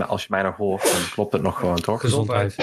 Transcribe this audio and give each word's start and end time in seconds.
als 0.00 0.22
je 0.22 0.28
mij 0.30 0.42
nog 0.42 0.56
hoort, 0.56 0.82
dan 0.82 1.02
klopt 1.10 1.32
het 1.32 1.42
nog 1.42 1.58
gewoon, 1.58 1.80
toch? 1.80 2.00
Gezondheid. 2.00 2.56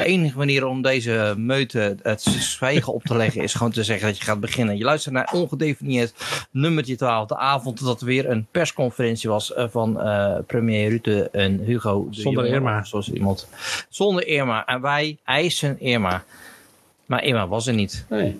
De 0.00 0.06
enige 0.06 0.38
manier 0.38 0.66
om 0.66 0.82
deze 0.82 1.34
meute 1.36 1.96
het 2.02 2.22
zwijgen 2.22 2.92
op 2.92 3.02
te 3.02 3.16
leggen 3.16 3.42
is 3.42 3.54
gewoon 3.54 3.72
te 3.72 3.84
zeggen 3.84 4.06
dat 4.06 4.18
je 4.18 4.24
gaat 4.24 4.40
beginnen. 4.40 4.76
Je 4.76 4.84
luistert 4.84 5.14
naar 5.14 5.30
ongedefinieerd 5.32 6.12
nummertje 6.50 6.96
12. 6.96 7.26
De 7.26 7.36
avond 7.36 7.84
dat 7.84 8.00
er 8.00 8.06
weer 8.06 8.30
een 8.30 8.46
persconferentie 8.50 9.30
was 9.30 9.52
eh, 9.54 9.66
van 9.70 10.00
eh, 10.00 10.36
premier 10.46 10.88
Rutte 10.88 11.28
en 11.30 11.58
Hugo. 11.58 12.06
de 12.10 12.20
Zonder 12.20 12.46
Irma. 12.46 12.84
Zoals 12.84 13.12
iemand. 13.12 13.48
Zonder 13.88 14.26
Irma. 14.26 14.66
En 14.66 14.80
wij 14.80 15.18
eisen 15.24 15.80
Irma. 15.80 16.24
Maar 17.06 17.24
Irma 17.24 17.48
was 17.48 17.66
er 17.66 17.74
niet. 17.74 18.04
Nee. 18.08 18.38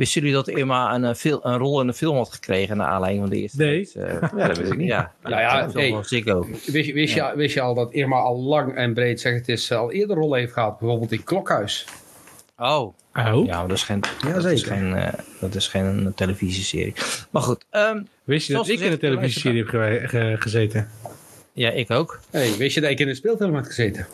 Wisten 0.00 0.20
jullie 0.20 0.36
dat 0.36 0.48
Irma 0.48 0.94
een, 0.94 1.04
eh, 1.04 1.14
fil- 1.14 1.40
een 1.46 1.58
rol 1.58 1.80
in 1.80 1.86
de 1.86 1.92
film 1.92 2.16
had 2.16 2.32
gekregen 2.32 2.76
naar 2.76 2.86
aanleiding 2.86 3.22
van 3.22 3.30
de 3.34 3.40
eerste? 3.40 3.62
Nee. 3.62 3.90
eh, 3.94 4.20
Ja, 4.36 4.46
dat 4.46 4.56
weet 4.58 4.66
ik 4.72 4.76
niet. 4.76 4.88
ja, 4.88 5.12
Ja, 5.24 5.40
ja, 5.40 5.70
film 5.70 5.82
hey. 5.82 5.96
Wist 6.66 6.86
je, 6.86 6.92
wist, 6.92 7.14
je, 7.14 7.32
wist 7.36 7.54
je 7.54 7.60
al 7.60 7.74
dat 7.74 7.92
Irma 7.92 8.16
al 8.16 8.36
lang 8.40 8.74
en 8.74 8.94
breed 8.94 9.20
zegt 9.20 9.36
het 9.38 9.48
is 9.48 9.72
al 9.72 9.92
eerder 9.92 10.16
rollen 10.16 10.38
heeft 10.38 10.52
gehad? 10.52 10.78
Bijvoorbeeld 10.78 11.12
in 11.12 11.24
Klokhuis. 11.24 11.86
Oh. 12.58 12.94
Oh? 13.14 13.46
Ja, 13.46 13.58
maar 13.58 13.68
dat 13.68 13.76
is 13.76 13.82
geen, 13.82 14.02
Ja, 14.26 14.32
dat 14.32 14.44
is 14.44 14.62
geen, 14.62 14.94
eh, 14.94 15.12
dat 15.40 15.54
is 15.54 15.68
geen 15.68 16.12
televisieserie. 16.14 16.94
Maar 17.30 17.42
goed, 17.42 17.64
ehm, 17.70 18.02
Wist 18.24 18.46
je 18.46 18.52
dat 18.52 18.68
ik 18.68 18.80
in 18.80 18.92
een 18.92 18.98
televisieserie 18.98 19.64
heb 19.64 20.08
ge- 20.08 20.36
gezeten? 20.38 20.88
ja, 21.52 21.70
ik 21.70 21.90
ook. 21.90 22.20
Hey, 22.30 22.56
wist 22.58 22.74
je 22.74 22.80
dat 22.80 22.90
ik 22.90 22.98
in 23.00 23.08
een 23.08 23.16
speelfilm 23.16 23.54
had 23.54 23.66
gezeten? 23.66 24.06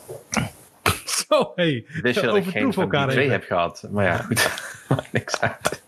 Zo, 1.29 1.51
hey. 1.55 1.85
Wist 2.01 2.19
je 2.19 2.25
dat 2.25 2.35
ik 2.35 2.45
geen 2.45 2.73
van 2.73 2.89
die 2.89 3.07
twee 3.07 3.29
heb 3.29 3.43
gehad? 3.43 3.87
Maar 3.91 4.05
ja, 4.05 4.17
goed. 4.27 4.49
Maakt 4.89 5.11
niks 5.11 5.39
uit. 5.41 5.83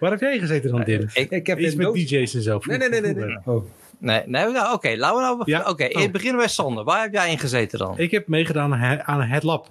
Waar 0.00 0.10
heb 0.10 0.20
jij 0.20 0.38
gezeten 0.38 0.70
dan, 0.70 0.82
Dim? 0.82 1.08
Ik, 1.14 1.30
Ik 1.30 1.46
heb 1.46 1.58
Iets 1.58 1.74
met 1.74 1.94
DJ's 1.94 2.34
en 2.34 2.42
zo. 2.42 2.60
Nee, 2.62 2.78
nee, 2.78 2.88
nee, 2.88 3.00
nee. 3.00 3.14
nee. 3.14 3.38
Oh. 3.44 3.64
nee, 3.98 4.22
nee 4.26 4.46
nou, 4.50 4.74
oké, 4.74 4.94
laten 4.96 5.16
we 5.16 5.22
nou... 5.22 5.42
Ja? 5.44 5.68
Oké, 5.68 5.88
Oh. 5.92 6.10
beginnen 6.10 6.38
bij 6.38 6.48
Sander. 6.48 6.84
Waar 6.84 7.02
heb 7.02 7.12
jij 7.12 7.30
in 7.30 7.38
gezeten 7.38 7.78
dan? 7.78 7.98
Ik 7.98 8.10
heb 8.10 8.28
meegedaan 8.28 8.72
aan 8.72 8.78
He- 8.80 9.02
aan 9.04 9.22
het 9.22 9.42
Lab. 9.42 9.70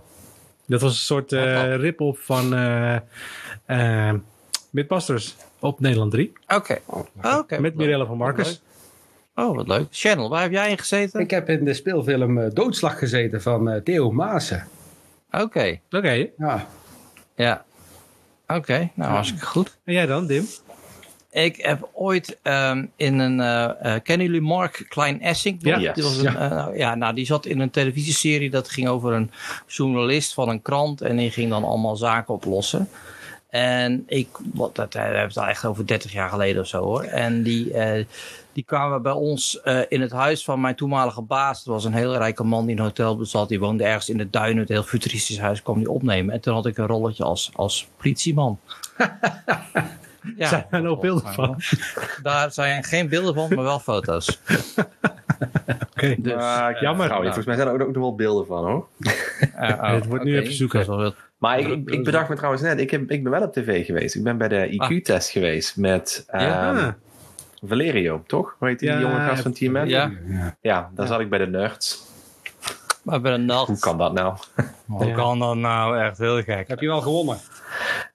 Dat 0.65 0.81
was 0.81 0.91
een 0.91 0.97
soort 0.97 1.31
eh 1.33 1.75
rip-off 1.75 2.25
van 2.25 2.53
eh 2.55 2.95
eh 3.65 4.13
Mythbusters 4.69 5.35
op 5.59 5.79
Nederland 5.79 6.11
3. 6.11 6.33
Oké. 6.47 6.79
Oké. 6.85 7.09
wat 7.21 7.59
met. 7.59 7.75
Mirella 7.75 8.05
van 8.05 8.17
Marcus. 8.17 8.61
Wat 9.41 9.49
Oh, 9.49 9.55
wat 9.55 9.67
leuk. 9.67 9.87
Channel, 9.91 10.29
waar 10.29 10.41
heb 10.41 10.51
jij 10.51 10.69
in 10.69 10.77
gezeten? 10.77 11.19
Ik 11.19 11.31
heb 11.31 11.49
in 11.49 11.65
de 11.65 11.73
speelfilm 11.73 12.37
eh, 12.37 12.49
Doodslag 12.53 12.99
gezeten 12.99 13.41
van 13.41 13.69
eh, 13.69 13.81
Theo 13.81 14.11
Maassen. 14.11 14.67
Oké, 15.31 15.79
Oké. 15.91 16.27
Ja. 16.37 16.67
ja. 17.35 17.65
Oké, 18.47 18.89
nou 18.93 19.11
hartstikke 19.11 19.45
goed. 19.45 19.77
En 19.83 19.93
jij 19.93 20.05
dan, 20.05 20.27
Dim? 20.27 20.45
Ik 21.31 21.55
heb 21.55 21.89
ooit 21.93 22.37
ehm, 22.41 22.85
in 22.95 23.19
een... 23.19 23.39
eh, 23.39 23.95
eh, 23.95 24.01
kennen 24.03 24.25
jullie 24.25 24.41
Mark 24.41 24.85
Klein-Essink? 24.89 25.61
nog? 25.61 25.79
Ja. 25.79 25.93
Die, 25.93 26.03
was 26.03 26.17
een, 26.17 26.23
Ja. 26.23 26.39
eh, 26.39 26.49
nou, 26.49 26.77
ja, 26.77 26.95
nou, 26.95 27.13
die 27.15 27.25
zat 27.25 27.45
in 27.45 27.59
een 27.59 27.69
televisieserie 27.69 28.49
dat 28.49 28.69
ging 28.69 28.87
over 28.87 29.13
een 29.13 29.31
journalist 29.67 30.33
van 30.33 30.49
een 30.49 30.61
krant. 30.61 31.01
En 31.01 31.15
die 31.17 31.31
ging 31.31 31.49
dan 31.49 31.63
allemaal 31.63 31.95
zaken 31.95 32.33
oplossen. 32.33 32.89
En 33.49 34.03
ik, 34.07 34.27
wat, 34.53 34.75
dat 34.75 34.95
eh, 34.95 35.01
we 35.01 35.07
hebben 35.07 35.27
het 35.27 35.37
al 35.37 35.47
echt 35.47 35.65
over 35.65 35.87
30 35.87 36.11
jaar 36.11 36.29
geleden 36.29 36.61
of 36.61 36.67
zo 36.67 36.83
hoor. 36.83 37.03
En 37.03 37.43
die, 37.43 37.73
eh, 37.73 38.05
die 38.53 38.63
kwamen 38.63 39.01
bij 39.01 39.11
ons 39.11 39.61
eh, 39.61 39.79
in 39.87 40.01
het 40.01 40.11
huis 40.11 40.43
van 40.43 40.61
mijn 40.61 40.75
toenmalige 40.75 41.21
baas. 41.21 41.63
Dat 41.63 41.73
was 41.73 41.85
een 41.85 41.93
heel 41.93 42.15
rijke 42.15 42.43
man 42.43 42.61
die 42.65 42.71
in 42.71 42.77
een 42.77 42.83
hotel 42.83 43.17
bezat. 43.17 43.49
Die 43.49 43.59
woonde 43.59 43.83
ergens 43.83 44.09
in 44.09 44.17
de 44.17 44.29
duinen. 44.29 44.59
Het 44.59 44.69
heel 44.69 44.83
futuristisch 44.83 45.39
huis 45.39 45.61
kwam 45.61 45.77
die 45.77 45.89
opnemen. 45.91 46.33
En 46.33 46.41
toen 46.41 46.53
had 46.53 46.65
ik 46.65 46.77
een 46.77 46.87
rolletje 46.87 47.23
als, 47.23 47.51
als 47.55 47.87
politieman. 47.97 48.59
ja, 50.37 50.47
Zijn 50.47 50.65
er 50.69 50.81
nog 50.81 50.99
beelden 50.99 51.33
van? 51.33 51.61
daar 52.23 52.51
zijn 52.51 52.83
geen 52.83 53.09
beelden 53.09 53.33
van, 53.33 53.49
maar 53.55 53.63
wel 53.63 53.79
foto's. 53.79 54.39
Oké. 55.91 56.15
Dus, 56.17 56.33
Maar, 56.33 56.81
jammer. 56.81 57.07
nou, 57.07 57.23
volgens 57.23 57.45
mij 57.45 57.55
zijn 57.55 57.67
er 57.67 57.73
ook, 57.73 57.81
ook 57.81 57.93
nog 57.93 58.03
wel 58.03 58.15
beelden 58.15 58.45
van, 58.45 58.65
hoor. 58.65 58.87
eh, 59.55 59.69
oh, 59.69 59.93
Het 59.93 60.05
wordt 60.05 60.23
nu 60.23 60.39
even 60.39 60.53
zoeken. 60.53 61.13
Maar 61.37 61.59
ik, 61.59 61.67
ik, 61.67 61.89
ik 61.89 62.03
bedacht 62.03 62.29
me 62.29 62.35
trouwens 62.35 62.63
net, 62.63 62.79
ik, 62.79 62.91
heb, 62.91 63.11
ik 63.11 63.23
ben 63.23 63.31
wel 63.31 63.41
op 63.41 63.53
tv 63.53 63.85
geweest. 63.85 64.15
Ik 64.15 64.23
ben 64.23 64.37
bij 64.37 64.47
de 64.47 64.69
IQ-test 64.69 65.29
geweest 65.29 65.77
met 65.77 66.25
Ja? 66.31 66.97
Valerio, 67.61 68.23
toch? 68.27 68.55
Hoe 68.59 68.67
heet 68.67 68.79
die 68.79 68.89
Ja, 68.89 68.99
jonge 68.99 69.19
gast 69.27 69.41
van 69.41 69.51
Team 69.53 69.71
Man? 69.73 69.87
Ja, 69.87 70.11
Ja. 70.27 70.55
Ja, 70.61 70.89
daar 70.95 71.07
zat 71.07 71.19
ik 71.19 71.29
bij 71.29 71.39
de 71.39 71.47
nerds. 71.47 72.05
maar 73.03 73.21
bij 73.21 73.33
een 73.33 73.45
nacht. 73.45 73.67
Hoe 73.67 73.79
kan 73.79 73.97
dat 73.97 74.13
nou? 74.13 74.35
Hoe 74.85 75.05
Ja. 75.05 75.13
kan 75.15 75.39
dat 75.39 75.55
nou? 75.55 75.99
Echt 75.99 76.17
heel 76.17 76.41
gek. 76.43 76.67
Heb 76.67 76.79
je 76.79 76.87
wel 76.87 77.01
gewonnen? 77.01 77.37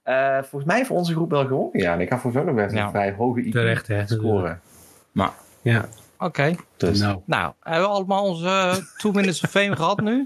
Eh, 0.03 0.39
volgens 0.43 0.65
mij 0.65 0.85
voor 0.87 0.97
onze 0.97 1.13
groep 1.13 1.31
wel 1.31 1.47
gewonnen. 1.47 1.81
Ja, 1.83 1.93
en 1.93 2.01
ik 2.01 2.09
mij 2.33 2.43
ook 2.43 2.47
nog 2.47 2.55
best 2.55 2.71
een 2.73 2.79
Ja. 2.79 2.91
vrij 2.91 3.13
hoge 3.13 3.41
IQ 3.45 3.51
Terecht, 3.53 3.87
hè? 3.87 4.07
scoren. 4.07 4.61
ja. 5.63 5.89
Oké. 6.19 6.55
Dus 6.77 6.99
Nou. 7.01 7.21
Nou, 7.25 7.53
hebben 7.61 7.83
we 7.89 7.95
allemaal 7.95 8.25
onze 8.25 8.47
eh, 8.47 8.75
two 8.97 9.11
minutes 9.13 9.43
of 9.43 9.51
fame 9.51 9.77
gehad 9.77 10.01
nu? 10.01 10.25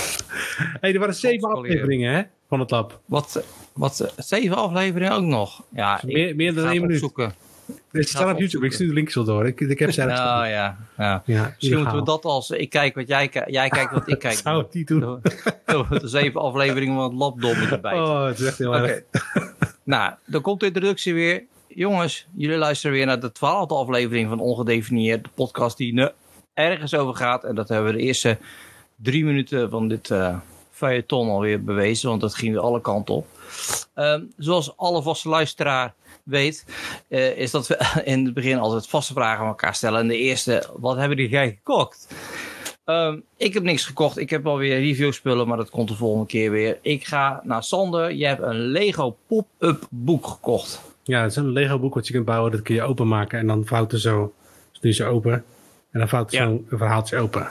hey, 0.80 0.92
er 0.92 0.98
waren 0.98 1.14
zeven 1.14 1.50
afleveringen 1.50 2.14
hè, 2.14 2.22
van 2.48 2.60
het 2.60 2.70
lab. 2.70 3.00
Wat, 3.04 3.44
wat 3.72 4.12
zeven 4.16 4.56
afleveringen 4.56 5.12
ook 5.12 5.22
nog? 5.22 5.62
Ja, 5.74 5.96
ik 6.02 6.02
Meer, 6.12 6.36
meer 6.36 6.54
dan 6.54 6.64
ga 6.64 6.70
één 6.70 6.80
minuut. 6.80 7.00
Ze 7.92 8.02
staan 8.02 8.32
op 8.32 8.38
YouTube. 8.38 8.66
Ik 8.66 8.72
stuur 8.72 8.88
de 8.88 8.94
links 8.94 9.14
wel 9.14 9.24
door. 9.24 9.46
Ik, 9.46 9.60
ik 9.60 9.78
heb 9.78 9.92
ze. 9.92 10.04
Nou 10.04 10.46
ja, 10.46 10.76
ja. 10.98 11.22
ja, 11.26 11.54
Misschien 11.56 11.78
moeten 11.78 11.96
we 11.98 12.04
dat 12.04 12.24
als... 12.24 12.50
Ik 12.50 12.70
kijk 12.70 12.94
wat 12.94 13.08
jij 13.08 13.28
kijkt, 13.28 13.50
jij 13.50 13.68
kijkt 13.68 13.92
wat 13.92 14.08
ik 14.08 14.18
kijk. 14.28 14.34
Zou 14.34 14.62
het 14.62 14.74
niet 14.74 14.88
doen. 14.88 15.20
De 15.88 16.00
zeven 16.02 16.40
afleveringen 16.40 16.94
van 16.94 17.04
het 17.04 17.14
labdom 17.14 17.56
erbij. 17.56 17.92
Oh, 18.00 18.24
het 18.24 18.38
is 18.38 18.46
echt 18.46 18.58
heel 18.58 18.76
erg. 18.76 19.02
Nou, 19.84 20.12
dan 20.26 20.40
komt 20.40 20.60
de 20.60 20.66
introductie 20.66 21.14
weer. 21.14 21.44
Jongens, 21.68 22.26
jullie 22.34 22.56
luisteren 22.56 22.96
weer 22.96 23.06
naar 23.06 23.20
de 23.20 23.32
twaalfde 23.32 23.74
aflevering 23.74 24.28
van 24.28 24.40
Ongedefinieerd. 24.40 25.24
De 25.24 25.30
podcast 25.34 25.76
die 25.76 26.10
ergens 26.54 26.94
over 26.94 27.14
gaat. 27.14 27.44
En 27.44 27.54
dat 27.54 27.68
hebben 27.68 27.92
we 27.92 27.98
de 27.98 28.04
eerste 28.04 28.38
drie 28.96 29.24
minuten 29.24 29.70
van 29.70 29.88
dit 29.88 30.10
eh 30.10 30.36
feuilleton 30.82 31.28
alweer 31.28 31.64
bewezen. 31.64 32.08
Want 32.08 32.20
dat 32.20 32.34
ging 32.34 32.52
weer 32.52 32.62
alle 32.62 32.80
kanten 32.80 33.14
op. 33.14 33.26
Ehm, 33.94 34.22
zoals 34.36 34.76
alle 34.76 35.02
vaste 35.02 35.28
luisteraar 35.28 35.94
weet, 36.24 36.64
eh, 37.08 37.36
is 37.36 37.50
dat 37.50 37.66
we 37.66 37.78
in 38.04 38.24
het 38.24 38.34
begin 38.34 38.58
altijd 38.58 38.86
vaste 38.86 39.12
vragen 39.12 39.40
aan 39.42 39.48
elkaar 39.48 39.74
stellen. 39.74 40.00
En 40.00 40.08
de 40.08 40.16
eerste, 40.16 40.68
wat 40.76 40.96
hebben 40.96 41.18
jullie 41.18 41.38
gekocht? 41.50 42.14
Ehm, 42.84 43.18
ik 43.36 43.54
heb 43.54 43.62
niks 43.62 43.84
gekocht. 43.84 44.18
Ik 44.18 44.30
heb 44.30 44.46
alweer 44.46 44.78
review 44.78 45.12
spullen, 45.12 45.48
maar 45.48 45.56
dat 45.56 45.70
komt 45.70 45.88
de 45.88 45.94
volgende 45.94 46.26
keer 46.26 46.50
weer. 46.50 46.78
Ik 46.82 47.04
ga 47.06 47.40
naar 47.44 47.62
Sander. 47.62 48.12
Je 48.12 48.26
hebt 48.26 48.42
een 48.42 48.58
Lego 48.60 49.16
pop-up 49.26 49.86
boek 49.90 50.26
gekocht. 50.26 50.80
Ja, 51.02 51.22
het 51.22 51.30
is 51.30 51.36
een 51.36 51.52
Lego 51.52 51.78
boek 51.78 51.94
wat 51.94 52.06
je 52.06 52.12
kunt 52.12 52.24
bouwen. 52.24 52.50
Dat 52.52 52.62
kun 52.62 52.74
je 52.74 52.82
openmaken 52.82 53.38
en 53.38 53.46
dan 53.46 53.66
vouwt 53.66 53.92
er 53.92 54.00
zo. 54.00 54.32
Dus 54.70 54.80
doe 54.80 54.90
je 54.90 54.96
ze 54.96 55.04
open. 55.04 55.32
En 55.90 55.98
dan 55.98 56.08
vouwt 56.08 56.32
er 56.32 56.38
Ja. 56.38 56.44
zo'n 56.44 56.66
verhaaltje 56.70 57.18
open. 57.18 57.50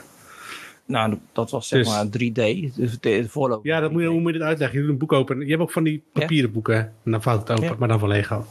Nou, 0.92 1.18
dat 1.32 1.50
was 1.50 1.68
zeg 1.68 1.78
Dus- 1.84 1.88
maar 1.88 2.06
3D. 2.06 2.74
Dus 2.76 2.90
de, 2.90 2.98
de 3.00 3.28
voorloper. 3.28 3.66
Ja, 3.70 3.80
dat 3.80 3.92
moet 3.92 4.02
je, 4.02 4.08
hoe 4.08 4.20
moet 4.20 4.32
je 4.32 4.38
dit 4.38 4.46
uitleggen? 4.46 4.76
Je 4.78 4.84
doet 4.84 4.92
een 4.92 4.98
boek 4.98 5.12
open. 5.12 5.40
Je 5.40 5.50
hebt 5.50 5.62
ook 5.62 5.70
van 5.72 5.82
die 5.84 6.02
papieren 6.12 6.52
boeken. 6.52 6.76
En 7.04 7.10
dan 7.10 7.22
vouwt 7.22 7.40
het 7.40 7.50
open, 7.50 7.64
Ja. 7.64 7.74
maar 7.78 7.88
dan 7.88 7.98
van 7.98 8.08
Lego. 8.08 8.46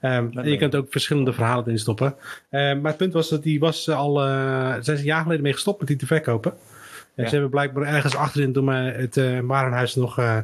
Ehm, 0.00 0.28
en 0.38 0.50
je 0.50 0.56
kunt 0.56 0.74
ook 0.74 0.86
verschillende 0.90 1.32
verhalen 1.32 1.64
erin 1.64 1.78
stoppen. 1.78 2.14
Ehm, 2.50 2.80
maar 2.80 2.90
het 2.90 2.96
punt 2.96 3.12
was 3.12 3.28
dat 3.28 3.42
die 3.42 3.60
was 3.60 3.88
eh, 3.88 3.96
al... 3.96 4.22
eh 4.22 4.70
zijn 4.70 4.82
ze 4.84 4.92
een 4.92 5.02
jaar 5.02 5.22
geleden 5.22 5.42
mee 5.42 5.52
gestopt 5.52 5.78
met 5.78 5.88
die 5.88 5.96
te 5.96 6.06
verkopen. 6.06 6.52
En 6.52 7.22
Ja. 7.22 7.24
ze 7.24 7.30
hebben 7.32 7.50
blijkbaar 7.50 7.82
ergens 7.94 8.16
achterin 8.16 8.52
door 8.52 8.64
mij 8.64 8.90
het 8.90 9.16
eh 9.16 9.38
warenhuis 9.40 9.94
nog 9.94 10.18
eh, 10.18 10.38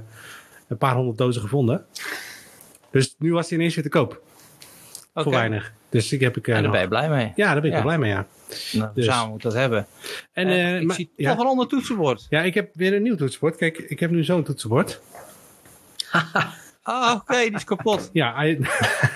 een 0.69 0.77
paar 0.79 0.95
honderd 0.95 1.19
dozen 1.19 1.43
gevonden. 1.43 1.85
Dus 2.91 3.15
nu 3.19 3.33
was 3.33 3.49
die 3.49 3.59
ineens 3.59 3.75
weer 3.75 3.85
te 3.85 3.91
koop. 3.91 4.23
Oké. 5.15 5.23
Voor 5.23 5.33
weinig. 5.33 5.73
Dus 5.89 6.09
die 6.09 6.19
heb 6.19 6.37
ik... 6.37 6.49
eh, 6.49 6.57
En 6.57 6.63
daar 6.63 6.71
nog. 6.71 6.73
ben 6.73 6.83
je 6.83 6.89
blij 7.07 7.09
mee. 7.09 7.33
Ja, 7.37 7.53
daar 7.53 7.61
ben 7.61 7.65
ik 7.71 7.77
Ja. 7.77 7.83
wel 7.83 7.83
blij 7.83 7.99
mee, 7.99 8.11
ja. 8.11 8.27
Nou, 8.73 8.91
Dus. 8.95 9.05
Samen 9.05 9.31
moet 9.31 9.43
dat 9.43 9.53
hebben. 9.55 9.87
En, 10.33 10.47
En 10.47 10.53
eh, 10.53 10.81
ik 10.81 10.87
maar- 10.87 10.97
zie 10.97 11.13
ja. 11.17 11.31
toch 11.35 11.41
een 11.41 11.47
ander 11.51 11.67
toetsenbord. 11.67 12.27
ja, 12.29 12.41
ik 12.43 12.55
heb 12.55 12.71
weer 12.75 12.95
een 12.95 13.03
nieuw 13.03 13.17
toetsenbord. 13.17 13.57
Kijk, 13.57 13.79
ik 13.79 14.01
heb 14.01 14.11
nu 14.11 14.25
zo'n 14.25 14.43
toetsenbord. 14.43 15.01
Ah, 16.83 17.15
oké, 17.15 17.37
die 17.41 17.55
is 17.55 17.65
kapot. 17.65 18.11
Ja, 18.13 18.35
hij, 18.35 18.59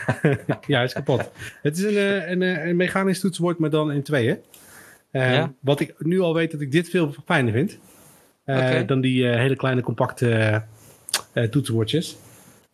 ja, 0.67 0.77
hij 0.77 0.85
is 0.85 0.93
kapot. 0.93 1.31
Het 1.63 1.77
is 1.79 1.83
een, 1.85 1.97
eh, 1.97 2.31
een, 2.31 2.43
eh, 2.43 2.67
een 2.67 2.77
mechanisch 2.77 3.21
toetsenbord, 3.21 3.59
maar 3.59 3.71
dan 3.71 3.93
in 3.93 4.03
tweeën. 4.03 4.39
Eh, 5.11 5.35
Ja. 5.35 5.53
Wat 5.61 5.81
ik 5.81 5.95
nu 5.99 6.21
al 6.21 6.35
weet 6.35 6.51
dat 6.51 6.61
ik 6.61 6.73
dit 6.73 6.89
veel 6.89 7.15
fijner 7.25 7.53
vind. 7.53 7.79
eh. 8.45 8.81
Dan 8.87 9.01
die 9.01 9.29
eh, 9.31 9.37
hele 9.37 9.57
kleine 9.57 9.81
compacte 9.83 10.31
eh, 10.31 10.55
eh, 11.33 11.51
toetsenbordjes. 11.51 12.17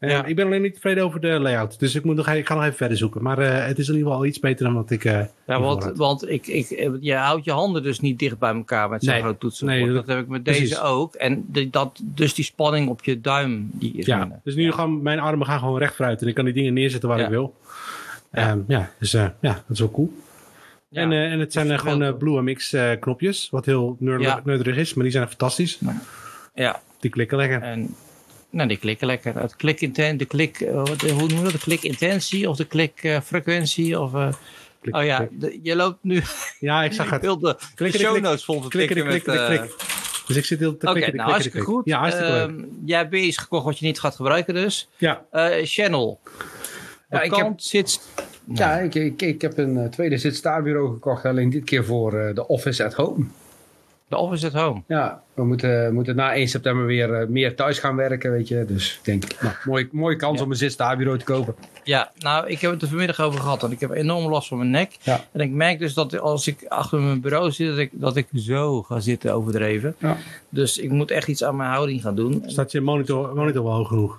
Eh, 0.03 0.11
Ja. 0.11 0.25
Ik 0.25 0.37
ben 0.37 0.47
alleen 0.47 0.63
niet 0.63 0.75
tevreden 0.75 1.05
over 1.05 1.21
de 1.21 1.29
layout. 1.41 1.79
Dus 1.79 1.95
ik, 1.95 2.05
moet 2.05 2.17
nog, 2.17 2.29
ik 2.29 2.47
ga 2.47 2.55
nog 2.55 2.63
even 2.63 2.77
verder 2.77 2.97
zoeken. 2.97 3.23
Maar 3.23 3.39
eh, 3.39 3.67
het 3.67 3.79
is 3.79 3.89
in 3.89 3.95
ieder 3.95 4.09
geval 4.11 4.27
iets 4.27 4.39
beter 4.41 4.65
dan 4.65 4.75
wat 4.75 4.91
ik... 4.91 5.05
eh 5.05 5.21
Ja, 5.47 5.61
want, 5.61 5.93
want 5.95 6.29
ik, 6.29 6.47
ik, 6.47 6.97
je 7.01 7.15
houdt 7.15 7.45
je 7.45 7.51
handen 7.53 7.83
dus 7.83 8.01
niet 8.01 8.19
dicht 8.19 8.39
bij 8.39 8.55
elkaar 8.55 8.89
met 8.89 9.05
zo'n 9.05 9.13
Nee. 9.13 9.23
groot 9.23 9.41
toetsenbord. 9.41 9.79
Nee, 9.79 9.87
dat, 9.93 10.07
dat- 10.07 10.15
heb 10.17 10.25
ik 10.25 10.31
met 10.31 10.43
precies. 10.43 10.69
deze 10.69 10.83
ook. 10.83 11.15
En 11.15 11.45
de, 11.49 11.71
dat, 11.71 12.01
dus 12.03 12.35
die 12.35 12.45
spanning 12.45 12.89
op 12.89 13.05
je 13.05 13.21
duim, 13.21 13.71
die 13.73 13.93
is 13.97 14.07
ja, 14.07 14.19
minder. 14.19 14.41
dus 14.45 14.55
nu 14.55 14.73
gaan 14.73 15.03
mijn 15.03 15.19
armen 15.21 15.47
gaan 15.47 15.59
gewoon 15.59 15.79
recht 15.79 15.95
vooruit. 15.95 16.23
En 16.23 16.29
ik 16.29 16.35
kan 16.35 16.45
die 16.45 16.55
dingen 16.55 16.73
neerzetten 16.75 17.09
waar 17.09 17.19
Ja. 17.19 17.25
ik 17.25 17.31
wil. 17.31 17.55
Ja. 18.33 18.59
Ja, 18.67 18.91
dus 18.99 19.11
ja, 19.11 19.35
dat 19.41 19.63
is 19.69 19.79
wel 19.79 19.91
cool. 19.91 20.13
En, 20.91 21.13
en 21.13 21.41
het 21.41 21.53
zijn 21.53 21.79
gewoon 21.79 22.17
Blue 22.17 22.43
MX 22.43 22.77
knopjes. 23.01 23.49
Wat 23.51 23.67
heel 23.67 23.97
nerdig 24.01 24.77
is, 24.77 24.95
maar 24.95 25.05
die 25.05 25.13
zijn 25.13 25.29
fantastisch. 25.29 25.79
ja, 26.55 26.81
Die 27.01 27.11
klikken 27.11 27.37
lekker. 27.37 27.63
en 27.63 27.95
nou, 28.53 28.69
die 28.69 28.77
klikken 28.77 29.07
lekker. 29.07 29.39
Het 29.41 29.57
klik 29.57 29.81
de 30.19 30.25
klik, 30.25 30.61
eh, 30.61 30.75
wat- 30.75 31.01
hoe 31.01 31.29
noem 31.29 31.37
je 31.39 31.43
dat? 31.43 31.53
De 31.53 31.59
klik 31.59 31.83
intentie 31.83 32.49
of 32.49 32.57
de 32.57 32.65
klik 32.67 33.03
eh, 33.03 33.21
frequentie 33.21 34.01
of... 34.01 34.15
eh, 34.15 34.33
Klik, 34.81 34.97
Oh 34.97 35.05
ja, 35.05 35.29
de- 35.31 35.59
je 35.63 35.77
loopt 35.77 35.99
nu... 36.01 36.23
Ja, 36.61 36.85
ik 36.85 36.93
zag 36.93 37.11
het. 37.11 37.23
de 37.41 37.57
Klik, 37.75 37.91
klik, 37.93 38.03
show 38.07 38.21
notes 38.21 38.45
vol 38.45 38.61
te 38.61 38.69
Klik, 38.69 38.87
klikken 38.87 39.07
klik, 39.09 39.27
met... 39.27 39.35
klik, 39.37 39.47
klik, 39.47 39.61
eh, 39.61 39.67
klik. 39.67 40.25
Dus 40.27 40.37
ik 40.37 40.45
zit 40.45 40.59
heel 40.59 40.77
te 40.77 40.87
Oké, 40.87 40.93
klikken, 40.95 41.17
nou 41.17 41.31
hartstikke 41.31 41.61
goed. 41.61 41.85
Ja, 41.85 41.99
hartstikke 41.99 42.67
jij 42.85 42.99
hebt 42.99 43.15
iets 43.15 43.37
gekocht 43.37 43.65
wat 43.65 43.79
je 43.79 43.87
niet 43.87 44.01
gaat 44.01 44.15
gebruiken 44.17 44.55
dus. 44.55 44.89
Ja, 44.97 45.25
Eh 45.31 45.51
Channel. 45.63 46.21
Ja, 47.11 47.19
De 47.19 47.25
ik 47.25 47.35
heb- 47.35 47.53
zit... 47.57 48.01
Ja, 48.55 48.79
ik, 48.79 48.95
ik, 48.95 49.23
ik 49.23 49.41
heb 49.43 49.59
een 49.59 49.77
eh, 49.79 49.89
tweede 49.89 50.19
zitstaarbureau 50.19 50.93
gekocht. 50.93 51.25
Alleen 51.25 51.51
dit 51.51 51.65
keer 51.65 51.85
voor 51.85 52.19
eh, 52.19 52.35
de 52.35 52.47
Office 52.47 52.85
at 52.85 52.95
Home. 52.95 53.25
De 54.13 54.19
Office 54.19 54.47
at 54.47 54.53
Home. 54.53 54.83
Ja, 54.87 55.23
we 55.35 55.45
moeten, 55.45 55.95
moeten 55.95 56.17
na 56.17 56.35
1 56.35 56.49
september 56.49 56.87
weer 56.87 57.15
eh, 57.15 57.27
meer 57.29 57.57
thuis 57.57 57.79
gaan 57.79 57.97
werken, 57.97 58.31
weet 58.31 58.49
je. 58.49 58.65
Dus 58.69 58.95
ik 58.99 59.05
denk, 59.05 59.25
nou, 59.41 59.55
mooie, 59.65 59.89
mooie 59.93 60.17
kans 60.17 60.39
Ja. 60.39 60.45
om 60.45 60.51
een 60.51 60.57
zitstaarbureau 60.57 61.19
te 61.19 61.25
kopen. 61.25 61.55
Ja, 61.85 62.13
nou, 62.19 62.49
ik 62.49 62.61
heb 62.61 62.71
het 62.71 62.83
er 62.83 62.89
vanmiddag 62.89 63.21
over 63.21 63.41
gehad. 63.41 63.63
En 63.63 63.71
ik 63.73 63.81
heb 63.81 63.91
enorm 63.91 64.31
last 64.31 64.49
van 64.49 64.59
mijn 64.59 64.71
nek. 64.71 64.97
Ja. 65.03 65.25
En 65.33 65.41
ik 65.41 65.51
merk 65.51 65.79
dus 65.79 65.95
dat 65.95 66.19
als 66.21 66.47
ik 66.47 66.65
achter 66.69 66.99
mijn 67.01 67.21
bureau 67.21 67.51
zit, 67.51 67.69
dat 67.69 67.79
ik, 67.79 67.91
dat 67.93 68.17
ik 68.17 68.27
zo 68.35 68.83
ga 68.83 69.01
zitten 69.01 69.35
overdreven. 69.35 69.95
Ja. 69.99 70.17
Dus 70.49 70.79
ik 70.79 70.91
moet 70.91 71.11
echt 71.11 71.29
iets 71.29 71.45
aan 71.45 71.57
mijn 71.57 71.71
houding 71.71 72.03
gaan 72.03 72.15
doen. 72.15 72.43
staat 72.47 72.73
je 72.73 72.81
monitor, 72.81 73.35
monitor 73.35 73.65
wel 73.65 73.73
hoog 73.75 73.89
genoeg? 73.89 74.19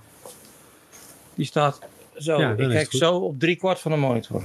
Die 1.36 1.46
staat 1.46 1.80
zo. 2.18 2.39
Ik 2.39 2.57
kijk 2.69 2.92
zo 2.92 3.16
op 3.16 3.39
drie 3.39 3.56
kwart 3.56 3.80
van 3.80 3.92
de 3.92 3.98
monitor. 3.98 4.44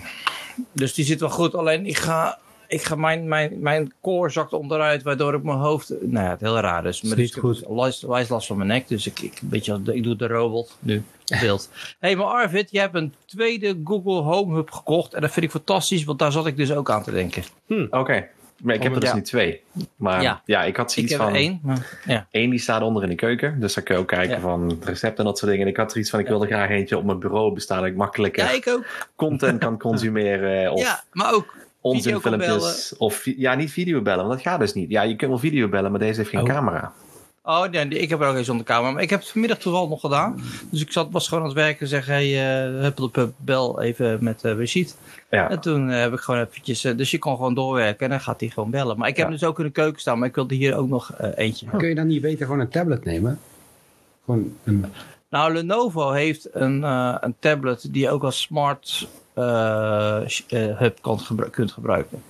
Dus 0.73 0.95
die 0.95 1.05
zit 1.05 1.21
wel 1.21 1.31
goed. 1.31 1.55
Alleen 1.55 1.87
ik 1.87 1.97
ga, 1.97 2.39
ik 2.69 2.83
ga 2.83 2.95
mijn, 2.95 3.29
mijn, 3.29 3.61
mijn 3.61 3.93
core 4.03 4.31
zakt 4.31 4.53
onderuit, 4.53 5.03
waardoor 5.03 5.35
ik 5.35 5.43
mijn 5.43 5.59
hoofd. 5.59 5.89
Nou 6.01 6.25
ja, 6.25 6.31
het 6.31 6.41
heel 6.41 6.59
raar 6.61 6.87
is. 6.87 7.03
Maar 7.03 7.17
niet 7.17 7.27
dus 7.27 7.37
ik 7.37 7.43
goed. 7.43 7.65
Wijs, 7.69 8.03
wijs 8.03 8.29
last 8.29 8.47
van 8.47 8.57
mijn 8.57 8.69
nek. 8.69 8.89
Dus 8.89 9.07
ik, 9.07 9.21
ik, 9.21 9.39
een 9.43 9.49
beetje, 9.49 9.81
ik 9.85 10.03
doe 10.03 10.17
de 10.17 10.27
robot 10.27 10.77
nu. 10.81 11.03
Beeld. 11.41 11.71
hey, 12.01 12.17
maar 12.17 12.27
Arvid, 12.27 12.71
je 12.71 12.81
hebt 12.81 12.95
een 12.95 13.15
tweede 13.27 13.81
Google 13.85 14.21
Home 14.23 14.55
Hub 14.55 14.71
gekocht. 14.71 15.15
En 15.15 15.21
dat 15.21 15.31
vind 15.31 15.45
ik 15.47 15.51
fantastisch, 15.53 16.05
want 16.05 16.19
daar 16.19 16.33
zat 16.33 16.47
ik 16.47 16.57
dus 16.57 16.73
ook 16.73 16.91
aan 16.91 17.03
te 17.03 17.11
denken. 17.11 17.43
Oké. 17.91 18.27
Maar 18.63 18.75
ik 18.75 18.83
heb 18.83 18.95
er 18.95 19.01
dus 19.01 19.09
Ja. 19.09 19.15
nu 19.15 19.23
twee. 19.23 19.63
Maar 19.97 20.23
Ja. 20.23 20.43
ja, 20.45 20.65
ik 20.65 20.77
had 20.77 20.87
Ik 20.87 20.93
zoiets 20.95 21.13
heb 21.13 21.23
van... 21.23 21.31
er 21.31 21.37
één. 21.39 21.61
Maar, 21.63 21.99
ja. 22.07 22.27
Eén 22.31 22.51
die 22.51 22.59
staat 22.59 22.83
onder 22.83 23.03
in 23.03 23.09
de 23.09 23.15
keuken. 23.15 23.61
Dus 23.61 23.75
daar 23.75 23.85
kun 23.85 23.95
je 23.95 24.01
ook 24.01 24.07
kijken 24.09 24.35
Ja. 24.35 24.41
van 24.41 24.79
recepten 24.85 25.19
en 25.19 25.25
dat 25.25 25.39
soort 25.39 25.51
dingen. 25.51 25.67
En 25.67 25.73
ik 25.73 25.79
had 25.79 25.93
er 25.93 25.99
iets 25.99 26.11
van, 26.11 26.21
ik 26.21 26.27
wilde 26.27 26.47
graag 26.47 26.69
eentje 26.71 26.97
op 26.97 27.05
mijn 27.05 27.19
bureau 27.19 27.55
bestaan. 27.55 27.79
Dat 27.79 27.87
ik 27.87 27.97
makkelijker 27.97 28.45
ja, 28.45 28.51
ik 28.51 28.69
ook. 28.69 28.85
content 29.17 29.59
kan 29.61 29.79
consumeren. 29.79 30.73
Of 30.73 30.81
Ja, 30.81 31.03
maar 31.13 31.35
ook. 31.35 31.57
Onzinfilmpjes. 31.89 32.95
Of 32.99 33.25
ja, 33.37 33.55
niet 33.55 33.71
videobellen, 33.71 34.25
want 34.27 34.37
dat 34.37 34.43
gaat 34.43 34.61
dus 34.61 34.75
niet. 34.75 34.91
Ja, 34.91 35.03
je 35.03 35.17
kunt 35.17 35.31
wel 35.31 35.41
videobellen, 35.41 35.91
maar 35.91 36.01
deze 36.01 36.19
heeft 36.19 36.31
geen 36.31 36.41
Oh. 36.41 36.47
camera. 36.47 36.93
Oh, 37.43 37.65
nee, 37.69 37.89
ik 37.89 38.09
heb 38.09 38.21
er 38.21 38.29
ook 38.29 38.37
eens 38.37 38.47
zonder 38.47 38.67
camera. 38.67 38.91
Maar 38.93 39.03
ik 39.03 39.11
heb 39.11 39.21
het 39.21 39.29
vanmiddag 39.29 39.59
toevallig 39.59 39.89
nog 39.89 40.01
gedaan. 40.01 40.41
Dus 40.71 40.81
ik 40.81 40.93
zat, 40.93 41.09
was 41.11 41.29
gewoon 41.29 41.43
aan 41.43 41.49
het 41.51 41.59
werken 41.59 41.81
en 41.81 41.89
zeg: 41.89 42.07
hey, 42.07 42.27
uh, 42.29 42.81
huppelde 42.81 43.31
bel 43.37 43.81
even 43.81 44.19
met 44.21 44.45
uh, 44.45 44.59
Rashid. 44.59 44.97
Ja. 45.31 45.51
En 45.51 45.61
toen 45.61 45.89
uh, 45.89 46.01
heb 46.01 46.13
ik 46.13 46.19
gewoon 46.19 46.41
eventjes... 46.41 46.85
Uh, 46.85 46.97
dus 46.97 47.11
je 47.11 47.19
kan 47.19 47.37
gewoon 47.37 47.55
doorwerken 47.55 48.05
en 48.05 48.11
dan 48.11 48.21
gaat 48.21 48.41
hij 48.41 48.49
gewoon 48.49 48.71
bellen. 48.71 48.99
Maar 48.99 49.09
ik 49.09 49.17
heb 49.17 49.27
Ja. 49.27 49.33
dus 49.33 49.45
ook 49.45 49.59
in 49.59 49.65
de 49.65 49.71
keuken 49.71 50.01
staan, 50.01 50.19
maar 50.19 50.29
ik 50.29 50.35
wilde 50.35 50.55
hier 50.55 50.77
ook 50.77 50.89
nog 50.89 51.13
uh, 51.21 51.29
eentje. 51.35 51.67
Kun 51.77 51.89
je 51.89 51.95
dan 51.95 52.07
niet 52.07 52.21
beter 52.21 52.47
gewoon 52.47 52.61
een 52.61 52.69
tablet 52.69 53.05
nemen? 53.05 53.39
Gewoon 54.25 54.53
een... 54.65 54.85
Nou, 55.31 55.53
Lenovo 55.53 56.11
heeft 56.11 56.49
een, 56.53 56.81
uh, 56.81 57.15
een 57.21 57.35
tablet 57.39 57.87
die 57.93 58.11
ook 58.11 58.23
als 58.25 58.41
smart 58.41 59.09
hub 60.79 60.99
kan 61.01 61.19
gebru 61.21 61.49
kunt 61.51 61.73
gebruiken. 61.73 62.23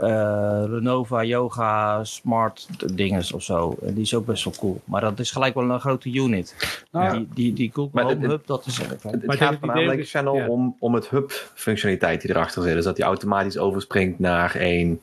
Uh, 0.00 0.64
Lenovo 0.68 1.22
Yoga 1.22 2.04
Smart 2.04 2.68
dinges 2.94 3.32
of 3.32 3.42
zo. 3.42 3.76
En 3.86 3.94
die 3.94 4.02
is 4.02 4.14
ook 4.14 4.26
best 4.26 4.44
wel 4.44 4.54
cool. 4.58 4.80
Maar 4.84 5.00
dat 5.00 5.18
is 5.18 5.30
gelijk 5.30 5.54
wel 5.54 5.70
een 5.70 5.80
grote 5.80 6.12
unit. 6.12 6.54
Ja. 6.92 7.12
Die, 7.12 7.28
die, 7.34 7.52
die 7.52 7.70
Google 7.74 7.90
Maar 7.92 8.04
Home 8.04 8.20
het- 8.20 8.30
Hub, 8.30 8.46
dat 8.46 8.66
is... 8.66 8.78
Het, 8.78 9.04
Maar 9.04 9.12
het 9.12 9.34
gaat 9.36 9.56
voornamelijk 9.60 10.08
channel 10.08 10.36
ja. 10.36 10.46
om, 10.48 10.76
om 10.78 10.94
het 10.94 11.08
hub-functionaliteit 11.08 12.20
die 12.20 12.30
erachter 12.30 12.62
zit. 12.62 12.74
Dus 12.74 12.84
dat 12.84 12.96
die 12.96 13.04
automatisch 13.04 13.58
overspringt 13.58 14.18
naar 14.18 14.54
een 14.58 15.00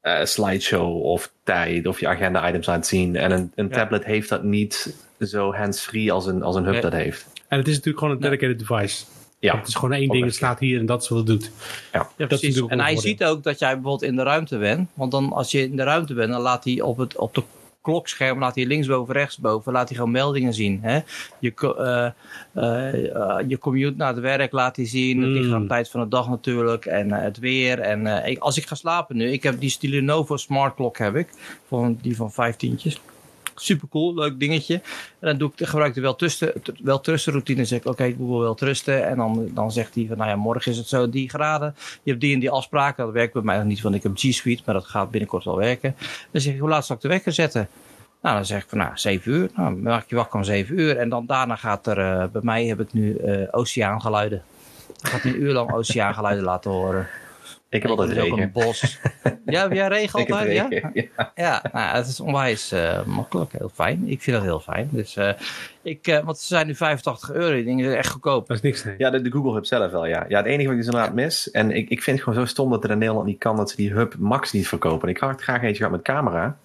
eh, 0.00 0.24
slideshow 0.24 1.02
of 1.02 1.32
tijd 1.42 1.86
of 1.86 2.00
je 2.00 2.08
agenda-items 2.08 2.68
aan 2.68 2.74
het 2.74 2.86
zien. 2.86 3.16
En 3.16 3.30
een, 3.30 3.52
een 3.54 3.68
Ja. 3.68 3.74
tablet 3.74 4.04
heeft 4.04 4.28
dat 4.28 4.42
niet 4.42 4.94
zo 5.20 5.52
hands-free 5.54 6.12
als 6.12 6.26
een, 6.26 6.42
als 6.42 6.56
een 6.56 6.64
hub 6.64 6.72
Nee. 6.72 6.82
dat 6.82 6.92
heeft. 6.92 7.26
En 7.48 7.58
het 7.58 7.68
is 7.68 7.74
natuurlijk 7.74 7.98
gewoon 8.04 8.14
een 8.14 8.22
dedicated 8.30 8.58
device. 8.58 9.04
Ja, 9.38 9.56
Het 9.56 9.68
is 9.68 9.74
gewoon 9.74 9.92
één 9.92 10.08
ding, 10.08 10.24
het 10.24 10.34
staat 10.34 10.58
hier 10.58 10.78
en 10.78 10.86
dat 10.86 11.02
is 11.02 11.08
wat 11.08 11.18
het 11.18 11.26
doet. 11.26 11.50
Ja, 11.92 12.08
precies. 12.26 12.60
En 12.66 12.80
hij 12.80 12.96
ziet 12.96 13.24
ook 13.24 13.42
dat 13.42 13.58
jij 13.58 13.72
bijvoorbeeld 13.74 14.02
in 14.10 14.16
de 14.16 14.22
ruimte 14.22 14.58
bent. 14.58 14.88
Want 14.94 15.10
dan 15.10 15.32
als 15.32 15.50
je 15.50 15.62
in 15.62 15.76
de 15.76 15.82
ruimte 15.82 16.14
bent, 16.14 16.32
dan 16.32 16.40
laat 16.40 16.64
hij 16.64 16.80
op, 16.80 16.96
het, 16.96 17.16
op 17.16 17.34
de 17.34 17.42
klokscherm, 17.82 18.38
laat 18.38 18.54
hij 18.54 18.66
linksboven, 18.66 19.14
rechtsboven, 19.14 19.72
laat 19.72 19.88
hij 19.88 19.96
gewoon 19.96 20.12
meldingen 20.12 20.54
zien. 20.54 20.78
Hè? 20.82 21.00
Je, 21.38 21.52
eh, 21.78 22.06
eh, 22.64 23.48
je 23.48 23.58
commute 23.58 23.96
naar 23.96 24.08
het 24.12 24.18
werk 24.18 24.52
laat 24.52 24.76
hij 24.76 24.86
zien. 24.86 25.22
Het 25.22 25.30
ligt 25.30 25.44
aan 25.44 25.50
de 25.52 25.58
Mm. 25.58 25.68
tijd 25.68 25.90
van 25.90 26.00
de 26.00 26.08
dag 26.08 26.28
natuurlijk. 26.28 26.86
En 26.86 27.12
eh, 27.12 27.22
het 27.22 27.38
weer. 27.38 27.78
En 27.80 28.06
eh, 28.06 28.30
ik, 28.30 28.38
als 28.38 28.56
ik 28.56 28.66
ga 28.66 28.74
slapen 28.74 29.16
nu, 29.16 29.30
ik 29.32 29.42
heb 29.42 29.60
die, 29.60 29.76
Lenovo 29.80 30.36
Smart 30.36 30.74
Clock 30.74 30.98
heb 30.98 31.16
ik. 31.16 31.28
Van, 31.68 31.98
die 32.02 32.16
van 32.16 32.32
vijftientjes. 32.32 33.00
Super 33.60 33.88
cool, 33.88 34.14
leuk 34.14 34.40
dingetje. 34.40 34.74
En 35.18 35.28
dan 35.28 35.38
doe 35.38 35.50
ik, 35.56 35.66
gebruik 35.66 35.88
ik 35.88 35.94
de 35.94 36.00
wel 36.00 36.16
tussen, 36.16 36.52
wel 36.82 37.00
routine. 37.04 37.56
Dan 37.56 37.66
zeg 37.66 37.78
ik, 37.78 37.86
oké, 37.86 38.14
Google 38.18 38.38
wel 38.38 38.54
trusten. 38.54 39.06
En 39.06 39.16
dan, 39.16 39.50
dan 39.54 39.72
zegt 39.72 39.94
hij 39.94 40.04
van, 40.08 40.16
nou 40.16 40.30
ja, 40.30 40.36
morgen 40.36 40.72
is 40.72 40.78
het 40.78 40.88
zo 40.88 41.08
die 41.08 41.28
graden. 41.28 41.74
Je 42.02 42.10
hebt 42.10 42.22
die 42.22 42.34
en 42.34 42.40
die 42.40 42.50
afspraken. 42.50 43.04
Dat 43.04 43.12
werkt 43.12 43.32
bij 43.32 43.42
mij 43.42 43.56
nog 43.56 43.66
niet, 43.66 43.80
want 43.80 43.94
ik 43.94 44.02
heb 44.02 44.12
G 44.16 44.20
Suite. 44.20 44.62
Maar 44.64 44.74
dat 44.74 44.84
gaat 44.84 45.10
binnenkort 45.10 45.44
wel 45.44 45.56
werken. 45.56 45.96
Dan 46.30 46.40
zeg 46.40 46.54
ik, 46.54 46.60
hoe 46.60 46.68
laat 46.68 46.86
zal 46.86 46.96
ik 46.96 47.02
de 47.02 47.08
wekker 47.08 47.32
zetten? 47.32 47.68
Nou, 48.22 48.34
dan 48.34 48.46
zeg 48.46 48.62
ik 48.62 48.68
van, 48.68 48.78
nou, 48.78 48.90
7 48.94 49.32
uur. 49.32 49.50
Nou, 49.54 49.76
maak 49.76 50.08
je 50.08 50.16
wakker 50.16 50.38
om 50.38 50.44
7 50.44 50.78
uur. 50.80 50.96
En 50.96 51.08
dan 51.08 51.26
daarna 51.26 51.56
gaat 51.56 51.86
er, 51.86 51.98
eh, 51.98 52.28
bij 52.28 52.42
mij 52.44 52.64
heb 52.64 52.80
ik 52.80 52.92
nu 52.92 53.16
eh 53.16 53.48
oceaangeluiden. 53.50 54.42
Dan 55.02 55.10
gaat 55.10 55.22
hij 55.22 55.32
een 55.32 55.42
uur 55.42 55.52
lang 55.52 55.72
oceaangeluiden 55.72 56.44
laten 56.52 56.70
horen. 56.70 57.08
Ik 57.76 57.82
heb 57.82 57.90
altijd 57.90 58.16
Er 58.18 58.32
ook 58.32 58.38
een 58.38 58.52
bos. 58.52 58.98
Ja, 59.46 59.68
jij 59.72 59.88
regen 59.88 60.20
Ik 60.20 60.26
heb 60.26 60.36
altijd? 60.36 60.56
Ja? 60.56 60.66
regen, 60.68 60.90
ja. 60.94 61.32
Ja, 61.34 61.62
nou, 61.72 61.96
het 61.96 62.06
is 62.06 62.20
onwijs 62.20 62.72
eh, 62.72 63.04
makkelijk. 63.04 63.52
Heel 63.52 63.70
fijn. 63.74 64.08
Ik 64.08 64.22
vind 64.22 64.36
dat 64.36 64.44
heel 64.44 64.60
fijn. 64.60 64.88
Dus, 64.92 65.16
eh, 65.16 65.32
ik, 65.82 66.06
eh, 66.06 66.24
want 66.24 66.38
ze 66.38 66.46
zijn 66.46 66.66
nu 66.66 66.74
85 66.74 67.32
euro. 67.32 67.54
Die 67.54 67.64
dingen 67.64 67.84
zijn 67.84 67.96
echt 67.96 68.10
goedkoop. 68.10 68.46
Dat 68.46 68.56
is 68.56 68.62
niks, 68.62 68.84
nee. 68.84 68.94
Ja, 68.98 69.10
de, 69.10 69.20
de 69.22 69.30
Google 69.30 69.52
Hub 69.52 69.64
zelf 69.66 69.90
wel, 69.90 70.06
ja. 70.06 70.24
Ja, 70.28 70.36
het 70.36 70.46
enige 70.46 70.62
wat 70.62 70.72
ik 70.72 70.76
dus 70.76 70.86
inderdaad 70.86 71.14
mis... 71.14 71.50
En 71.50 71.70
ik, 71.70 71.88
ik 71.88 72.02
vind 72.02 72.16
het 72.16 72.24
gewoon 72.28 72.44
zo 72.46 72.50
stom 72.52 72.70
dat 72.70 72.82
het 72.82 72.92
in 72.92 72.98
Nederland 72.98 73.26
niet 73.26 73.38
kan... 73.38 73.56
dat 73.56 73.70
ze 73.70 73.76
die 73.76 73.92
Hub 73.92 74.14
Max 74.18 74.52
niet 74.52 74.68
verkopen. 74.68 75.08
Ik 75.08 75.18
had 75.18 75.42
graag 75.42 75.62
eentje 75.62 75.76
gehad 75.76 75.90
met 75.92 76.02
camera. 76.02 76.56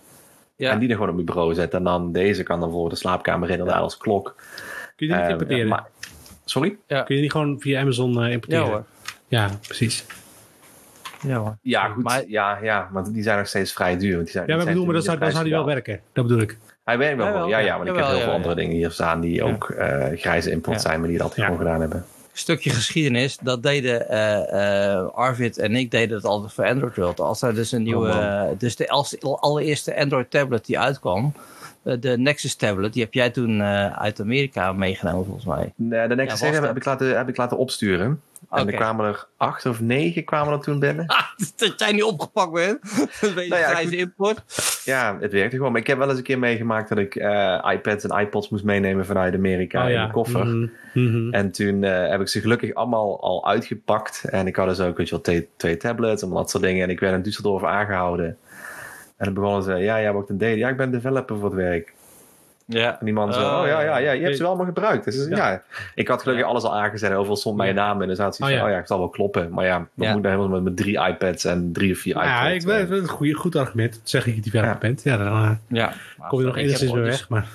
Ja. 0.56 0.72
En 0.72 0.80
die 0.80 0.88
er 0.88 0.94
gewoon 0.94 1.10
op 1.10 1.16
mijn 1.16 1.26
bureau 1.28 1.54
zetten. 1.54 1.80
En 1.80 1.86
dan 1.86 2.12
deze 2.12 2.44
kan 2.44 2.60
dan 2.60 2.72
voor 2.72 2.90
de 2.90 2.96
slaapkamer 2.96 3.50
inderdaad 3.50 3.82
als 3.82 3.98
klok. 3.98 4.36
Kun 4.96 5.08
je 5.08 5.14
die 5.14 5.22
niet 5.22 5.32
importeren? 5.32 5.68
maar- 5.68 5.88
sorry? 6.46 6.78
Ja. 6.88 7.02
Kun 7.02 7.16
je 7.16 7.22
die 7.22 7.32
gewoon 7.32 7.60
via 7.60 7.82
Amazon 7.82 8.16
eh, 8.18 8.26
Ja 8.26 8.28
importeren? 8.30 8.66
hoor. 8.68 8.84
Ja, 9.28 9.50
precies. 9.68 10.06
Ja 11.22 11.38
hoor. 11.38 11.58
Ja, 11.62 11.88
goed. 11.88 12.04
Maar- 12.04 12.24
ja, 12.28 12.58
ja, 12.62 12.90
want 12.92 13.14
die 13.14 13.24
zijn 13.24 13.38
nog 13.38 13.48
steeds 13.48 13.74
vrij 13.74 13.98
duur. 13.98 14.14
Want 14.14 14.24
die 14.24 14.32
zijn, 14.34 14.48
Ja, 14.48 14.56
maar 14.56 14.66
die 14.66 14.74
bedoel, 14.74 14.92
maar 14.94 15.02
zou, 15.02 15.18
dan 15.20 15.32
zou 15.32 15.44
die 15.44 15.54
wel 15.54 15.66
werken. 15.66 16.00
Dat 16.14 16.28
bedoel 16.28 16.42
ik. 16.42 16.58
Hij 16.84 16.98
werkt 16.98 17.18
wel, 17.18 17.48
ja, 17.48 17.58
ja, 17.60 17.66
ja. 17.66 17.78
maar 17.78 17.88
ik 17.88 17.96
heb 17.96 18.06
heel 18.06 18.18
veel 18.18 18.28
ja. 18.28 18.34
andere 18.34 18.56
dingen 18.56 18.76
hier 18.76 18.92
staan... 18.92 19.20
die 19.22 19.34
Ja. 19.36 19.44
ook 19.44 19.70
eh, 19.70 20.06
grijze 20.20 20.52
import 20.52 20.76
Ja. 20.76 20.82
zijn... 20.82 21.00
maar 21.00 21.10
die 21.10 21.18
dat 21.18 21.36
Ja. 21.36 21.44
gewoon 21.44 21.58
gedaan 21.60 21.80
hebben. 21.82 22.06
Stukje 22.34 22.70
geschiedenis. 22.70 23.38
Dat 23.38 23.64
deden 23.64 24.10
eh, 24.10 24.94
eh, 24.94 25.08
Arvid 25.14 25.58
en 25.58 25.76
ik 25.76 25.92
deden 25.92 26.16
het 26.16 26.26
altijd 26.26 26.54
voor 26.54 26.66
Android 26.66 26.96
World. 26.96 27.20
Als 27.20 27.42
er 27.42 27.54
dus 27.56 27.72
een 27.72 27.84
nieuwe... 27.84 28.08
man. 28.08 28.20
eh, 28.20 28.44
dus 28.58 28.76
de 28.76 28.90
als- 28.90 29.20
allereerste 29.22 29.98
Android 30.00 30.32
tablet 30.32 30.66
die 30.66 30.80
uitkwam. 30.80 31.34
eh, 31.84 31.96
de 32.00 32.18
Nexus 32.18 32.56
tablet. 32.56 32.94
Die 32.94 33.04
heb 33.04 33.14
jij 33.14 33.30
toen 33.30 33.62
eh, 33.62 33.98
uit 34.02 34.20
Amerika 34.22 34.74
meegenomen 34.74 35.26
volgens 35.26 35.46
mij. 35.46 35.74
Nee, 35.76 36.08
de 36.08 36.16
Nexus 36.16 36.40
Ja, 36.40 36.46
was 36.46 36.56
7 36.56 36.68
heb, 36.68 36.78
ik 36.78 36.86
laten, 36.86 37.18
heb 37.18 37.30
ik 37.30 37.38
laten 37.38 37.58
opsturen. 37.58 38.22
En 38.50 38.62
Oké. 38.62 38.72
er 38.72 38.78
kwamen 38.78 39.06
er 39.06 39.28
acht 39.38 39.66
of 39.66 39.82
negen 39.82 40.24
kwamen 40.24 40.54
er 40.54 40.60
toen 40.60 40.80
binnen. 40.80 41.06
dat 41.56 41.80
jij 41.80 41.92
niet 41.92 42.04
opgepakt 42.04 42.52
bent. 42.52 42.80
Een 43.22 43.34
beetje 43.34 43.50
Nou 43.50 43.62
ja, 43.62 43.98
import. 43.98 44.44
Ja, 44.86 45.18
het 45.20 45.32
werkte 45.32 45.56
gewoon. 45.56 45.72
Maar 45.72 45.82
ik 45.82 45.88
heb 45.88 45.98
wel 45.98 46.10
eens 46.10 46.18
een 46.18 46.24
keer 46.24 46.40
meegemaakt 46.40 46.90
dat 46.90 46.98
ik 46.98 47.16
eh, 47.16 47.70
iPads 47.72 48.04
en 48.04 48.20
iPods 48.20 48.50
moest 48.50 48.64
meenemen 48.64 49.06
vanuit 49.06 49.36
Amerika 49.36 49.82
Oh, 49.84 49.90
in 49.90 49.96
ja. 49.96 50.06
de 50.06 50.12
koffer. 50.12 50.46
Mhm, 50.46 50.68
mhm. 50.94 51.34
En 51.34 51.52
toen 51.52 51.84
eh, 51.84 52.10
heb 52.10 52.22
ik 52.22 52.28
ze 52.28 52.42
gelukkig 52.42 52.74
allemaal 52.74 53.22
al 53.22 53.48
uitgepakt. 53.48 54.24
En 54.30 54.48
ik 54.48 54.56
had 54.56 54.68
dus 54.68 54.80
ook 54.80 54.98
weet 54.98 55.10
je 55.10 55.22
wel, 55.24 55.48
twee, 55.58 55.78
tablets 55.78 56.22
en 56.22 56.30
dat 56.30 56.50
soort 56.50 56.64
dingen. 56.64 56.84
En 56.84 56.90
ik 56.90 57.00
werd 57.00 57.26
in 57.26 57.32
Düsseldorf 57.32 57.64
aangehouden. 57.66 58.38
En 59.18 59.26
dan 59.26 59.34
begonnen 59.34 59.64
ze, 59.64 59.72
ja, 59.76 60.02
jij 60.02 60.14
wordt 60.14 60.30
een 60.30 60.38
deden. 60.38 60.58
Ja, 60.58 60.70
ik 60.70 60.78
ben 60.78 60.92
developer 60.92 61.36
voor 61.36 61.46
het 61.46 61.54
werk. 61.54 61.94
Ja. 62.74 63.00
En 63.00 63.06
die 63.06 63.14
man 63.14 63.34
zo, 63.34 63.40
Oh, 63.40 63.60
oh 63.62 63.68
ja, 63.68 63.82
ja, 63.82 63.98
ja, 63.98 64.12
je 64.12 64.22
hebt 64.24 64.32
ze 64.36 64.42
wel 64.42 64.48
allemaal 64.48 64.68
gebruikt. 64.68 65.06
Dus 65.06 65.28
ja. 65.30 65.36
Ja. 65.52 65.62
ik 65.96 66.08
had 66.08 66.22
gelukkig 66.22 66.46
alles 66.46 66.64
al 66.64 66.76
aangezet. 66.76 67.10
en 67.12 67.16
Overal 67.16 67.36
stond 67.36 67.58
mijn 67.58 67.76
naam 67.76 68.02
in. 68.02 68.08
Dus 68.08 68.18
had 68.18 68.36
zoiets 68.36 68.40
Oh, 68.40 68.48
van, 68.48 68.58
ja. 68.58 68.64
oh 68.66 68.70
ja, 68.70 68.78
het 68.78 68.88
zal 68.88 68.98
wel 69.00 69.10
kloppen. 69.10 69.50
Maar 69.52 69.66
ja, 69.66 69.76
dan 69.78 69.88
Ja. 69.96 70.08
moet 70.08 70.18
ik 70.18 70.24
dan 70.24 70.32
helemaal 70.32 70.48
met, 70.56 70.64
met 70.64 70.78
drie 70.78 71.08
iPads 71.08 71.46
en 71.46 71.70
drie 71.74 71.92
of 71.94 72.00
vier 72.00 72.14
Nou 72.16 72.26
ja, 72.28 72.48
ik 72.48 72.62
weet 72.62 72.80
het 72.90 72.92
is 73.04 73.10
een 73.10 73.36
goed 73.36 73.56
argument. 73.56 73.92
Dat 73.94 74.02
zeg 74.10 74.28
ik 74.28 74.36
dat 74.36 74.46
je 74.46 74.52
verder 74.52 74.78
bent. 74.80 75.04
Ja, 75.04 75.18
dan 75.18 75.28
eh, 75.28 75.52
ja. 75.68 75.94
kom 76.28 76.40
je 76.40 76.46
nog 76.46 76.58
Ik 76.58 76.64
enigszins 76.64 76.92
weer 76.92 77.04
weg. 77.04 77.30
Maar 77.30 77.42
Ik 77.42 77.48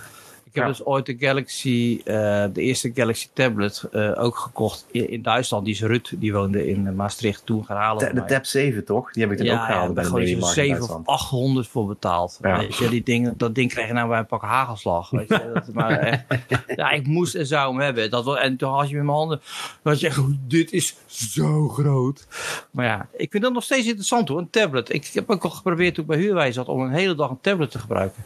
heb 0.57 0.65
Ja. 0.65 0.71
dus 0.71 0.85
ooit 0.85 1.07
de 1.07 1.17
Galaxy, 1.19 2.01
eh, 2.05 2.15
de 2.53 2.61
eerste 2.61 2.91
Galaxy 2.95 3.29
tablet 3.33 3.85
eh, 3.93 4.25
ook 4.25 4.37
gekocht 4.37 4.87
in, 4.91 5.11
in 5.11 5.23
Duitsland. 5.23 5.65
Die 5.65 5.75
is 5.75 5.83
Rut, 5.83 6.13
die 6.17 6.33
woonde 6.33 6.69
in 6.69 6.87
eh, 6.87 6.93
Maastricht 6.93 7.47
toen 7.47 7.65
gaan 7.65 7.77
halen. 7.77 8.15
De. 8.15 8.25
Tab 8.25 8.45
7 8.45 8.85
toch? 8.85 9.13
Die 9.13 9.23
heb 9.23 9.33
ik 9.33 9.39
dan 9.39 9.49
ook 9.49 9.65
gehaald 9.65 9.89
ja, 9.89 9.93
bij 9.93 10.03
daar 10.03 10.13
de 10.13 10.19
Mediamarkt 10.19 10.57
in 10.57 10.65
7 10.65 10.73
of 10.73 10.79
Duitsland. 10.79 11.07
800 11.07 11.69
voor 11.69 11.87
betaald. 11.87 12.39
Ja. 12.43 12.59
Weet 12.59 12.77
je, 12.77 12.89
die 12.89 13.03
dingen, 13.03 13.35
dat 13.37 13.55
ding 13.55 13.71
kreeg 13.71 13.87
je 13.87 13.93
nou 13.93 14.09
bij 14.09 14.19
een 14.19 14.27
pak 14.27 14.43
hagelslag. 14.43 15.11
Weet 15.11 15.29
je. 15.29 15.51
Dat, 15.55 15.73
maar, 15.73 15.99
echt, 15.99 16.25
ja, 16.77 16.91
ik 16.91 17.07
moest 17.07 17.35
en 17.35 17.47
zou 17.47 17.73
hem 17.73 17.81
hebben. 17.81 18.11
Dat 18.11 18.25
was, 18.25 18.39
en 18.39 18.57
toen 18.57 18.73
had 18.73 18.89
je 18.89 18.95
met 18.95 19.05
mijn 19.05 19.17
handen, 19.17 19.41
dan 19.83 19.93
had 19.93 20.01
je 20.01 20.07
echt, 20.07 20.21
dit 20.49 20.73
is 20.73 20.97
zo 21.07 21.69
groot. 21.69 22.27
Maar 22.71 22.87
ja, 22.87 23.09
ik 23.17 23.31
vind 23.31 23.43
dat 23.43 23.53
nog 23.53 23.63
steeds 23.63 23.87
interessant 23.87 24.29
hoor, 24.29 24.39
een 24.39 24.51
tablet. 24.51 24.93
Ik 24.93 25.11
heb 25.13 25.31
ook 25.31 25.45
al 25.45 25.51
geprobeerd 25.51 25.95
toen 25.95 26.05
ik 26.05 26.11
bij 26.11 26.19
Huurwijs 26.19 26.55
zat 26.55 26.69
om 26.69 26.81
een 26.81 26.91
hele 26.91 27.15
dag 27.15 27.31
een 27.31 27.41
tablet 27.41 27.71
te 27.71 27.79
gebruiken. 27.79 28.25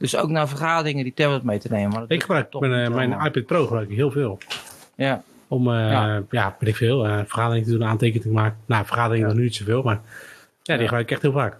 Dus 0.00 0.16
ook 0.16 0.30
naar 0.30 0.48
vergaderingen 0.48 1.04
die 1.04 1.14
tablet 1.14 1.42
mee 1.42 1.58
te 1.58 1.68
nemen. 1.70 1.90
Maar 1.90 2.04
Ik 2.08 2.20
gebruik 2.20 2.50
toch 2.50 2.60
mijn, 2.60 2.72
niet 2.72 2.88
eh, 2.88 2.94
mijn 2.94 3.10
allemaal. 3.10 3.26
iPad 3.26 3.46
Pro 3.46 3.62
gebruik 3.66 3.88
ik 3.90 3.96
heel 3.96 4.10
veel. 4.10 4.38
Ja, 4.94 5.22
Om, 5.48 5.68
eh 5.68 5.74
Ja. 5.90 6.22
ja. 6.30 6.56
weet 6.58 6.68
ik 6.68 6.76
veel, 6.76 7.06
eh 7.06 7.18
vergaderingen 7.18 7.64
te 7.66 7.72
doen, 7.72 7.84
aantekeningen 7.84 8.28
te 8.28 8.34
maken. 8.34 8.58
Nou, 8.66 8.86
vergaderingen 8.86 9.26
nog 9.28 9.36
nu 9.36 9.42
niet 9.42 9.54
zoveel, 9.54 9.82
maar 9.82 10.00
ja, 10.62 10.74
die 10.76 10.84
gebruik 10.84 11.04
ik 11.04 11.10
echt 11.10 11.22
heel 11.22 11.32
vaak. 11.32 11.56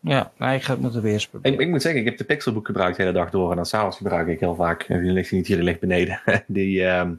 ja 0.00 0.30
nee, 0.38 0.56
ik 0.56 0.62
ga 0.62 0.72
het 0.72 0.82
met 0.82 0.92
de 0.92 1.00
weer. 1.00 1.26
Ik, 1.42 1.60
ik 1.60 1.68
moet 1.68 1.82
zeggen, 1.82 2.00
ik 2.00 2.06
heb 2.06 2.18
de 2.18 2.24
Pixelbook 2.24 2.66
gebruikt 2.66 2.96
de 2.96 3.02
hele 3.02 3.14
dag 3.14 3.30
door. 3.30 3.50
En 3.50 3.56
dan 3.56 3.66
s'avonds 3.66 3.96
gebruik 3.96 4.28
ik 4.28 4.40
heel 4.40 4.54
vaak. 4.54 4.82
En 4.82 5.02
die 5.02 5.12
ligt 5.12 5.32
niet 5.32 5.46
hier, 5.46 5.56
die 5.56 5.64
ligt 5.64 5.80
beneden. 5.80 6.20
Die, 6.46 6.84
ehm, 6.84 7.12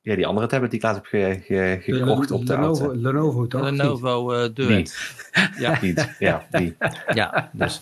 ja, 0.00 0.14
die 0.16 0.26
andere 0.26 0.46
tablet 0.46 0.70
die 0.70 0.78
ik 0.78 0.84
laatst 0.84 1.00
heb 1.02 1.10
ge- 1.10 1.40
ge- 1.44 1.78
gekocht 1.82 2.30
op 2.30 2.46
de 2.46 2.52
Lenovo, 2.52 2.84
auto. 2.84 3.00
Lenovo 3.00 3.46
toch? 3.46 3.62
Lenovo 3.62 4.32
eh 4.32 4.48
Duet. 4.54 5.14
Ja, 5.58 5.78
Die, 5.80 5.94
ja, 6.18 6.46
die. 6.50 6.76
ja, 7.14 7.50
dus. 7.52 7.80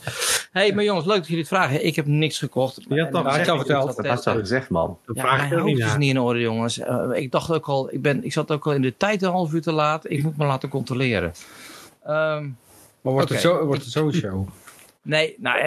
hey, 0.53 0.73
maar 0.75 0.85
jongens, 0.85 1.07
leuk 1.07 1.17
dat 1.17 1.27
jullie 1.27 1.41
het 1.41 1.49
vragen. 1.53 1.85
Ik 1.87 1.97
heb 1.97 2.07
niks 2.07 2.39
gekocht. 2.39 2.81
Je 2.89 3.01
had 3.01 3.09
en- 3.09 3.15
al 3.15 3.33
verteld. 3.33 3.97
Dat 3.97 4.07
had 4.07 4.25
je 4.25 4.31
al 4.31 4.37
gezegd, 4.39 4.71
man. 4.71 4.99
Dan 5.07 5.15
Ja, 5.15 5.23
vraag 5.23 5.37
mijn 5.51 5.65
niet 5.65 5.79
hoofd 5.81 5.93
is 5.93 5.99
niet 5.99 6.11
in 6.11 6.21
orde, 6.21 6.41
jongens. 6.41 6.79
Eh, 6.79 7.09
ik 7.15 7.31
dacht 7.31 7.53
ook 7.53 7.67
al, 7.67 7.93
ik, 7.93 8.03
ben, 8.03 8.25
ik 8.25 8.33
zat 8.33 8.51
ook 8.51 8.67
al 8.67 8.73
in 8.73 8.83
de 8.83 8.97
tijd 8.97 9.23
een 9.23 9.31
half 9.31 9.53
uur 9.53 9.63
te 9.63 9.73
laat. 9.73 10.11
Ik 10.11 10.23
moet 10.23 10.37
me 10.37 10.45
laten 10.47 10.69
controleren. 10.69 11.33
Ehm, 12.05 12.43
Maar 13.01 13.13
wordt, 13.13 13.29
het 13.29 13.41
zo, 13.41 13.65
wordt 13.65 13.83
het 13.83 13.93
zo'n 13.93 14.13
show? 14.13 14.49
nee, 15.03 15.35
nou, 15.39 15.59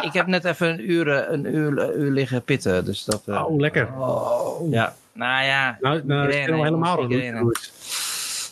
ik 0.00 0.12
heb 0.12 0.26
net 0.26 0.44
even 0.44 0.68
een 0.68 0.90
uur, 0.90 1.08
eh, 1.12 1.32
een 1.32 1.54
uur, 1.56 1.78
een 1.78 2.00
uur 2.00 2.10
liggen 2.10 2.42
pitten. 2.42 2.84
Dus 2.84 3.04
dat, 3.04 3.22
eh, 3.26 3.44
Oh, 3.46 3.60
lekker. 3.60 3.88
ja. 4.70 4.94
Nou 5.16 5.44
ja, 5.44 5.76
Nou, 5.80 6.02
nou 6.04 6.26
Migraine, 6.26 6.56
helemaal 6.64 6.96
migraine. 7.02 7.32
niet 7.42 7.42
goed. 7.42 7.72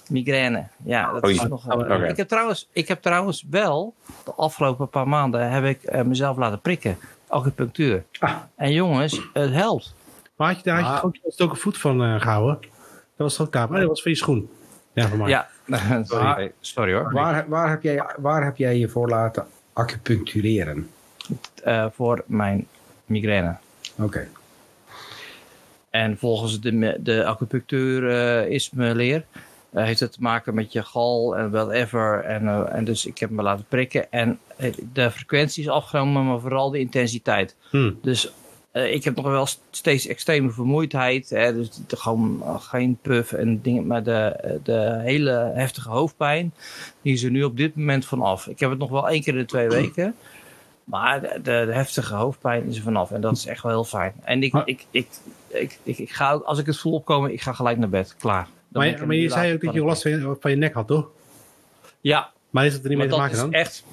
migraine. 0.09 0.67
Ja, 0.85 1.13
dat 1.13 1.25
Oei. 1.25 1.35
is 1.35 1.43
nog 1.43 1.65
wel. 1.65 1.79
Oké. 1.79 2.07
Ik, 2.07 2.17
heb 2.17 2.29
trouwens, 2.29 2.69
ik 2.73 2.89
heb 2.89 3.03
trouwens 3.03 3.45
wel, 3.51 3.95
de 4.25 4.33
afgelopen 4.35 4.89
paar 4.89 5.09
maanden, 5.09 5.51
heb 5.51 5.65
ik 5.65 5.83
eh, 5.83 6.03
mezelf 6.03 6.37
laten 6.37 6.61
prikken. 6.61 6.99
Acupunctuur. 7.29 8.05
Ah. 8.19 8.35
En 8.57 8.73
jongens, 8.73 9.21
het 9.33 9.51
helpt. 9.53 9.95
Maar 10.37 10.49
had 10.49 10.57
je 10.57 10.63
daar 10.65 10.81
had 10.81 10.91
je 10.93 10.97
Ah. 10.99 11.05
ook 11.05 11.15
ook 11.43 11.51
een 11.51 11.57
voet 11.57 11.79
van 11.79 12.03
eh, 12.05 12.21
gehouden? 12.21 12.59
Dat 12.61 12.71
was 13.37 13.41
ook 13.41 13.51
kaap. 13.51 13.71
Oh, 13.71 13.77
dat 13.77 13.89
was 13.89 14.03
van 14.03 14.11
je 14.11 14.17
schoen. 14.17 14.51
Ja, 14.93 15.09
van 15.09 15.19
mij. 15.19 15.29
Ja, 15.29 15.49
sorry, 16.05 16.53
sorry 16.61 16.93
hoor. 16.95 17.13
Waar, 17.13 17.49
waar, 17.49 17.71
heb 17.71 17.83
jij, 17.83 18.05
waar 18.19 18.45
heb 18.45 18.57
jij 18.57 18.79
je 18.79 18.89
voor 18.89 19.09
laten 19.09 19.47
acupunctureren? 19.73 20.91
Eh, 21.63 21.87
voor 21.95 22.25
mijn 22.27 22.67
migraine. 23.07 23.57
Oké. 23.99 24.29
En 25.95 26.19
volgens 26.19 26.61
de, 26.61 26.97
de 27.01 27.25
acupunctuur 27.25 28.11
eh, 28.11 28.51
is 28.51 28.71
me 28.71 28.95
leer. 28.95 29.25
eh, 29.71 29.85
heeft 29.85 30.01
het 30.01 30.13
te 30.13 30.19
maken 30.21 30.55
met 30.55 30.73
je 30.73 30.83
gal 30.83 31.37
en 31.37 31.51
whatever. 31.51 32.21
En, 32.25 32.49
eh, 32.49 32.63
en 32.75 32.85
dus 32.85 33.07
ik 33.07 33.19
heb 33.19 33.31
me 33.31 33.43
laten 33.43 33.65
prikken. 33.69 34.13
En 34.13 34.39
de 34.93 35.11
frequentie 35.11 35.63
is 35.63 35.69
afgenomen, 35.69 36.27
maar 36.27 36.41
vooral 36.41 36.71
de 36.71 36.79
intensiteit. 36.79 37.57
Hm. 37.71 37.93
Dus 38.03 38.33
ik 38.73 39.05
heb 39.05 39.17
nog 39.17 39.25
wel 39.25 39.47
st- 39.47 39.61
steeds 39.71 40.07
extreme 40.07 40.51
vermoeidheid. 40.51 41.31
Hè, 41.31 41.55
dus 41.55 41.71
de- 41.87 41.97
gewoon 41.97 42.43
geen 42.61 42.99
puff 43.03 43.33
en 43.33 43.61
dingen. 43.63 43.87
Maar 43.87 44.03
de, 44.03 44.37
de 44.63 45.01
hele 45.03 45.51
heftige 45.55 45.89
hoofdpijn, 45.91 46.55
die 47.03 47.13
is 47.13 47.23
er 47.23 47.31
nu 47.31 47.45
op 47.45 47.57
dit 47.57 47.77
moment 47.77 48.05
vanaf. 48.07 48.47
Ik 48.47 48.61
heb 48.61 48.71
het 48.71 48.79
nog 48.79 48.91
wel 48.91 49.09
één 49.09 49.23
keer 49.23 49.33
in 49.33 49.39
de 49.41 49.47
twee 49.47 49.69
weken. 49.69 50.15
Maar 50.85 51.21
de, 51.21 51.29
de, 51.35 51.63
de 51.67 51.73
heftige 51.75 52.15
hoofdpijn 52.15 52.67
is 52.67 52.77
er 52.77 52.83
vanaf. 52.83 53.11
En 53.11 53.21
dat 53.21 53.37
is 53.37 53.47
echt 53.47 53.63
wel 53.63 53.73
heel 53.73 53.85
fijn. 53.85 54.13
En 54.25 54.43
ik, 54.43 54.53
Maar- 54.53 54.67
ik, 54.69 54.87
ik, 54.91 55.09
ik, 55.49 55.79
ik, 55.83 55.99
ik 55.99 56.11
ga 56.11 56.33
ook, 56.33 56.43
als 56.45 56.59
ik 56.59 56.67
het 56.67 56.79
voel 56.79 56.93
opkomen, 56.93 57.33
ik 57.33 57.41
ga 57.41 57.53
gelijk 57.53 57.79
naar 57.79 57.89
bed. 57.89 58.15
Klaar. 58.19 58.45
Dan 58.69 58.83
Maar, 58.83 58.87
je- 59.01 59.07
maar 59.07 59.17
je 59.17 59.29
zei 59.29 59.55
ook 59.55 59.61
dat 59.61 59.75
je 59.75 59.85
last 59.85 60.03
van 60.03 60.11
je, 60.11 60.37
van 60.41 60.51
je 60.51 60.57
nek 60.57 60.75
had, 60.75 60.87
toch? 60.87 61.09
Ja, 62.01 62.31
Maar 62.51 62.67
is 62.67 62.73
het 62.73 62.83
er 62.83 62.89
niet 62.89 62.99
mee 62.99 63.07
te 63.07 63.13
dat 63.13 63.21
maken 63.23 63.35
is 63.37 63.43
dan? 63.43 63.53
echt... 63.53 63.85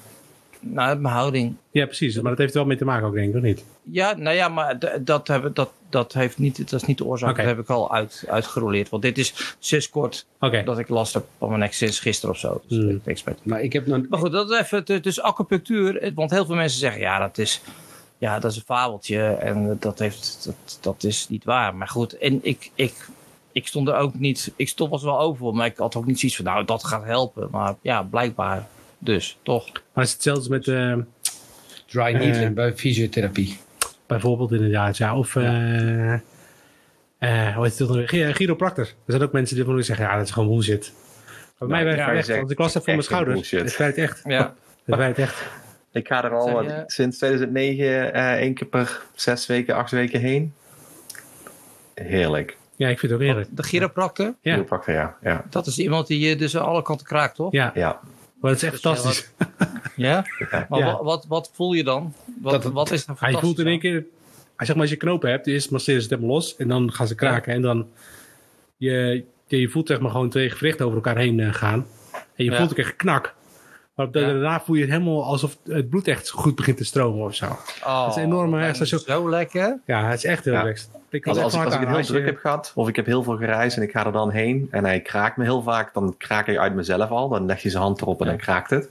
Nou, 0.60 0.98
mijn 0.98 1.14
houding. 1.14 1.54
Ja, 1.70 1.84
precies. 1.86 2.14
Maar 2.20 2.30
dat 2.30 2.38
heeft 2.38 2.52
er 2.52 2.58
wel 2.58 2.68
mee 2.68 2.76
te 2.76 2.84
maken 2.84 3.06
ook, 3.06 3.14
denk 3.14 3.28
ik, 3.30 3.34
of 3.36 3.42
niet? 3.42 3.64
Ja, 3.82 4.14
nou 4.16 4.36
ja, 4.36 4.48
maar 4.48 4.78
dat, 5.04 5.28
hebben, 5.28 5.54
dat, 5.54 5.70
dat, 5.92 6.12
heeft 6.12 6.38
niet, 6.38 6.70
dat 6.70 6.80
is 6.80 6.86
niet 6.86 6.98
de 6.98 7.04
oorzaak. 7.04 7.36
Dat 7.36 7.44
heb 7.46 7.58
ik 7.58 7.68
al 7.70 7.92
uit, 7.94 8.24
uitgeroleerd. 8.28 8.88
Want 8.88 9.02
dit 9.02 9.18
is 9.18 9.54
sinds 9.58 9.90
kort 9.90 10.26
dat 10.64 10.78
ik 10.78 10.88
last 10.88 11.14
heb 11.14 11.24
van 11.38 11.48
mijn 11.48 11.60
nek 11.60 11.72
sinds 11.72 12.00
gisteren 12.00 12.34
of 12.34 12.40
zo. 12.40 12.62
Dus 12.68 12.78
Hmm. 12.78 12.88
ik 12.90 13.04
niks 13.04 13.24
met. 13.24 13.38
Nou, 13.42 13.62
ik 13.62 13.72
heb 13.72 13.86
nog... 13.86 14.08
Maar 14.08 14.18
goed, 14.18 14.32
dat 14.32 14.50
is 14.50 14.58
even. 14.58 14.82
het- 14.86 15.04
Dus 15.04 15.20
acupunctuur. 15.20 16.12
Want 16.14 16.30
heel 16.30 16.46
veel 16.46 16.54
mensen 16.54 16.78
zeggen 16.78 17.00
ja, 17.00 17.18
dat 17.18 17.38
is. 17.38 17.60
Ja, 18.18 18.38
dat 18.38 18.50
is 18.50 18.56
een 18.56 18.62
fabeltje. 18.62 19.22
En 19.22 19.76
dat, 19.80 19.98
heeft, 19.98 20.44
dat, 20.44 20.78
dat 20.80 21.04
is 21.04 21.28
niet 21.28 21.44
waar. 21.44 21.74
Maar 21.74 21.88
goed, 21.88 22.18
en 22.18 22.38
ik, 22.42 22.70
ik, 22.74 23.08
ik 23.52 23.66
stond 23.66 23.88
er 23.88 23.94
ook 23.96 24.14
niet. 24.14 24.52
Ik 24.56 24.68
stond 24.68 24.90
was 24.90 25.02
wel 25.02 25.20
over, 25.20 25.54
maar 25.54 25.66
ik 25.66 25.76
had 25.76 25.96
ook 25.96 26.06
niet 26.06 26.18
zoiets 26.18 26.36
van. 26.36 26.46
Nou, 26.46 26.64
dat 26.64 26.84
gaat 26.84 27.04
helpen. 27.04 27.48
Maar 27.50 27.74
ja, 27.82 28.02
blijkbaar. 28.02 28.66
Dus 28.98 29.36
toch. 29.42 29.66
Maar 29.92 30.04
is 30.04 30.12
het 30.12 30.24
hetzelfde 30.24 30.48
met 30.50 30.68
eh, 30.68 30.94
Dry 31.86 32.12
needling 32.12 32.54
bij 32.54 32.76
fysiotherapie. 32.76 33.58
Bijvoorbeeld 34.06 34.52
inderdaad, 34.52 34.96
ja. 34.96 35.16
Of, 35.16 35.36
eh 35.36 36.12
eh, 36.12 37.54
hoe 37.54 37.64
heet 37.64 37.78
het 37.78 37.88
dan 37.88 37.96
weer? 37.96 38.08
Chi- 38.08 38.32
Chiropractor. 38.32 38.84
Er 38.84 38.92
zijn 39.06 39.22
ook 39.22 39.32
mensen 39.32 39.56
die 39.56 39.64
van 39.64 39.82
zeggen, 39.82 40.06
ja, 40.06 40.16
dat 40.16 40.24
is 40.26 40.30
gewoon 40.32 40.48
bullshit. 40.48 40.92
Bij 41.58 41.68
mij 41.68 41.84
werkt 41.84 41.98
ja, 41.98 42.06
het 42.08 42.16
echt. 42.16 42.26
zegt 42.26 42.42
Als 42.42 42.50
ik 42.50 42.58
last 42.58 42.74
heb 42.74 42.82
van 42.84 42.92
mijn 42.92 43.04
schouders, 43.04 43.34
bullshit. 43.34 43.60
het 43.68 43.76
werkt 43.76 43.96
echt. 43.96 44.20
Ja. 44.24 44.54
Het 44.84 44.96
werkt 44.96 45.18
echt. 45.18 45.42
Ik 45.92 46.06
ga 46.08 46.24
er 46.24 46.30
al 46.34 46.62
je- 46.62 46.82
sinds 46.86 47.16
2009 47.18 48.12
eh 48.14 48.32
één 48.32 48.54
keer 48.54 48.66
per 48.66 49.02
zes 49.14 49.46
weken, 49.46 49.74
acht 49.74 49.90
weken 49.90 50.20
heen. 50.20 50.54
Heerlijk. 51.94 52.56
Ja, 52.76 52.88
ik 52.88 52.98
vind 52.98 53.12
het 53.12 53.20
ook 53.20 53.26
eerlijk. 53.26 53.48
De 53.50 53.62
chiropractor. 53.62 54.34
Ja, 54.40 54.52
Chiropractor, 54.52 54.94
ja. 54.94 55.16
Ja. 55.22 55.44
Dat 55.50 55.66
is 55.66 55.78
iemand 55.78 56.06
die 56.06 56.28
je 56.28 56.36
dus 56.36 56.56
aan 56.56 56.64
alle 56.64 56.82
kanten 56.82 57.06
kraakt, 57.06 57.34
toch? 57.34 57.52
ja. 57.52 57.70
ja. 57.74 58.00
Maar 58.42 58.50
het 58.50 58.62
is 58.62 58.68
echt 58.68 58.72
Dus 58.72 58.82
ja, 58.82 58.94
fantastisch. 58.94 59.30
Ja? 59.96 60.24
Maar 60.68 60.78
Ja. 60.78 60.92
Wat, 60.92 61.02
wat, 61.02 61.24
wat 61.28 61.50
voel 61.54 61.72
je 61.72 61.84
dan? 61.84 62.14
Wat, 62.42 62.62
Dat- 62.62 62.72
wat 62.72 62.90
is 62.90 63.06
er 63.06 63.14
Hij 63.18 63.32
voelt 63.32 63.58
in 63.58 63.66
één 63.66 63.78
keer, 63.78 64.04
hij 64.56 64.66
zeg 64.66 64.74
maar 64.74 64.80
als 64.84 64.90
je 64.90 64.96
knopen 64.96 65.30
hebt, 65.30 65.46
eerst 65.46 65.70
masseren 65.70 66.02
ze 66.02 66.06
het 66.08 66.16
helemaal 66.16 66.36
los 66.36 66.56
en 66.56 66.68
dan 66.68 66.92
gaan 66.92 67.06
ze 67.06 67.14
kraken 67.14 67.52
en 67.54 67.62
dan 67.62 67.86
je, 68.76 69.24
je, 69.46 69.68
voelt 69.68 69.88
zeg 69.88 70.00
maar 70.00 70.10
gewoon 70.10 70.30
twee 70.30 70.50
gewrichten 70.50 70.84
over 70.84 70.96
elkaar 70.96 71.16
heen 71.16 71.40
eh, 71.40 71.54
gaan 71.54 71.86
en 72.34 72.44
je 72.44 72.56
voelt 72.56 72.70
ook 72.70 72.78
echt 72.78 72.96
knak. 72.96 73.34
Maar 73.94 74.06
Ja. 74.06 74.12
daarna 74.12 74.60
voel 74.60 74.76
je 74.76 74.82
het 74.82 74.90
helemaal 74.90 75.24
alsof 75.24 75.58
het 75.64 75.90
bloed 75.90 76.08
echt 76.08 76.30
goed 76.30 76.54
begint 76.54 76.76
te 76.76 76.84
stromen 76.84 77.24
of 77.24 77.34
zo. 77.34 77.44
Oh, 77.84 78.04
Dat 78.06 78.16
is 78.16 78.22
enorm, 78.22 78.54
als 78.54 78.78
je- 78.78 78.98
Zo 79.06 79.30
lekker. 79.30 79.80
Ja, 79.86 80.08
het 80.08 80.18
is 80.18 80.24
echt 80.24 80.44
heel 80.44 80.52
Ja. 80.54 80.60
relaxed. 80.62 80.90
Ik 81.12 81.26
Als, 81.26 81.36
ik, 81.38 81.42
als 81.44 81.54
ik 81.54 81.80
het 81.80 81.88
heel 81.88 81.98
je- 81.98 82.04
druk 82.04 82.24
heb 82.24 82.36
gehad, 82.38 82.72
of 82.74 82.88
ik 82.88 82.96
heb 82.96 83.06
heel 83.06 83.22
veel 83.22 83.36
gereisd 83.36 83.76
en 83.76 83.82
ik 83.82 83.90
ga 83.90 84.06
er 84.06 84.12
dan 84.12 84.30
heen 84.30 84.68
en 84.70 84.84
hij 84.84 85.00
kraakt 85.00 85.36
me 85.36 85.44
heel 85.44 85.62
vaak, 85.62 85.94
dan 85.94 86.14
kraak 86.18 86.46
ik 86.46 86.56
uit 86.58 86.74
mezelf 86.74 87.10
al. 87.10 87.28
Dan 87.28 87.46
leg 87.46 87.62
je 87.62 87.70
zijn 87.70 87.82
hand 87.82 88.00
erop 88.00 88.20
en 88.20 88.26
dan 88.26 88.36
kraakt 88.36 88.70
het. 88.70 88.88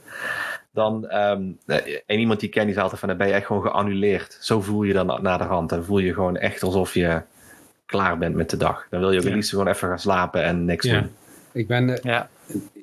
Dan, 0.72 1.08
ehm, 1.08 1.42
eh, 1.66 2.00
en 2.06 2.18
iemand 2.18 2.40
die 2.40 2.48
ik 2.48 2.54
ken, 2.54 2.62
die 2.64 2.72
zei 2.72 2.82
altijd 2.84 3.00
van, 3.00 3.08
dan 3.08 3.18
ben 3.18 3.26
je 3.28 3.32
echt 3.34 3.46
gewoon 3.46 3.62
geannuleerd. 3.62 4.38
Zo 4.40 4.60
voel 4.60 4.82
je 4.82 4.92
dan 4.92 5.06
na- 5.06 5.20
naar 5.20 5.38
de 5.38 5.44
rand. 5.44 5.68
Dan 5.70 5.84
voel 5.84 5.98
je 5.98 6.14
gewoon 6.14 6.36
echt 6.36 6.62
alsof 6.62 6.94
je 6.94 7.22
klaar 7.86 8.18
bent 8.18 8.34
met 8.34 8.50
de 8.50 8.56
dag. 8.56 8.86
Dan 8.90 9.00
wil 9.00 9.10
je 9.10 9.16
ook 9.16 9.22
Ja. 9.22 9.28
het 9.28 9.36
liefst 9.36 9.50
gewoon 9.50 9.68
even 9.68 9.88
gaan 9.88 9.98
slapen 9.98 10.42
en 10.44 10.64
niks 10.64 10.86
Ja. 10.86 11.00
doen. 11.00 11.10
Ik 11.52 11.66
ben... 11.66 11.90
eh, 11.90 12.02
Ja. 12.02 12.28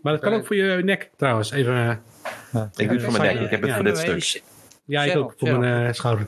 Maar 0.02 0.14
dat 0.14 0.22
kan 0.22 0.34
ook 0.34 0.46
voor 0.46 0.56
je 0.56 0.84
nek 0.84 1.10
trouwens. 1.16 1.52
Even, 1.52 1.74
eh, 2.54 2.62
Ik 2.76 2.88
doe 2.88 2.98
het 2.98 3.04
voor 3.04 3.12
mijn 3.22 3.36
nek, 3.36 3.44
ik 3.44 3.50
heb 3.50 3.60
het 3.62 3.70
Ja. 3.70 3.76
voor 3.76 3.84
dit 3.84 3.98
stuk. 3.98 4.44
ja, 4.86 5.04
ik 5.04 5.18
ook 5.18 5.34
voor 5.38 5.60
mijn 5.60 5.88
eh, 5.88 5.94
schouder. 5.94 6.28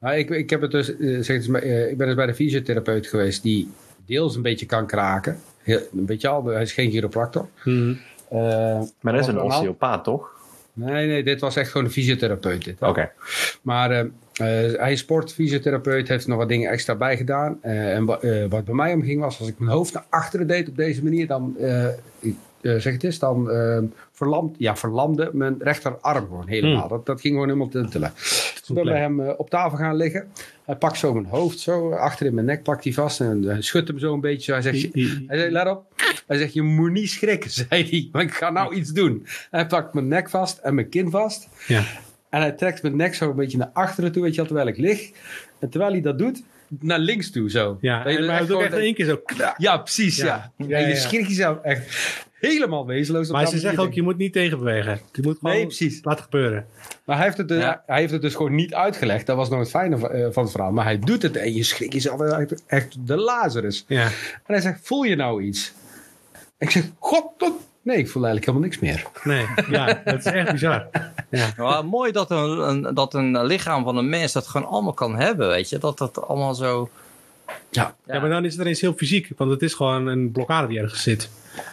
Nou, 0.00 0.16
ik, 0.16 0.30
ik, 0.30 0.50
heb 0.50 0.60
het 0.60 0.70
dus, 0.70 0.96
eh, 0.96 0.98
zeg 0.98 1.26
het 1.26 1.28
eens, 1.28 1.48
eh, 1.48 1.90
ik 1.90 1.96
ben 1.96 2.06
dus 2.06 2.16
bij 2.16 2.26
de 2.26 2.34
fysiotherapeut 2.34 3.06
geweest 3.06 3.42
die 3.42 3.68
deels 4.06 4.36
een 4.36 4.42
beetje 4.42 4.66
kan 4.66 4.86
kraken. 4.86 5.38
Heel, 5.62 5.80
een 5.92 6.04
beetje 6.06 6.28
al, 6.28 6.44
hij 6.44 6.62
is 6.62 6.72
geen 6.72 6.90
chiropractor. 6.90 7.48
Mhm. 7.64 7.94
Eh, 8.30 8.38
Maar 9.00 9.12
dat 9.12 9.20
is 9.22 9.26
een 9.26 9.40
osteopaat, 9.40 10.04
toch? 10.04 10.30
Nee, 10.72 11.06
nee, 11.06 11.22
dit 11.22 11.40
was 11.40 11.56
echt 11.56 11.70
gewoon 11.70 11.86
een 11.86 11.92
fysiotherapeut. 11.92 12.64
Dit. 12.64 12.76
Oké. 12.80 13.10
Maar 13.62 13.90
eh, 13.90 14.00
eh, 14.00 14.78
hij 14.80 14.92
is 14.92 14.98
sportfysiotherapeut, 15.00 16.08
heeft 16.08 16.22
er 16.24 16.28
nog 16.30 16.38
wat 16.38 16.48
dingen 16.48 16.70
extra 16.70 16.94
bij 16.94 17.16
gedaan. 17.16 17.58
Eh, 17.62 17.94
en 17.94 18.04
wa- 18.04 18.48
wat 18.48 18.64
bij 18.64 18.74
mij 18.74 18.92
omging 18.92 19.20
was, 19.20 19.38
als 19.38 19.48
ik 19.48 19.58
mijn 19.58 19.70
hoofd 19.72 19.92
naar 19.94 20.04
achteren 20.08 20.46
deed 20.46 20.68
op 20.68 20.76
deze 20.76 21.02
manier, 21.02 21.26
dan, 21.26 21.56
eh, 21.58 21.86
ik, 22.18 22.34
eh, 22.60 22.76
zeg 22.76 22.92
het 22.92 23.04
eens, 23.04 23.18
dan 23.18 23.50
eh, 23.50 23.78
verlamd, 24.12 24.56
ja, 24.58 24.76
verlamde 24.76 25.30
mijn 25.32 25.56
rechterarm 25.58 26.26
gewoon 26.26 26.48
helemaal. 26.48 26.88
Dat, 26.88 27.06
dat 27.06 27.20
ging 27.20 27.32
gewoon 27.32 27.48
helemaal 27.48 27.68
tintelen. 27.68 28.12
Ik 28.66 28.74
ben 28.74 28.84
bij 28.84 29.00
hem 29.00 29.20
eh, 29.20 29.32
op 29.36 29.50
tafel 29.50 29.78
gaan 29.78 29.96
liggen. 29.96 30.32
Hij 30.64 30.76
pakt 30.76 30.98
zo 30.98 31.12
mijn 31.14 31.26
hoofd, 31.26 31.58
zo 31.58 31.92
achter 31.92 32.26
in 32.26 32.34
mijn 32.34 32.46
nek 32.46 32.62
pakt 32.62 32.84
hij 32.84 32.92
vast 32.92 33.20
en 33.20 33.42
hij 33.42 33.62
schudt 33.62 33.88
hem 33.88 33.98
zo 33.98 34.14
een 34.14 34.20
beetje. 34.20 34.44
Zo. 34.44 34.52
Hij 34.52 34.62
zegt, 34.62 34.94
hij 35.26 35.38
zei, 35.38 35.50
let 35.50 35.66
op. 35.66 35.84
Hij 36.26 36.38
zegt, 36.38 36.52
je 36.52 36.62
moet 36.62 36.90
niet 36.90 37.10
schrikken, 37.10 37.50
zei 37.68 37.90
hij. 37.90 38.08
Want 38.12 38.24
ik 38.24 38.34
ga 38.34 38.50
nou 38.50 38.74
iets 38.74 38.90
doen. 38.90 39.26
Hij 39.50 39.66
pakt 39.66 39.94
mijn 39.94 40.08
nek 40.08 40.30
vast 40.30 40.58
en 40.58 40.74
mijn 40.74 40.88
kin 40.88 41.10
vast. 41.10 41.48
Ja. 41.66 41.82
En 42.30 42.40
hij 42.40 42.52
trekt 42.52 42.82
mijn 42.82 42.96
nek 42.96 43.14
zo 43.14 43.30
een 43.30 43.36
beetje 43.36 43.58
naar 43.58 43.70
achteren 43.72 44.12
toe, 44.12 44.22
weet 44.22 44.30
je 44.30 44.36
wel, 44.36 44.46
terwijl 44.46 44.68
ik 44.68 44.76
lig. 44.76 45.10
En 45.58 45.68
terwijl 45.70 45.92
hij 45.92 46.00
dat 46.00 46.18
doet, 46.18 46.42
naar 46.78 46.98
links 46.98 47.30
toe 47.30 47.50
zo. 47.50 47.78
Ja, 47.80 48.04
en, 48.04 48.26
maar 48.26 48.36
hij 48.36 48.46
doet 48.46 48.56
ook 48.56 48.62
echt 48.62 48.72
één 48.72 48.94
keer 48.94 49.06
zo. 49.06 49.22
Ja, 49.56 49.76
precies, 49.76 50.16
ja. 50.16 50.24
Ja. 50.24 50.52
ja. 50.56 50.78
Ja, 50.78 50.86
je 50.86 50.96
schrik 50.96 51.26
jezelf 51.26 51.60
echt 51.62 52.28
helemaal 52.40 52.86
wezenloos. 52.86 53.30
Maar 53.30 53.46
ze 53.46 53.58
zeggen 53.58 53.82
ook, 53.82 53.92
je 53.92 54.02
moet 54.02 54.16
niet 54.16 54.32
tegenbewegen. 54.32 55.00
Je 55.12 55.22
moet 55.22 55.38
gewoon 55.38 55.54
Nee, 55.54 55.64
precies. 55.66 55.98
laten 56.02 56.22
gebeuren. 56.24 56.66
Maar 57.04 57.16
hij 57.16 57.24
heeft, 57.24 57.38
het, 57.38 57.48
dus- 57.48 57.62
Ja. 57.62 57.82
hij 57.86 58.00
heeft 58.00 58.12
het 58.12 58.22
dus 58.22 58.34
gewoon 58.34 58.54
niet 58.54 58.74
uitgelegd. 58.74 59.26
Dat 59.26 59.36
was 59.36 59.48
nog 59.48 59.58
het 59.58 59.70
fijne 59.70 59.98
van, 59.98 60.10
eh, 60.10 60.26
van 60.30 60.42
het 60.42 60.52
verhaal. 60.52 60.72
Maar 60.72 60.84
hij 60.84 60.98
doet 60.98 61.22
het 61.22 61.36
en 61.36 61.54
je 61.54 61.62
schrik 61.62 61.92
jezelf 61.92 62.20
echt, 62.20 62.62
echt 62.66 63.06
de 63.06 63.16
Lazarus. 63.16 63.84
Ja. 63.88 64.02
En 64.04 64.10
hij 64.44 64.60
zegt, 64.60 64.80
voel 64.82 65.02
je 65.02 65.16
nou 65.16 65.42
iets? 65.42 65.72
Ik 66.58 66.70
zeg, 66.70 66.84
god. 66.98 67.52
Nee, 67.82 67.96
ik 67.96 68.08
voel 68.08 68.24
eigenlijk 68.24 68.46
helemaal 68.46 68.68
niks 68.68 68.78
meer. 68.78 69.06
Nee, 69.24 69.46
ja, 69.70 70.00
dat 70.04 70.18
is 70.18 70.24
echt 70.24 70.52
bizar. 70.52 70.86
Ja. 71.30 71.48
Maar 71.56 71.84
mooi 71.84 72.12
dat 72.12 72.30
een, 72.30 72.68
een, 72.68 72.94
dat 72.94 73.14
een 73.14 73.44
lichaam 73.44 73.84
van 73.84 73.96
een 73.96 74.08
mens 74.08 74.32
dat 74.32 74.46
gewoon 74.46 74.68
allemaal 74.68 74.92
kan 74.92 75.16
hebben, 75.16 75.48
weet 75.48 75.68
je. 75.68 75.78
Dat 75.78 75.98
dat 75.98 76.26
allemaal 76.26 76.54
zo... 76.54 76.88
Ja. 77.70 77.94
Ja. 78.06 78.20
maar 78.20 78.28
dan 78.30 78.44
is 78.44 78.52
het 78.52 78.60
ineens 78.62 78.80
heel 78.80 78.92
fysiek, 78.92 79.28
want 79.36 79.50
het 79.50 79.62
is 79.62 79.74
gewoon 79.74 80.06
een 80.06 80.32
blokkade 80.32 80.66
die 80.66 80.78
ergens 80.78 81.02
zit. 81.02 81.30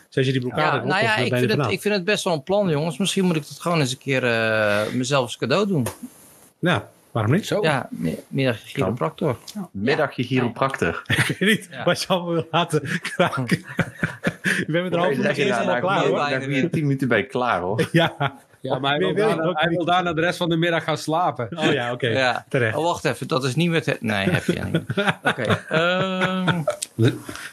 Dus 0.07 0.17
als 0.17 0.25
je 0.25 0.31
die 0.31 0.41
blokkade 0.41 0.65
Ja, 0.65 0.71
hebt 0.73 0.85
nou 0.85 1.03
ja, 1.03 1.15
ik 1.15 1.29
ben 1.29 1.39
vind, 1.39 1.51
er 1.51 1.59
het, 1.63 1.71
ik 1.71 1.81
vind 1.81 1.93
het 1.93 2.03
best 2.03 2.23
wel 2.23 2.33
een 2.33 2.43
plan, 2.43 2.69
jongens. 2.69 2.97
Misschien 2.97 3.25
moet 3.25 3.35
ik 3.35 3.47
dat 3.47 3.59
gewoon 3.59 3.79
eens 3.79 3.91
een 3.91 3.97
keer 3.97 4.23
eh, 4.23 4.81
mezelf 4.93 5.23
als 5.23 5.37
cadeau 5.37 5.67
doen. 5.67 5.85
Ja, 6.59 6.89
waarom 7.11 7.31
niet? 7.31 7.45
Zo. 7.47 7.61
Ja, 7.61 7.87
mi- 7.91 8.17
middag 8.27 8.59
chiropractor. 8.59 9.37
Middagje 9.71 10.23
chiropractor. 10.23 11.01
Ik 11.27 11.35
weet 11.39 11.49
niet 11.49 11.67
Ja. 11.71 11.83
wat 11.83 12.01
je 12.01 12.07
allemaal 12.07 12.33
wil 12.33 12.47
laten 12.51 12.81
kraken. 13.01 13.65
je 15.37 15.43
eerst 15.43 15.57
daarna, 15.57 15.73
al 15.73 15.79
klaar 15.79 15.97
ik 15.97 16.09
hoor. 16.09 16.19
hoor. 16.19 16.29
dacht, 16.29 16.45
in 16.47 16.69
10 16.69 16.81
minuten 16.81 17.07
ben 17.07 17.17
je 17.17 17.23
klaar 17.23 17.59
hoor. 17.61 17.89
Ja, 17.91 18.37
Ja, 18.61 18.79
maar 18.79 18.89
hij 18.89 18.99
wil, 18.99 19.07
je 19.07 19.13
daarna, 19.15 19.43
ook 19.43 19.59
hij 19.59 19.67
niet. 19.67 19.75
wil 19.77 19.85
daarna 19.85 20.13
de 20.13 20.21
rest 20.21 20.37
van 20.37 20.49
de 20.49 20.57
middag 20.57 20.83
gaan 20.83 20.97
slapen. 20.97 21.47
oh 21.57 21.71
ja, 21.71 21.91
oké. 21.91 22.07
Ja. 22.07 22.45
Terecht. 22.49 22.75
Oh, 22.77 22.83
wacht 22.83 23.05
even. 23.05 23.27
Dat 23.27 23.43
is 23.43 23.55
niet 23.55 23.69
met... 23.69 23.85
het- 23.85 24.01
Nee, 24.01 24.29
heb 24.29 24.43
je 24.45 24.61
niet. 24.71 24.83
Oké. 25.23 25.43
ehm, 25.69 26.61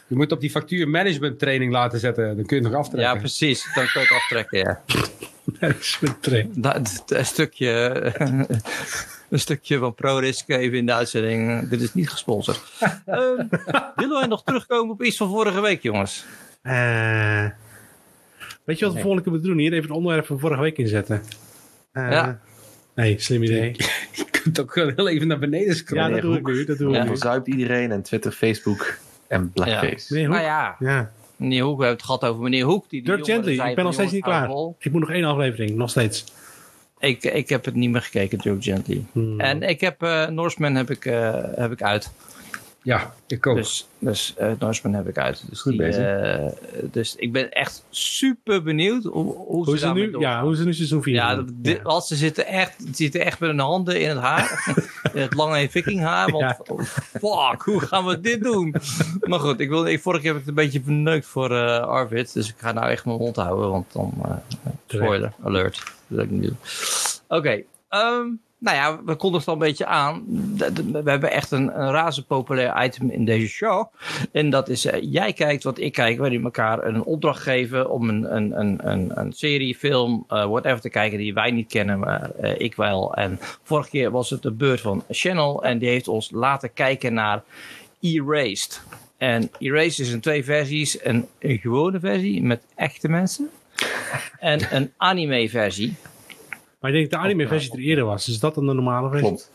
Je 0.07 0.15
moet 0.15 0.31
op 0.31 0.39
die 0.39 0.49
factuur 0.49 0.89
management 0.89 1.39
training 1.39 1.71
laten 1.71 1.99
zetten. 1.99 2.35
Dan 2.35 2.45
kun 2.45 2.57
je 2.57 2.63
het 2.63 2.71
nog 2.71 2.81
aftrekken. 2.81 3.13
ja, 3.13 3.19
precies. 3.19 3.67
Dan 3.75 3.85
kan 3.93 4.01
ik 4.01 4.11
aftrekken, 4.11 4.57
ja. 4.59 4.81
Management 5.59 6.23
train. 6.23 6.51
Dat, 6.55 7.03
een 7.07 7.25
stukje... 7.25 8.13
Een 9.29 9.39
stukje 9.39 9.77
van 9.77 9.93
ProRisk 9.95 10.49
even 10.49 10.77
in 10.77 10.85
de 10.85 10.93
uitzending. 10.93 11.69
Dit 11.69 11.81
is 11.81 11.93
niet 11.93 12.09
gesponsord. 12.09 12.61
Ehm, 13.05 13.45
willen 13.95 14.19
wij 14.19 14.27
nog 14.27 14.43
terugkomen 14.43 14.93
op 14.93 15.03
iets 15.03 15.17
van 15.17 15.29
vorige 15.29 15.61
week, 15.61 15.81
jongens? 15.83 16.25
Eh, 16.61 17.45
weet 18.65 18.79
je 18.79 18.85
wat 18.85 18.93
we 18.93 18.99
volgende 18.99 19.23
keer 19.23 19.31
moeten 19.31 19.49
doen? 19.49 19.59
Hier 19.59 19.71
even 19.73 19.87
het 19.87 19.97
onderwerp 19.97 20.25
van 20.25 20.39
vorige 20.39 20.61
week 20.61 20.77
inzetten. 20.77 21.21
Eh, 21.91 22.11
Ja. 22.11 22.39
Nee, 22.95 23.19
slim 23.19 23.43
idee. 23.43 23.75
Je 24.11 24.25
kunt 24.31 24.59
ook 24.59 24.71
gewoon 24.73 24.93
heel 24.95 25.07
even 25.09 25.27
naar 25.27 25.39
beneden 25.39 25.67
Ja, 25.67 25.73
scrollen. 25.73 26.11
dat 26.11 26.21
doe 26.21 26.37
ik 26.37 26.45
nu. 26.47 26.65
Dat 26.65 26.77
doe 26.77 26.91
Ja. 26.91 26.97
ik 26.97 27.03
nu. 27.03 27.07
Verzuipt 27.09 27.47
iedereen 27.47 27.91
en 27.91 28.01
Twitter, 28.01 28.31
Facebook 28.31 28.97
en 29.27 29.51
Blackface. 29.51 30.13
Meneer 30.13 30.29
Nou 30.29 30.39
Hoek? 30.41 30.49
ja, 30.49 30.75
Ja. 30.79 31.11
meneer 31.35 31.63
Hoek, 31.63 31.77
we 31.77 31.83
hebben 31.85 31.97
het 32.03 32.05
gehad 32.05 32.25
over 32.25 32.41
meneer 32.43 32.63
Hoek. 32.65 32.89
Die, 32.89 33.03
die 33.03 33.11
Dirk 33.15 33.25
Gently, 33.25 33.55
zei 33.55 33.69
ik 33.69 33.75
ben 33.75 33.83
nog 33.83 33.93
steeds 33.93 34.11
niet 34.11 34.23
klaar. 34.23 34.47
vol. 34.47 34.75
Ik 34.79 34.91
moet 34.91 35.01
nog 35.01 35.11
één 35.11 35.23
aflevering, 35.23 35.75
nog 35.75 35.89
steeds. 35.89 36.23
Ik, 36.99 37.23
ik 37.23 37.49
heb 37.49 37.65
het 37.65 37.75
niet 37.75 37.89
meer 37.89 38.01
gekeken, 38.01 38.37
Dirk 38.37 38.63
Gently. 38.63 39.03
Hmm. 39.11 39.39
En 39.39 39.61
ik 39.61 39.81
heb 39.81 40.03
uh, 40.03 40.27
Norseman 40.27 40.75
heb 40.75 40.89
ik, 40.89 41.05
uh, 41.05 41.43
heb 41.55 41.71
ik 41.71 41.81
uit. 41.81 42.11
Ja, 42.85 43.13
ik 43.27 43.47
ook. 43.47 43.55
Dus, 43.55 43.87
dus 43.99 44.35
uh, 44.39 44.51
Norseman 44.59 44.93
heb 44.95 45.07
ik 45.07 45.17
uit. 45.17 45.43
Dus, 45.49 45.61
Goed 45.61 45.71
die, 45.71 45.81
bezig. 45.81 46.03
uh, 46.03 46.45
dus 46.91 47.15
ik 47.15 47.31
ben 47.31 47.51
echt 47.51 47.83
super 47.89 48.63
benieuwd 48.63 49.03
hoe, 49.03 49.35
hoe, 49.35 49.65
Hoe 49.65 49.77
ze 49.77 49.87
nu? 49.87 50.17
Ja, 50.19 50.41
hoe 50.41 50.55
het 50.55 50.65
nu 50.65 50.73
seizoen 50.73 51.03
4? 51.03 51.13
Ja, 51.13 51.35
dat- 51.35 51.45
dit, 51.53 51.81
want 51.81 52.03
ze 52.05 52.15
zitten 52.15 52.45
echt, 52.47 52.75
ze 52.81 52.87
zitten 52.93 53.21
echt 53.25 53.39
met 53.39 53.49
hun 53.49 53.59
handen 53.59 54.01
in 54.01 54.09
het 54.09 54.19
haar. 54.19 54.73
in 55.13 55.21
het 55.21 55.33
lange 55.33 55.69
vikinghaar. 55.69 56.31
Want 56.31 56.43
Ja. 56.43 56.59
oh, 56.67 56.81
fuck, 57.51 57.61
hoe 57.61 57.79
gaan 57.79 58.05
we 58.05 58.19
dit 58.19 58.43
doen? 58.43 58.75
Maar 59.21 59.39
goed, 59.39 59.59
ik 59.59 59.69
wil, 59.69 59.85
ik, 59.85 60.01
vorige 60.01 60.21
keer 60.21 60.31
heb 60.31 60.41
ik 60.41 60.47
het 60.47 60.57
een 60.57 60.63
beetje 60.65 60.81
verneukt 60.83 61.25
voor 61.25 61.51
eh, 61.51 61.79
Arvid. 61.79 62.33
Dus 62.33 62.49
ik 62.49 62.55
ga 62.57 62.71
nou 62.71 62.89
echt 62.89 63.05
mijn 63.05 63.17
mond 63.17 63.35
houden. 63.35 63.69
Want 63.69 63.93
dan, 63.93 64.13
eh, 64.23 64.31
spoiler 64.87 65.33
alert. 65.43 65.75
Dat 65.75 65.85
wil 66.07 66.19
ik 66.23 66.29
niet 66.29 66.43
doen. 66.43 66.57
Oké, 67.27 67.61
ehm, 67.89 68.25
nou 68.65 68.77
ja, 68.77 69.03
we 69.05 69.15
kondigden 69.15 69.47
al 69.47 69.53
een 69.53 69.67
beetje 69.67 69.85
aan. 69.85 70.23
We 70.91 71.09
hebben 71.09 71.31
echt 71.31 71.51
een, 71.51 71.81
een 71.81 71.91
razend 71.91 72.27
populair 72.27 72.83
item 72.83 73.09
in 73.09 73.25
deze 73.25 73.47
show. 73.47 73.93
En 74.31 74.49
dat 74.49 74.69
is, 74.69 74.85
eh, 74.85 75.11
jij 75.11 75.33
kijkt 75.33 75.63
wat 75.63 75.79
ik 75.79 75.93
kijk, 75.93 76.17
waarin 76.17 76.43
elkaar 76.43 76.83
een 76.83 77.03
opdracht 77.03 77.41
geven 77.41 77.89
om 77.89 78.09
een, 78.09 78.35
een, 78.35 78.59
een, 78.59 78.89
een, 78.89 79.11
een 79.13 79.33
serie, 79.33 79.75
film, 79.75 80.25
eh, 80.27 80.45
whatever 80.45 80.81
te 80.81 80.89
kijken 80.89 81.17
die 81.17 81.33
wij 81.33 81.51
niet 81.51 81.67
kennen, 81.67 81.99
maar 81.99 82.31
eh, 82.31 82.59
ik 82.59 82.75
wel. 82.75 83.13
En 83.13 83.39
vorige 83.63 83.89
keer 83.89 84.11
was 84.11 84.29
het 84.29 84.41
de 84.41 84.51
beurt 84.51 84.81
van 84.81 85.03
Channel 85.09 85.63
en 85.63 85.77
die 85.77 85.89
heeft 85.89 86.07
ons 86.07 86.31
laten 86.31 86.73
kijken 86.73 87.13
naar 87.13 87.43
Erased. 87.99 88.81
En 89.17 89.51
Erased 89.59 89.99
is 89.99 90.11
in 90.11 90.19
twee 90.19 90.43
versies. 90.43 91.05
Een, 91.05 91.27
een 91.39 91.57
gewone 91.57 91.99
versie 91.99 92.43
met 92.43 92.61
echte 92.75 93.07
mensen. 93.07 93.49
En 94.39 94.75
een 94.75 94.91
anime 94.97 95.49
versie. 95.49 95.95
Maar 96.85 96.93
ik 96.93 96.99
denk 96.99 97.11
dat 97.11 97.19
de 97.21 97.25
anime-versie 97.27 97.71
er 97.73 97.79
eerder 97.79 98.05
was. 98.05 98.27
Is 98.29 98.39
dat 98.39 98.55
dan 98.55 98.65
de 98.65 98.73
normale 98.73 99.09
versie? 99.09 99.27
Klopt. 99.27 99.51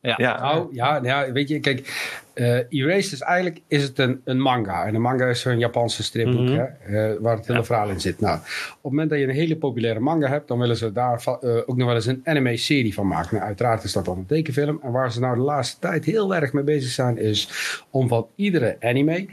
Ja. 0.00 0.14
Ja, 0.16 0.40
Nou, 0.40 0.68
ja, 0.72 1.00
ja, 1.02 1.32
weet 1.32 1.48
je, 1.48 1.60
kijk, 1.60 2.10
eh 2.34 2.58
Erased 2.68 3.12
is 3.12 3.20
eigenlijk 3.20 3.60
is 3.68 3.82
het 3.82 3.98
een, 3.98 4.20
een 4.24 4.40
manga. 4.40 4.84
En 4.86 4.94
een 4.94 5.00
manga 5.00 5.26
is 5.26 5.40
zo'n 5.40 5.58
Japanse 5.58 6.02
stripboek, 6.02 6.40
Mhm. 6.48 6.52
hè, 6.54 6.64
eh, 6.64 7.20
waar 7.20 7.36
het 7.36 7.46
hele 7.46 7.64
verhaal 7.64 7.88
in 7.88 8.00
zit. 8.00 8.20
Nou, 8.20 8.36
op 8.36 8.42
het 8.72 8.82
moment 8.82 9.10
dat 9.10 9.18
je 9.18 9.24
een 9.24 9.30
hele 9.34 9.56
populaire 9.56 10.00
manga 10.00 10.28
hebt, 10.28 10.48
dan 10.48 10.58
willen 10.58 10.76
ze 10.76 10.92
daar 10.92 11.24
eh, 11.26 11.56
ook 11.66 11.76
nog 11.76 11.86
wel 11.86 11.94
eens 11.94 12.06
een 12.06 12.20
anime-serie 12.24 12.94
van 12.94 13.06
maken. 13.06 13.34
Nou, 13.34 13.46
uiteraard 13.46 13.84
is 13.84 13.92
dat 13.92 14.04
dan 14.04 14.18
een 14.18 14.26
tekenfilm. 14.26 14.80
En 14.82 14.90
waar 14.92 15.12
ze 15.12 15.20
nou 15.20 15.34
de 15.36 15.42
laatste 15.42 15.78
tijd 15.80 16.04
heel 16.04 16.34
erg 16.34 16.52
mee 16.52 16.64
bezig 16.64 16.90
zijn, 16.90 17.18
is 17.18 17.48
om 17.90 18.08
van 18.08 18.26
iedere 18.34 18.76
anime, 18.80 19.26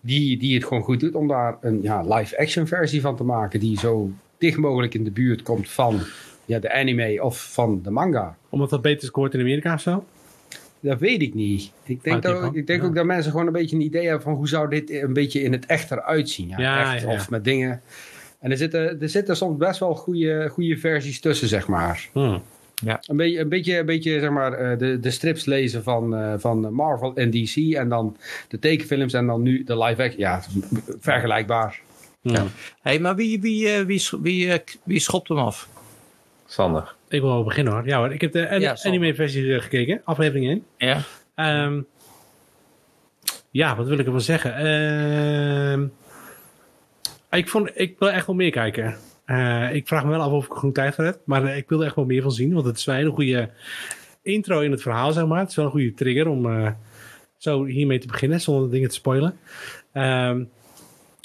die, 0.00 0.38
die 0.38 0.54
het 0.54 0.64
gewoon 0.64 0.82
goed 0.82 1.00
doet, 1.00 1.14
om 1.14 1.28
daar 1.28 1.56
een 1.60 1.82
ja, 1.82 2.00
live-action 2.02 2.66
versie 2.66 3.00
van 3.00 3.16
te 3.16 3.24
maken, 3.24 3.60
die 3.60 3.78
zo 3.78 4.10
dicht 4.38 4.56
mogelijk 4.58 4.94
in 4.94 5.04
de 5.04 5.10
buurt 5.10 5.42
komt 5.42 5.68
van 5.70 6.00
ja, 6.44 6.58
de 6.58 6.72
anime 6.72 7.22
of 7.24 7.52
van 7.52 7.80
de 7.82 7.90
manga. 7.90 8.36
Omdat 8.48 8.70
dat 8.70 8.82
beter 8.82 9.06
scoort 9.06 9.34
in 9.34 9.40
Amerika 9.40 9.74
of 9.74 9.80
zo? 9.80 10.04
Dat 10.80 10.98
weet 10.98 11.22
ik 11.22 11.34
niet. 11.34 11.72
Ik 11.84 12.02
denk, 12.04 12.22
dat, 12.22 12.54
ik 12.54 12.66
denk 12.66 12.80
Ja. 12.82 12.86
ook 12.88 12.94
dat 12.94 13.04
mensen 13.04 13.30
gewoon 13.30 13.46
een 13.46 13.52
beetje 13.52 13.76
een 13.76 13.82
idee 13.82 14.02
hebben 14.04 14.22
van 14.22 14.34
hoe 14.34 14.48
zou 14.48 14.68
dit 14.68 14.90
een 14.90 15.12
beetje 15.12 15.42
in 15.42 15.52
het 15.52 15.66
echt 15.66 15.90
eruit 15.90 16.28
zien. 16.30 16.48
Ja, 16.48 16.58
Ja, 16.60 16.92
echt 16.94 17.02
ja, 17.02 17.08
ja. 17.10 17.14
of 17.14 17.30
met 17.30 17.44
dingen. 17.44 17.80
En 18.40 18.50
er 18.50 18.56
zitten, 18.56 19.00
er 19.00 19.08
zitten 19.08 19.36
soms 19.36 19.56
best 19.56 19.80
wel 19.80 19.94
goede, 19.94 20.48
goede 20.48 20.76
versies 20.76 21.20
tussen, 21.20 21.48
zeg 21.48 21.66
maar. 21.68 22.08
Hmm. 22.12 22.42
Een 23.06 23.16
beetje, 23.16 23.38
een 23.40 23.48
beetje, 23.48 23.78
een 23.78 23.86
beetje 23.86 24.20
zeg 24.20 24.30
maar, 24.30 24.52
eh, 24.52 24.78
de, 24.78 25.00
de 25.00 25.10
strips 25.10 25.44
lezen 25.44 25.82
van, 25.82 26.16
eh, 26.16 26.34
van 26.38 26.72
Marvel 26.74 27.14
en 27.14 27.30
DC. 27.30 27.56
En 27.74 27.88
dan 27.88 28.16
de 28.48 28.58
tekenfilms 28.58 29.12
en 29.12 29.26
dan 29.26 29.42
nu 29.42 29.64
de 29.64 29.78
live 29.78 30.02
action. 30.02 30.20
Ja, 30.20 30.42
vergelijkbaar. 31.00 31.80
Hmm. 32.22 32.34
Hé, 32.34 32.42
hey, 32.82 32.98
maar 33.00 33.14
wie, 33.16 33.40
wie, 33.40 33.68
eh, 33.68 33.84
wie, 33.84 34.02
wie, 34.22 34.58
k- 34.58 34.76
wie 34.84 34.98
schopt 35.00 35.28
hem 35.28 35.38
af? 35.38 35.68
Sander. 36.50 36.94
Ik 37.08 37.20
wil 37.20 37.30
wel 37.30 37.44
beginnen 37.44 37.72
hoor. 37.72 37.86
Ja 37.86 37.98
hoor, 37.98 38.12
ik 38.12 38.20
heb 38.20 38.32
de 38.32 38.50
an- 38.50 38.60
Ja, 38.60 38.76
zal. 38.76 38.90
anime-versie 38.90 39.54
eh, 39.54 39.60
gekeken. 39.62 40.00
Aflevering 40.04 40.46
1. 40.46 40.64
Ja. 40.76 41.00
Ehm, 41.34 41.80
ja, 43.50 43.76
wat 43.76 43.86
wil 43.88 43.98
ik 43.98 44.06
ervan 44.06 44.20
zeggen? 44.20 44.54
Ehm, 44.54 45.86
ik, 47.30 47.48
vond, 47.48 47.70
ik 47.74 47.98
wil 47.98 48.10
echt 48.10 48.26
wel 48.26 48.36
meer 48.36 48.50
kijken. 48.50 48.96
Eh, 49.24 49.74
ik 49.74 49.86
vraag 49.88 50.04
me 50.04 50.10
wel 50.10 50.20
af 50.20 50.32
of 50.32 50.46
ik 50.46 50.52
genoeg 50.52 50.74
tijd 50.74 50.94
voor 50.94 51.04
heb. 51.04 51.18
Maar 51.24 51.44
eh, 51.44 51.56
ik 51.56 51.68
wil 51.68 51.80
er 51.80 51.86
echt 51.86 51.94
wel 51.96 52.04
meer 52.04 52.22
van 52.22 52.32
zien. 52.32 52.52
Want 52.54 52.66
het 52.66 52.76
is 52.76 52.84
wel 52.84 52.94
een 52.94 53.00
hele 53.00 53.14
goede 53.14 53.50
intro 54.22 54.60
in 54.60 54.70
het 54.70 54.82
verhaal, 54.82 55.12
zeg 55.12 55.26
maar. 55.26 55.40
Het 55.40 55.48
is 55.48 55.56
wel 55.56 55.64
een 55.64 55.70
goede 55.70 55.94
trigger 55.94 56.28
om 56.28 56.46
eh, 56.46 56.70
zo 57.36 57.64
hiermee 57.64 57.98
te 57.98 58.06
beginnen. 58.06 58.40
Zonder 58.40 58.70
dingen 58.70 58.88
te 58.88 58.94
spoilen. 58.94 59.38
Ehm 59.92 60.42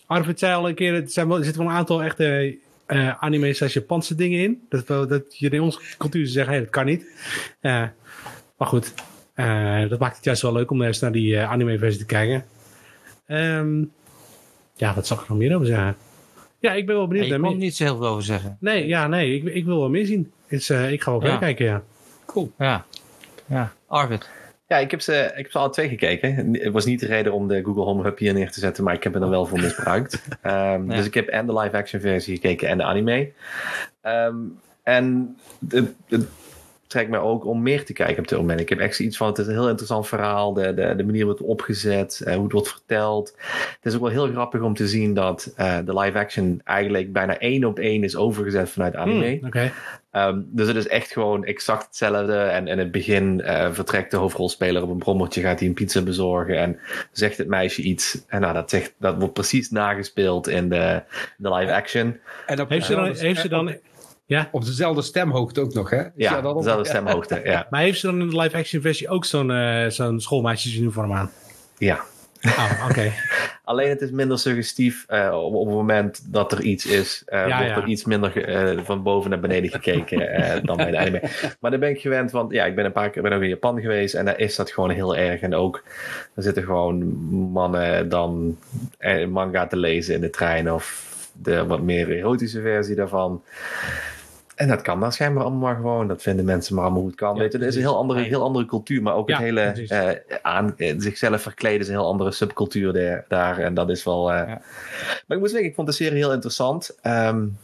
Arvid 0.08 0.40
zei 0.40 0.54
al 0.56 0.70
een 0.70 0.76
keer, 0.76 0.94
er, 0.94 1.02
er 1.02 1.44
zitten 1.44 1.58
wel 1.58 1.68
een 1.72 1.78
aantal 1.78 2.04
echte 2.04 2.58
eh 2.86 3.24
anime 3.24 3.54
slash 3.54 3.74
Japanse 3.74 4.16
dingen 4.16 4.40
in. 4.44 4.62
Dat, 4.70 4.88
dat 5.10 5.38
je 5.38 5.50
in 5.50 5.62
onze 5.62 5.80
cultuur 5.98 6.28
zeggen, 6.28 6.54
hey, 6.54 6.62
dat 6.62 6.72
kan 6.72 6.86
niet. 6.86 7.06
Eh, 7.60 7.84
maar 8.58 8.68
goed, 8.68 8.94
eh, 9.34 9.90
dat 9.90 10.00
maakt 10.00 10.16
het 10.16 10.26
juist 10.26 10.42
wel 10.42 10.54
leuk 10.54 10.72
om 10.72 10.82
eens 10.82 11.00
naar 11.00 11.12
die 11.12 11.38
eh, 11.38 11.50
anime-versie 11.52 12.00
te 12.00 12.06
kijken. 12.06 12.46
Ehm, 13.26 13.84
ja, 14.76 14.94
wat 14.96 15.08
zal 15.08 15.18
ik 15.18 15.24
er 15.24 15.30
nog 15.30 15.38
meer 15.38 15.54
over 15.56 15.68
zeggen? 15.68 15.96
Ja, 16.60 16.74
ik 16.74 16.86
ben 16.86 16.96
wel 16.96 17.04
Ja, 17.04 17.10
benieuwd. 17.10 17.26
je 17.26 17.32
naar 17.32 17.42
kon 17.42 17.50
meer- 17.50 17.60
niet 17.66 17.76
zo 17.76 17.84
heel 17.84 17.98
veel 17.98 18.08
over 18.08 18.24
zeggen. 18.24 18.58
Nee, 18.60 18.88
ja, 18.88 19.08
nee, 19.08 19.36
ik, 19.36 19.44
ik 19.54 19.66
wil 19.66 19.80
wel 19.80 19.90
meer 19.90 20.06
zien. 20.06 20.32
Dus, 20.50 20.70
ik 20.70 21.02
ga 21.04 21.12
wel 21.12 21.26
Ja. 21.30 21.38
kijken, 21.38 21.66
ja. 21.66 21.84
Cool. 22.26 22.52
Ja. 22.58 22.86
Ja. 23.46 23.74
Arvid. 23.88 24.30
Ja, 24.68 24.78
ik 24.78 24.92
heb, 24.92 25.02
ze, 25.02 25.32
ik 25.36 25.44
heb 25.44 25.52
ze 25.52 25.58
alle 25.58 25.70
twee 25.70 25.90
gekeken. 25.90 26.54
Het 26.54 26.74
was 26.74 26.86
niet 26.86 27.00
de 27.00 27.06
reden 27.06 27.34
om 27.34 27.48
de 27.48 27.64
Google 27.64 27.84
Home 27.84 28.04
Hub 28.04 28.18
hier 28.18 28.34
neer 28.34 28.52
te 28.52 28.60
zetten, 28.60 28.84
maar 28.84 28.94
ik 28.94 29.04
heb 29.04 29.14
er 29.14 29.20
dan 29.20 29.30
wel 29.30 29.46
voor 29.46 29.60
misbruikt. 29.60 30.22
Ehm, 30.42 30.90
Ja. 30.92 30.96
Dus 30.96 31.06
ik 31.06 31.14
heb 31.14 31.28
en 31.28 31.46
de 31.46 31.60
live-action 31.60 32.02
versie 32.02 32.36
gekeken 32.36 32.68
en 32.68 32.78
de 32.78 32.84
anime. 32.84 33.32
Ehm, 34.02 34.36
en 34.84 35.38
het, 35.70 35.94
het, 36.08 36.28
trekt 36.96 37.10
mij 37.10 37.20
ook 37.20 37.46
om 37.46 37.62
meer 37.62 37.86
te 37.86 37.94
kijken 37.94 38.18
op 38.18 38.28
dit 38.28 38.40
moment. 38.40 38.60
Ik 38.60 38.70
heb 38.70 38.80
echt 38.80 38.96
zoiets 38.96 39.18
van, 39.18 39.28
het 39.28 39.38
is 39.38 39.48
een 39.48 39.54
heel 39.54 39.70
interessant 39.70 40.08
verhaal. 40.08 40.54
De, 40.54 40.74
de, 40.74 40.96
de 40.96 41.04
manier 41.04 41.26
waarop 41.26 41.38
het 41.38 41.48
opgezet, 41.48 42.22
uh, 42.24 42.34
hoe 42.34 42.44
het 42.44 42.52
wordt 42.52 42.70
verteld. 42.70 43.36
Het 43.82 43.86
is 43.86 43.96
ook 43.96 44.02
wel 44.02 44.10
heel 44.10 44.28
grappig 44.28 44.62
om 44.62 44.74
te 44.74 44.88
zien 44.88 45.14
dat 45.14 45.54
uh, 45.60 45.78
de 45.86 46.00
live 46.00 46.18
action 46.18 46.62
eigenlijk 46.64 47.14
bijna 47.14 47.38
één 47.38 47.66
op 47.66 47.80
één 47.80 48.04
is 48.04 48.16
overgezet 48.16 48.70
vanuit 48.70 48.96
anime. 48.96 49.38
Hmm, 49.38 49.48
Oké. 49.48 49.72
Um, 50.12 50.48
dus 50.52 50.68
het 50.68 50.76
is 50.76 50.88
echt 50.88 51.12
gewoon 51.12 51.46
exact 51.46 51.86
hetzelfde. 51.86 52.38
En 52.38 52.68
in 52.68 52.78
het 52.78 52.92
begin 52.92 53.42
uh, 53.46 53.72
vertrekt 53.72 54.12
de 54.12 54.18
hoofdrolspeler 54.18 54.84
op 54.84 54.90
een 54.90 54.98
brommertje, 54.98 55.42
gaat 55.42 55.60
hij 55.60 55.68
een 55.68 55.74
pizza 55.74 56.02
bezorgen 56.02 56.58
en 56.58 56.80
zegt 57.12 57.38
het 57.38 57.48
meisje 57.48 57.82
iets. 57.82 58.24
En 58.28 58.42
nou, 58.42 58.54
dat, 58.54 58.70
zegt, 58.70 58.94
dat 59.00 59.16
wordt 59.18 59.34
precies 59.34 59.70
nagespeeld 59.70 60.48
in 60.48 60.70
de, 60.70 61.02
de 61.38 61.54
live 61.54 61.74
action. 61.74 62.18
En 62.46 62.62
op, 62.62 62.70
Heeft 62.70 62.86
ze 62.86 62.96
dan... 62.96 63.16
Heeft 63.16 63.42
ze 63.42 63.50
dan 63.50 63.76
ja? 64.26 64.50
Op 64.52 64.66
dezelfde 64.66 65.02
stemhoogte 65.02 65.62
ook 65.62 65.74
nog, 65.74 65.90
hè? 65.90 66.02
Ja, 66.02 66.12
ja 66.16 66.54
dezelfde 66.54 66.86
stemhoogte, 66.86 67.42
ja. 67.44 67.68
Maar 67.70 67.82
heeft 67.82 68.00
ze 68.00 68.06
dan 68.06 68.22
in 68.22 68.30
de 68.30 68.38
live-action 68.38 68.82
versie 68.82 69.10
ook 69.10 69.26
zo'n 69.26 69.50
uh, 69.50 69.88
zo'n 69.88 70.20
schoolmeisjesuniform 70.20 71.14
aan? 71.14 71.32
Ja. 71.78 72.04
Oh, 72.46 72.72
oké. 72.82 72.90
Okay. 72.92 73.14
Alleen 73.64 73.90
het 73.90 74.02
is 74.02 74.12
minder 74.12 74.40
suggestief 74.40 75.06
uh, 75.10 75.44
op, 75.44 75.54
op, 75.54 75.66
het 75.66 75.76
moment 75.76 76.34
dat 76.34 76.52
er 76.52 76.62
iets 76.62 76.86
is. 76.86 77.24
Uh, 77.28 77.48
ja, 77.48 77.58
wordt 77.58 77.70
ja. 77.70 77.82
er 77.82 77.88
iets 77.88 78.06
minder 78.06 78.50
uh, 78.76 78.84
van 78.84 79.04
boven 79.04 79.30
naar 79.30 79.40
beneden 79.40 79.72
gekeken 79.72 80.20
dan 80.66 80.78
bij 80.78 80.92
de 80.92 80.98
anime. 80.98 81.22
Maar 81.60 81.72
daar 81.72 81.80
ben 81.80 81.90
ik 81.90 82.02
gewend, 82.02 82.32
want 82.32 82.52
ja, 82.52 82.66
ik 82.66 82.76
ben 82.76 82.86
een 82.86 82.92
paar 82.92 83.10
keer 83.10 83.22
ben 83.22 83.34
ook 83.34 83.42
in 83.42 83.50
Japan 83.50 83.82
geweest 83.82 84.14
en 84.14 84.26
daar 84.26 84.40
is 84.40 84.56
dat 84.56 84.72
gewoon 84.72 84.90
heel 84.90 85.16
erg. 85.16 85.42
En 85.42 85.56
ook, 85.56 85.84
er 86.36 86.44
zitten 86.44 86.64
gewoon 86.64 87.06
mannen 87.52 88.10
dan 88.10 88.58
manga 89.30 89.68
te 89.68 89.78
lezen 89.78 90.16
in 90.16 90.22
de 90.22 90.30
trein 90.30 90.72
of 90.72 91.14
de 91.42 91.66
wat 91.66 91.82
meer 91.82 92.10
erotische 92.10 92.62
versie 92.62 92.96
daarvan. 92.96 93.44
En 94.56 94.68
dat 94.68 94.82
kan 94.82 95.00
dan 95.00 95.12
schijnbaar 95.12 95.44
allemaal 95.44 95.76
gewoon. 95.76 96.08
Dat 96.08 96.22
vinden 96.22 96.46
mensen 96.46 96.76
maar 96.76 96.84
allemaal 96.84 97.02
hoe 97.02 97.10
het 97.10 97.20
kan. 97.20 97.36
Ja, 97.36 97.42
Weet 97.42 97.52
je, 97.52 97.58
het 97.58 97.68
is 97.68 97.76
een 97.76 97.82
heel 97.82 97.98
andere, 97.98 98.22
heel 98.22 98.44
andere 98.44 98.66
cultuur. 98.66 99.02
Maar 99.02 99.16
ook 99.16 99.30
ja, 99.30 99.36
het 99.36 99.44
hele 99.44 99.88
uh, 100.28 100.38
aan, 100.42 100.76
zichzelf 100.98 101.42
verkleden 101.42 101.80
is 101.80 101.88
een 101.88 101.94
heel 101.94 102.08
andere 102.08 102.32
subcultuur 102.32 102.94
daar. 102.94 103.26
daar 103.28 103.58
en 103.58 103.74
dat 103.74 103.90
is 103.90 104.04
wel... 104.04 104.32
Uh... 104.32 104.38
Ja. 104.38 104.62
Maar 105.28 105.38
ik 105.38 105.40
moet 105.40 105.50
zeggen, 105.50 105.70
ik 105.70 105.76
vond 105.76 105.88
de 105.88 105.94
serie 105.94 106.18
heel 106.18 106.34
interessant. 106.34 106.98
Um, 107.04 107.58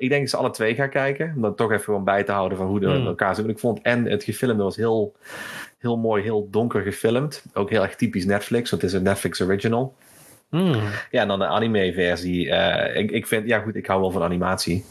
ik 0.00 0.08
denk 0.08 0.20
dat 0.20 0.30
ze 0.30 0.36
alle 0.36 0.50
twee 0.50 0.74
gaan 0.74 0.90
kijken. 0.90 1.32
Om 1.36 1.42
dat 1.42 1.56
toch 1.56 1.70
even 1.70 1.84
gewoon 1.84 2.04
bij 2.04 2.24
te 2.24 2.32
houden 2.32 2.58
van 2.58 2.66
hoe 2.66 2.80
de 2.80 2.86
mm. 2.86 3.06
elkaar 3.06 3.34
zitten. 3.34 3.54
Ik 3.54 3.60
vond 3.60 3.82
en 3.82 4.04
het 4.04 4.24
gefilmde 4.24 4.62
was 4.62 4.76
heel, 4.76 5.14
heel 5.78 5.96
mooi, 5.96 6.22
heel 6.22 6.48
donker 6.50 6.82
gefilmd. 6.82 7.44
Ook 7.54 7.70
heel 7.70 7.82
erg 7.82 7.96
typisch 7.96 8.24
Netflix. 8.24 8.70
Want 8.70 8.82
het 8.82 8.90
is 8.90 8.96
een 8.96 9.04
Netflix 9.04 9.40
original. 9.40 9.94
Mm. 10.50 10.74
Ja, 11.10 11.22
en 11.22 11.28
dan 11.28 11.38
de 11.38 11.46
anime-versie. 11.46 12.46
Uh, 12.46 12.96
ik, 12.96 13.10
ik 13.10 13.26
vind, 13.26 13.46
ja 13.46 13.58
goed, 13.58 13.76
ik 13.76 13.86
hou 13.86 14.00
wel 14.00 14.10
van 14.10 14.22
animatie. 14.22 14.84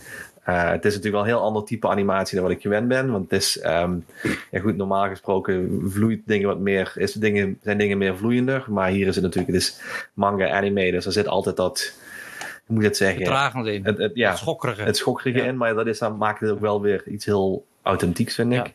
Uh, 0.50 0.70
het 0.70 0.86
is 0.86 0.96
natuurlijk 0.96 1.24
wel 1.24 1.34
een 1.34 1.38
heel 1.38 1.48
ander 1.48 1.64
type 1.64 1.88
animatie 1.88 2.36
dan 2.36 2.44
wat 2.48 2.56
ik 2.56 2.62
gewend 2.62 2.88
ben. 2.88 3.12
Want 3.12 3.32
het 3.32 3.42
is, 3.42 3.64
um, 3.66 4.06
ja 4.52 4.60
goed, 4.60 4.78
normaal 4.78 5.08
gesproken 5.08 5.82
vloeit 5.86 6.22
dingen 6.26 6.48
wat 6.48 6.60
meer, 6.60 6.92
is 6.96 7.14
dingen, 7.14 7.58
zijn 7.62 7.78
dingen 7.78 7.98
meer 7.98 8.18
vloeiender. 8.18 8.66
Maar 8.68 8.90
hier 8.90 9.08
is 9.08 9.16
het 9.16 9.24
natuurlijk, 9.24 9.54
het 9.54 9.62
is 9.62 9.82
manga, 10.14 10.50
anime, 10.50 10.92
dus 10.92 11.06
er 11.06 11.12
zit 11.12 11.28
altijd 11.28 11.56
dat, 11.56 11.94
hoe 12.40 12.76
moet 12.76 12.82
je 12.82 12.88
het 12.88 12.98
zeggen? 12.98 13.18
Vertragend 13.18 13.68
in. 13.68 13.86
Het, 13.86 13.98
het, 13.98 14.12
ja, 14.16 14.30
het 14.30 14.38
schokkerige. 14.38 14.82
Het 14.82 14.98
schokkerige 14.98 15.40
ja. 15.40 15.46
in, 15.46 15.58
maar 15.58 15.74
dat 15.74 15.88
is, 15.88 16.00
dan 16.00 16.18
maakt 16.18 16.40
het 16.40 16.50
ook 16.50 16.60
wel 16.60 16.82
weer 16.82 17.08
iets 17.08 17.26
heel 17.26 17.66
authentieks, 17.82 18.36
vind 18.36 18.54
ik. 18.54 18.74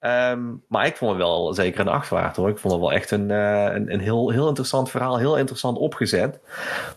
Ja. 0.00 0.30
Um, 0.30 0.62
maar 0.68 0.86
ik 0.86 0.96
vond 0.96 1.10
het 1.10 1.20
wel 1.20 1.54
zeker 1.54 1.80
een 1.80 1.88
acht 1.88 2.08
waard 2.08 2.36
hoor. 2.36 2.48
Ik 2.48 2.58
vond 2.58 2.72
het 2.72 2.82
wel 2.82 2.92
echt 2.92 3.10
een, 3.10 3.28
uh, 3.30 3.62
een, 3.62 3.92
een, 3.92 4.00
heel, 4.00 4.30
heel 4.30 4.48
interessant 4.48 4.90
verhaal, 4.90 5.18
heel 5.18 5.38
interessant 5.38 5.78
opgezet. 5.78 6.38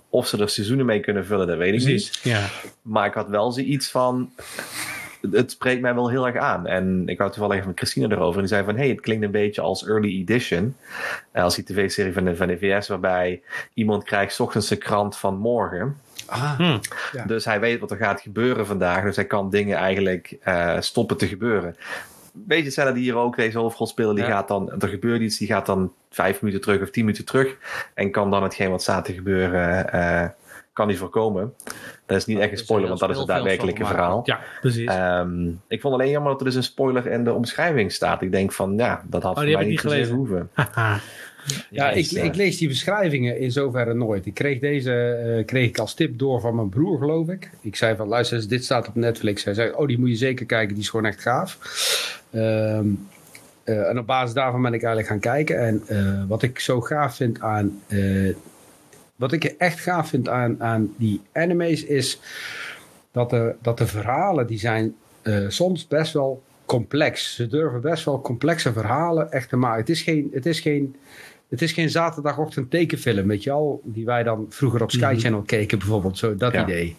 Of 0.10 0.28
ze 0.28 0.38
er 0.38 0.50
seizoenen 0.50 0.86
mee 0.86 1.00
kunnen 1.00 1.26
vullen, 1.26 1.48
dat 1.48 1.58
weet 1.58 1.74
ik 1.74 1.82
Precies. 1.82 2.24
niet. 2.24 2.34
Ja. 2.34 2.46
Maar 2.82 3.06
ik 3.06 3.14
had 3.14 3.28
wel 3.30 3.52
zoiets 3.52 3.92
van. 3.92 4.32
Het 5.32 5.52
spreekt 5.52 5.82
mij 5.82 5.96
wel 5.96 6.10
heel 6.10 6.28
erg 6.28 6.38
aan. 6.38 6.68
En 6.68 7.04
ik 7.08 7.20
had 7.20 7.34
toevallig 7.34 7.56
even 7.56 7.68
met 7.68 7.78
Christina 7.78 8.08
erover. 8.08 8.34
En 8.34 8.40
die 8.40 8.56
zei 8.56 8.64
van, 8.64 8.76
hey, 8.76 8.90
het 8.90 9.02
klinkt 9.02 9.24
een 9.24 9.32
beetje 9.32 9.62
als 9.62 9.88
early 9.88 10.20
edition. 10.20 10.76
Als 11.34 11.56
die 11.56 11.64
tv-serie 11.64 12.14
van 12.14 12.24
de, 12.24 12.36
van 12.36 12.48
de 12.48 12.58
VS, 12.58 12.88
waarbij 12.88 13.42
iemand 13.74 14.04
krijgt 14.04 14.34
's 14.34 14.40
ochtends 14.40 14.68
de 14.68 14.76
krant 14.76 15.18
van 15.18 15.38
morgen. 15.38 15.98
Ah, 16.30 16.58
Hmm. 16.58 16.80
Ja. 17.12 17.26
Dus 17.26 17.46
hij 17.46 17.60
weet 17.60 17.80
wat 17.80 17.92
er 17.92 17.98
gaat 17.98 18.22
gebeuren 18.22 18.66
vandaag. 18.66 19.04
Dus 19.04 19.16
hij 19.16 19.26
kan 19.26 19.50
dingen 19.50 19.78
eigenlijk 19.78 20.38
uh, 20.48 20.76
stoppen 20.80 21.18
te 21.18 21.28
gebeuren. 21.28 21.76
Beetje 22.34 22.64
hetzelfde 22.64 23.00
hier 23.00 23.16
ook. 23.16 23.36
Deze 23.36 23.58
hoofdrolspeler 23.58 24.16
die 24.16 24.24
Ja. 24.24 24.30
gaat 24.30 24.48
dan, 24.48 24.72
er 24.82 24.88
gebeurt 24.88 25.22
iets, 25.22 25.38
die 25.38 25.48
gaat 25.48 25.66
dan 25.66 25.94
vijf 26.10 26.42
minuten 26.42 26.62
terug 26.64 26.82
of 26.82 26.90
tien 26.90 27.06
minuten 27.06 27.26
terug. 27.26 27.56
En 27.94 28.12
kan 28.12 28.32
dan 28.32 28.44
hetgeen 28.44 28.70
wat 28.70 28.82
staat 28.82 29.06
te 29.06 29.14
gebeuren, 29.14 29.86
uh, 29.96 30.26
kan 30.74 30.88
die 30.88 30.98
voorkomen. 30.98 31.54
Dat 32.06 32.18
is 32.18 32.26
niet 32.26 32.40
echt 32.40 32.52
een 32.52 32.58
spoiler, 32.58 32.88
want 32.88 33.00
dat 33.00 33.10
is 33.10 33.18
het 33.18 33.28
daadwerkelijke 33.28 33.86
verhaal. 33.86 34.22
Ja, 34.24 34.40
precies. 34.62 34.90
Um, 34.96 35.62
ik 35.68 35.82
vond 35.82 35.94
alleen 35.94 36.10
jammer 36.10 36.32
dat 36.32 36.40
er 36.40 36.46
dus 36.46 36.56
een 36.56 36.64
spoiler 36.64 37.08
in 37.08 37.24
de 37.24 37.34
omschrijving 37.34 37.92
staat. 37.92 38.22
Ik 38.22 38.32
denk 38.32 38.52
van, 38.52 38.74
ja, 38.78 39.02
dat 39.08 39.22
had 39.24 39.32
Oh, 39.32 39.38
voor 39.38 39.46
die 39.46 39.54
mij 39.56 39.64
niet 39.66 39.72
niet 39.72 39.80
gelezen. 39.82 40.16
hoeven. 40.16 40.50
Ja, 41.70 41.92
ik, 41.92 42.12
ik 42.12 42.36
lees 42.36 42.58
die 42.58 42.68
beschrijvingen 42.68 43.40
in 43.40 43.52
zoverre 43.52 43.94
nooit. 43.94 44.26
Ik 44.26 44.34
kreeg 44.34 44.60
deze 44.60 44.94
eh, 44.94 45.46
kreeg 45.46 45.68
ik 45.68 45.78
als 45.78 45.94
tip 45.94 46.20
door 46.20 46.42
van 46.42 46.56
mijn 46.56 46.70
broer, 46.70 46.98
geloof 46.98 47.30
ik. 47.30 47.50
Ik 47.62 47.76
zei 47.76 47.96
van, 47.96 48.08
luister 48.08 48.38
eens, 48.38 48.48
dit 48.48 48.64
staat 48.64 48.88
op 48.88 48.96
Netflix. 48.96 49.44
Hij 49.44 49.54
zei, 49.54 49.72
oh, 49.72 49.88
die 49.88 50.00
moet 50.00 50.10
je 50.10 50.16
zeker 50.16 50.46
kijken, 50.46 50.74
die 50.74 50.84
is 50.84 50.90
gewoon 50.90 51.06
echt 51.06 51.22
gaaf. 51.22 51.58
Ehm, 52.32 52.88
eh, 53.64 53.90
en 53.90 54.00
op 54.00 54.06
basis 54.06 54.34
daarvan 54.34 54.62
ben 54.62 54.74
ik 54.74 54.84
eigenlijk 54.84 55.08
gaan 55.08 55.34
kijken. 55.34 55.60
En 55.60 55.82
eh, 55.88 56.24
wat 56.28 56.44
ik 56.44 56.60
zo 56.60 56.82
gaaf 56.82 57.16
vind 57.16 57.42
aan... 57.42 57.82
wat 59.16 59.32
ik 59.32 59.44
echt 59.44 59.80
gaaf 59.80 60.10
vind 60.10 60.30
aan, 60.30 60.64
aan 60.64 60.94
die 60.98 61.22
anime's 61.34 61.84
is... 61.84 62.20
Dat 63.12 63.30
de, 63.30 63.56
dat 63.62 63.78
de 63.78 63.88
verhalen, 63.88 64.48
die 64.48 64.60
zijn 64.60 64.96
soms 65.48 65.88
best 65.88 66.14
wel 66.14 66.44
complex. 66.66 67.36
Ze 67.36 67.48
durven 67.48 67.82
best 67.82 68.06
wel 68.06 68.22
complexe 68.22 68.74
verhalen 68.74 69.32
echt 69.32 69.50
te 69.50 69.56
maken. 69.56 69.80
Het 69.80 69.90
is 69.90 70.02
geen... 70.02 70.30
Het 70.34 70.46
is 70.46 70.60
geen 70.60 70.96
het 71.50 71.62
is 71.62 71.72
geen 71.72 71.90
zaterdagochtend 71.90 72.72
tekenfilm, 72.72 73.28
weet 73.28 73.44
je 73.44 73.52
al, 73.52 73.82
die 73.84 74.06
wij 74.06 74.24
dan 74.24 74.46
vroeger 74.50 74.82
op 74.84 74.92
Sky 74.92 75.12
Mhm. 75.12 75.20
Channel 75.20 75.42
keken, 75.42 75.78
bijvoorbeeld, 75.80 76.18
zo 76.18 76.36
dat 76.36 76.54
Ja. 76.54 76.64
idee. 76.64 76.96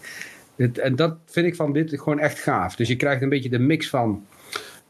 Het, 0.57 0.79
en 0.79 0.97
dat 0.97 1.17
vind 1.27 1.47
ik 1.47 1.57
van 1.57 1.73
dit 1.73 1.91
gewoon 2.01 2.19
echt 2.19 2.39
gaaf. 2.39 2.77
Dus 2.77 2.89
je 2.89 2.97
krijgt 2.97 3.23
een 3.23 3.29
beetje 3.29 3.49
de 3.49 3.59
mix 3.59 3.89
van 3.89 4.25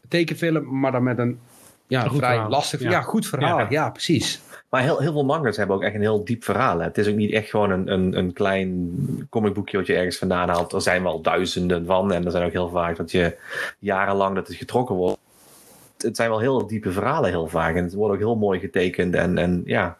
tekenfilm, 0.07 0.79
maar 0.79 0.91
dan 0.91 1.03
met 1.03 1.17
een 1.17 1.39
ja, 1.87 2.03
Een 2.03 2.09
vrij 2.11 2.29
verhaal. 2.31 2.49
lastig, 2.49 2.81
ja. 2.81 2.89
Ja. 2.89 3.01
goed 3.01 3.27
verhaal. 3.27 3.59
Ja. 3.59 3.67
Ja, 3.69 3.89
precies. 3.89 4.41
Maar 4.69 4.81
heel, 4.81 4.99
heel 4.99 5.11
veel 5.11 5.25
mangas 5.25 5.57
hebben 5.57 5.75
ook 5.75 5.83
echt 5.83 5.95
een 5.95 6.01
heel 6.01 6.23
diep 6.25 6.43
verhaal. 6.43 6.77
Hè. 6.79 6.83
Het 6.83 6.97
is 6.97 7.07
ook 7.07 7.15
niet 7.15 7.31
echt 7.31 7.49
gewoon 7.49 7.71
een, 7.71 7.91
een, 7.91 8.17
een 8.17 8.33
klein 8.33 9.27
comicboekje 9.29 9.77
wat 9.77 9.87
je 9.87 9.95
ergens 9.95 10.17
vandaan 10.17 10.49
haalt. 10.49 10.73
Er 10.73 10.81
zijn 10.81 11.03
wel 11.03 11.21
duizenden 11.21 11.85
van. 11.85 12.13
En 12.13 12.25
er 12.25 12.31
zijn 12.31 12.45
ook 12.45 12.51
heel 12.51 12.69
vaak 12.69 12.95
dat 12.97 13.11
je 13.11 13.37
jarenlang 13.79 14.35
dat 14.35 14.47
het 14.47 14.55
getrokken 14.57 14.95
wordt. 14.95 15.19
Het 16.01 16.15
zijn 16.15 16.29
wel 16.29 16.39
heel 16.39 16.67
diepe 16.67 16.91
verhalen 16.91 17.29
heel 17.29 17.47
vaak. 17.47 17.75
En 17.75 17.83
het 17.83 17.93
wordt 17.93 18.13
ook 18.13 18.19
heel 18.19 18.35
mooi 18.35 18.59
getekend. 18.59 19.15
En, 19.15 19.37
en 19.37 19.61
ja. 19.65 19.97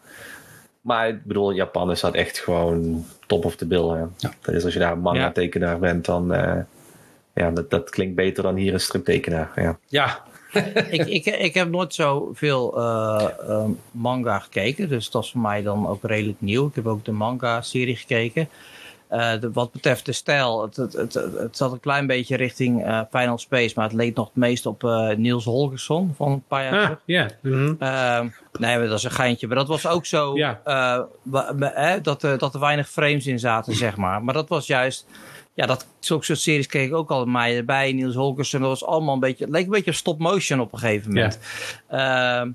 Maar 0.82 1.08
ik 1.08 1.24
bedoel, 1.24 1.52
Japan 1.52 1.92
is 1.92 2.00
dat 2.00 2.14
echt 2.14 2.40
gewoon 2.40 3.06
top 3.28 3.46
of 3.46 3.56
the 3.56 3.66
bill. 3.68 3.88
Hè. 3.88 4.00
Ja. 4.18 4.34
Dat 4.42 4.56
is 4.56 4.64
als 4.64 4.74
je 4.74 4.80
daar 4.80 4.92
een 4.92 5.00
manga 5.00 5.20
Ja. 5.20 5.32
tekenaar 5.32 5.80
bent, 5.80 6.06
dan... 6.06 6.34
uh, 6.34 6.58
ja, 7.34 7.52
dat, 7.52 7.70
dat 7.70 7.90
klinkt 7.90 8.16
beter 8.16 8.44
dan 8.44 8.56
hier 8.56 8.74
een 8.74 8.80
striptekenaar. 8.80 9.52
Ja. 9.56 9.78
Ja, 9.88 10.24
ik, 10.90 11.08
ik, 11.08 11.26
ik 11.26 11.54
heb 11.54 11.70
nooit 11.70 11.94
zoveel 11.94 12.78
uh, 12.80 13.28
uh, 13.50 13.64
manga 13.92 14.40
gekeken. 14.40 14.90
Dus 14.90 15.10
dat 15.10 15.24
is 15.24 15.32
voor 15.32 15.42
mij 15.42 15.62
dan 15.62 15.88
ook 15.88 16.04
redelijk 16.04 16.42
nieuw. 16.42 16.68
Ik 16.68 16.76
heb 16.76 16.88
ook 16.88 17.06
de 17.06 17.12
manga-serie 17.12 17.96
gekeken. 17.96 18.50
Uh, 19.12 19.32
de, 19.40 19.52
wat 19.52 19.72
betreft 19.72 20.06
de 20.06 20.12
stijl, 20.12 20.62
het, 20.62 20.76
het, 20.76 20.94
het, 20.94 21.14
het 21.14 21.58
zat 21.58 21.72
een 21.72 21.80
klein 21.80 22.08
beetje 22.08 22.36
richting 22.36 22.86
uh, 22.86 23.02
Final 23.12 23.38
Space, 23.38 23.74
maar 23.76 23.86
het 23.86 23.94
leek 23.94 24.16
nog 24.16 24.26
het 24.26 24.36
meest 24.36 24.66
op 24.66 24.84
uh, 24.84 25.16
Niels 25.16 25.46
Holgersson 25.46 26.14
van 26.16 26.32
een 26.32 26.44
paar 26.48 26.64
jaar 26.64 26.74
ah, 26.74 26.84
terug. 26.84 27.00
Ja. 27.06 27.30
Mm 27.42 27.78
-hmm. 27.80 28.34
nee, 28.60 28.88
dat 28.88 28.98
is 28.98 29.04
een 29.04 29.12
geintje. 29.12 29.48
Maar 29.48 29.56
dat 29.56 29.68
was 29.68 29.88
ook 29.88 30.06
zo 30.06 30.38
ja. 30.38 30.62
eh, 30.64 31.94
dat, 32.02 32.22
dat 32.22 32.54
er 32.54 32.60
weinig 32.60 32.90
frames 32.90 33.28
in 33.28 33.40
zaten, 33.40 33.76
zeg 33.76 33.98
maar. 33.98 34.24
Maar 34.24 34.34
dat 34.34 34.50
was 34.50 34.68
juist 34.68 35.08
ja, 35.54 35.66
dat, 35.66 35.88
zulke 36.00 36.26
soort 36.26 36.40
series 36.40 36.68
kreeg 36.68 36.88
ik 36.88 36.94
ook 36.94 37.10
al 37.12 37.26
mij 37.26 37.58
erbij. 37.58 37.92
Niels 37.92 38.16
Holgersson, 38.16 38.60
dat 38.60 38.70
was 38.70 38.86
allemaal 38.86 39.14
een 39.14 39.20
beetje... 39.20 39.44
Het 39.44 39.54
leek 39.54 39.66
een 39.66 39.72
beetje 39.72 39.92
stop 39.92 40.20
motion 40.20 40.60
op 40.60 40.74
een 40.74 40.80
gegeven 40.80 41.14
moment. 41.14 41.40
Ja. 41.90 42.48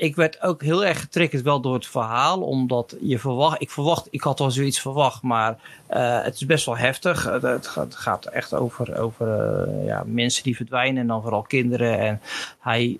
Ik 0.00 0.16
werd 0.16 0.42
ook 0.42 0.62
heel 0.62 0.84
erg 0.84 1.00
getriggerd 1.00 1.42
wel 1.42 1.60
door 1.60 1.74
het 1.74 1.86
verhaal. 1.86 2.40
Omdat 2.40 2.96
je 3.00 3.18
verwacht... 3.18 3.60
Ik 3.60 3.70
verwacht... 3.70 4.08
Ik 4.10 4.20
had 4.20 4.38
wel 4.38 4.50
zoiets 4.50 4.80
verwacht, 4.80 5.22
maar 5.22 5.58
uh, 5.90 6.22
het 6.22 6.34
is 6.34 6.46
best 6.46 6.66
wel 6.66 6.76
heftig. 6.76 7.24
Het, 7.24 7.74
het, 7.74 7.94
gaat, 7.94 8.26
echt 8.26 8.54
over, 8.54 8.98
over 8.98 9.26
uh, 9.68 9.86
ja, 9.86 10.02
mensen 10.06 10.42
die 10.42 10.56
verdwijnen. 10.56 11.00
En 11.00 11.06
dan 11.06 11.22
vooral 11.22 11.42
kinderen. 11.42 11.98
En 11.98 12.20
hij... 12.58 12.98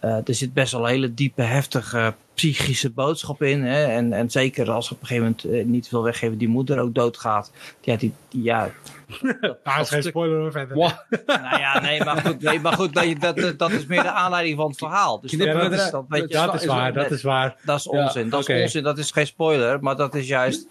Er 0.00 0.34
zit 0.34 0.52
best 0.52 0.72
wel 0.72 0.84
hele 0.84 1.14
diepe, 1.14 1.42
heftige 1.42 2.14
psychische 2.34 2.90
boodschap 2.90 3.42
in. 3.42 3.62
Hè? 3.64 3.84
En, 3.84 4.12
en 4.12 4.30
zeker 4.30 4.70
als 4.70 4.90
op 4.90 5.00
een 5.00 5.06
gegeven 5.06 5.36
moment 5.42 5.58
eh, 5.60 5.64
niet 5.72 5.90
wil 5.90 6.02
weggeven, 6.02 6.38
die 6.38 6.48
moeder 6.48 6.78
ook 6.80 6.94
doodgaat. 6.94 7.50
Ja, 7.80 7.96
die, 7.96 8.12
die- 8.28 8.42
ja, 8.42 8.70
Ah, 9.64 9.80
is 9.80 9.88
geen 9.88 10.00
stuk- 10.00 10.02
spoiler 10.02 10.38
hoor, 10.38 10.52
verder. 10.52 10.76
Wow. 10.76 10.90
nou 11.26 11.58
ja, 11.58 11.80
nee, 11.80 12.04
maar 12.04 12.16
goed, 12.20 12.40
nee, 12.42 12.60
maar 12.60 12.72
goed 12.72 12.92
dat, 12.94 13.20
dat, 13.20 13.36
dat, 13.36 13.58
dat 13.58 13.70
is 13.70 13.86
meer 13.86 14.02
de 14.02 14.10
aanleiding 14.10 14.56
van 14.56 14.68
het 14.68 14.78
verhaal. 14.78 15.20
Dus 15.20 15.30
Knippen 15.30 15.58
dat, 15.58 15.68
we 15.68 15.76
is, 15.84 15.90
dat, 15.90 16.04
weet 16.08 16.22
je, 16.28 16.34
Dat 16.36 16.54
is 16.54 16.64
waar, 16.66 16.92
dat 16.92 17.10
is 17.10 17.22
waar. 17.22 17.56
dat 17.64 17.78
is 17.78 17.84
Ja, 17.84 17.90
onzin. 17.90 18.28
dat 18.28 18.48
is 18.48 18.62
onzin. 18.62 18.82
Dat 18.82 18.98
is 18.98 19.10
geen 19.10 19.26
spoiler, 19.26 19.80
maar 19.82 19.96
dat 19.96 20.14
is 20.14 20.26
juist. 20.28 20.66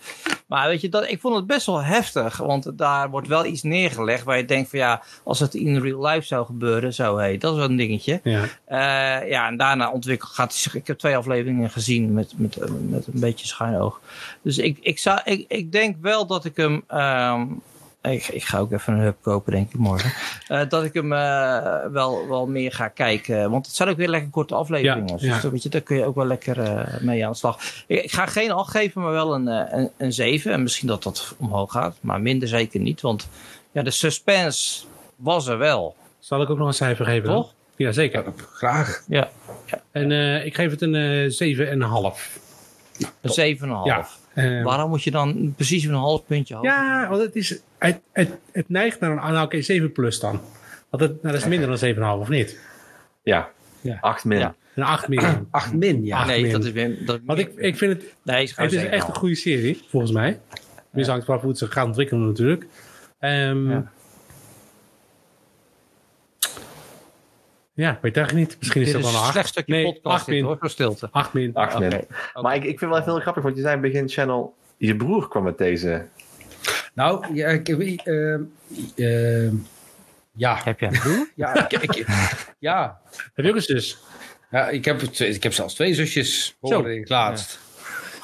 Maar 0.48 0.68
weet 0.68 0.82
je, 0.82 0.90
dat, 0.90 1.10
ik 1.10 1.20
vond 1.20 1.36
het 1.36 1.48
best 1.48 1.66
wel 1.66 1.84
heftig. 1.84 2.38
Want 2.38 2.78
daar 2.78 3.10
wordt 3.10 3.28
wel 3.28 3.46
iets 3.46 3.64
neergelegd 3.64 4.24
waar 4.24 4.38
je 4.38 4.46
denkt 4.46 4.70
van 4.70 4.80
ja, 4.80 5.02
als 5.24 5.40
het 5.40 5.54
in 5.54 5.78
real 5.82 6.06
life 6.06 6.26
zou 6.28 6.46
gebeuren, 6.46 6.94
zo 6.94 7.18
hé, 7.18 7.38
dat 7.38 7.52
is 7.52 7.58
wel 7.60 7.70
een 7.70 7.76
dingetje. 7.76 8.20
Ja. 8.24 8.44
Eh, 8.66 9.30
ja, 9.30 9.48
en 9.48 9.58
daarna 9.58 9.92
ontwikkelt 9.92 10.32
gaat. 10.32 10.68
Ik 10.74 10.88
heb 10.88 10.98
twee 10.98 11.18
afleveringen 11.18 11.53
gezien 11.62 12.14
met, 12.14 12.34
met, 12.36 12.58
met 12.90 13.08
een 13.08 13.20
beetje 13.20 13.48
schuin 13.48 13.76
oog. 13.80 14.00
Dus 14.42 14.58
ik, 14.58 14.78
ik, 14.82 15.00
zou, 15.00 15.20
ik, 15.24 15.46
ik 15.48 15.72
denk 15.72 15.96
wel 16.02 16.26
dat 16.26 16.46
ik 16.46 16.58
hem. 16.58 16.84
ehm, 16.88 17.46
ik, 18.02 18.28
ik 18.28 18.44
ga 18.44 18.58
ook 18.60 18.72
even 18.72 18.94
een 18.94 19.00
hub 19.00 19.18
kopen, 19.22 19.52
denk 19.52 19.74
ik 19.74 19.80
morgen. 19.80 20.14
Eh, 20.48 20.62
dat 20.70 20.84
ik 20.84 20.94
hem 20.94 21.14
eh, 21.14 21.86
wel, 21.92 22.28
wel 22.28 22.48
meer 22.48 22.72
ga 22.72 22.88
kijken. 22.88 23.52
Want 23.52 23.66
het 23.66 23.76
zijn 23.76 23.90
ook 23.90 23.98
weer 23.98 24.10
lekker 24.10 24.30
korte 24.30 24.56
afleveringen. 24.56 25.08
Ja, 25.08 25.14
dus 25.14 25.22
ja. 25.22 25.40
dat- 25.42 25.52
weet 25.52 25.64
je, 25.64 25.70
daar 25.70 25.82
kun 25.82 25.98
je 25.98 26.06
ook 26.06 26.16
wel 26.16 26.26
lekker 26.26 26.60
eh, 26.60 27.02
mee 27.02 27.26
aan 27.26 27.32
de 27.32 27.38
slag. 27.38 27.60
Ik, 27.88 28.04
ik 28.04 28.12
ga 28.12 28.26
geen 28.26 28.52
8 28.52 28.72
geven, 28.72 29.02
maar 29.02 29.12
wel 29.12 29.34
een, 29.36 29.48
een, 29.78 29.90
een 29.98 30.14
7. 30.14 30.52
En 30.52 30.64
misschien 30.64 30.88
dat 30.88 31.04
dat 31.04 31.36
omhoog 31.38 31.72
gaat. 31.72 31.98
Maar 32.02 32.22
minder 32.22 32.48
zeker 32.48 32.80
niet. 32.80 33.02
Want 33.02 33.30
ja, 33.72 33.82
de 33.82 33.92
suspense 33.92 34.84
was 35.16 35.48
er 35.48 35.58
wel. 35.58 35.96
Zal 36.20 36.42
ik 36.42 36.50
ook 36.50 36.58
nog 36.58 36.68
een 36.68 36.74
cijfer 36.74 37.06
geven? 37.06 37.30
Toch? 37.30 37.54
Ja, 37.76 37.92
zeker. 37.92 38.24
Graag. 38.54 39.04
Ja, 39.08 39.30
En 39.92 40.12
eh, 40.12 40.46
ik 40.46 40.56
geef 40.56 40.70
het 40.72 40.82
een 40.82 40.96
eh 40.96 41.58
7,5. 41.58 42.40
een 43.22 43.58
7,5. 43.58 43.62
Ja. 43.84 44.08
Eh, 44.34 44.64
Waarom 44.64 44.90
moet 44.90 45.04
je 45.04 45.12
dan 45.12 45.54
precies 45.56 45.84
een 45.84 45.94
half 45.94 46.26
puntje 46.26 46.56
hoger? 46.56 46.70
ja, 46.72 47.08
want 47.10 47.22
het, 47.22 47.36
is, 47.36 47.60
het, 47.78 48.00
het, 48.12 48.30
het 48.52 48.70
neigt 48.70 49.00
naar 49.00 49.12
een... 49.12 49.20
ah, 49.20 49.32
Nou, 49.32 49.46
oké, 49.46 49.62
7 49.62 49.92
plus 49.92 50.20
dan. 50.20 50.42
Want 50.90 51.04
het, 51.04 51.12
nou, 51.22 51.34
dat 51.34 51.44
is 51.44 51.48
minder 51.48 51.96
dan 51.96 52.18
7,5, 52.18 52.22
of 52.22 52.30
niet? 52.30 52.60
Ja, 53.24 53.50
Ja. 53.82 53.98
8 54.02 54.26
min. 54.26 54.40
Ja. 54.40 54.56
Een 54.76 54.84
8 54.84 55.08
min. 55.08 55.20
8 55.52 55.74
min, 55.74 56.06
ja. 56.06 56.18
Acht 56.18 56.28
nee, 56.28 56.42
min. 56.42 56.52
dat 56.52 56.64
is 56.64 56.72
weer. 56.72 57.06
Dat, 57.06 57.20
Want 57.26 57.40
ik, 57.40 57.54
ik 57.56 57.78
vind 57.78 57.94
het... 57.94 58.14
nee, 58.24 58.44
is 58.44 58.52
gewoon 58.52 58.70
Het 58.70 58.80
is 58.80 58.86
echt 58.90 59.08
een 59.08 59.16
goede 59.16 59.36
serie, 59.36 59.82
volgens 59.90 60.12
mij. 60.12 60.40
Tenminste, 60.86 61.12
hangt 61.12 61.26
vanaf 61.26 61.42
hoe 61.42 61.50
het 61.50 61.60
zich 61.60 61.74
gaat 61.74 61.86
ontwikkelen 61.86 62.28
natuurlijk. 62.28 62.66
Ehm, 63.20 63.70
Ja. 63.70 63.92
Ja. 67.74 67.92
ik 67.92 67.98
weet 68.02 68.18
eigenlijk 68.18 68.48
niet. 68.48 68.60
Misschien 68.60 68.82
is 68.82 68.88
is 68.88 68.94
wel 68.94 69.04
een 69.04 69.10
een 69.16 69.22
8. 69.22 69.32
slecht 69.32 69.48
stukje 69.48 69.74
Nee, 69.74 69.84
podcast 69.94 70.16
acht 70.16 70.28
min. 70.28 70.44
hoor, 70.44 70.58
voor 70.60 70.70
stilte. 70.70 71.08
8 71.12 71.34
min. 71.34 71.54
8 71.54 71.80
min. 71.80 72.08
Maar 72.42 72.56
ik, 72.56 72.64
ik 72.64 72.80
vind 72.80 72.80
het 72.80 72.90
wel 72.90 72.98
even 73.00 73.12
heel 73.12 73.20
grappig, 73.22 73.44
want 73.44 73.56
je 73.56 73.62
zei 73.62 73.76
in 73.76 73.82
het 73.84 73.92
begin, 73.92 74.10
Channel, 74.10 74.56
je 74.78 74.96
broer 74.96 75.28
kwam 75.28 75.44
met 75.44 75.58
deze. 75.58 76.06
Nou, 76.94 77.36
ja, 77.36 77.48
ik, 77.48 77.70
eh, 77.70 78.34
eh, 78.96 79.52
ja, 80.36 80.60
Heb 80.64 80.80
je 80.80 80.86
een 80.86 81.00
broer? 81.00 81.28
ja, 81.36 81.70
ik, 81.70 81.82
ik- 81.82 82.06
ja. 82.60 83.00
Heb 83.34 83.46
je 83.46 83.50
ook 83.52 83.56
een 83.56 83.62
zus? 83.62 83.98
ja 84.52 84.70
ik, 84.70 84.86
heb, 84.86 85.00
twee- 85.00 85.30
ik 85.30 85.44
heb 85.44 85.54
zelfs 85.54 85.74
twee 85.74 85.94
zusjes, 85.94 86.58
hoorde 86.60 86.94
ik 86.94 87.00
het 87.00 87.10
laatst. 87.10 87.60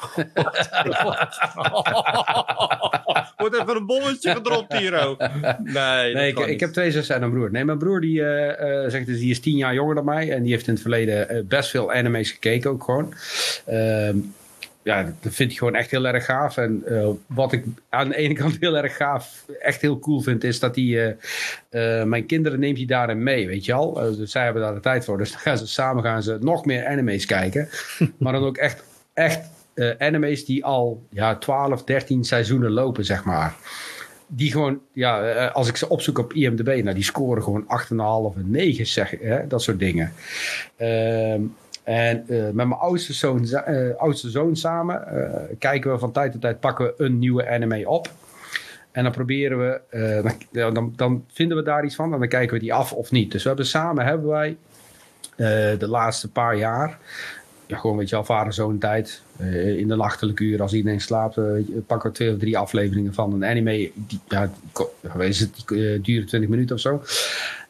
Wordt 3.40 3.60
even 3.60 3.76
een 3.76 3.86
bolletje 3.86 4.34
gedropt 4.34 4.78
hier 4.78 5.06
ook. 5.06 5.18
Nee, 5.62 6.14
Nee, 6.14 6.28
ik, 6.30 6.38
ik 6.38 6.60
heb 6.60 6.72
twee 6.72 6.90
zussen 6.90 7.14
en 7.16 7.22
een 7.22 7.30
broer. 7.30 7.50
Nee, 7.50 7.64
mijn 7.64 7.78
broer 7.78 8.00
die, 8.00 8.22
eh, 8.22 8.84
eh, 8.84 8.90
zegt 8.90 9.06
dus, 9.06 9.18
die 9.18 9.30
is 9.30 9.40
tien 9.40 9.56
jaar 9.56 9.74
jonger 9.74 9.94
dan 9.94 10.04
mij. 10.04 10.32
En 10.32 10.42
die 10.42 10.52
heeft 10.52 10.66
in 10.66 10.72
het 10.72 10.82
verleden 10.82 11.28
eh, 11.28 11.42
best 11.44 11.70
veel 11.70 11.92
anime's 11.92 12.30
gekeken 12.30 12.70
ook 12.70 12.84
gewoon. 12.84 13.14
Ehm, 13.66 14.18
ja, 14.82 15.12
dat 15.20 15.34
vind 15.34 15.50
ik 15.50 15.58
gewoon 15.58 15.74
echt 15.74 15.90
heel 15.90 16.06
erg 16.06 16.24
gaaf. 16.24 16.56
En 16.56 16.82
eh, 16.86 17.08
wat 17.26 17.52
ik 17.52 17.64
aan 17.88 18.08
de 18.08 18.16
ene 18.16 18.34
kant 18.34 18.56
heel 18.60 18.76
erg 18.76 18.96
gaaf, 18.96 19.44
echt 19.60 19.80
heel 19.80 19.98
cool 19.98 20.20
vind, 20.20 20.44
is 20.44 20.60
dat 20.60 20.76
hij 20.76 21.16
eh, 21.70 22.00
eh, 22.00 22.06
mijn 22.06 22.26
kinderen 22.26 22.60
neemt 22.60 22.76
hij 22.76 22.86
daarin 22.86 23.22
mee, 23.22 23.46
weet 23.46 23.64
je 23.64 23.72
al. 23.72 23.92
Dus 23.92 24.30
zij 24.30 24.44
hebben 24.44 24.62
daar 24.62 24.74
de 24.74 24.80
tijd 24.80 25.04
voor. 25.04 25.18
Dus 25.18 25.30
dan 25.30 25.40
gaan 25.40 25.58
ze 25.58 25.66
samen 25.66 26.02
gaan 26.02 26.22
ze 26.22 26.38
nog 26.40 26.64
meer 26.64 26.86
anime's 26.86 27.26
kijken. 27.26 27.68
maar 28.18 28.32
dan 28.32 28.44
ook 28.44 28.56
echt, 28.56 28.84
echt 29.14 29.40
eh, 29.80 30.06
anime's 30.06 30.44
die 30.44 30.64
al 30.64 31.06
ja, 31.10 31.36
12, 31.36 31.84
13 31.84 32.24
seizoenen 32.24 32.70
lopen, 32.70 33.04
zeg 33.04 33.24
maar 33.24 33.56
die 34.26 34.50
gewoon, 34.50 34.80
ja, 34.92 35.22
eh, 35.22 35.54
als 35.54 35.68
ik 35.68 35.76
ze 35.76 35.88
opzoek 35.88 36.18
op 36.18 36.32
IMDb, 36.32 36.82
nou, 36.82 36.94
die 36.94 37.04
scoren 37.04 37.42
gewoon 37.42 37.64
8,5 37.66 38.36
en 38.36 38.50
9, 38.50 38.86
zeg 38.86 39.10
hè, 39.20 39.46
dat 39.46 39.62
soort 39.62 39.78
dingen. 39.78 40.12
Ehm, 40.76 41.42
en 41.84 42.24
eh, 42.28 42.42
met 42.42 42.54
mijn 42.54 42.72
oudste 42.72 43.12
zoon, 43.12 43.48
oudste 43.96 44.30
zoon 44.30 44.56
samen 44.56 45.04
kijken 45.58 45.92
we 45.92 45.98
van 45.98 46.12
tijd 46.12 46.32
tot 46.32 46.40
tijd, 46.40 46.60
pakken 46.60 46.84
we 46.86 47.04
een 47.04 47.18
nieuwe 47.18 47.48
anime 47.48 47.88
op. 47.88 48.08
En 48.92 49.02
dan 49.02 49.12
proberen 49.12 49.58
we, 49.58 49.80
dan, 50.72 50.92
dan, 50.96 51.24
vinden 51.32 51.56
we 51.56 51.62
daar 51.62 51.84
iets 51.84 51.94
van 51.94 52.12
en 52.12 52.18
dan 52.18 52.28
kijken 52.28 52.54
we 52.54 52.60
die 52.60 52.74
af 52.74 52.92
of 52.92 53.10
niet. 53.10 53.32
Dus 53.32 53.42
we 53.42 53.48
hebben 53.48 53.66
samen, 53.66 54.04
hebben 54.04 54.28
wij 54.28 54.56
de 55.76 55.88
laatste 55.88 56.30
paar 56.30 56.56
jaar, 56.56 56.98
ja, 57.70 57.76
gewoon 57.76 57.96
weet 57.96 58.08
je 58.08 58.14
wel, 58.14 58.24
vader 58.24 58.52
zo'n 58.52 58.78
tijd. 58.78 59.22
eh, 59.36 59.78
in 59.78 59.88
de 59.88 59.96
nachtelijke 59.96 60.44
uur 60.44 60.62
als 60.62 60.72
iedereen 60.72 61.00
slaapt, 61.00 61.34
je, 61.34 61.82
pakken 61.86 62.10
we 62.10 62.16
twee 62.16 62.32
of 62.32 62.38
drie 62.38 62.58
afleveringen 62.58 63.14
van 63.14 63.32
een 63.32 63.44
anime. 63.44 63.90
Die, 63.94 64.20
ja, 64.28 64.50
is 65.18 65.40
het, 65.40 65.64
die 65.66 65.92
eh, 65.94 66.02
duren 66.02 66.26
20 66.26 66.48
minuten 66.48 66.74
of 66.74 66.80
zo. 66.80 67.02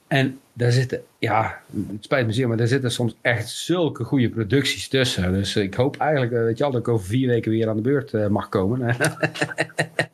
En 0.06 0.38
daar 0.52 0.72
zitten, 0.72 1.00
ja, 1.18 1.60
het 1.92 2.04
spijt 2.04 2.26
me 2.26 2.32
zeer, 2.32 2.48
maar 2.48 2.56
daar 2.56 2.66
zitten 2.66 2.90
soms 2.90 3.14
echt 3.20 3.48
zulke 3.48 4.04
goede 4.04 4.28
producties 4.28 4.88
tussen. 4.88 5.32
Dus 5.32 5.56
ik 5.56 5.74
hoop 5.74 5.96
eigenlijk, 5.96 6.32
eh, 6.32 6.38
weet 6.42 6.58
je 6.58 6.64
dat 6.64 6.76
ik 6.76 6.88
over 6.88 7.06
vier 7.06 7.28
weken 7.28 7.50
weer 7.50 7.68
aan 7.68 7.76
de 7.76 7.82
beurt 7.82 8.28
mag 8.30 8.48
komen. 8.48 8.80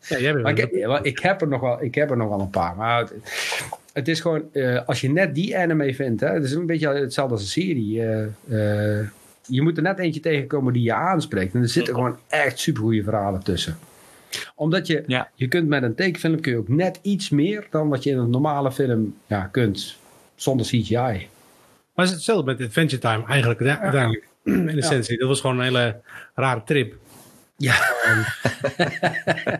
Ja, 0.08 0.18
jij 0.18 0.32
bent 0.32 0.44
Maar 0.44 0.54
wel- 0.54 0.96
ik, 0.96 1.02
ik, 1.02 1.18
heb 1.18 1.40
er 1.40 1.48
nog 1.48 1.60
wel, 1.60 1.82
ik 1.82 1.94
heb 1.94 2.10
er 2.10 2.16
nog 2.16 2.28
wel 2.28 2.40
een 2.40 2.50
paar. 2.50 2.76
Maar 2.76 2.98
het, 3.00 3.12
het 3.92 4.08
is 4.08 4.20
gewoon, 4.20 4.42
als 4.86 5.00
je 5.00 5.10
net 5.10 5.34
die 5.34 5.58
anime 5.58 5.94
vindt, 5.94 6.20
hè, 6.20 6.28
het 6.28 6.44
is 6.44 6.52
een 6.52 6.66
beetje 6.66 6.88
hetzelfde 6.88 7.34
als 7.34 7.42
een 7.42 7.48
serie. 7.48 8.02
Je 9.46 9.62
moet 9.62 9.76
er 9.76 9.82
net 9.82 9.98
eentje 9.98 10.20
tegenkomen 10.20 10.72
die 10.72 10.82
je 10.82 10.94
aanspreekt. 10.94 11.54
En 11.54 11.62
er 11.62 11.68
zitten 11.68 11.94
gewoon 11.94 12.18
echt 12.28 12.58
supergoeie 12.58 13.04
verhalen 13.04 13.42
tussen. 13.42 13.78
Omdat 14.54 14.86
je, 14.86 15.04
Ja. 15.06 15.30
je 15.34 15.48
kunt 15.48 15.68
met 15.68 15.82
een 15.82 15.94
tekenfilm 15.94 16.40
kun 16.40 16.52
je 16.52 16.58
ook 16.58 16.68
net 16.68 16.98
iets 17.02 17.30
meer 17.30 17.66
dan 17.70 17.88
wat 17.88 18.02
je 18.02 18.10
in 18.10 18.18
een 18.18 18.30
normale 18.30 18.72
film 18.72 19.14
ja, 19.26 19.42
kunt. 19.44 19.96
Zonder 20.34 20.66
CGI. 20.66 20.94
Maar 20.94 22.04
het 22.04 22.08
is 22.08 22.10
hetzelfde 22.10 22.44
met 22.52 22.60
Adventure 22.60 23.00
Time 23.00 23.24
eigenlijk 23.26 23.62
uiteindelijk. 23.62 24.28
In 24.44 24.68
essentie. 24.68 25.18
Dat 25.18 25.28
was 25.28 25.40
gewoon 25.40 25.58
een 25.58 25.64
hele 25.64 26.00
rare 26.34 26.62
trip. 26.64 26.94
Ja. 27.56 27.74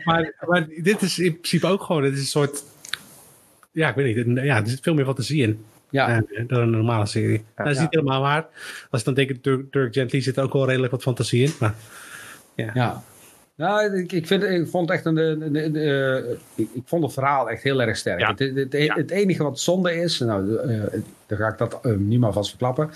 Maar, 0.05 0.33
maar 0.47 0.67
dit 0.83 1.03
is 1.03 1.19
in 1.19 1.33
principe 1.33 1.67
ook 1.67 1.83
gewoon, 1.83 2.03
het 2.03 2.13
is 2.13 2.19
een 2.21 2.27
soort... 2.27 2.63
Ja, 3.73 3.89
ik 3.89 3.95
weet 3.95 4.27
niet. 4.27 4.45
Ja, 4.45 4.57
er 4.57 4.69
zit 4.69 4.81
veel 4.81 4.95
meer 4.95 5.05
fantasie 5.05 5.43
in 5.43 5.65
Ja, 5.97 6.23
eh, 6.31 6.45
dan 6.49 6.59
een 6.61 6.71
normale 6.71 7.07
serie. 7.07 7.45
dat 7.57 7.67
is 7.67 7.79
niet 7.79 7.87
helemaal 7.95 8.21
waar. 8.21 8.47
Als 8.91 9.01
je 9.01 9.07
dan 9.07 9.15
denkt, 9.15 9.45
Dirk, 9.45 9.73
Dirk 9.73 9.95
Gently 9.95 10.21
zit 10.21 10.37
er 10.37 10.43
ook 10.43 10.53
wel 10.53 10.67
redelijk 10.67 10.93
wat 10.93 11.03
fantasie 11.03 11.43
in. 11.43 11.53
Maar 11.61 11.75
Ja. 12.55 13.03
Nou, 13.57 13.97
ik, 13.99 14.13
ik, 14.13 14.27
vind, 14.27 14.43
ik 14.43 14.69
vond 14.69 14.91
echt 14.91 15.05
een, 15.05 15.17
een- 15.17 15.43
een- 15.43 15.57
een, 15.65 15.77
eh, 15.77 16.31
ik, 16.55 16.69
ik 16.75 16.83
vond 16.85 17.03
het 17.05 17.13
verhaal 17.13 17.51
echt 17.51 17.63
heel 17.63 17.83
erg 17.83 17.97
sterk. 17.97 18.21
Ja. 18.21 18.29
Het, 18.31 18.39
het, 18.39 18.57
het, 18.57 18.73
Ja. 18.73 18.95
het 18.95 19.11
enige 19.11 19.43
wat 19.43 19.61
zonde 19.61 19.95
is, 19.95 20.19
nou, 20.19 20.57
eh, 20.57 20.81
dan 21.27 21.39
ga 21.39 21.49
ik 21.49 21.59
dat 21.59 21.79
eh, 21.83 21.93
nu 21.93 22.19
maar 22.19 22.33
vast 22.33 22.49
verklappen. 22.49 22.91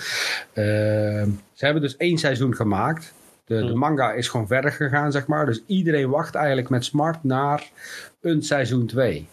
Ze 0.54 1.64
hebben 1.66 1.82
dus 1.82 1.96
één 1.96 2.18
seizoen 2.18 2.54
gemaakt. 2.54 3.14
De, 3.44 3.56
de 3.56 3.62
Hmm. 3.66 3.78
manga 3.78 4.12
is 4.12 4.28
gewoon 4.28 4.46
verder 4.46 4.72
gegaan, 4.72 5.12
zeg 5.12 5.26
maar. 5.26 5.46
Dus 5.46 5.62
iedereen 5.66 6.08
wacht 6.10 6.34
eigenlijk 6.34 6.68
met 6.68 6.84
smart 6.84 7.24
naar 7.24 7.70
een 8.20 8.42
seizoen 8.42 8.86
2. 8.86 9.26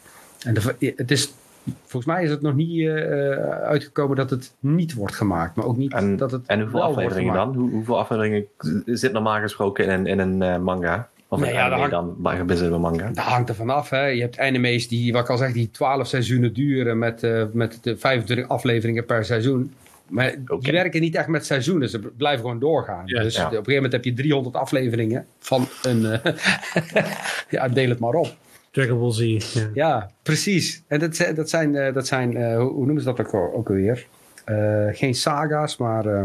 En 0.45 0.53
de, 0.53 0.93
het 0.95 1.11
is, 1.11 1.33
volgens 1.81 2.05
mij 2.05 2.23
is 2.23 2.29
het 2.29 2.41
nog 2.41 2.55
niet 2.55 2.87
eh, 2.87 2.95
uitgekomen 3.47 4.15
dat 4.15 4.29
het 4.29 4.53
niet 4.59 4.93
wordt 4.93 5.15
gemaakt. 5.15 5.55
Maar 5.55 5.65
ook 5.65 5.77
niet 5.77 5.93
En, 5.93 6.17
dat 6.17 6.31
het 6.31 6.45
en 6.45 6.61
hoeveel 6.61 6.83
afleveringen 6.83 7.33
dan? 7.33 7.55
Hoe, 7.55 7.69
hoeveel 7.69 7.99
afleveringen 7.99 8.45
zit 8.85 9.11
normaal 9.11 9.39
gesproken 9.39 9.83
in 9.83 9.89
een, 9.89 10.05
in 10.05 10.19
een 10.19 10.41
eh, 10.41 10.57
manga? 10.57 11.09
Of 11.27 11.39
Nee, 11.39 11.49
een 11.49 11.55
ja, 11.55 11.65
anime 11.65 11.81
dat 11.81 11.89
dan, 11.89 12.15
maar 12.17 12.37
gebaseerd 12.37 12.69
op 12.69 12.75
een 12.75 12.81
manga? 12.81 13.07
Dat 13.13 13.23
hangt 13.23 13.49
er 13.49 13.55
vanaf. 13.55 13.89
Hè. 13.89 14.05
Je 14.05 14.21
hebt 14.21 14.39
anime's 14.39 14.87
die, 14.87 15.13
wat 15.13 15.23
ik 15.23 15.29
al 15.29 15.37
zeg, 15.37 15.51
die 15.51 15.71
12 15.71 16.07
seizoenen 16.07 16.53
duren 16.53 16.97
met, 16.97 17.23
eh, 17.23 17.43
met 17.51 17.77
de 17.81 17.97
25 17.97 18.47
afleveringen 18.47 19.05
per 19.05 19.25
seizoen. 19.25 19.73
Maar 20.07 20.35
die 20.59 20.71
werken 20.71 21.01
niet 21.01 21.15
echt 21.15 21.27
met 21.27 21.45
seizoenen. 21.45 21.89
Ze 21.89 21.99
blijven 21.99 22.41
gewoon 22.41 22.59
doorgaan. 22.59 23.03
Ja, 23.05 23.21
dus 23.21 23.35
ja. 23.35 23.41
op 23.45 23.51
een 23.51 23.57
gegeven 23.57 23.73
moment 23.75 23.91
heb 23.93 24.03
je 24.03 24.13
300 24.13 24.55
afleveringen 24.55 25.25
van 25.39 25.67
een... 25.83 26.05
eh, 26.05 26.33
ja, 27.49 27.67
deel 27.67 27.89
het 27.89 27.99
maar 27.99 28.13
op. 28.13 28.35
Dragon 28.77 28.99
Ball 28.99 29.11
Z. 29.11 29.53
Ja. 29.53 29.69
Ja, 29.73 30.11
precies. 30.23 30.83
En 30.87 30.99
dat, 30.99 31.15
zijn- 31.15 31.35
dat 31.35 31.49
zijn, 31.49 31.75
eh, 31.75 31.93
dat 31.93 32.07
zijn 32.07 32.37
eh, 32.37 32.57
hoe, 32.57 32.85
noemen 32.85 32.99
ze 32.99 33.05
dat 33.13 33.19
ook, 33.19 33.33
al- 33.33 33.53
ook 33.53 33.69
alweer? 33.69 34.05
Eh, 34.45 34.85
geen 34.91 35.15
saga's, 35.15 35.77
maar 35.77 36.05
eh, 36.05 36.23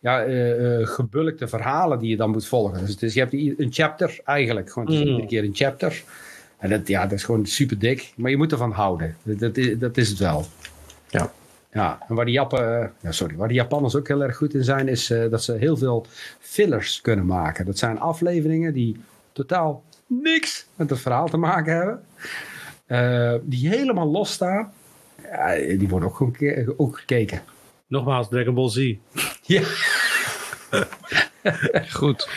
ja, 0.00 0.24
eh, 0.24 0.80
eh, 0.80 0.86
gebulkte 0.86 1.48
verhalen 1.48 1.98
die 1.98 2.10
je 2.10 2.16
dan 2.16 2.30
moet 2.30 2.46
volgen. 2.46 2.80
Dus, 2.80 2.90
het 2.90 3.02
is- 3.02 3.14
je 3.14 3.20
hebt 3.20 3.32
een 3.32 3.66
chapter 3.72 4.20
eigenlijk, 4.24 4.70
gewoon 4.72 4.92
Mm. 4.94 4.98
iedere 5.00 5.26
keer 5.26 5.44
een 5.44 5.54
chapter. 5.54 6.02
En 6.58 6.70
dat, 6.70 6.88
ja, 6.88 7.02
dat 7.02 7.12
is 7.12 7.24
gewoon 7.24 7.46
super 7.46 7.78
dik, 7.78 8.12
maar 8.16 8.30
je 8.30 8.36
moet 8.36 8.52
ervan 8.52 8.72
houden. 8.72 9.16
Dat, 9.22 9.38
dat, 9.38 9.56
is, 9.56 9.78
dat 9.78 9.96
is 9.96 10.08
het 10.08 10.18
wel. 10.18 10.44
Ja. 11.08 11.32
Ja, 11.72 11.98
en 12.08 12.14
waar 12.14 12.24
die, 12.24 12.34
Jappen, 12.34 12.80
eh, 12.82 12.88
ja, 13.00 13.12
sorry, 13.12 13.36
waar 13.36 13.48
die 13.48 13.56
Japanners 13.56 13.94
ook 13.96 14.08
heel 14.08 14.22
erg 14.22 14.36
goed 14.36 14.54
in 14.54 14.64
zijn, 14.64 14.88
is 14.88 15.10
eh, 15.10 15.30
dat 15.30 15.42
ze 15.42 15.52
heel 15.52 15.76
veel 15.76 16.06
fillers 16.40 17.00
kunnen 17.00 17.26
maken. 17.26 17.66
Dat 17.66 17.78
zijn 17.78 17.98
afleveringen 18.00 18.72
die 18.72 18.96
totaal 19.32 19.82
niks 20.06 20.66
met 20.74 20.90
het 20.90 21.00
verhaal 21.00 21.28
te 21.28 21.36
maken 21.36 21.74
hebben. 21.74 22.04
Eh, 22.86 23.34
die 23.42 23.68
helemaal 23.68 24.10
los 24.10 24.32
staan. 24.32 24.72
Ja, 25.22 25.54
die 25.54 25.88
worden 25.88 26.08
ook, 26.08 26.16
gewoon 26.16 26.74
ook 26.76 26.98
gekeken. 26.98 27.42
Nogmaals, 27.86 28.28
Dragon 28.28 28.54
Ball 28.54 28.70
Z. 28.70 28.94
Ja. 29.42 29.62
Goed. 31.92 32.28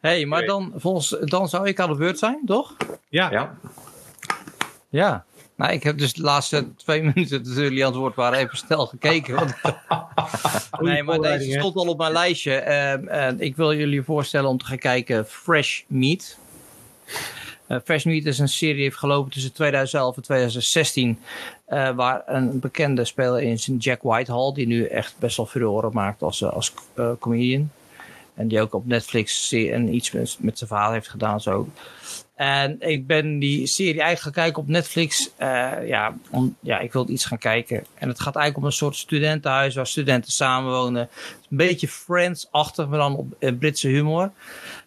hey, 0.00 0.26
maar 0.26 0.44
dan, 0.44 0.72
volgens, 0.76 1.16
dan 1.20 1.48
zou 1.48 1.68
ik 1.68 1.80
aan 1.80 1.90
de 1.90 1.96
beurt 1.96 2.18
zijn, 2.18 2.42
toch? 2.46 2.76
Ja, 3.08 3.30
Ja, 3.30 3.58
Ja. 4.88 5.24
Nou, 5.56 5.72
ik 5.72 5.82
heb 5.82 5.98
dus 5.98 6.12
de 6.12 6.22
laatste 6.22 6.74
twee 6.74 7.02
minuten 7.14 7.44
dat 7.44 7.56
jullie 7.56 7.84
aan 7.84 7.90
het 7.90 8.00
woord 8.00 8.14
waren 8.14 8.38
even 8.38 8.56
snel 8.56 8.86
gekeken. 8.86 9.34
Want... 9.34 9.54
nee, 10.80 11.02
maar 11.02 11.18
deze 11.18 11.50
stond 11.50 11.76
al 11.76 11.86
op 11.86 11.98
mijn 11.98 12.12
lijstje. 12.12 12.54
Ehm, 12.54 13.08
en 13.08 13.40
ik 13.40 13.56
wil 13.56 13.74
jullie 13.74 14.02
voorstellen 14.02 14.50
om 14.50 14.58
te 14.58 14.64
gaan 14.64 14.78
kijken 14.78 15.26
Fresh 15.26 15.82
Meat. 15.86 16.38
Eh, 17.66 17.78
Fresh 17.84 18.04
Meat 18.04 18.24
is 18.24 18.38
een 18.38 18.48
serie 18.48 18.74
die 18.74 18.82
heeft 18.82 18.96
gelopen 18.96 19.32
tussen 19.32 19.52
2011 19.52 20.16
en 20.16 20.22
2016. 20.22 21.18
eh, 21.66 21.90
waar 21.90 22.22
een 22.26 22.60
bekende 22.60 23.04
speler 23.04 23.42
in 23.42 23.52
is, 23.52 23.70
Jack 23.78 24.02
Whitehall. 24.02 24.52
Die 24.52 24.66
nu 24.66 24.84
echt 24.84 25.14
best 25.18 25.36
wel 25.36 25.46
furoren 25.46 25.90
maakt 25.92 26.22
als, 26.22 26.42
eh, 26.94 27.10
comedian. 27.20 27.70
En 28.34 28.48
die 28.48 28.60
ook 28.60 28.74
op 28.74 28.86
Netflix 28.86 29.52
en 29.52 29.94
iets 29.94 30.10
met, 30.10 30.38
zijn 30.38 30.68
verhaal 30.68 30.92
heeft 30.92 31.08
gedaan. 31.08 31.40
Zo. 31.40 31.68
En 32.34 32.76
ik 32.80 33.06
ben 33.06 33.38
die 33.38 33.66
serie 33.66 34.00
eigenlijk 34.00 34.20
gaan 34.20 34.44
kijken 34.44 34.62
op 34.62 34.68
Netflix. 34.68 35.30
ja, 35.86 36.14
ja, 36.60 36.78
ik 36.78 36.92
wilde 36.92 37.12
iets 37.12 37.24
gaan 37.24 37.38
kijken. 37.38 37.84
En 37.94 38.08
het 38.08 38.20
gaat 38.20 38.36
eigenlijk 38.36 38.56
om 38.56 38.64
een 38.64 38.76
soort 38.76 38.96
studentenhuis 38.96 39.74
waar 39.74 39.86
studenten 39.86 40.32
samenwonen. 40.32 41.08
Een 41.50 41.56
beetje 41.56 41.88
Friends-achtig, 41.88 42.88
maar 42.88 42.98
dan 42.98 43.16
op 43.16 43.36
Britse 43.58 43.88
humor. 43.88 44.30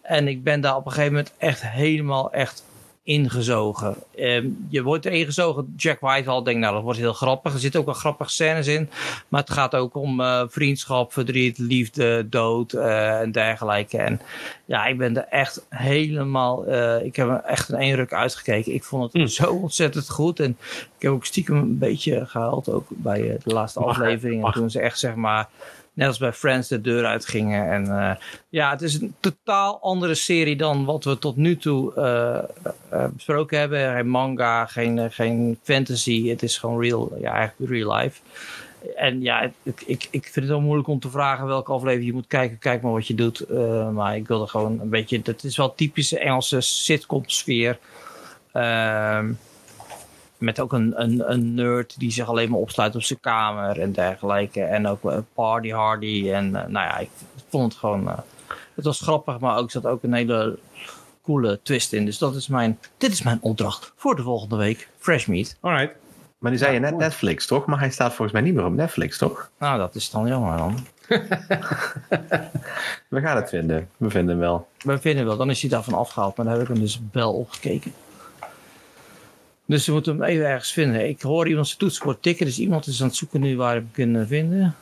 En 0.08 0.28
ik 0.28 0.42
ben 0.42 0.60
daar 0.60 0.76
op 0.76 0.86
een 0.86 0.92
gegeven 0.92 1.12
moment 1.12 1.32
echt 1.38 1.62
helemaal 1.62 2.32
echt 2.32 2.64
ingezogen. 3.02 3.96
Ehm, 4.16 4.46
je 4.68 4.82
wordt 4.82 5.04
er 5.06 5.12
ingezogen. 5.12 5.74
Jack 5.76 6.00
Whitehall 6.00 6.42
denkt, 6.42 6.60
nou 6.60 6.74
dat 6.74 6.82
wordt 6.82 6.98
heel 6.98 7.12
grappig. 7.12 7.52
Er 7.52 7.58
zitten 7.58 7.80
ook 7.80 7.86
wel 7.86 7.94
grappige 7.94 8.30
scènes 8.30 8.66
in. 8.66 8.90
Maar 9.28 9.40
het 9.40 9.50
gaat 9.50 9.74
ook 9.74 9.94
om 9.94 10.20
eh, 10.20 10.42
vriendschap, 10.48 11.12
verdriet, 11.12 11.58
liefde, 11.58 12.28
dood 12.28 12.72
eh, 12.72 13.20
en 13.20 13.32
dergelijke. 13.32 13.98
En 13.98 14.20
ja, 14.64 14.86
ik 14.86 14.98
ben 14.98 15.16
er 15.16 15.26
echt 15.30 15.66
helemaal... 15.68 16.66
eh, 16.66 17.04
ik 17.04 17.16
heb 17.16 17.28
er 17.28 17.40
echt 17.40 17.68
in 17.68 17.78
één 17.78 17.94
ruk 17.96 18.12
uitgekeken. 18.12 18.74
Ik 18.74 18.84
vond 18.84 19.12
het 19.12 19.22
Hm. 19.22 19.28
zo 19.28 19.50
ontzettend 19.52 20.10
goed. 20.10 20.40
En 20.40 20.56
ik 20.96 21.02
heb 21.02 21.12
ook 21.12 21.24
stiekem 21.26 21.56
een 21.56 21.78
beetje 21.78 22.26
gehuild 22.26 22.68
ook 22.68 22.86
bij 22.88 23.38
de 23.44 23.52
laatste 23.54 23.80
aflevering. 23.80 24.46
En 24.46 24.52
toen 24.52 24.70
ze 24.70 24.80
echt 24.80 24.98
zeg 24.98 25.14
maar... 25.14 25.48
Net 25.98 26.06
als 26.06 26.18
bij 26.18 26.32
Friends 26.32 26.68
de 26.68 26.80
deur 26.80 27.04
uitgingen. 27.04 27.70
En 27.70 27.98
eh, 27.98 28.14
ja, 28.48 28.70
het 28.70 28.82
is 28.82 29.00
een 29.00 29.14
totaal 29.20 29.78
andere 29.80 30.14
serie 30.14 30.56
dan 30.56 30.84
wat 30.84 31.04
we 31.04 31.18
tot 31.18 31.36
nu 31.36 31.56
toe 31.56 31.94
eh, 31.94 32.38
eh, 32.90 33.08
besproken 33.12 33.58
hebben. 33.58 33.92
Geen 33.92 34.08
manga, 34.08 34.66
geen, 34.66 35.12
geen 35.12 35.58
fantasy. 35.62 36.28
Het 36.28 36.42
is 36.42 36.58
gewoon 36.58 36.80
real, 36.80 37.12
ja, 37.20 37.32
eigenlijk 37.32 37.70
real 37.70 37.96
life. 37.96 38.20
En 38.96 39.22
ja, 39.22 39.50
ik, 39.62 39.82
ik, 39.86 40.08
ik 40.10 40.22
vind 40.22 40.34
het 40.34 40.48
wel 40.48 40.60
moeilijk 40.60 40.88
om 40.88 41.00
te 41.00 41.10
vragen 41.10 41.46
welke 41.46 41.72
aflevering 41.72 42.06
je 42.06 42.12
moet 42.12 42.26
kijken. 42.26 42.58
Kijk 42.58 42.82
maar 42.82 42.92
wat 42.92 43.06
je 43.06 43.14
doet. 43.14 43.48
Maar 43.92 44.16
ik 44.16 44.28
wilde 44.28 44.46
gewoon 44.46 44.80
een 44.80 44.90
beetje... 44.90 45.20
Het 45.24 45.44
is 45.44 45.56
wel 45.56 45.74
typische 45.74 46.18
Engelse 46.18 46.60
sitcom 46.60 47.22
sfeer. 47.26 47.78
Ehm, 48.52 49.32
met 50.38 50.60
ook 50.60 50.72
een, 50.72 51.02
een, 51.02 51.32
een 51.32 51.54
nerd 51.54 51.94
die 51.98 52.10
zich 52.10 52.28
alleen 52.28 52.50
maar 52.50 52.60
opsluit 52.60 52.94
op 52.94 53.02
zijn 53.02 53.20
kamer 53.20 53.80
en 53.80 53.92
dergelijke. 53.92 54.62
En 54.62 54.86
ook 54.86 55.04
een 55.04 55.26
party 55.34 55.70
hardy. 55.70 56.30
En 56.32 56.56
eh, 56.56 56.68
nou 56.68 56.86
ja, 56.86 56.98
ik 56.98 57.10
vond 57.48 57.72
het 57.72 57.80
gewoon... 57.80 58.08
eh, 58.08 58.18
het 58.74 58.84
was 58.84 59.00
grappig, 59.00 59.38
maar 59.38 59.56
ook 59.56 59.64
er 59.64 59.70
zat 59.70 59.86
ook 59.86 60.02
een 60.02 60.12
hele 60.12 60.58
coole 61.22 61.60
twist 61.62 61.92
in. 61.92 62.04
Dus 62.04 62.18
dat 62.18 62.34
is 62.34 62.48
mijn, 62.48 62.78
dit 62.96 63.12
is 63.12 63.22
mijn 63.22 63.38
opdracht 63.40 63.92
voor 63.96 64.16
de 64.16 64.22
volgende 64.22 64.56
week. 64.56 64.88
Fresh 64.98 65.26
Meat. 65.26 65.56
alright. 65.60 65.94
maar 66.38 66.50
die 66.50 66.60
zei 66.60 66.72
je 66.74 66.80
net 66.80 66.96
Netflix, 66.96 67.46
toch? 67.46 67.66
Maar 67.66 67.78
hij 67.78 67.90
staat 67.90 68.14
volgens 68.14 68.32
mij 68.32 68.42
niet 68.42 68.54
meer 68.54 68.64
op 68.64 68.72
Netflix, 68.72 69.18
toch? 69.18 69.50
Nou, 69.58 69.78
dat 69.78 69.94
is 69.94 70.10
dan 70.10 70.26
jammer 70.26 70.56
dan. 70.56 70.86
We 73.08 73.20
gaan 73.20 73.36
het 73.36 73.48
vinden. 73.48 73.88
We 73.96 74.10
vinden 74.10 74.30
hem 74.30 74.38
wel. 74.38 74.68
We 74.78 74.98
vinden 74.98 75.24
wel, 75.26 75.36
dan 75.36 75.50
is 75.50 75.60
hij 75.60 75.70
daarvan 75.70 75.94
afgehaald. 75.94 76.36
Maar 76.36 76.46
dan 76.46 76.54
heb 76.54 76.62
ik 76.62 76.68
hem 76.68 76.80
dus 76.80 77.00
wel 77.12 77.32
opgekeken. 77.32 77.92
Dus 79.68 79.86
we 79.86 79.92
moeten 79.92 80.12
hem 80.12 80.22
even 80.22 80.46
ergens 80.46 80.72
vinden. 80.72 81.08
Ik 81.08 81.22
hoor 81.22 81.48
iemand 81.48 81.66
zijn 81.66 81.78
toetsenbord 81.78 82.22
tikken. 82.22 82.46
Dus 82.46 82.58
iemand 82.58 82.86
is 82.86 83.00
aan 83.00 83.06
het 83.06 83.16
zoeken 83.16 83.40
nu 83.40 83.56
waar 83.56 83.74
we 83.74 83.80
hem 83.80 83.90
kunnen 83.92 84.26
vinden. 84.26 84.74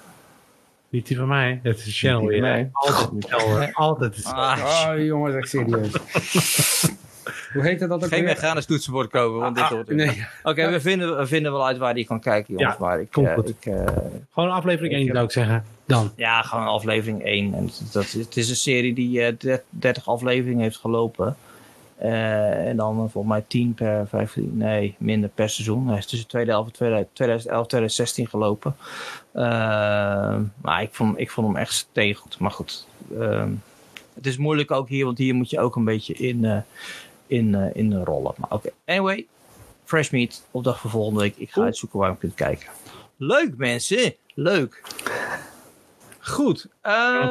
Niet 0.88 1.06
die 1.06 1.16
van 1.16 1.28
mij. 1.28 1.60
Het 1.62 1.86
is 1.86 1.98
Channel 1.98 2.26
weer. 2.26 2.40
mij. 2.40 2.68
Altijd 2.72 3.12
niet 3.12 3.24
Channel. 3.28 3.68
Altijd. 3.72 4.24
Ah, 4.24 4.86
Oh, 4.90 5.04
jongens, 5.04 5.34
echt 5.34 5.48
serieus. 5.48 5.92
Hoe 7.52 7.62
heet 7.62 7.78
dat 7.78 7.90
ook 7.90 8.00
geen 8.00 8.10
weer? 8.10 8.22
mechanisch 8.34 8.64
toetsenbord 8.66 9.10
kopen, 9.10 9.40
want 9.40 9.56
dit 9.56 9.64
hoort 9.64 9.88
er. 9.88 9.94
Nee, 9.94 10.26
Oké, 10.42 10.70
we, 10.70 10.80
vinden, 10.80 11.16
we 11.18 11.26
vinden 11.26 11.52
wel 11.52 11.66
uit 11.66 11.78
waar 11.78 11.94
die 11.94 12.04
kan 12.06 12.20
kijken, 12.20 12.54
jongens. 12.54 12.76
Ja, 12.78 12.84
maar 12.86 13.00
ik, 13.00 13.10
komt 13.10 13.26
eh, 13.26 13.34
goed. 13.34 13.48
ik, 13.48 13.66
eh, 13.66 13.86
Gewoon 14.32 14.50
aflevering 14.50 14.92
Ik 14.92 14.98
1 14.98 15.06
heb- 15.06 15.14
zou 15.14 15.26
ik 15.26 15.32
zeggen. 15.32 15.64
Dan. 15.86 16.12
Ja, 16.16 16.42
gewoon 16.42 16.66
aflevering 16.66 17.24
1. 17.24 17.54
En 17.54 17.66
dat, 17.66 17.82
dat, 17.92 18.10
het 18.12 18.36
is 18.36 18.50
een 18.50 18.56
serie 18.56 18.94
die 18.94 19.22
eh, 19.22 19.32
der- 19.38 19.62
30 19.70 20.08
afleveringen 20.08 20.62
heeft 20.62 20.76
gelopen. 20.76 21.36
Eh, 21.96 22.68
en 22.68 22.76
dan 22.76 22.94
volgens 23.10 23.32
mij 23.32 23.44
10 23.48 23.74
per 23.74 24.06
15, 24.08 24.56
nee, 24.56 24.94
minder 24.98 25.30
per 25.30 25.48
seizoen. 25.48 25.88
Hij 25.88 25.98
is 25.98 26.06
tussen 26.06 26.28
2011 26.28 26.66
en 26.66 27.08
2011 27.12 27.66
2016 27.66 28.28
gelopen. 28.28 28.76
Eh, 29.32 30.36
maar 30.62 30.82
ik 30.82 30.88
vond, 30.94 31.18
ik 31.18 31.30
vond 31.30 31.46
hem 31.46 31.56
echt 31.56 31.72
steengoed. 31.72 32.38
Maar 32.38 32.50
goed, 32.50 32.86
ehm, 33.18 33.50
het 34.14 34.26
is 34.26 34.36
moeilijk 34.36 34.70
ook 34.70 34.88
hier, 34.88 35.04
want 35.04 35.18
hier 35.18 35.34
moet 35.34 35.50
je 35.50 35.60
ook 35.60 35.76
een 35.76 35.84
beetje 35.84 36.14
in, 36.14 36.44
eh, 36.44 36.58
in, 37.26 37.54
eh, 37.54 37.70
in 37.72 37.94
rollen. 37.94 38.34
Maar 38.36 38.50
oké, 38.50 38.70
anyway, 38.84 39.26
Fresh 39.84 40.10
Meat, 40.10 40.42
opdracht 40.50 40.80
voor 40.80 40.90
volgende 40.90 41.20
week. 41.20 41.36
Ik 41.36 41.50
ga 41.50 41.62
uitzoeken 41.62 41.98
waar 41.98 42.10
je 42.10 42.16
kunt 42.16 42.34
kijken. 42.34 42.68
Leuk 43.16 43.56
mensen, 43.56 44.14
leuk. 44.34 44.82
Goed. 46.18 46.66
Ehm? 46.80 47.22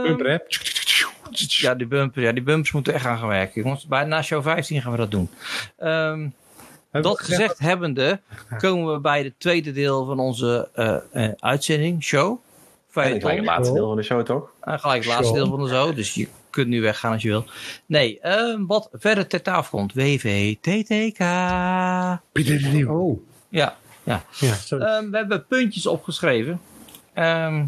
Ja, 1.31 1.75
die 1.75 1.88
bumper, 1.88 2.21
ja, 2.21 2.31
die 2.31 2.43
bumpers 2.43 2.71
moeten 2.71 2.93
echt 2.93 3.05
aan 3.05 3.17
gaan 3.17 3.27
werken. 3.27 3.61
Jongens, 3.61 3.85
bij, 3.85 4.03
na 4.03 4.21
show 4.21 4.43
15 4.43 4.81
gaan 4.81 4.91
we 4.91 4.97
dat 4.97 5.11
doen. 5.11 5.29
Ehm, 5.77 6.27
dat 6.91 7.19
gezegd 7.19 7.59
hebbende, 7.59 8.19
komen 8.57 8.93
we 8.93 8.99
bij 8.99 9.23
het 9.23 9.33
tweede 9.38 9.71
deel 9.71 10.05
van 10.05 10.19
onze 10.19 10.69
eh, 10.73 10.97
eh, 11.11 11.31
uitzending, 11.39 12.03
show. 12.03 12.31
En 12.31 12.39
Feuilleton. 13.01 13.21
gelijk 13.21 13.38
het 13.38 13.47
laatste 13.47 13.73
deel 13.73 13.88
van 13.88 13.95
de 13.95 14.03
show, 14.03 14.25
toch? 14.25 14.51
Uh, 14.63 14.79
gelijk 14.79 15.03
het 15.03 15.13
laatste 15.13 15.35
Show. 15.35 15.35
deel 15.35 15.47
van 15.57 15.63
de 15.63 15.69
show, 15.69 15.95
dus 15.95 16.13
je 16.13 16.27
kunt 16.49 16.67
nu 16.67 16.81
weggaan 16.81 17.11
als 17.11 17.21
je 17.21 17.29
wil. 17.29 17.45
Nee, 17.85 18.19
ehm, 18.19 18.65
wat 18.65 18.89
verder 18.93 19.27
ter 19.27 19.41
tafel 19.41 19.77
komt. 19.77 19.93
WVTTK. 19.93 21.19
Oh, 22.89 23.19
Ja, 23.49 23.77
Ja, 24.03 24.23
sorry. 24.53 24.85
Ehm, 24.85 25.09
we 25.09 25.17
hebben 25.17 25.45
puntjes 25.45 25.85
opgeschreven. 25.85 26.61
Ehm 27.13 27.55
eh, 27.55 27.63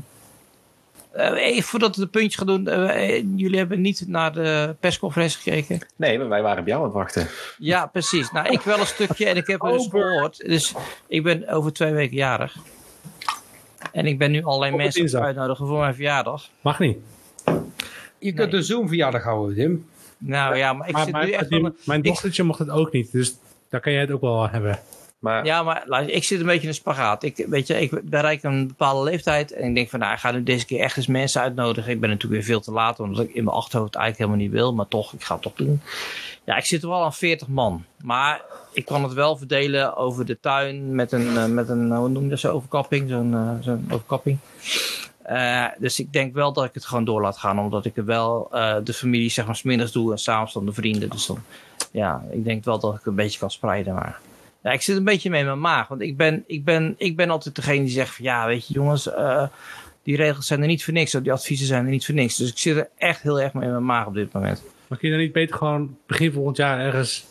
even 1.13 1.63
voordat 1.63 1.95
we 1.95 2.01
de 2.01 2.07
puntjes 2.07 2.35
gaan 2.35 2.47
doen. 2.47 2.67
eh, 2.67 3.15
eh, 3.17 3.25
jullie 3.35 3.57
hebben 3.57 3.81
niet 3.81 4.03
naar 4.07 4.33
de 4.33 4.75
persconferentie 4.79 5.39
gekeken. 5.41 5.87
Nee, 5.95 6.17
maar 6.17 6.29
wij 6.29 6.41
waren 6.41 6.59
op 6.61 6.67
jou 6.67 6.79
aan 6.79 6.85
het 6.85 6.93
wachten. 6.95 7.27
Ja, 7.57 7.85
precies. 7.85 8.31
Nou, 8.31 8.47
ik 8.49 8.61
wel 8.61 8.79
een 8.79 8.85
stukje 8.85 9.25
en 9.25 9.35
ik 9.37 9.47
heb 9.47 9.63
er 9.63 9.71
dus 9.71 9.87
gehoord. 9.87 10.37
Dus 10.45 10.73
ik 11.07 11.23
ben 11.23 11.47
over 11.49 11.73
twee 11.73 11.93
weken 11.93 12.15
jarig. 12.15 12.55
En 13.91 14.05
ik 14.05 14.17
ben 14.17 14.31
nu 14.31 14.43
allerlei 14.43 14.71
Op 14.71 14.77
mensen 14.77 15.21
uitnodigen 15.21 15.67
voor 15.67 15.79
mijn 15.79 15.93
verjaardag. 15.95 16.49
Mag 16.61 16.79
niet. 16.79 16.97
je 18.19 18.33
kunt 18.33 18.53
een 18.53 18.63
Zoom-verjaardag 18.63 19.23
houden, 19.23 19.55
Tim. 19.55 19.85
Nou 20.17 20.55
ja, 20.55 20.73
maar 20.73 20.87
ik 20.87 20.93
maar 20.93 21.03
zit 21.03 21.13
maar 21.13 21.25
nu 21.25 21.31
echt... 21.31 21.49
mijn 21.85 21.99
ik- 21.99 22.03
dochtertje 22.03 22.43
mocht 22.43 22.59
het 22.59 22.69
ook 22.69 22.91
niet. 22.91 23.11
Dus 23.11 23.35
daar 23.69 23.81
kan 23.81 23.91
jij 23.91 24.01
het 24.01 24.11
ook 24.11 24.21
wel 24.21 24.49
hebben. 24.49 24.79
Maar 25.19 25.45
Ja, 25.45 25.63
maar 25.63 26.09
ik 26.09 26.23
zit 26.23 26.39
een 26.39 26.45
beetje 26.45 26.61
in 26.61 26.67
een 26.67 26.73
spagaat. 26.73 27.23
Ik, 27.23 27.45
weet 27.47 27.67
je, 27.67 27.81
ik 27.81 28.09
bereik 28.09 28.43
een 28.43 28.67
bepaalde 28.67 29.09
leeftijd 29.09 29.51
en 29.51 29.67
ik 29.67 29.75
denk 29.75 29.89
van, 29.89 29.99
nou, 29.99 30.13
ik 30.13 30.19
ga 30.19 30.31
nu 30.31 30.43
deze 30.43 30.65
keer 30.65 30.79
echt 30.79 30.97
eens 30.97 31.07
mensen 31.07 31.41
uitnodigen. 31.41 31.91
Ik 31.91 31.99
ben 31.99 32.09
natuurlijk 32.09 32.41
weer 32.41 32.51
veel 32.51 32.61
te 32.61 32.71
laat, 32.71 32.99
omdat 32.99 33.23
ik 33.23 33.33
in 33.33 33.43
mijn 33.43 33.55
achterhoofd 33.55 33.95
eigenlijk 33.95 34.29
helemaal 34.29 34.49
niet 34.49 34.59
wil, 34.59 34.73
maar 34.73 34.87
toch, 34.87 35.13
ik 35.13 35.23
ga 35.23 35.33
het 35.33 35.43
toch 35.43 35.53
doen. 35.55 35.81
Ja, 36.43 36.57
ik 36.57 36.65
zit 36.65 36.83
er 36.83 36.89
wel 36.89 37.03
aan 37.03 37.13
40 37.13 37.47
man, 37.47 37.85
maar 38.03 38.41
ik 38.73 38.85
kan 38.85 39.03
het 39.03 39.13
wel 39.13 39.37
verdelen 39.37 39.95
over 39.95 40.25
de 40.25 40.39
tuin 40.39 40.95
met 40.95 41.11
een, 41.11 41.37
eh, 41.37 41.45
met 41.45 41.69
een 41.69 41.91
hoe 41.91 42.09
noem 42.09 42.23
je 42.23 42.29
dat, 42.29 42.39
zo'n 42.39 42.51
overkapping, 42.51 43.09
zo'n 43.09 43.33
eh, 43.33 43.51
zo'n 43.61 43.85
overkapping. 43.91 44.39
Eh, 45.27 45.65
dus 45.77 45.99
ik 45.99 46.13
denk 46.13 46.33
wel 46.33 46.53
dat 46.53 46.65
ik 46.65 46.73
het 46.73 46.85
gewoon 46.85 47.05
door 47.05 47.21
laat 47.21 47.37
gaan, 47.37 47.59
omdat 47.59 47.85
ik 47.85 47.97
er 47.97 48.05
wel 48.05 48.47
eh, 48.51 48.75
de 48.83 48.93
familie 48.93 49.29
zeg 49.29 49.45
maar 49.45 49.55
smiddags 49.55 49.91
doe 49.91 50.11
en 50.11 50.17
s'avonds 50.17 50.53
dan 50.53 50.65
de 50.65 50.73
vrienden. 50.73 51.09
Dus 51.09 51.25
dan, 51.25 51.39
ja, 51.91 52.23
ik 52.31 52.43
denk 52.43 52.63
wel 52.63 52.79
dat 52.79 52.95
ik 52.95 53.05
een 53.05 53.15
beetje 53.15 53.39
kan 53.39 53.51
spreiden, 53.51 53.93
maar... 53.93 54.19
Ja, 54.67 54.73
ik 54.73 54.81
zit 54.81 54.97
een 54.97 55.03
beetje 55.03 55.29
mee 55.29 55.39
in 55.39 55.45
mijn 55.45 55.59
maag. 55.59 55.87
Want 55.87 56.01
ik 56.01 56.17
ben, 56.17 56.43
ik 56.47 56.63
ben, 56.65 56.95
ik 56.97 57.15
ben 57.15 57.29
altijd 57.29 57.55
degene 57.55 57.83
die 57.83 57.89
zegt 57.89 58.15
van 58.15 58.25
ja, 58.25 58.45
weet 58.45 58.67
je 58.67 58.73
jongens, 58.73 59.11
eh, 59.11 59.47
die 60.03 60.15
regels 60.15 60.47
zijn 60.47 60.61
er 60.61 60.67
niet 60.67 60.83
voor 60.83 60.93
niks. 60.93 61.15
of 61.15 61.21
Die 61.21 61.31
adviezen 61.31 61.67
zijn 61.67 61.85
er 61.85 61.91
niet 61.91 62.05
voor 62.05 62.15
niks. 62.15 62.35
Dus 62.35 62.49
ik 62.49 62.57
zit 62.57 62.77
er 62.77 62.89
echt 62.97 63.21
heel 63.21 63.41
erg 63.41 63.53
mee 63.53 63.63
in 63.63 63.71
mijn 63.71 63.85
maag 63.85 64.05
op 64.05 64.13
dit 64.13 64.33
moment. 64.33 64.63
Maar 64.87 64.97
kun 64.97 65.07
je 65.09 65.13
dan 65.15 65.23
niet 65.23 65.33
beter 65.33 65.55
gewoon 65.55 65.97
begin 66.05 66.31
volgend 66.31 66.57
jaar 66.57 66.79
ergens 66.79 67.25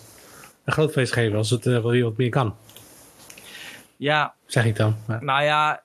een 0.64 0.72
groot 0.72 0.92
feest 0.92 1.12
geven 1.12 1.36
als 1.38 1.50
het 1.50 1.66
eh, 1.66 1.72
wel 1.72 1.90
weer 1.90 2.04
wat 2.04 2.16
meer 2.16 2.28
kan? 2.28 2.54
Ja, 3.96 4.34
Zeg 4.46 4.64
ik 4.64 4.76
dan. 4.76 4.96
Maar, 5.06 5.24
nou 5.24 5.42
ja, 5.42 5.82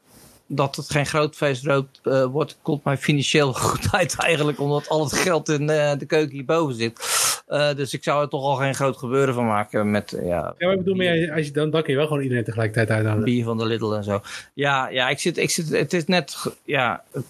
dat 0.48 0.76
het 0.76 0.92
geen 0.92 1.06
groot 1.06 1.36
feest 1.36 1.66
eh, 1.68 2.26
wordt, 2.26 2.58
komt 2.62 2.84
mij 2.84 2.98
financieel 2.98 3.54
goed 3.70 3.88
uit 3.92 4.16
eigenlijk. 4.16 4.60
Omdat 4.60 4.90
al 4.90 5.04
het 5.04 5.14
geld 5.14 5.50
in 5.50 5.68
de 5.68 6.06
keuken 6.08 6.36
hierboven 6.36 6.76
zit. 6.76 7.21
Eh, 7.52 7.76
dus 7.76 7.94
ik 7.94 8.04
zou 8.04 8.22
er 8.24 8.30
toch 8.30 8.44
al 8.44 8.56
geen 8.56 8.76
groot 8.76 8.98
gebeuren 8.98 9.34
van 9.34 9.46
maken 9.46 9.92
met 9.92 10.18
ja, 10.24 10.54
Ja, 10.58 10.66
maar 10.66 10.72
ik 10.72 10.78
bedoel, 10.78 10.96
meer, 10.96 11.32
als 11.32 11.46
je, 11.46 11.52
dan, 11.52 11.70
dan 11.70 11.82
kun 11.82 11.92
je 11.92 11.98
wel 11.98 12.08
gewoon 12.08 12.22
iedereen 12.22 12.44
tegelijkertijd 12.44 12.90
uitnodigen. 12.90 13.24
bier 13.24 13.44
van 13.44 13.58
de 13.58 13.66
Lidl 13.66 13.94
en 13.94 14.04
zo. 14.04 14.22
Ja, 14.54 14.88
ja 14.90 15.10
ik 15.10 15.20
zit, 15.20 15.38
ik 15.38 15.52
zit, 15.52 15.70
het 15.70 15.94
is 15.94 16.06
net, 16.06 16.56
ja, 16.66 17.04
het 17.12 17.26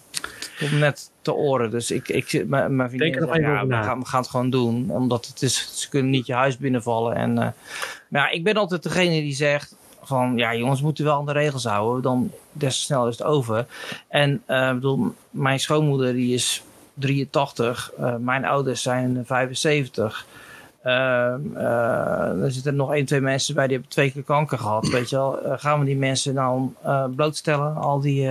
komt 0.58 0.78
net 0.78 1.10
te 1.22 1.34
oren. 1.34 1.70
Dus 1.70 1.90
ik, 1.90 2.08
ik 2.08 2.28
zit, 2.28 2.48
mijn 2.48 2.76
mijn 2.76 2.88
vriendin 2.88 3.12
Denk 3.12 3.22
er 3.22 3.34
zegt, 3.34 3.46
ja, 3.46 3.66
we 3.66 3.74
gaan, 3.74 3.98
we 3.98 4.06
gaan 4.06 4.20
het 4.20 4.30
gewoon 4.30 4.50
doen. 4.50 4.90
Omdat 4.90 5.26
het 5.26 5.42
is, 5.42 5.80
ze 5.80 5.88
kunnen 5.88 6.10
niet 6.10 6.26
je 6.26 6.34
huis 6.34 6.56
binnenvallen. 6.56 7.16
En, 7.16 7.38
eh, 7.38 7.48
maar 8.08 8.22
ja, 8.22 8.30
ik 8.30 8.44
ben 8.44 8.54
altijd 8.54 8.82
degene 8.82 9.20
die 9.20 9.34
zegt 9.34 9.76
van, 10.02 10.36
ja 10.36 10.54
jongens, 10.54 10.78
we 10.78 10.86
moeten 10.86 11.04
wel 11.04 11.16
aan 11.16 11.26
de 11.26 11.32
regels 11.32 11.64
houden. 11.64 12.02
Dan 12.02 12.30
des 12.52 12.76
te 12.76 12.82
sneller 12.82 13.08
is 13.08 13.18
het 13.18 13.26
over. 13.26 13.66
En 14.08 14.42
eh, 14.46 14.68
ik 14.68 14.74
bedoel, 14.74 15.14
mijn 15.30 15.60
schoonmoeder 15.60 16.12
die 16.12 16.34
is 16.34 16.62
83. 17.02 17.92
eh, 17.98 18.16
mijn 18.16 18.44
ouders 18.44 18.82
zijn 18.82 19.22
75. 19.26 20.26
Ehm, 20.82 21.40
eh, 21.56 22.42
er 22.42 22.52
zitten 22.52 22.76
nog 22.76 22.92
één, 22.94 23.04
twee 23.04 23.20
mensen 23.20 23.54
bij 23.54 23.64
die 23.66 23.72
hebben 23.72 23.92
twee 23.92 24.12
keer 24.12 24.22
kanker 24.22 24.58
gehad. 24.58 24.88
Weet 24.88 25.10
je 25.10 25.16
wel, 25.16 25.42
Eh, 25.42 25.52
gaan 25.56 25.78
we 25.78 25.84
die 25.84 25.96
mensen 25.96 26.34
nou 26.34 26.68
eh, 26.82 27.04
blootstellen? 27.16 27.76
Al 27.76 28.00
die, 28.00 28.28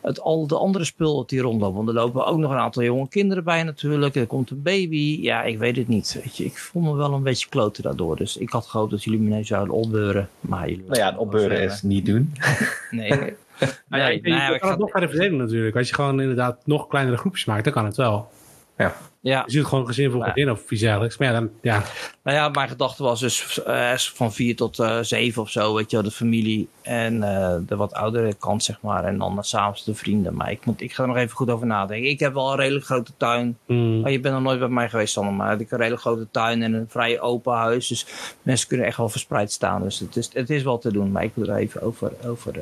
het, 0.00 0.20
al 0.20 0.46
de 0.46 0.58
andere 0.58 0.84
spul 0.84 1.16
dat 1.16 1.28
die 1.28 1.40
rondlopen. 1.40 1.76
Want 1.76 1.88
er 1.88 1.94
lopen 1.94 2.26
ook 2.26 2.38
nog 2.38 2.50
een 2.50 2.56
aantal 2.58 2.82
jonge 2.82 3.08
kinderen 3.08 3.44
bij 3.44 3.62
natuurlijk. 3.62 4.14
Er 4.14 4.26
komt 4.26 4.50
een 4.50 4.62
baby. 4.62 5.18
Ja, 5.20 5.42
ik 5.42 5.58
weet 5.58 5.76
het 5.76 5.88
niet. 5.88 6.20
Weet 6.22 6.36
je, 6.36 6.44
ik 6.44 6.58
voel 6.58 6.82
me 6.82 6.94
wel 6.94 7.12
een 7.12 7.22
beetje 7.22 7.48
kloten 7.48 7.82
daardoor. 7.82 8.16
Dus 8.16 8.36
ik 8.36 8.50
had 8.50 8.66
gehoopt 8.66 8.90
dat 8.90 9.04
jullie 9.04 9.20
me 9.20 9.34
nu 9.36 9.44
zouden 9.44 9.74
opbeuren. 9.74 10.28
Maar 10.40 10.68
jullie 10.68 10.84
Nou 10.86 10.98
ja, 10.98 11.06
het 11.10 11.18
opbeuren 11.18 11.60
is 11.62 11.82
niet 11.82 12.06
doen. 12.06 12.32
Nee. 12.90 13.34
Nee. 13.60 13.70
Nou 13.88 14.02
ja, 14.02 14.08
Nee, 14.08 14.20
je, 14.22 14.28
ja, 14.28 14.48
je 14.48 14.54
ik 14.54 14.60
kan 14.60 14.68
ga- 14.68 14.74
het 14.74 14.78
nog 14.78 14.90
verder 14.90 15.08
verdelen 15.08 15.36
natuurlijk. 15.38 15.76
Als 15.76 15.88
je 15.88 15.94
gewoon 15.94 16.20
inderdaad 16.20 16.66
nog 16.66 16.86
kleinere 16.86 17.16
groepjes 17.16 17.44
maakt, 17.44 17.64
dan 17.64 17.72
kan 17.72 17.84
het 17.84 17.96
wel. 17.96 18.28
ja, 18.76 18.94
Je 19.20 19.42
ziet 19.46 19.64
gewoon 19.64 19.86
gezin 19.86 20.10
voor 20.10 20.20
Maar- 20.20 20.32
gezin 20.32 20.50
of 20.50 20.70
iets 20.70 20.80
dergelijks. 20.80 21.16
Maar 21.16 21.28
ja, 21.28 21.34
dan, 21.34 21.50
ja. 21.62 21.82
Nou 22.22 22.36
ja, 22.36 22.48
mijn 22.48 22.68
gedachte 22.68 23.02
was 23.02 23.20
dus 23.20 23.62
eh, 23.62 23.94
van 23.96 24.32
vier 24.32 24.56
tot 24.56 24.78
eh, 24.78 24.98
zeven 25.00 25.42
of 25.42 25.50
zo, 25.50 25.74
weet 25.74 25.90
je 25.90 25.96
wel, 25.96 26.04
de 26.04 26.10
familie 26.12 26.68
en 26.82 27.22
eh, 27.22 27.56
de 27.66 27.76
wat 27.76 27.92
oudere 27.94 28.34
kant, 28.34 28.64
zeg 28.64 28.80
maar. 28.80 29.04
En 29.04 29.18
dan 29.18 29.44
s'avonds 29.44 29.84
de 29.84 29.94
vrienden. 29.94 30.34
Maar 30.34 30.50
ik, 30.50 30.64
moet, 30.64 30.80
ik 30.80 30.92
ga 30.92 31.02
er 31.02 31.08
nog 31.08 31.16
even 31.16 31.36
goed 31.36 31.50
over 31.50 31.66
nadenken. 31.66 32.10
Ik 32.10 32.20
heb 32.20 32.34
wel 32.34 32.50
een 32.50 32.56
redelijk 32.58 32.84
grote 32.84 33.12
tuin. 33.16 33.58
mm, 33.66 34.00
Maar 34.00 34.10
je 34.10 34.20
bent 34.20 34.34
nog 34.34 34.42
nooit 34.42 34.58
bij 34.58 34.68
mij 34.68 34.88
geweest, 34.88 35.12
Sander, 35.12 35.32
maar 35.34 35.52
ik 35.52 35.58
heb 35.58 35.70
een 35.70 35.76
redelijk 35.78 36.02
grote 36.02 36.26
tuin 36.30 36.62
en 36.62 36.72
een 36.72 36.86
vrij 36.88 37.20
open 37.20 37.52
huis. 37.54 37.88
Dus 37.88 38.06
mensen 38.42 38.68
kunnen 38.68 38.86
echt 38.86 38.96
wel 38.96 39.08
verspreid 39.08 39.52
staan. 39.52 39.82
Dus 39.82 39.98
het 39.98 40.16
is, 40.16 40.30
het 40.32 40.50
is 40.50 40.62
wel 40.62 40.78
te 40.78 40.92
doen, 40.92 41.12
maar 41.12 41.24
ik 41.24 41.30
moet 41.34 41.48
er 41.48 41.56
even 41.56 41.82
over, 41.82 42.12
over, 42.26 42.52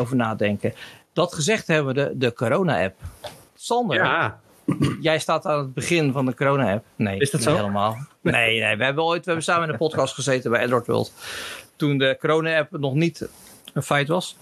over 0.00 0.16
nadenken. 0.16 0.74
Dat 1.12 1.34
gezegd 1.34 1.66
hebben 1.66 1.94
we 1.94 2.02
de, 2.08 2.12
de 2.18 2.32
corona-app. 2.32 2.94
Sander, 3.54 3.96
ja, 3.96 4.40
Jij 5.00 5.18
staat 5.18 5.46
aan 5.46 5.58
het 5.58 5.74
begin 5.74 6.12
van 6.12 6.26
de 6.26 6.34
corona-app. 6.34 6.84
Nee, 6.96 7.18
Is 7.18 7.30
dat 7.30 7.40
niet 7.40 7.48
zo? 7.50 7.56
helemaal. 7.56 7.96
Nee, 8.20 8.60
nee, 8.60 8.76
we 8.76 8.84
hebben 8.84 9.04
ooit 9.04 9.18
we 9.18 9.24
hebben 9.26 9.44
samen 9.44 9.64
in 9.66 9.70
een 9.72 9.78
podcast 9.78 10.14
gezeten 10.14 10.50
bij 10.50 10.62
Edward 10.62 10.86
World. 10.86 11.12
Toen 11.76 11.98
de 11.98 12.16
corona-app 12.20 12.70
nog 12.78 12.94
niet 12.94 13.28
een 13.72 13.82
feit 13.82 14.08
was. 14.08 14.36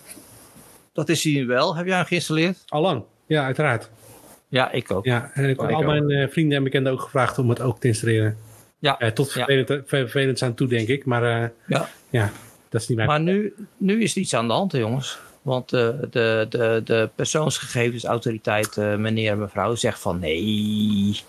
Dat 0.93 1.09
is 1.09 1.25
hij 1.25 1.47
wel. 1.47 1.77
Heb 1.77 1.87
jij 1.87 1.97
hem 1.97 2.05
geïnstalleerd? 2.05 2.63
allang. 2.69 3.03
Ja, 3.27 3.45
uiteraard. 3.45 3.91
Ja, 4.49 4.71
ik 4.71 4.91
ook. 4.91 5.05
Ja, 5.05 5.31
en 5.35 5.49
ik 5.49 5.61
heb 5.61 5.71
al 5.71 5.77
ook. 5.77 5.85
mijn 5.85 6.11
eh, 6.11 6.29
vrienden 6.29 6.57
en 6.59 6.65
bekenden 6.65 6.93
ook 6.93 7.01
gevraagd 7.01 7.39
om 7.39 7.49
het 7.49 7.61
ook 7.61 7.81
te 7.81 7.87
installeren. 7.87 8.37
Ja, 8.79 8.99
Eh, 8.99 9.09
tot 9.11 9.33
ja. 9.33 9.45
vervelend, 9.45 9.89
vervelend 9.89 10.43
aan 10.43 10.55
toe, 10.55 10.69
denk 10.69 10.89
ik. 10.89 11.05
Maar 11.05 11.43
eh, 11.43 11.49
ja. 11.67 11.89
ja, 12.11 12.31
dat 12.69 12.81
is 12.81 12.89
niet 12.89 12.97
mijn... 12.97 13.09
Maar 13.09 13.21
nu, 13.21 13.55
nu 13.77 14.03
is 14.03 14.15
er 14.15 14.21
iets 14.21 14.35
aan 14.35 14.47
de 14.47 14.53
hand, 14.53 14.73
hè, 14.73 14.79
jongens. 14.79 15.19
Want 15.43 15.69
de, 15.69 16.09
de, 16.11 16.47
de, 16.49 16.81
de 16.85 17.11
persoonsgegevensautoriteit, 17.15 18.77
eh, 18.77 18.97
meneer 18.97 19.31
en 19.33 19.39
mevrouw, 19.39 19.75
zegt 19.75 20.01
van 20.01 20.19
nee. 20.19 21.21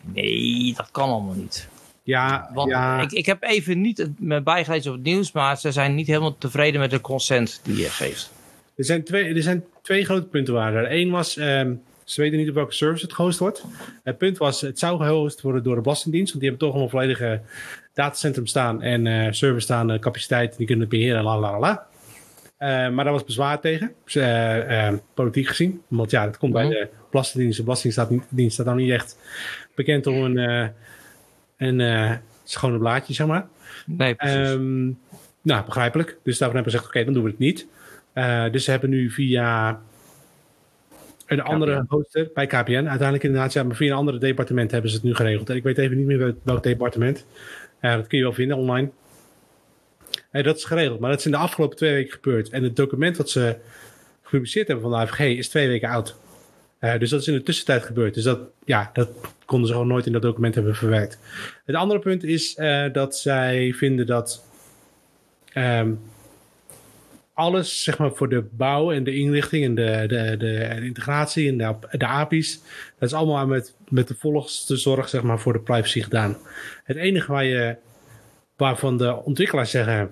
Nee, 0.00 0.74
dat 0.76 0.88
kan 0.90 1.08
allemaal 1.08 1.34
niet. 1.34 1.68
ja, 2.02 2.50
Want 2.54 2.70
ja, 2.70 3.00
ik, 3.00 3.12
ik 3.12 3.26
heb 3.26 3.42
even 3.42 3.80
niet 3.80 4.08
me 4.18 4.40
bijgelezen 4.42 4.90
op 4.90 4.96
het 4.96 5.06
nieuws, 5.06 5.32
maar 5.32 5.58
ze 5.58 5.72
zijn 5.72 5.94
niet 5.94 6.06
helemaal 6.06 6.38
tevreden 6.38 6.80
met 6.80 6.90
de 6.90 7.00
consent 7.00 7.60
die 7.64 7.76
je 7.76 7.88
geeft. 7.88 8.32
er, 8.74 8.84
zijn 8.84 9.04
twee, 9.04 9.34
er 9.34 9.42
zijn 9.42 9.64
twee 9.82 10.04
grote 10.04 10.26
punten 10.26 10.54
waren 10.54 10.84
er. 10.84 10.92
Eén 10.92 11.10
was, 11.10 11.36
ehm, 11.36 11.74
ze 12.04 12.20
weten 12.20 12.38
niet 12.38 12.48
op 12.48 12.54
welke 12.54 12.74
service 12.74 13.04
het 13.04 13.14
gehost 13.14 13.38
wordt. 13.38 13.64
Het 14.02 14.18
punt 14.18 14.38
was, 14.38 14.60
het 14.60 14.78
zou 14.78 15.04
gehost 15.04 15.40
worden 15.40 15.62
door 15.62 15.74
de 15.74 15.80
Belastingdienst. 15.80 16.32
Want 16.32 16.40
die 16.40 16.50
hebben 16.50 16.68
toch 16.68 16.78
al 16.78 16.84
een 16.84 16.90
volledige 16.90 17.40
datacentrum 17.94 18.46
staan 18.46 18.82
en 18.82 19.06
eh 19.06 19.32
server 19.32 19.62
staan, 19.62 19.90
eh, 19.90 19.98
capaciteit. 19.98 20.56
Die 20.56 20.66
kunnen 20.66 20.88
het 20.88 20.94
beheren, 20.96 21.22
la 21.22 21.38
la 21.38 21.50
la 21.50 21.58
la. 21.58 21.70
Eh, 21.72 21.89
maar 22.68 23.04
daar 23.04 23.12
was 23.12 23.24
bezwaar 23.24 23.60
tegen, 23.60 23.92
dus, 24.04 24.14
eh, 24.14 24.86
eh, 24.88 24.94
politiek 25.14 25.46
gezien. 25.46 25.82
Want 25.88 26.10
ja, 26.10 26.24
dat 26.24 26.38
komt 26.38 26.52
Mhm. 26.52 26.68
bij 26.68 26.78
de 26.78 26.88
Belastingdienst. 27.10 27.56
De 27.58 27.62
Belastingdienst 27.64 28.54
staat, 28.54 28.66
nou 28.66 28.78
niet 28.80 28.90
echt 28.90 29.18
bekend 29.74 30.06
om 30.06 30.14
een, 30.14 30.38
eh, 30.38 30.68
een 31.56 31.80
eh, 31.80 32.12
schone 32.44 32.78
blaadje, 32.78 33.14
zeg 33.14 33.26
maar. 33.26 33.46
Nee, 33.86 34.14
precies. 34.14 34.36
Ehm, 34.36 34.84
nou, 35.42 35.64
begrijpelijk. 35.64 36.18
Dus 36.22 36.38
daarvan 36.38 36.56
hebben 36.56 36.72
we 36.72 36.78
gezegd, 36.78 36.94
oké, 36.96 37.04
dan 37.04 37.14
doen 37.14 37.22
we 37.24 37.30
het 37.30 37.38
niet. 37.38 37.66
Eh, 38.12 38.50
dus 38.50 38.64
ze 38.64 38.70
hebben 38.70 38.90
nu 38.90 39.10
via 39.10 39.80
een 41.26 41.40
andere 41.42 41.84
hoster 41.88 42.30
bij 42.34 42.46
KPN, 42.46 42.72
uiteindelijk 42.72 43.22
inderdaad, 43.24 43.52
ja, 43.52 43.62
maar 43.62 43.76
via 43.76 43.90
een 43.90 43.96
andere 43.98 44.18
departement 44.18 44.70
hebben 44.70 44.90
ze 44.90 44.96
het 44.96 45.04
nu 45.04 45.14
geregeld. 45.14 45.50
En 45.50 45.56
ik 45.56 45.62
weet 45.62 45.78
even 45.78 45.96
niet 45.96 46.06
meer 46.06 46.34
welk, 46.42 46.62
departement. 46.62 47.26
Eh, 47.80 47.94
dat 47.94 48.06
kun 48.06 48.18
je 48.18 48.24
wel 48.24 48.32
vinden 48.32 48.56
online. 48.56 48.90
Eh, 50.30 50.44
dat 50.44 50.56
is 50.56 50.64
geregeld, 50.64 51.00
maar 51.00 51.10
dat 51.10 51.18
is 51.18 51.24
in 51.24 51.30
de 51.30 51.36
afgelopen 51.36 51.76
twee 51.76 51.92
weken 51.92 52.12
gebeurd. 52.12 52.48
En 52.48 52.62
het 52.62 52.76
document 52.76 53.16
wat 53.16 53.30
ze 53.30 53.56
gepubliceerd 54.22 54.66
hebben 54.66 54.90
van 54.90 54.98
de 54.98 55.06
AVG 55.06 55.38
is 55.38 55.48
twee 55.48 55.68
weken 55.68 55.88
oud. 55.88 56.16
Eh, 56.78 56.98
dus 56.98 57.10
dat 57.10 57.20
is 57.20 57.28
in 57.28 57.34
de 57.34 57.42
tussentijd 57.42 57.82
gebeurd. 57.82 58.14
Dus 58.14 58.24
dat, 58.24 58.40
ja, 58.64 58.90
dat 58.92 59.10
konden 59.44 59.66
ze 59.66 59.72
gewoon 59.72 59.88
nooit 59.88 60.06
in 60.06 60.12
dat 60.12 60.22
document 60.22 60.54
hebben 60.54 60.74
verwerkt. 60.74 61.18
Het 61.64 61.76
andere 61.76 62.00
punt 62.00 62.24
is 62.24 62.54
eh, 62.54 62.92
dat 62.92 63.16
zij 63.16 63.72
vinden 63.72 64.06
dat 64.06 64.44
ehm, 65.52 65.92
alles 67.34 67.82
zeg 67.82 67.98
maar, 67.98 68.12
voor 68.12 68.28
de 68.28 68.42
bouw 68.50 68.92
en 68.92 69.04
de 69.04 69.14
inrichting 69.14 69.64
en 69.64 69.74
de, 69.74 70.04
de, 70.06 70.36
de, 70.38 70.76
de 70.78 70.84
integratie 70.84 71.48
en 71.48 71.58
de, 71.58 71.98
de 71.98 72.06
API's, 72.06 72.60
dat 72.98 73.08
is 73.08 73.14
allemaal 73.14 73.46
met, 73.46 73.74
met 73.88 74.08
de 74.08 74.14
volgste 74.14 74.76
zorg 74.76 75.08
zeg 75.08 75.22
maar, 75.22 75.40
voor 75.40 75.52
de 75.52 75.60
privacy 75.60 76.02
gedaan. 76.02 76.36
Het 76.84 76.96
enige 76.96 77.32
waar 77.32 77.44
je, 77.44 77.76
waarvan 78.56 78.96
de 78.96 79.24
ontwikkelaars 79.24 79.70
zeggen, 79.70 80.10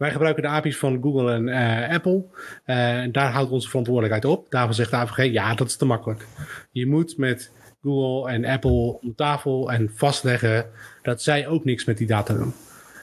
wij 0.00 0.10
gebruiken 0.10 0.42
de 0.42 0.48
API's 0.48 0.76
van 0.76 1.02
Google 1.02 1.32
en 1.32 1.48
eh, 1.48 1.94
Apple. 1.94 2.24
eh, 2.64 2.98
en 2.98 3.12
daar 3.12 3.32
houdt 3.32 3.50
onze 3.50 3.68
verantwoordelijkheid 3.68 4.24
op. 4.24 4.50
Daarvan 4.50 4.74
zegt 4.74 4.90
de 4.90 4.96
AVG, 4.96 5.32
ja, 5.32 5.54
dat 5.54 5.66
is 5.66 5.76
te 5.76 5.84
makkelijk. 5.84 6.26
Je 6.70 6.86
moet 6.86 7.16
met 7.16 7.52
Google 7.82 8.30
en 8.30 8.44
Apple 8.44 8.98
om 9.00 9.14
tafel 9.14 9.72
en 9.72 9.90
vastleggen 9.94 10.66
dat 11.02 11.22
zij 11.22 11.46
ook 11.46 11.64
niks 11.64 11.84
met 11.84 11.98
die 11.98 12.06
data 12.06 12.34
doen. 12.34 12.52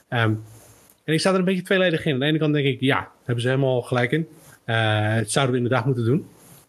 Ehm, 0.10 0.34
en 1.04 1.14
ik 1.14 1.20
sta 1.20 1.32
er 1.32 1.39
een 1.39 1.45
beetje 1.45 1.62
tweeledig 1.62 2.06
in. 2.06 2.14
Aan 2.14 2.20
de 2.20 2.26
ene 2.26 2.38
kant 2.38 2.54
denk 2.54 2.66
ik, 2.66 2.80
ja, 2.80 3.12
hebben 3.24 3.43
ze 3.43 3.50
helemaal 3.50 3.82
gelijk 3.82 4.12
in. 4.12 4.28
Eh, 4.64 5.14
het 5.14 5.32
zouden 5.32 5.56
we 5.56 5.62
inderdaad 5.62 5.86
moeten 5.86 6.06
doen. 6.06 6.28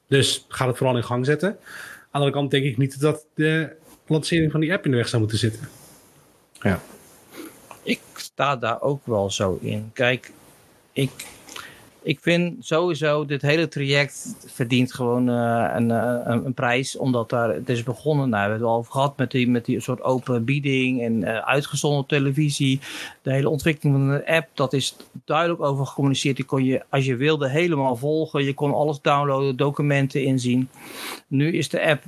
Dus 0.08 0.44
ga 0.48 0.66
het 0.66 0.76
vooral 0.76 0.96
in 0.96 1.04
gang 1.04 1.26
zetten. 1.26 1.48
Aan 1.48 1.56
de 1.56 2.08
andere 2.10 2.32
kant 2.32 2.50
denk 2.50 2.64
ik 2.64 2.76
niet 2.76 3.00
dat 3.00 3.26
de 3.34 3.72
lancering 4.06 4.50
van 4.50 4.60
die 4.60 4.72
app 4.72 4.84
in 4.84 4.90
de 4.90 4.96
weg 4.96 5.08
zou 5.08 5.20
moeten 5.20 5.38
zitten. 5.38 5.68
Ja. 6.60 6.80
Daar 8.38 8.80
ook 8.80 9.06
wel 9.06 9.30
zo 9.30 9.58
in. 9.60 9.90
Kijk, 9.92 10.32
ik, 10.92 11.10
ik 12.02 12.18
vind 12.20 12.66
sowieso 12.66 13.26
dit 13.26 13.42
hele 13.42 13.68
traject 13.68 14.36
verdient 14.46 14.94
gewoon 14.94 15.28
eh, 15.28 15.70
een, 15.74 15.90
eh, 15.90 16.20
een, 16.24 16.44
een 16.44 16.54
prijs. 16.54 16.96
Omdat 16.96 17.30
daar, 17.30 17.54
het 17.54 17.68
is 17.68 17.82
begonnen, 17.82 18.28
nou, 18.28 18.44
we 18.44 18.50
hebben 18.50 18.58
het 18.58 18.68
al 18.68 18.76
over 18.76 18.92
gehad 18.92 19.16
met 19.16 19.30
die, 19.30 19.48
met 19.48 19.64
die 19.64 19.80
soort 19.80 20.02
open 20.02 20.44
bieding 20.44 21.02
en 21.02 21.24
eh 21.24 21.46
uitgezonden 21.46 22.06
televisie. 22.06 22.80
De 23.22 23.32
hele 23.32 23.48
ontwikkeling 23.48 23.96
van 23.96 24.08
de 24.08 24.26
app, 24.26 24.48
dat 24.54 24.72
is 24.72 24.96
duidelijk 25.24 25.62
over 25.62 25.86
gecommuniceerd. 25.86 26.36
Die 26.36 26.44
kon 26.44 26.64
je, 26.64 26.82
als 26.88 27.04
je 27.04 27.16
wilde, 27.16 27.48
helemaal 27.48 27.96
volgen. 27.96 28.44
Je 28.44 28.54
kon 28.54 28.74
alles 28.74 29.00
downloaden, 29.00 29.56
documenten 29.56 30.24
inzien. 30.24 30.68
Nu 31.26 31.52
is 31.52 31.68
de 31.68 31.86
app 31.86 32.02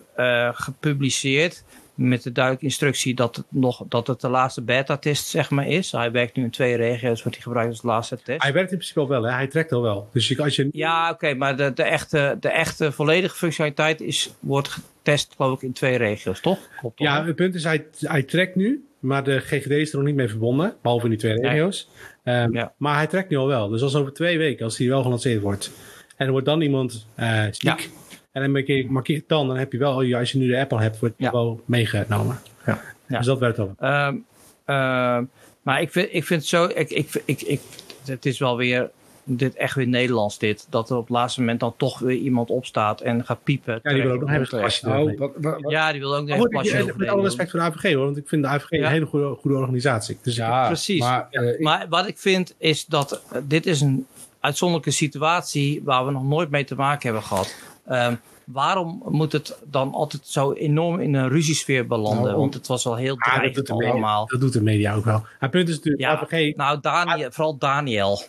gepubliceerd 0.56 1.64
met 2.00 2.22
de 2.22 2.32
duidelijke 2.32 2.66
instructie 2.66 3.14
dat 3.14 3.36
het, 3.36 3.44
nog, 3.48 3.82
dat 3.88 4.06
het 4.06 4.20
de 4.20 4.28
laatste 4.28 4.62
beta-test 4.62 5.26
zeg 5.26 5.50
maar, 5.50 5.66
is. 5.66 5.92
Hij 5.92 6.10
werkt 6.10 6.36
nu 6.36 6.42
in 6.42 6.50
twee 6.50 6.76
regio's, 6.76 7.22
wordt 7.22 7.36
hij 7.36 7.46
gebruikt 7.46 7.70
als 7.70 7.82
laatste 7.82 8.18
test. 8.22 8.42
Hij 8.42 8.52
werkt 8.52 8.70
in 8.70 8.76
principe 8.76 9.00
al 9.00 9.08
wel, 9.08 9.22
hè? 9.22 9.32
hij 9.32 9.46
trekt 9.46 9.72
al 9.72 9.82
wel. 9.82 10.08
Dus 10.12 10.38
als 10.40 10.56
je, 10.56 10.68
Ja, 10.72 11.10
oké, 11.10 11.34
maar 11.34 11.56
de, 11.56 11.72
de, 11.72 11.82
echte, 11.82 12.36
de 12.40 12.48
echte 12.48 12.92
volledige 12.92 13.36
functionaliteit 13.36 14.00
is, 14.00 14.30
wordt 14.40 14.68
getest, 14.68 15.32
geloof 15.36 15.56
ik, 15.56 15.62
in 15.62 15.72
twee 15.72 15.96
regio's, 15.96 16.40
toch? 16.40 16.58
Klopt 16.80 16.96
toch? 16.96 17.06
ja, 17.06 17.24
het 17.24 17.36
punt 17.36 17.54
is, 17.54 17.64
hij, 17.64 17.86
hij 18.00 18.22
trekt 18.22 18.54
nu, 18.54 18.84
maar 18.98 19.24
de 19.24 19.38
GGD 19.40 19.70
is 19.70 19.90
er 19.90 19.96
nog 19.98 20.06
niet 20.06 20.16
mee 20.16 20.28
verbonden. 20.28 20.74
Behalve 20.82 21.04
in 21.04 21.10
die 21.10 21.18
twee 21.18 21.34
Nee. 21.34 21.50
regio's. 21.50 21.88
Ehm, 22.24 22.54
Ja. 22.54 22.72
Maar 22.76 22.96
hij 22.96 23.06
trekt 23.06 23.28
nu 23.30 23.36
al 23.36 23.46
wel. 23.46 23.68
Dus 23.68 23.82
als 23.82 23.94
over 23.94 24.12
twee 24.12 24.38
weken, 24.38 24.64
als 24.64 24.78
hij 24.78 24.88
wel 24.88 25.02
gelanceerd 25.02 25.42
wordt. 25.42 25.70
En 26.16 26.26
er 26.26 26.32
wordt 26.32 26.46
dan 26.46 26.60
iemand 26.60 27.06
eh 27.14 27.44
ziek. 27.50 27.90
En 28.32 28.42
dan 28.42 28.50
markeer, 28.50 28.92
markeer 28.92 29.16
het 29.16 29.28
dan, 29.28 29.46
dan 29.48 29.56
heb 29.56 29.72
je 29.72 29.78
wel, 29.78 30.14
als 30.16 30.32
je 30.32 30.38
nu 30.38 30.46
de 30.48 30.58
app 30.60 30.72
al 30.72 30.78
hebt, 30.80 30.98
wordt 30.98 31.14
het 31.16 31.26
Ja. 31.26 31.32
wel 31.32 31.60
meegenomen. 31.64 32.38
Ja. 32.66 32.80
Ja. 33.08 33.16
Dus 33.16 33.26
dat 33.26 33.38
werkt 33.38 33.56
wel. 33.56 33.74
Ehm, 33.78 34.16
ehm, 34.64 35.24
maar 35.62 35.80
ik 35.80 35.90
vind, 35.92 36.08
ik 36.12 36.24
vind 36.24 36.44
zo, 36.44 36.64
ik, 36.64 36.90
ik, 36.90 37.22
ik, 37.24 37.42
ik, 37.42 37.60
het 38.04 38.26
is 38.26 38.38
wel 38.38 38.56
weer 38.56 38.90
dit 39.24 39.54
echt 39.54 39.74
weer 39.74 39.86
Nederlands 39.88 40.38
dit. 40.38 40.66
Dat 40.70 40.90
er 40.90 40.96
op 40.96 41.02
het 41.02 41.10
laatste 41.10 41.40
moment 41.40 41.60
dan 41.60 41.74
toch 41.76 41.98
weer 41.98 42.16
iemand 42.16 42.50
opstaat 42.50 43.00
en 43.00 43.24
gaat 43.24 43.42
piepen. 43.42 43.80
Ja, 43.82 43.92
die 43.92 44.02
wil 44.02 44.12
ook 44.12 44.20
nog 44.20 44.28
even 44.30 44.40
een 44.42 44.48
plasje 44.60 44.86
Oh, 44.86 44.94
erbij. 44.94 45.16
wat, 45.16 45.32
wat, 45.36 45.60
wat- 45.60 45.70
Ja, 45.72 45.92
die 45.92 46.00
wil 46.00 46.14
ook 46.16 46.26
nog 46.26 46.28
Maar 46.28 46.36
even 46.38 46.50
een 46.50 46.62
ik- 46.62 46.70
plasje 46.84 46.98
Met 46.98 47.08
alle 47.08 47.22
respect 47.22 47.50
voor 47.50 47.60
de 47.60 47.66
AVG 47.66 47.92
hoor, 47.94 48.04
want 48.04 48.16
ik 48.16 48.28
vind 48.28 48.42
de 48.42 48.48
AVG 48.48 48.70
Ja. 48.70 48.78
een 48.86 48.92
hele 48.92 49.06
goede, 49.06 49.34
goede 49.40 49.56
organisatie. 49.56 50.18
Dus 50.22 50.32
ik- 50.32 50.38
ja, 50.38 50.66
precies. 50.66 51.00
Maar, 51.00 51.28
Maar 51.58 51.86
wat 51.88 52.06
ik 52.08 52.18
vind 52.18 52.54
is 52.58 52.86
dat 52.86 53.22
eh, 53.32 53.40
dit 53.44 53.66
is 53.66 53.80
een 53.80 54.06
uitzonderlijke 54.40 54.90
situatie 54.92 55.80
waar 55.84 56.06
we 56.06 56.12
nog 56.12 56.24
nooit 56.24 56.50
mee 56.50 56.64
te 56.64 56.74
maken 56.74 57.02
hebben 57.02 57.22
gehad. 57.22 57.54
Ehm, 57.90 58.14
waarom 58.44 59.02
moet 59.08 59.32
het 59.32 59.58
dan 59.64 59.92
altijd 59.92 60.26
zo 60.26 60.52
enorm 60.52 61.00
in 61.00 61.14
een 61.14 61.28
ruziesfeer 61.28 61.86
belanden? 61.86 62.24
Nou, 62.24 62.36
Want 62.36 62.54
het 62.54 62.66
was 62.66 62.84
wel 62.84 62.96
heel 62.96 63.16
Ah, 63.18 63.34
dreigend 63.34 63.68
media, 63.68 63.90
allemaal. 63.90 64.26
dat 64.26 64.40
doet 64.40 64.52
de 64.52 64.62
media 64.62 64.94
ook 64.94 65.04
wel. 65.04 65.24
Het 65.38 65.50
punt 65.50 65.68
is 65.68 65.74
natuurlijk, 65.74 66.02
Ja, 66.02 66.10
AVG, 66.20 66.56
nou 66.56 66.80
Daniel, 66.80 67.30
vooral 67.30 67.58
Daniel. 67.58 68.22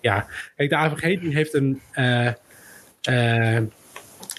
ja, 0.00 0.26
kijk, 0.56 0.70
de 0.70 0.76
AVG 0.76 1.20
die 1.20 1.34
heeft 1.34 1.54
een, 1.54 1.80
eh, 1.92 2.26
eh, 2.26 2.34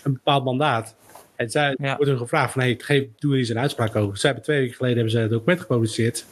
een 0.04 0.14
bepaald 0.14 0.44
mandaat. 0.44 0.96
En 1.36 1.50
zij 1.50 1.76
Ja. 1.82 1.96
wordt 1.96 2.10
hun 2.12 2.18
gevraagd 2.20 2.52
van, 2.54 2.62
hey, 2.62 2.76
geef, 2.78 3.04
doe 3.20 3.32
er 3.34 3.38
eens 3.40 3.50
een 3.50 3.60
uitspraak 3.60 3.96
over. 3.96 4.18
Zij 4.18 4.30
hebben 4.30 4.44
twee 4.48 4.60
weken 4.60 4.76
geleden 4.76 4.96
hebben 4.96 5.14
ze 5.14 5.20
het 5.20 5.30
document 5.30 5.60
gepubliceerd. 5.62 6.26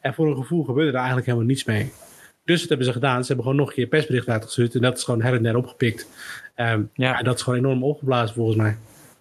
En 0.00 0.14
voor 0.14 0.26
een 0.30 0.36
gevoel 0.36 0.64
gebeurde 0.64 0.90
er 0.90 0.96
eigenlijk 0.96 1.26
helemaal 1.26 1.46
niets 1.48 1.64
mee. 1.64 1.92
Dus 2.50 2.60
wat 2.60 2.68
hebben 2.68 2.86
ze 2.86 2.92
gedaan? 2.92 3.20
Ze 3.20 3.26
hebben 3.26 3.44
gewoon 3.44 3.58
nog 3.60 3.68
een 3.68 3.74
keer 3.74 3.86
persbericht 3.86 4.28
uitgestuurd. 4.28 4.74
En 4.74 4.80
dat 4.80 4.96
is 4.96 5.04
gewoon 5.04 5.22
her 5.22 5.34
en 5.34 5.42
der 5.42 5.56
opgepikt. 5.56 6.06
Ehm, 6.54 6.82
Ja. 6.94 7.18
En 7.18 7.24
dat 7.24 7.34
is 7.36 7.42
gewoon 7.42 7.58
enorm 7.58 7.84
opgeblazen 7.84 8.34
volgens 8.34 8.56
mij. 8.56 8.76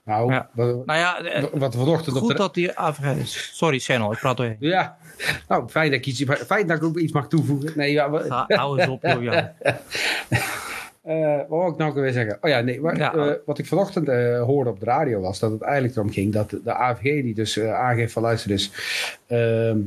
nou, 0.06 0.32
Ja. 0.34 0.50
wat, 0.54 0.86
Nou 0.86 1.00
ja, 1.00 1.24
eh, 1.24 1.44
wat 1.54 1.76
vanochtend 1.76 2.16
op 2.16 2.22
goed 2.22 2.32
de... 2.32 2.38
dat 2.38 2.54
die 2.54 2.78
AVG 2.80 3.20
is. 3.22 3.52
Sorry 3.54 3.80
Channel, 3.80 4.12
ik 4.12 4.20
praat 4.20 4.38
door 4.38 4.46
je. 4.46 4.56
Ja, 4.60 4.98
nou, 5.48 5.70
fijn 5.70 5.92
dat, 5.92 6.00
ik 6.00 6.06
iets, 6.06 6.24
fijn 6.46 6.68
dat 6.68 6.78
ik 6.78 6.84
ook 6.84 6.98
iets 6.98 7.14
mag 7.14 7.28
toevoegen. 7.28 7.72
Nee, 7.76 7.92
ja, 7.92 8.10
wat, 8.10 8.28
Ha- 8.28 8.46
Hou 8.48 8.80
eens 8.80 8.90
op, 8.90 9.02
joh, 9.04 9.24
Jan. 9.24 9.50
Eh, 11.04 11.36
wat 11.38 11.48
wou 11.48 11.72
ik 11.72 11.78
nou 11.78 11.94
weer 11.94 12.12
zeggen? 12.12 12.38
Oh 12.42 12.50
ja, 12.50 12.60
nee. 12.60 12.82
Maar, 12.82 12.98
Ja. 12.98 13.14
eh, 13.14 13.32
wat 13.46 13.58
ik 13.60 13.66
vanochtend 13.66 14.08
eh, 14.08 14.42
hoorde 14.42 14.70
op 14.70 14.80
de 14.80 14.86
radio 14.86 15.20
was 15.22 15.40
dat 15.40 15.52
het 15.52 15.62
eigenlijk 15.62 15.96
erom 15.96 16.12
ging 16.12 16.34
dat 16.34 16.50
de, 16.50 16.74
AVG 16.74 17.02
die 17.24 17.34
dus 17.34 17.58
eh, 17.58 17.74
aangeeft 17.74 18.14
van 18.14 18.22
luister 18.24 18.50
dus, 18.50 18.72
ehm, 19.28 19.78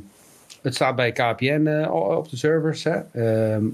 het 0.63 0.75
staat 0.75 0.97
bij 0.97 1.13
KPN 1.13 1.67
eh, 1.67 1.95
op 1.95 2.31
de 2.31 2.37
servers. 2.37 2.85
Hè? 2.85 2.97
Ehm, 3.13 3.65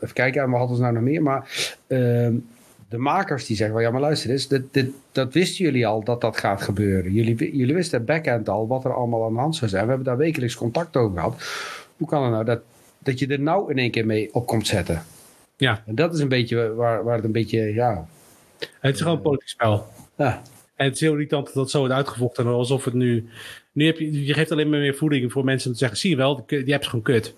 even 0.00 0.14
kijken, 0.14 0.42
en 0.42 0.50
wat 0.50 0.58
hadden 0.58 0.76
ze 0.76 0.82
nou 0.82 0.94
nog 0.94 1.02
meer? 1.02 1.22
Maar 1.22 1.74
ehm, 1.86 2.34
de 2.88 2.98
makers 2.98 3.46
die 3.46 3.56
zeggen, 3.56 3.80
ja 3.80 3.90
maar 3.90 4.00
luister 4.00 4.30
eens, 4.30 4.48
dit, 4.48 4.62
dit, 4.70 4.90
dat 5.12 5.32
wisten 5.32 5.64
jullie 5.64 5.86
al 5.86 6.04
dat 6.04 6.20
dat 6.20 6.36
gaat 6.36 6.62
gebeuren. 6.62 7.12
Jullie, 7.12 7.56
jullie 7.56 7.74
wisten 7.74 8.04
backend 8.04 8.48
al 8.48 8.66
wat 8.66 8.84
er 8.84 8.94
allemaal 8.94 9.24
aan 9.24 9.32
de 9.32 9.38
hand 9.38 9.56
zou 9.56 9.70
zijn. 9.70 9.82
We 9.82 9.88
hebben 9.88 10.06
daar 10.06 10.16
wekelijks 10.16 10.54
contact 10.54 10.96
over 10.96 11.16
gehad. 11.16 11.42
Hoe 11.96 12.08
kan 12.08 12.22
het 12.22 12.32
nou 12.32 12.44
dat, 12.44 12.60
dat 12.98 13.18
je 13.18 13.26
er 13.26 13.40
nou 13.40 13.70
in 13.70 13.78
één 13.78 13.90
keer 13.90 14.06
mee 14.06 14.34
op 14.34 14.46
komt 14.46 14.66
zetten? 14.66 15.02
Ja, 15.56 15.82
En 15.86 15.94
dat 15.94 16.14
is 16.14 16.20
een 16.20 16.28
beetje 16.28 16.74
waar, 16.74 17.04
waar 17.04 17.16
het 17.16 17.24
een 17.24 17.32
beetje, 17.32 17.74
ja. 17.74 18.06
het 18.80 18.94
is 18.94 19.00
gewoon 19.00 19.16
een 19.16 19.22
politiek 19.22 19.48
spel. 19.48 19.86
ja. 20.16 20.42
En 20.78 20.84
het 20.84 20.94
is 20.94 21.00
heel 21.00 21.12
irritant 21.12 21.46
dat 21.46 21.54
dat 21.54 21.70
zo 21.70 21.78
wordt 21.78 21.94
uitgevochten. 21.94 22.46
Alsof 22.46 22.84
het 22.84 22.94
nu... 22.94 23.28
Nu 23.78 23.86
heb 23.86 23.98
je, 23.98 24.24
je 24.24 24.34
geeft 24.34 24.52
alleen 24.52 24.70
maar 24.70 24.78
meer 24.80 24.94
voeding 24.94 25.32
voor 25.32 25.44
mensen 25.44 25.66
om 25.66 25.72
te 25.72 25.78
zeggen... 25.78 25.98
Zie 25.98 26.10
je 26.10 26.16
wel, 26.16 26.44
die, 26.46 26.74
app 26.74 26.82
is 26.82 26.88
gewoon 26.88 27.04
kut. 27.04 27.34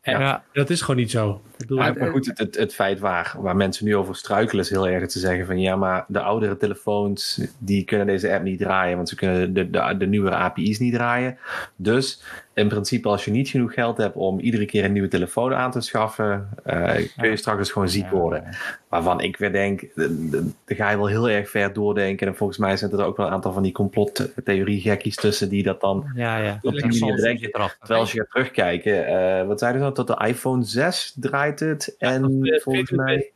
En 0.00 0.20
Ja. 0.20 0.44
dat 0.52 0.70
is 0.70 0.80
gewoon 0.80 0.96
niet 0.96 1.10
zo. 1.10 1.42
Ik 1.52 1.58
bedoel, 1.58 1.78
Ja, 1.78 1.92
maar 1.98 2.10
goed, 2.10 2.26
het, 2.26 2.38
het, 2.38 2.56
het 2.56 2.74
feit 2.74 2.98
waar, 2.98 3.36
waar 3.38 3.56
mensen 3.56 3.84
nu 3.84 3.96
over 3.96 4.16
struikelen 4.16 4.64
is 4.64 4.70
heel 4.70 4.88
erg 4.88 5.08
te 5.08 5.18
zeggen 5.18 5.46
van 5.46 5.60
ja, 5.60 5.76
maar 5.76 6.04
de 6.08 6.20
oudere 6.20 6.56
telefoons 6.56 7.40
die 7.58 7.84
kunnen 7.84 8.06
deze 8.06 8.32
app 8.32 8.44
niet 8.44 8.58
draaien, 8.58 8.96
want 8.96 9.08
ze 9.08 9.14
kunnen 9.14 9.54
de, 9.54 9.70
de, 9.70 9.94
de 9.98 10.06
nieuwere 10.06 10.34
API's 10.34 10.78
niet 10.78 10.94
draaien. 10.94 11.38
Dus 11.76 12.22
in 12.54 12.68
principe 12.68 13.08
als 13.08 13.24
je 13.24 13.30
niet 13.30 13.48
genoeg 13.48 13.74
geld 13.74 13.96
hebt 13.96 14.14
om 14.16 14.38
iedere 14.40 14.64
keer 14.64 14.84
een 14.84 14.92
nieuwe 14.92 15.08
telefoon 15.08 15.54
aan 15.54 15.70
te 15.70 15.80
schaffen, 15.80 16.48
eh, 16.64 16.92
kun 17.16 17.30
je 17.30 17.36
straks 17.36 17.58
dus 17.58 17.70
gewoon 17.72 17.88
ziek 17.88 18.04
Ja. 18.04 18.10
worden. 18.10 18.44
Waarvan 18.88 19.20
ik 19.20 19.36
weer 19.36 19.52
denk, 19.52 19.88
daar 19.94 20.76
ga 20.76 20.90
je 20.90 20.96
wel 20.96 21.06
heel 21.06 21.30
erg 21.30 21.50
ver 21.50 21.72
doordenken. 21.72 22.26
En 22.26 22.36
volgens 22.36 22.58
mij 22.58 22.76
zijn 22.76 22.90
er 22.92 23.04
ook 23.04 23.16
wel 23.16 23.26
een 23.26 23.32
aantal 23.32 23.52
van 23.52 23.62
die 23.62 23.72
complottheorie 23.72 24.80
gekkies 24.80 25.16
tussen 25.16 25.48
die 25.48 25.62
dat 25.62 25.80
dan 25.80 26.10
Ja, 26.14 26.36
ja. 26.36 26.58
Op 26.62 26.72
die 26.72 26.80
Dat 26.80 27.00
manier 27.00 27.14
bedenken. 27.14 27.50
Terwijl 27.50 28.00
als 28.00 28.12
je 28.12 28.18
gaat 28.18 28.30
terugkijken, 28.30 29.06
eh, 29.06 29.46
wat 29.46 29.58
zeiden 29.58 29.80
ze 29.80 29.86
nou? 29.90 30.06
Tot 30.06 30.18
de 30.18 30.26
iPhone 30.26 30.64
6 30.64 31.14
draait 31.20 31.60
het. 31.60 31.94
En 31.98 32.22
dat, 32.22 32.30
eh, 32.30 32.60
volgens 32.60 32.88
14 32.88 32.96
mij. 32.96 33.30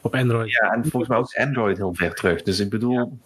op 0.00 0.14
Android. 0.14 0.50
Ja, 0.50 0.72
en 0.72 0.82
volgens 0.82 1.08
mij 1.08 1.18
ook 1.18 1.34
Android 1.36 1.76
heel 1.76 1.94
ver 1.94 2.14
terug. 2.14 2.42
Dus 2.42 2.60
ik 2.60 2.70
bedoel. 2.70 3.18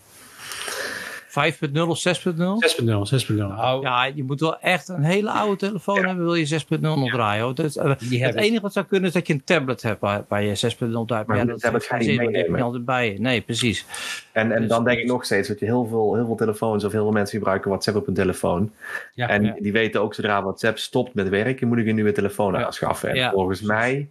5.0 1.28 1.80
of 1.88 1.98
6.0? 1.98 2.32
6.0, 2.34 3.24
6.0. 3.24 3.34
Nou, 3.34 3.82
Ja, 3.82 4.04
je 4.04 4.24
moet 4.24 4.40
wel 4.40 4.58
echt 4.60 4.88
een 4.88 5.02
hele 5.02 5.30
oude 5.30 5.56
telefoon 5.56 6.04
hebben, 6.04 6.24
wil 6.24 6.34
je 6.34 6.60
6.0 6.76 6.80
nog 6.80 7.10
draaien. 7.10 7.44
Hoor. 7.44 7.54
Dat 7.54 7.76
eh, 7.76 7.88
het 7.88 8.00
hebben 8.10 8.42
enige 8.42 8.60
wat 8.62 8.72
zou 8.72 8.86
kunnen 8.86 9.08
is 9.08 9.14
dat 9.14 9.26
je 9.26 9.32
een 9.32 9.44
tablet 9.44 9.82
hebt 9.82 10.00
waar, 10.00 10.24
waar 10.28 10.42
je 10.42 10.56
6.0 10.56 10.88
draait. 11.06 11.26
Maar 11.26 11.36
ja, 11.36 11.44
dat 11.44 11.60
tablet 11.60 11.84
ga 11.84 11.96
je 11.96 12.00
niet 12.00 12.08
zin, 12.10 12.16
want 12.18 12.28
die 12.28 12.36
heb 12.36 12.46
je 12.46 12.52
meenemen. 12.52 12.62
altijd 12.62 12.84
bij 12.84 13.12
je. 13.12 13.20
Nee, 13.20 13.40
precies. 13.40 13.86
En, 14.32 14.52
en 14.52 14.60
Dus- 14.60 14.68
dan 14.70 14.84
denk 14.84 14.98
ik 14.98 15.06
nog 15.06 15.24
steeds 15.24 15.48
dat 15.48 15.58
je 15.58 15.64
heel 15.64 15.86
veel, 15.86 16.14
heel 16.14 16.26
veel 16.26 16.36
telefoons 16.36 16.84
of 16.84 16.92
heel 16.92 17.02
veel 17.02 17.12
mensen 17.12 17.38
gebruiken 17.38 17.70
WhatsApp 17.70 17.96
op 17.96 18.06
hun 18.06 18.14
telefoon. 18.14 18.72
Ja, 19.14 19.28
en 19.28 19.44
ja. 19.44 19.54
die 19.58 19.72
weten 19.72 20.00
ook 20.00 20.14
zodra 20.14 20.42
WhatsApp 20.42 20.78
stopt 20.78 21.14
met 21.14 21.28
werken, 21.28 21.68
moet 21.68 21.78
ik 21.78 21.86
een 21.86 21.94
nieuwe 21.94 22.12
telefoon 22.12 22.52
Ja. 22.52 22.64
aanschaffen. 22.64 23.08
En 23.08 23.16
Ja. 23.16 23.30
volgens 23.30 23.60
mij 23.60 24.08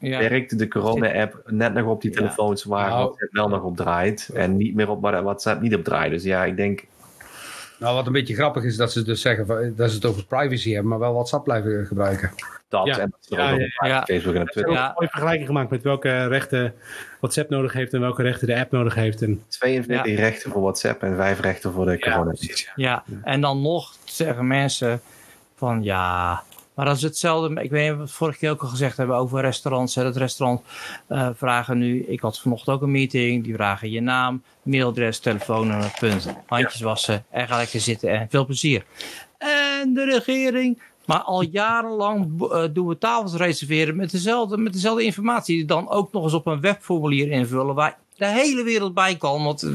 Ja. 0.00 0.18
werkt 0.18 0.58
de 0.58 0.68
corona-app 0.68 1.42
net 1.46 1.74
nog 1.74 1.86
op 1.86 2.00
die 2.02 2.10
Ja. 2.10 2.16
telefoons 2.16 2.64
waar 2.64 2.88
Nou. 2.88 3.02
WhatsApp 3.04 3.32
wel 3.32 3.48
nog 3.48 3.62
op 3.62 3.76
draait. 3.76 4.30
En 4.34 4.56
niet 4.56 4.74
meer 4.74 4.88
op 4.90 5.02
waar 5.02 5.22
WhatsApp 5.22 5.60
niet 5.60 5.74
op 5.74 5.84
draait. 5.84 6.10
Dus 6.10 6.22
ja, 6.22 6.44
ik 6.44 6.56
denk. 6.56 6.84
nou, 7.78 7.94
wat 7.94 8.06
een 8.06 8.12
beetje 8.12 8.34
grappig 8.34 8.64
is 8.64 8.76
dat 8.76 8.92
ze 8.92 9.02
dus 9.02 9.20
zeggen 9.20 9.46
van, 9.46 9.72
dat 9.76 9.88
ze 9.90 9.94
het 9.96 10.04
over 10.04 10.24
privacy 10.24 10.70
hebben, 10.72 10.88
maar 10.90 10.98
wel 10.98 11.12
WhatsApp 11.12 11.44
blijven 11.44 11.86
gebruiken. 11.86 12.30
Dat 12.68 12.86
Ja. 12.86 12.98
en 12.98 13.10
dat 13.10 13.18
ze 13.20 13.36
er 13.36 13.42
Ja, 13.42 13.52
ook 13.52 13.88
ja. 13.88 14.02
Facebook 14.02 14.34
en 14.34 14.46
Twitter. 14.46 14.72
Ja. 14.72 14.86
een 14.88 14.92
mooie 14.94 15.08
vergelijking 15.08 15.46
gemaakt 15.46 15.70
met 15.70 15.82
welke 15.82 16.26
rechten 16.26 16.74
WhatsApp 17.20 17.50
nodig 17.50 17.72
heeft 17.72 17.92
en 17.92 18.00
welke 18.00 18.22
rechten 18.22 18.46
de 18.46 18.58
app 18.58 18.70
nodig 18.72 18.94
heeft. 18.94 19.22
En 19.22 19.42
42 19.48 20.16
rechten 20.16 20.50
voor 20.50 20.62
WhatsApp 20.62 21.02
en 21.02 21.16
5 21.16 21.40
rechten 21.40 21.72
voor 21.72 21.84
de 21.86 21.98
corona. 21.98 22.34
Ja, 22.74 23.04
en 23.22 23.40
dan 23.40 23.62
nog 23.62 23.94
zeggen 24.04 24.46
mensen 24.46 25.00
van 25.56 25.82
ja, 25.82 26.42
maar 26.78 26.86
dat 26.86 26.96
is 26.96 27.02
hetzelfde. 27.02 27.62
Ik 27.62 27.70
weet 27.70 27.82
niet 27.82 27.90
of 27.90 27.96
we 27.96 28.02
het 28.02 28.12
vorige 28.12 28.38
keer 28.38 28.50
ook 28.50 28.62
al 28.62 28.68
gezegd 28.68 28.96
hebben 28.96 29.16
over 29.16 29.40
restaurants. 29.40 29.94
Hè. 29.94 30.02
Dat 30.02 30.16
restaurant 30.16 30.60
eh, 31.06 31.28
vragen 31.34 31.78
nu, 31.78 32.04
ik 32.04 32.20
had 32.20 32.40
vanochtend 32.40 32.76
ook 32.76 32.82
een 32.82 32.90
meeting, 32.90 33.44
die 33.44 33.54
vragen 33.54 33.90
je 33.90 34.00
naam, 34.00 34.42
mailadres, 34.62 35.18
telefoonnummer, 35.18 35.96
punt. 35.98 36.28
Handjes 36.46 36.80
wassen 36.80 37.24
en 37.30 37.48
ga 37.48 37.56
lekker 37.56 37.80
zitten 37.80 38.10
en 38.10 38.26
veel 38.30 38.44
plezier. 38.44 38.84
En 39.38 39.94
de 39.94 40.04
regering, 40.04 40.82
maar 41.06 41.20
al 41.20 41.42
jarenlang 41.42 42.42
eh, 42.42 42.64
doen 42.72 42.86
we 42.86 42.98
tafels 42.98 43.34
reserveren 43.34 43.96
met 43.96 44.10
dezelfde, 44.10 44.56
met 44.56 44.72
dezelfde 44.72 45.04
informatie. 45.04 45.56
Die 45.56 45.64
dan 45.64 45.88
ook 45.88 46.12
nog 46.12 46.24
eens 46.24 46.34
op 46.34 46.46
een 46.46 46.60
webformulier 46.60 47.30
invullen 47.30 47.74
waar 47.74 47.98
de 48.18 48.26
hele 48.26 48.62
wereld 48.62 48.94
bij 48.94 49.16
kan. 49.16 49.44
Want 49.44 49.66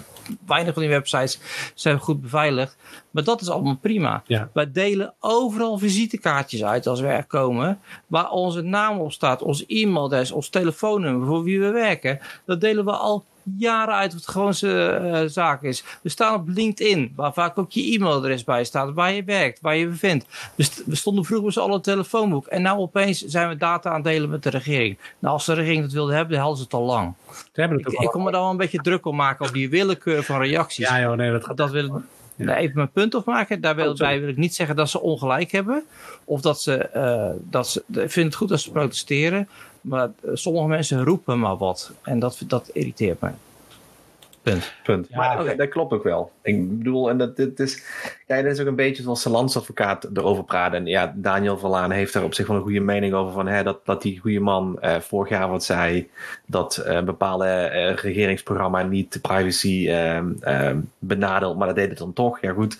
weinig 0.46 0.74
van 0.74 0.82
die 0.82 0.92
websites 0.92 1.40
zijn 1.74 2.00
goed 2.00 2.22
beveiligd. 2.22 2.78
Maar 3.12 3.24
dat 3.24 3.42
is 3.42 3.50
allemaal 3.50 3.78
prima. 3.82 4.24
Ja. 4.26 4.50
Wij 4.54 4.72
delen 4.72 5.14
overal 5.20 5.78
visitekaartjes 5.78 6.64
uit 6.64 6.88
als 6.88 7.00
we 7.00 7.08
er 7.08 7.26
komen. 7.26 7.80
Waar 8.08 8.30
onze 8.30 8.62
naam 8.62 9.00
op 9.00 9.12
staat, 9.12 9.42
ons 9.42 9.66
e-mailadres, 9.68 10.32
ons 10.32 10.50
telefoonnummer 10.50 11.28
voor 11.28 11.44
wie 11.44 11.60
we 11.60 11.72
werken. 11.72 12.20
Dat 12.46 12.62
delen 12.62 12.86
we 12.86 12.92
al 12.92 13.26
jaren 13.58 13.94
uit 13.96 14.14
wat 14.14 14.26
de 14.26 14.32
gewoonste 14.32 14.86
eh, 14.86 15.22
zaak 15.26 15.62
is. 15.62 15.84
We 16.02 16.10
staan 16.10 16.36
op 16.36 16.48
LinkedIn, 16.48 17.14
waar 17.16 17.34
vaak 17.34 17.58
ook 17.58 17.72
je 17.72 17.94
e-mailadres 17.96 18.44
bij 18.44 18.64
staat, 18.64 18.94
waar 18.94 19.14
je 19.14 19.24
werkt, 19.24 19.62
waar 19.62 19.76
je 19.76 19.88
bevindt. 19.88 20.26
We, 20.56 20.64
st- 20.64 20.84
we 20.86 20.96
stonden 20.96 21.26
vroeger 21.26 21.46
met 21.46 21.54
z'n 21.54 21.60
allen 21.60 21.76
een 21.76 21.82
telefoonboek. 21.82 22.46
En 22.48 22.62
nou 22.62 22.80
opeens 22.80 23.20
zijn 23.22 23.50
we 23.50 23.58
data 23.58 23.90
aan 23.90 23.96
het 23.96 24.04
delen 24.04 24.30
met 24.30 24.44
de 24.44 24.50
regering. 24.50 24.98
Nou, 25.20 25.34
als 25.34 25.46
de 25.46 25.54
regering 25.54 25.82
dat 25.82 25.92
wilde 25.92 26.14
hebben, 26.14 26.32
dan 26.32 26.40
hadden 26.40 26.58
ze 26.58 26.64
het 26.64 26.74
al 26.74 26.86
lang. 26.86 27.14
ze 27.54 27.60
hebben 27.60 27.78
het 27.78 27.94
Ik, 27.94 28.00
ik 28.00 28.08
kon 28.10 28.24
me 28.24 28.32
daar 28.32 28.42
wel 28.42 28.50
een 28.52 28.58
beetje 28.58 28.82
druk 28.82 29.06
om 29.06 29.16
maken 29.16 29.46
op 29.46 29.54
die 29.54 29.70
willekeur 29.70 30.24
van 30.24 30.40
reacties. 30.42 30.88
Ja 30.90 31.00
joh, 31.00 31.16
nee, 31.16 31.32
dat 31.32 31.46
gaat 31.46 31.58
Dat 32.38 32.56
even 32.56 32.76
mijn 32.76 32.92
punt 32.92 33.16
op 33.16 33.26
maken. 33.26 33.62
Daarbij 33.62 34.20
wil 34.20 34.30
ik 34.30 34.38
niet 34.38 34.56
zeggen 34.56 34.76
dat 34.76 34.90
ze 34.90 35.02
ongelijk 35.02 35.52
hebben. 35.52 35.84
Of 36.24 36.42
dat 36.42 36.62
ze, 36.62 36.76
eh, 36.78 37.30
dat 37.40 37.70
ze 37.70 37.84
ik 37.88 38.12
vind 38.12 38.26
het 38.26 38.36
goed 38.36 38.50
dat 38.50 38.62
ze 38.62 38.72
protesteren. 38.72 39.50
Maar 39.84 40.12
eh, 40.22 40.30
sommige 40.34 40.68
mensen 40.68 41.04
roepen 41.04 41.40
maar 41.40 41.58
wat. 41.58 41.92
En 42.02 42.20
dat, 42.20 42.44
dat 42.48 42.70
irriteert 42.74 43.20
mij. 43.20 43.34
Punt. 44.42 44.74
Punt. 44.84 45.08
Ja, 45.10 45.18
maar 45.18 45.42
oké. 45.42 45.56
dat 45.56 45.70
klopt 45.70 45.94
ook 45.94 46.04
wel. 46.04 46.32
Ik 46.42 46.78
bedoel, 46.78 47.10
en 47.10 47.18
dat 47.18 47.36
dit 47.36 47.60
is, 47.60 47.84
ja, 48.28 48.42
dat 48.42 48.52
is 48.52 48.60
ook 48.60 48.68
een 48.68 48.76
beetje 48.76 49.04
zoals 49.04 49.24
de 49.24 49.30
landsadvocaat 49.30 50.10
erover 50.14 50.44
praat. 50.44 50.74
En 50.74 50.86
ja, 50.86 51.14
Daniel 51.16 51.58
Verlaan 51.58 51.92
heeft 51.92 52.14
daar 52.14 52.24
op 52.24 52.34
zich 52.34 52.48
wel 52.48 52.56
een 52.56 52.62
goede 52.64 52.80
mening 52.80 53.14
over. 53.14 53.34
Van, 53.34 53.48
hè, 53.48 53.64
dat, 53.64 53.86
dat 53.86 54.02
die 54.02 54.20
goede 54.20 54.40
man 54.40 54.80
eh, 54.82 55.00
vorig 55.00 55.30
jaar 55.30 55.50
wat 55.50 55.64
zei. 55.64 56.10
Dat 56.46 56.78
eh, 56.78 56.96
een 56.96 57.06
bepaalde 57.06 57.46
eh, 57.46 57.94
regeringsprogramma 57.96 58.82
niet 58.84 59.14
de 59.14 59.20
privacy 59.20 59.90
ehm 59.90 60.32
ehm, 60.42 60.80
benadeelt. 61.00 61.58
Maar 61.58 61.68
dat 61.68 61.76
deed 61.76 61.90
het 61.90 61.98
dan 61.98 62.14
toch. 62.14 62.42
Ja, 62.42 62.52
goed, 62.54 62.78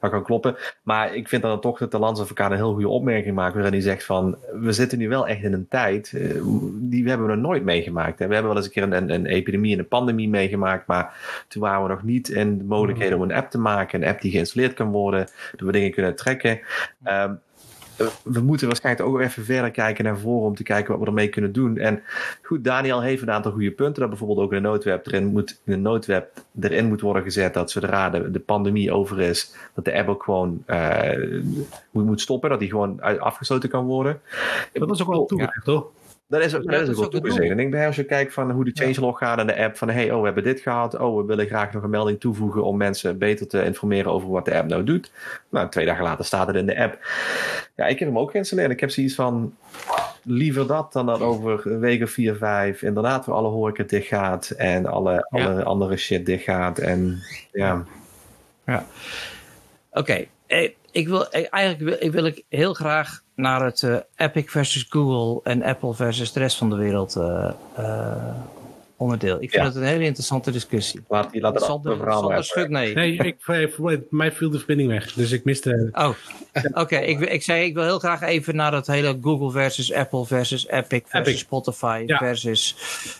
dat 0.00 0.10
kan 0.10 0.22
kloppen. 0.22 0.56
Maar 0.82 1.14
ik 1.14 1.28
vind 1.28 1.42
dan 1.42 1.60
toch 1.60 1.78
dat 1.78 1.90
de 1.90 1.98
landsadvocaat 1.98 2.50
een 2.50 2.56
heel 2.56 2.72
goede 2.72 2.88
opmerking 2.88 3.34
maakt. 3.34 3.54
Waarin 3.54 3.72
hij 3.72 3.82
zegt 3.82 4.04
van, 4.04 4.36
we 4.52 4.72
zitten 4.72 4.98
nu 4.98 5.08
wel 5.08 5.26
echt 5.28 5.42
in 5.42 5.52
een 5.52 5.68
tijd. 5.68 6.12
eh, 6.14 6.20
die 6.72 7.02
we 7.02 7.08
hebben 7.08 7.26
we 7.26 7.34
nog 7.34 7.42
nooit 7.42 7.64
meegemaakt. 7.64 8.18
We 8.18 8.24
hebben 8.24 8.44
wel 8.44 8.56
eens 8.56 8.64
een 8.66 8.72
keer 8.72 8.82
een, 8.82 8.92
een, 8.92 9.10
een 9.10 9.26
epidemie 9.26 9.72
en 9.72 9.78
een 9.78 9.88
pandemie 9.88 10.28
meegemaakt. 10.28 10.86
Maar 10.86 11.14
toen 11.48 11.62
waren 11.62 11.82
we 11.82 11.88
nog 11.88 12.02
niet 12.02 12.28
in 12.28 12.58
de 12.58 12.64
mogelijkheden 12.64 13.16
om 13.16 13.22
een 13.22 13.32
app 13.32 13.50
te 13.50 13.58
maken. 13.58 14.02
Een 14.02 14.08
app 14.08 14.20
die 14.20 14.30
geïnstalleerd 14.30 14.74
kan 14.74 14.84
worden. 14.84 14.94
Dat 15.04 15.30
we 15.56 15.72
dingen 15.72 15.90
kunnen 15.90 16.16
trekken. 16.16 16.60
Ehm, 17.02 17.34
we 18.22 18.40
moeten 18.40 18.66
waarschijnlijk 18.66 19.08
ook 19.08 19.20
even 19.20 19.44
verder 19.44 19.70
kijken 19.70 20.04
naar 20.04 20.18
voren 20.18 20.46
om 20.46 20.54
te 20.54 20.62
kijken 20.62 20.92
wat 20.92 21.00
we 21.00 21.06
ermee 21.06 21.28
kunnen 21.28 21.52
doen. 21.52 21.78
En 21.78 22.02
goed, 22.42 22.64
Daniel 22.64 23.02
heeft 23.02 23.22
een 23.22 23.30
aantal 23.30 23.52
goede 23.52 23.70
punten. 23.70 24.00
Dat 24.00 24.08
bijvoorbeeld 24.08 24.38
ook 24.40 24.52
in 24.52 24.62
de 24.62 24.68
noodweb 24.68 25.06
erin 25.06 25.26
moet, 25.26 25.60
in 25.64 25.72
de 25.72 25.78
noodweb 25.78 26.42
erin 26.60 26.88
moet 26.88 27.00
worden 27.00 27.22
gezet 27.22 27.54
dat 27.54 27.70
zodra 27.70 28.10
de, 28.10 28.30
de 28.30 28.40
pandemie 28.40 28.92
over 28.92 29.20
is, 29.20 29.54
dat 29.74 29.84
de 29.84 29.94
app 29.94 30.08
ook 30.08 30.22
gewoon 30.22 30.64
uh, 30.66 31.42
moet, 31.90 32.04
moet 32.04 32.20
stoppen. 32.20 32.50
Dat 32.50 32.58
die 32.58 32.70
gewoon 32.70 33.00
afgesloten 33.00 33.68
kan 33.68 33.84
worden. 33.84 34.20
Dat 34.72 34.90
is 34.90 35.02
ook 35.02 35.08
wel 35.08 35.26
toegezegd, 35.26 35.64
toch? 35.64 35.86
Dat 36.28 36.42
is, 36.42 36.54
ook, 36.54 36.70
dat 36.70 36.80
is 36.80 36.88
ook 36.88 36.96
wel 36.96 37.08
toegezegd. 37.08 37.50
En 37.50 37.58
ik 37.58 37.72
denk 37.72 37.86
als 37.86 37.96
je 37.96 38.04
kijkt 38.04 38.32
van 38.32 38.50
hoe 38.50 38.64
de 38.64 38.70
changelog 38.74 39.18
gaat 39.18 39.38
in 39.38 39.46
de 39.46 39.56
app, 39.56 39.76
van 39.76 39.90
hey, 39.90 40.10
oh, 40.10 40.18
we 40.18 40.24
hebben 40.24 40.44
dit 40.44 40.60
gehad. 40.60 40.98
Oh, 40.98 41.16
we 41.16 41.24
willen 41.24 41.46
graag 41.46 41.72
nog 41.72 41.82
een 41.82 41.90
melding 41.90 42.20
toevoegen 42.20 42.64
om 42.64 42.76
mensen 42.76 43.18
beter 43.18 43.48
te 43.48 43.64
informeren 43.64 44.12
over 44.12 44.28
wat 44.28 44.44
de 44.44 44.54
app 44.54 44.68
nou 44.68 44.84
doet. 44.84 45.12
Nou, 45.48 45.68
twee 45.68 45.86
dagen 45.86 46.04
later 46.04 46.24
staat 46.24 46.46
het 46.46 46.56
in 46.56 46.66
de 46.66 46.78
app. 46.78 46.98
Ja, 47.76 47.86
ik 47.86 47.98
heb 47.98 48.08
hem 48.08 48.18
ook 48.18 48.30
geïnstalleerd. 48.30 48.70
Ik 48.70 48.80
heb 48.80 48.90
zoiets 48.90 49.14
van, 49.14 49.56
liever 50.22 50.66
dat 50.66 50.92
dan 50.92 51.06
dat 51.06 51.20
over 51.20 52.02
of 52.02 52.10
vier, 52.10 52.34
vijf 52.34 52.82
inderdaad 52.82 53.26
weer 53.26 53.34
alle 53.34 53.48
horeca 53.48 53.82
dicht 53.82 54.06
gaat 54.06 54.50
en 54.50 54.86
alle, 54.86 55.26
alle 55.30 55.64
andere 55.64 55.96
shit 55.96 56.26
dicht 56.26 56.44
gaat. 56.44 56.78
En 56.78 57.18
ja. 57.52 57.84
Ja. 58.64 58.86
Oké, 59.90 60.00
okay. 60.46 60.76
Eh, 60.96 61.02
ik 61.02 61.08
wil 61.08 61.30
eigenlijk 61.30 61.80
wil, 61.80 61.96
ik 61.98 62.12
wil 62.12 62.24
ik 62.24 62.44
heel 62.48 62.74
graag 62.74 63.20
naar 63.34 63.64
het 63.64 63.82
uh, 63.82 63.96
Epic 64.16 64.44
versus 64.46 64.86
Google 64.88 65.40
en 65.52 65.62
Apple 65.62 65.94
versus 65.94 66.32
de 66.32 66.40
rest 66.40 66.56
van 66.56 66.70
de 66.70 66.76
wereld 66.76 67.16
uh, 67.16 67.50
uh, 67.78 68.14
onderdeel. 68.96 69.34
Ik 69.34 69.50
vind 69.50 69.62
ja. 69.62 69.64
het 69.64 69.76
een 69.76 69.82
hele 69.82 70.04
interessante 70.04 70.50
discussie. 70.50 71.04
Laat 71.08 71.30
die 71.30 71.40
laat 71.40 71.54
het 71.54 71.62
Sander 71.64 72.70
nee. 72.70 72.94
Nee, 72.94 73.16
ik, 73.16 73.36
mij 74.10 74.32
viel 74.32 74.50
de 74.50 74.58
verbinding 74.58 74.88
weg, 74.88 75.12
dus 75.12 75.32
ik 75.32 75.44
miste... 75.44 75.88
Oh, 75.92 76.08
oké. 76.52 76.80
Okay. 76.80 77.04
ik, 77.04 77.20
ik 77.20 77.42
zei, 77.42 77.64
ik 77.64 77.74
wil 77.74 77.82
heel 77.82 77.98
graag 77.98 78.22
even 78.22 78.56
naar 78.56 78.70
dat 78.70 78.86
hele 78.86 79.18
Google 79.20 79.50
versus 79.50 79.92
Apple 79.92 80.26
versus 80.26 80.66
Epic 80.66 81.02
versus 81.04 81.28
Epic. 81.28 81.38
Spotify 81.38 82.02
ja. 82.06 82.18
versus 82.18 82.76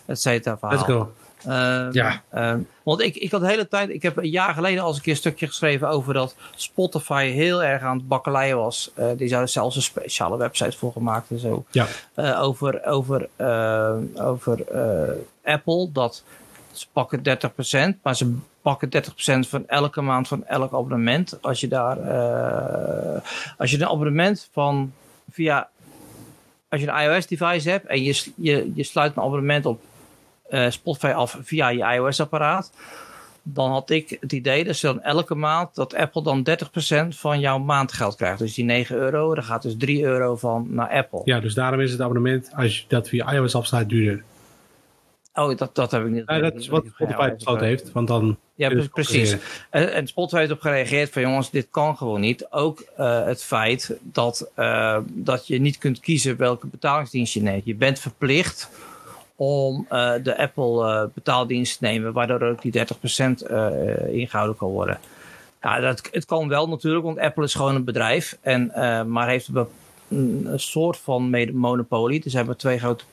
et 0.07 0.21
cetera 0.21 0.59
verhaal. 0.59 0.79
Let's 0.79 0.93
go. 0.93 1.13
Um, 1.49 1.93
ja. 1.93 2.23
Um, 2.35 2.69
want 2.83 3.01
ik, 3.01 3.17
ik 3.17 3.31
had 3.31 3.41
de 3.41 3.47
hele 3.47 3.69
tijd, 3.69 3.91
ik 3.91 4.03
heb 4.03 4.17
een 4.17 4.29
jaar 4.29 4.55
geleden 4.55 4.83
al 4.83 4.89
eens 4.89 4.97
een 4.97 5.03
keer 5.03 5.13
een 5.13 5.19
stukje 5.19 5.47
geschreven 5.47 5.89
over 5.89 6.15
dat 6.15 6.35
Spotify 6.55 7.31
heel 7.31 7.63
erg 7.65 7.83
aan 7.83 7.97
het 7.97 8.09
bakkeleien 8.09 8.57
was. 8.57 8.91
Uh, 8.99 9.07
die 9.17 9.29
zouden 9.29 9.51
zelfs 9.51 9.77
een 9.77 9.83
speciale 9.83 10.37
website 10.37 10.77
voor 10.77 10.93
gemaakt 10.93 11.31
en 11.31 11.39
zo. 11.39 11.65
Ja. 11.71 11.87
Uh, 12.17 12.43
over 12.43 12.85
over, 12.85 13.29
uh, 13.37 13.95
over 14.15 14.65
Apple, 15.45 15.93
dat 15.93 16.23
ze 16.73 16.87
pakken 16.93 17.21
30%, 17.97 18.01
maar 18.03 18.17
ze 18.17 18.37
pakken 18.63 18.89
30% 18.89 19.49
van 19.49 19.69
elke 19.69 20.01
maand 20.01 20.29
van 20.29 20.47
elk 20.47 20.73
abonnement. 20.73 21.39
Als 21.43 21.61
je 21.61 21.69
daar, 21.69 21.99
als 23.59 23.71
je 23.71 23.77
een 23.77 23.89
abonnement 23.89 24.49
van 24.53 24.93
via, 25.31 25.69
als 26.69 26.81
je 26.81 26.89
een 26.89 27.03
iOS 27.03 27.27
device 27.27 27.71
hebt 27.71 27.87
en 27.87 28.03
je, 28.03 28.33
je, 28.35 28.73
je 28.75 28.83
sluit 28.83 29.17
een 29.17 29.23
abonnement 29.23 29.67
op 29.67 29.81
uh, 30.51 30.71
Spotify 30.71 31.07
af 31.07 31.39
via 31.43 31.69
je 31.69 31.95
iOS-apparaat. 31.95 32.73
Dan 33.43 33.71
had 33.71 33.91
ik 33.91 34.17
het 34.21 34.33
idee 34.33 34.65
dat 34.65 34.77
ze 34.77 34.87
dan 34.87 35.03
elke 35.03 35.35
maand 35.35 35.75
dat 35.75 35.95
Apple 35.95 36.23
dan 36.23 36.47
30% 37.05 37.09
van 37.09 37.41
jouw 37.41 37.59
maandgeld 37.59 38.17
krijgt. 38.17 38.39
Dus 38.39 38.55
die 38.55 38.65
9 38.65 38.97
euro, 38.97 39.35
daar 39.35 39.45
gaat 39.45 39.63
dus 39.63 39.75
3 39.79 40.03
euro 40.03 40.37
van 40.37 40.67
naar 40.71 40.89
Apple. 40.89 41.21
Ja, 41.25 41.41
dus 41.41 41.55
daarom 41.55 41.81
is 41.81 41.93
het 41.93 42.01
abonnement, 42.01 42.51
als 42.55 42.79
je 42.79 42.85
dat 42.89 43.09
via 43.09 43.33
iOS 43.33 43.55
afsluit, 43.55 43.89
duurder. 43.89 44.25
Oh, 45.37 45.57
dat, 45.57 45.75
dat 45.75 45.91
heb 45.91 46.05
ik 46.05 46.11
niet. 46.11 46.23
Ja, 46.27 46.39
dat 46.39 46.55
is 46.55 46.69
wat 46.69 46.85
Spotify 46.87 47.31
besloten 47.31 47.67
heeft, 47.67 47.93
want 47.93 48.09
dan... 48.09 48.39
Ja, 48.55 48.87
precies. 48.93 49.37
En, 49.71 49.93
en 49.93 50.07
Spotify 50.07 50.39
heeft 50.39 50.51
op 50.51 50.61
gereageerd 50.61 51.13
van 51.13 51.23
jongens, 51.23 51.51
dit 51.51 51.67
kan 51.71 51.97
gewoon 51.97 52.21
niet. 52.21 52.47
Ook 52.51 52.85
uh, 52.99 53.25
het 53.25 53.45
feit 53.45 53.99
dat, 54.03 54.51
uh, 54.57 54.99
dat 55.07 55.47
je 55.47 55.61
niet 55.61 55.79
kunt 55.79 56.01
kiezen 56.01 56.37
welke 56.37 56.67
betalingsdienst 56.67 57.35
je 57.35 57.43
neemt. 57.43 57.65
Je 57.65 57.75
bent 57.75 57.99
verplicht 57.99 58.71
om 59.37 59.87
uh, 59.93 60.13
de 60.23 60.39
Apple 60.39 60.85
uh, 60.85 61.03
betaaldienst 61.15 61.79
te 61.79 61.85
nemen, 61.85 62.13
waardoor 62.13 62.43
ook 62.43 62.63
die 62.63 62.73
30% 62.73 63.49
uh, 63.51 63.69
ingehouden 64.09 64.57
kan 64.57 64.69
worden. 64.69 64.99
Ja, 65.63 65.81
dat, 65.81 66.09
het 66.11 66.25
kan 66.25 66.49
wel 66.49 66.69
natuurlijk, 66.69 67.05
want 67.05 67.19
Apple 67.19 67.45
is 67.45 67.55
gewoon 67.55 67.75
een 67.75 67.85
bedrijf, 67.85 68.39
en, 68.41 68.73
maar 69.11 69.29
heeft 69.29 69.49
een, 70.09 70.49
soort 70.55 70.97
van 70.97 71.51
monopolie. 71.55 72.21
Dus 72.21 72.33
hebben 72.33 72.57
twee 72.57 72.79
grote 72.79 73.05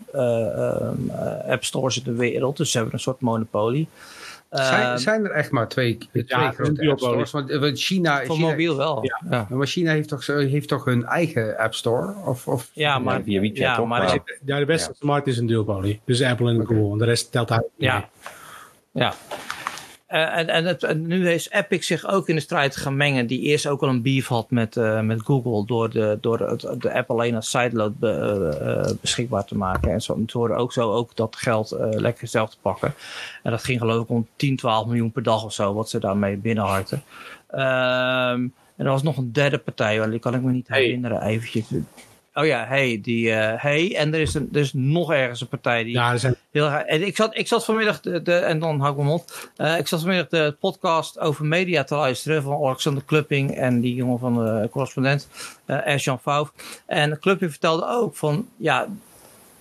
app 1.48 1.64
stores 1.64 1.98
in 1.98 2.04
de 2.04 2.14
wereld, 2.14 2.58
dus 2.58 2.72
ze 2.72 2.78
hebben 2.78 2.96
een 2.96 3.02
soort 3.02 3.20
monopolie. 3.20 3.88
Zijn, 4.54 4.84
ehm, 4.84 4.98
zijn 4.98 5.26
er 5.26 5.32
echt 5.32 5.52
maar 5.52 5.68
twee, 5.68 5.98
twee 5.98 6.24
ja, 6.28 6.52
grote 6.52 6.90
app 6.90 7.00
stores? 7.00 7.32
Want, 7.32 7.80
China, 7.80 8.26
Voor 8.26 8.36
China, 8.36 8.50
mobiel 8.50 8.78
wel. 8.78 9.04
Ja. 9.04 9.22
ja. 9.30 9.48
Maar 9.50 9.68
China 9.68 9.92
heeft 9.92 10.10
toch, 10.10 10.28
heeft 10.28 10.68
toch 10.68 10.86
hun 10.86 11.06
eigen 11.06 11.58
app 11.58 11.74
store? 11.74 12.16
Of, 12.26 12.48
of, 12.48 12.70
ja, 12.74 13.00
maar, 13.00 13.22
via 13.24 13.40
WeChat 13.40 13.58
ja, 13.58 13.76
toch? 13.76 13.88
Maar, 13.88 14.20
ja, 14.46 14.60
de 14.60 14.66
beste 14.66 14.94
ja. 15.00 15.08
markt 15.08 15.28
is 15.28 15.38
een 15.38 15.48
duopolie. 15.48 16.02
Dus 16.06 16.22
Apple 16.22 16.50
en 16.50 16.62
okay. 16.62 16.66
Google. 16.76 16.92
En 16.92 16.98
de 16.98 17.06
rest 17.06 17.32
telt 17.32 17.52
uit. 17.52 17.66
Ja. 17.78 18.10
Ja. 18.92 19.14
Uh, 20.14 20.38
en, 20.38 20.48
en, 20.48 20.66
het, 20.66 20.84
en, 20.84 21.08
nu 21.08 21.28
heeft 21.28 21.54
Epic 21.54 21.86
zich 21.86 22.08
ook 22.08 22.30
in 22.30 22.36
de 22.36 22.42
strijd 22.42 22.76
gaan 22.76 22.98
mengen, 22.98 23.28
die 23.28 23.42
eerst 23.42 23.68
ook 23.68 23.82
al 23.82 23.90
een 23.90 24.02
beef 24.02 24.28
had 24.28 24.52
met, 24.52 24.76
uh, 24.76 25.02
met 25.02 25.22
Google 25.22 25.66
door, 25.66 25.90
de, 25.90 26.18
door 26.22 26.40
het, 26.40 26.82
de 26.82 26.94
app 26.94 27.10
alleen 27.10 27.36
als 27.36 27.50
sideload 27.50 28.00
be, 28.00 28.58
uh, 28.62 28.94
beschikbaar 29.02 29.46
te 29.46 29.58
maken. 29.58 29.92
En 29.92 30.02
zo, 30.02 30.24
ze 30.28 30.38
hoorden 30.38 30.58
ook 30.58 30.74
zo 30.74 30.92
ook 30.94 31.16
dat 31.16 31.36
geld 31.36 31.76
lekker 31.80 32.28
zelf 32.28 32.50
te 32.50 32.58
pakken. 32.62 32.94
En 33.44 33.52
dat 33.52 33.64
ging 33.64 33.80
geloof 33.80 34.04
ik 34.04 34.10
om 34.10 34.28
10, 34.36 34.56
12 34.56 34.86
miljoen 34.86 35.12
per 35.12 35.24
dag 35.24 35.44
of 35.44 35.54
zo, 35.54 35.74
wat 35.74 35.90
ze 35.90 36.00
daarmee 36.00 36.38
binnenharten. 36.38 37.04
Um, 37.52 38.54
en 38.76 38.86
er 38.86 38.92
was 38.92 39.04
nog 39.04 39.18
een 39.18 39.32
derde 39.32 39.58
partij, 39.58 40.10
die 40.10 40.20
kan 40.20 40.36
ik 40.36 40.42
me 40.42 40.52
niet 40.52 40.68
herinneren 40.68 41.22
eventjes. 41.22 41.66
Oh 42.36 42.46
ja, 42.46 42.66
hey, 42.66 43.00
die, 43.02 43.28
uh, 43.28 43.54
hey. 43.56 43.96
En 43.96 44.14
er 44.14 44.20
is, 44.20 44.34
een, 44.34 44.50
er 44.54 44.60
is 44.60 44.74
nog 44.74 45.12
ergens 45.12 45.42
een 45.42 45.48
partij 45.48 45.84
die. 45.84 45.94
Ja, 45.94 46.12
er 46.12 46.20
zijn... 46.20 46.36
heel, 46.52 46.70
en 46.70 47.06
ik 47.06 47.16
zat, 47.16 47.38
ik 47.38 47.48
zat 47.48 47.66
vanmiddag, 47.66 48.02
de, 48.02 48.22
de, 48.22 48.36
en 48.36 48.60
dan 48.60 48.80
hou 48.80 48.92
ik 48.92 48.98
mijn 48.98 49.08
mond. 49.10 49.50
Uh, 49.58 49.78
ik 49.78 49.88
zat 49.88 50.00
vanmiddag 50.00 50.28
de 50.28 50.56
podcast 50.60 51.20
over 51.20 51.46
media 51.46 51.84
te 51.84 51.96
luisteren 51.96 52.44
van 52.44 52.66
Alexander 52.66 53.04
Klupping 53.04 53.52
en 53.52 53.82
die 53.82 53.96
jongen 53.96 54.20
van 54.20 54.34
de 54.34 54.68
correspondent, 54.72 55.28
uh, 55.66 55.88
Erjan 55.88 56.20
Fouf. 56.20 56.54
En 56.86 57.20
Klupping 57.20 57.52
vertelde 57.52 57.88
ook 57.88 58.16
van, 58.16 58.48
ja, 58.58 58.88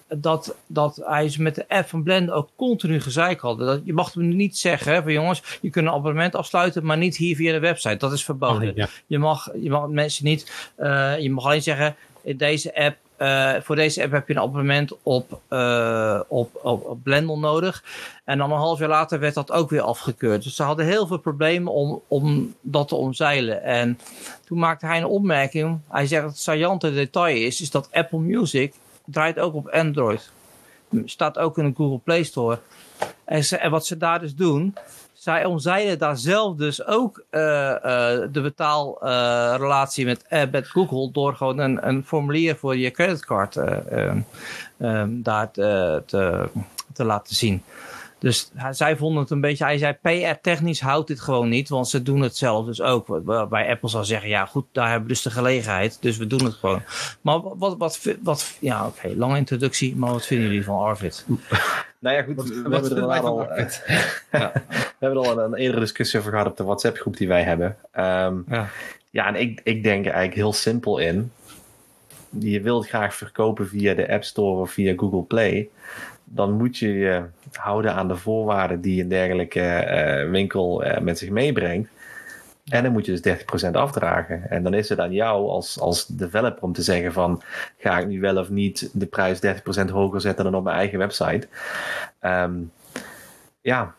dat, 0.09 0.57
dat 0.67 1.03
hij 1.05 1.29
ze 1.29 1.43
met 1.43 1.55
de 1.55 1.69
app 1.69 1.89
van 1.89 2.03
Blend 2.03 2.31
ook 2.31 2.49
continu 2.57 3.01
gezeik 3.01 3.41
hadden. 3.41 3.67
Dat, 3.67 3.81
je 3.85 3.93
mag 3.93 4.13
hem 4.13 4.37
niet 4.37 4.59
zeggen 4.59 4.93
hè, 4.93 5.03
van 5.03 5.13
jongens, 5.13 5.43
je 5.61 5.71
kunt 5.71 5.87
een 5.87 5.93
abonnement 5.93 6.35
afsluiten, 6.35 6.85
maar 6.85 6.99
niet 6.99 7.17
hier 7.17 7.37
via 7.37 7.53
de 7.53 7.59
website. 7.59 7.97
Dat 7.97 8.13
is 8.13 8.25
verboden. 8.25 8.71
Oh, 8.71 8.77
ja. 8.77 8.89
je, 9.07 9.19
mag, 9.19 9.49
je 9.63 9.71
mag 9.71 9.89
mensen 9.89 10.25
niet, 10.25 10.73
uh, 10.79 11.19
je 11.19 11.31
mag 11.31 11.45
alleen 11.45 11.63
zeggen, 11.63 11.97
in 12.23 12.37
deze 12.37 12.75
app, 12.75 12.97
uh, 13.19 13.55
voor 13.61 13.77
deze 13.77 14.03
app 14.03 14.13
heb 14.13 14.29
je 14.29 14.35
een 14.35 14.41
abonnement 14.41 14.93
op, 15.03 15.41
uh, 15.51 16.21
op, 16.29 16.61
op, 16.63 16.85
op 16.85 17.03
Blendel 17.03 17.39
nodig. 17.39 17.85
En 18.25 18.39
dan 18.39 18.53
een 18.53 18.59
half 18.59 18.79
jaar 18.79 18.89
later 18.89 19.19
werd 19.21 19.35
dat 19.35 19.53
ook 19.53 19.71
weer 19.71 19.81
afgekeurd. 19.81 20.43
Dus 20.43 20.57
ze 20.57 20.63
hadden 20.63 20.87
heel 20.87 21.07
veel 21.07 21.19
problemen 21.19 21.73
om, 21.73 22.03
om 22.09 22.55
dat 22.61 22.89
te 22.89 22.95
omzeilen. 22.95 23.63
En 23.63 23.99
toen 24.45 24.59
maakte 24.59 24.87
hij 24.87 24.99
een 24.99 25.05
opmerking. 25.05 25.81
Hij 25.89 26.07
zegt 26.07 26.23
dat 26.23 26.31
het 26.31 26.41
saillante 26.41 26.93
detail 26.93 27.37
is, 27.37 27.61
is 27.61 27.71
dat 27.71 27.89
Apple 27.93 28.19
Music 28.19 28.75
draait 29.05 29.39
ook 29.39 29.55
op 29.55 29.69
Android. 29.69 30.31
Staat 31.05 31.39
ook 31.39 31.59
in 31.59 31.65
de 31.65 31.77
Google 31.77 31.99
Play 31.99 32.23
Store. 32.23 32.59
En 33.25 33.71
wat 33.71 33.87
ze 33.87 33.97
daar 33.97 34.21
dus 34.21 34.35
doen, 34.35 34.75
zij 35.23 35.45
omzeilen 35.45 35.99
daar 35.99 36.17
zelf 36.17 36.57
dus 36.57 36.87
ook 36.87 37.25
uh, 37.31 37.41
uh, 37.41 37.79
de 38.33 38.41
betaalrelatie 38.43 40.05
met, 40.05 40.25
met 40.51 40.69
Google 40.69 41.11
door 41.13 41.35
gewoon 41.35 41.59
een, 41.59 41.89
een 41.89 42.05
formulier 42.05 42.57
voor 42.57 42.77
je 42.77 42.91
creditcard 42.91 43.57
um, 43.57 44.25
um, 44.79 45.23
daar 45.23 45.51
te, 45.51 46.03
laten 46.97 47.37
zien. 47.37 47.63
Dus 48.23 48.51
hij, 48.55 48.73
zij 48.73 48.97
vonden 48.97 49.23
het 49.23 49.31
een 49.31 49.41
beetje, 49.41 49.65
hij 49.65 49.79
zei 49.79 49.93
PR-technisch 50.03 50.81
houdt 50.81 51.09
dit 51.09 51.21
gewoon 51.21 51.49
niet, 51.49 51.69
want 51.69 51.89
ze 51.89 52.03
doen 52.03 52.21
het 52.21 52.37
zelf 52.37 52.67
dus 52.67 52.81
ook. 52.81 53.07
Waarbij 53.07 53.69
Apple 53.69 53.89
zal 53.89 54.05
zeggen, 54.05 54.29
ja 54.29 54.47
goed, 54.47 54.67
daar 54.73 54.85
hebben 54.85 55.03
we 55.03 55.15
dus 55.15 55.23
de 55.23 55.31
gelegenheid, 55.31 55.99
dus 56.01 56.17
we 56.17 56.27
doen 56.27 56.45
het 56.45 56.55
gewoon. 56.55 56.83
Maar 57.21 57.41
wat, 57.59 57.77
wat, 57.77 58.17
wat 58.23 58.57
ja 58.59 58.87
oké, 58.87 58.99
okay, 58.99 59.17
lange 59.17 59.37
introductie, 59.37 59.97
maar 59.97 60.13
wat 60.13 60.27
vinden 60.27 60.47
jullie 60.47 60.65
van 60.65 60.79
Arvid? 60.79 61.27
Nou 61.99 62.17
ja, 62.17 62.23
goed, 62.23 62.37
wat, 62.37 62.49
we, 62.49 62.63
wat 62.63 62.89
hebben 62.89 63.11
er 63.11 63.21
al, 63.21 63.39
ja, 64.33 64.53
we 64.53 64.97
hebben 64.99 65.23
er 65.23 65.29
al 65.29 65.39
een, 65.39 65.53
een 65.53 65.55
eerdere 65.55 65.81
discussie 65.81 66.19
over 66.19 66.31
gehad 66.31 66.47
op 66.47 66.57
de 66.57 66.65
WhatsApp-groep 66.65 67.17
die 67.17 67.29
wij 67.29 67.43
hebben. 67.43 67.77
Um, 67.97 68.45
ja. 68.49 68.69
ja, 69.11 69.27
en 69.27 69.35
ik, 69.35 69.61
ik 69.65 69.83
denk 69.83 70.07
er 70.07 70.13
eigenlijk 70.13 70.35
heel 70.35 70.53
simpel 70.53 70.99
in. 70.99 71.33
Je 72.39 72.61
wilt 72.61 72.89
graag 72.89 73.15
verkopen 73.15 73.69
via 73.69 73.95
de 73.95 74.13
App 74.13 74.25
Store 74.25 74.61
of 74.61 74.71
via 74.73 74.95
Google 74.97 75.23
Play. 75.23 75.69
Dan 76.35 76.53
moet 76.53 76.79
je 76.79 76.93
je 76.93 77.25
houden 77.53 77.95
aan 77.95 78.09
de 78.09 78.17
voorwaarden 78.17 78.81
die 78.81 79.03
een 79.03 79.09
dergelijke 79.09 79.61
uh, 80.25 80.31
winkel 80.31 80.85
uh, 80.85 80.99
met 80.99 81.19
zich 81.19 81.31
meebrengt. 81.31 81.91
En 82.69 82.83
dan 82.83 82.93
moet 82.93 83.07
je 83.07 83.21
dus 83.21 83.67
30% 83.69 83.71
afdragen. 83.73 84.51
En 84.51 84.63
dan 84.63 84.75
is 84.75 84.89
het 84.89 84.99
aan 84.99 85.13
jou 85.13 85.49
als, 85.49 85.81
als 85.81 86.07
developer 86.07 86.63
om 86.63 86.73
te 86.73 86.83
zeggen 86.83 87.13
van... 87.13 87.43
ga 87.79 87.99
ik 87.99 88.07
nu 88.07 88.21
wel 88.21 88.37
of 88.37 88.49
niet 88.49 88.91
de 88.93 89.07
prijs 89.07 89.41
30% 89.47 89.91
hoger 89.93 90.21
zetten 90.21 90.45
dan 90.45 90.55
op 90.55 90.65
mijn 90.65 90.77
eigen 90.77 90.99
website. 90.99 91.49
Um, 92.21 92.73
ja, 93.61 93.95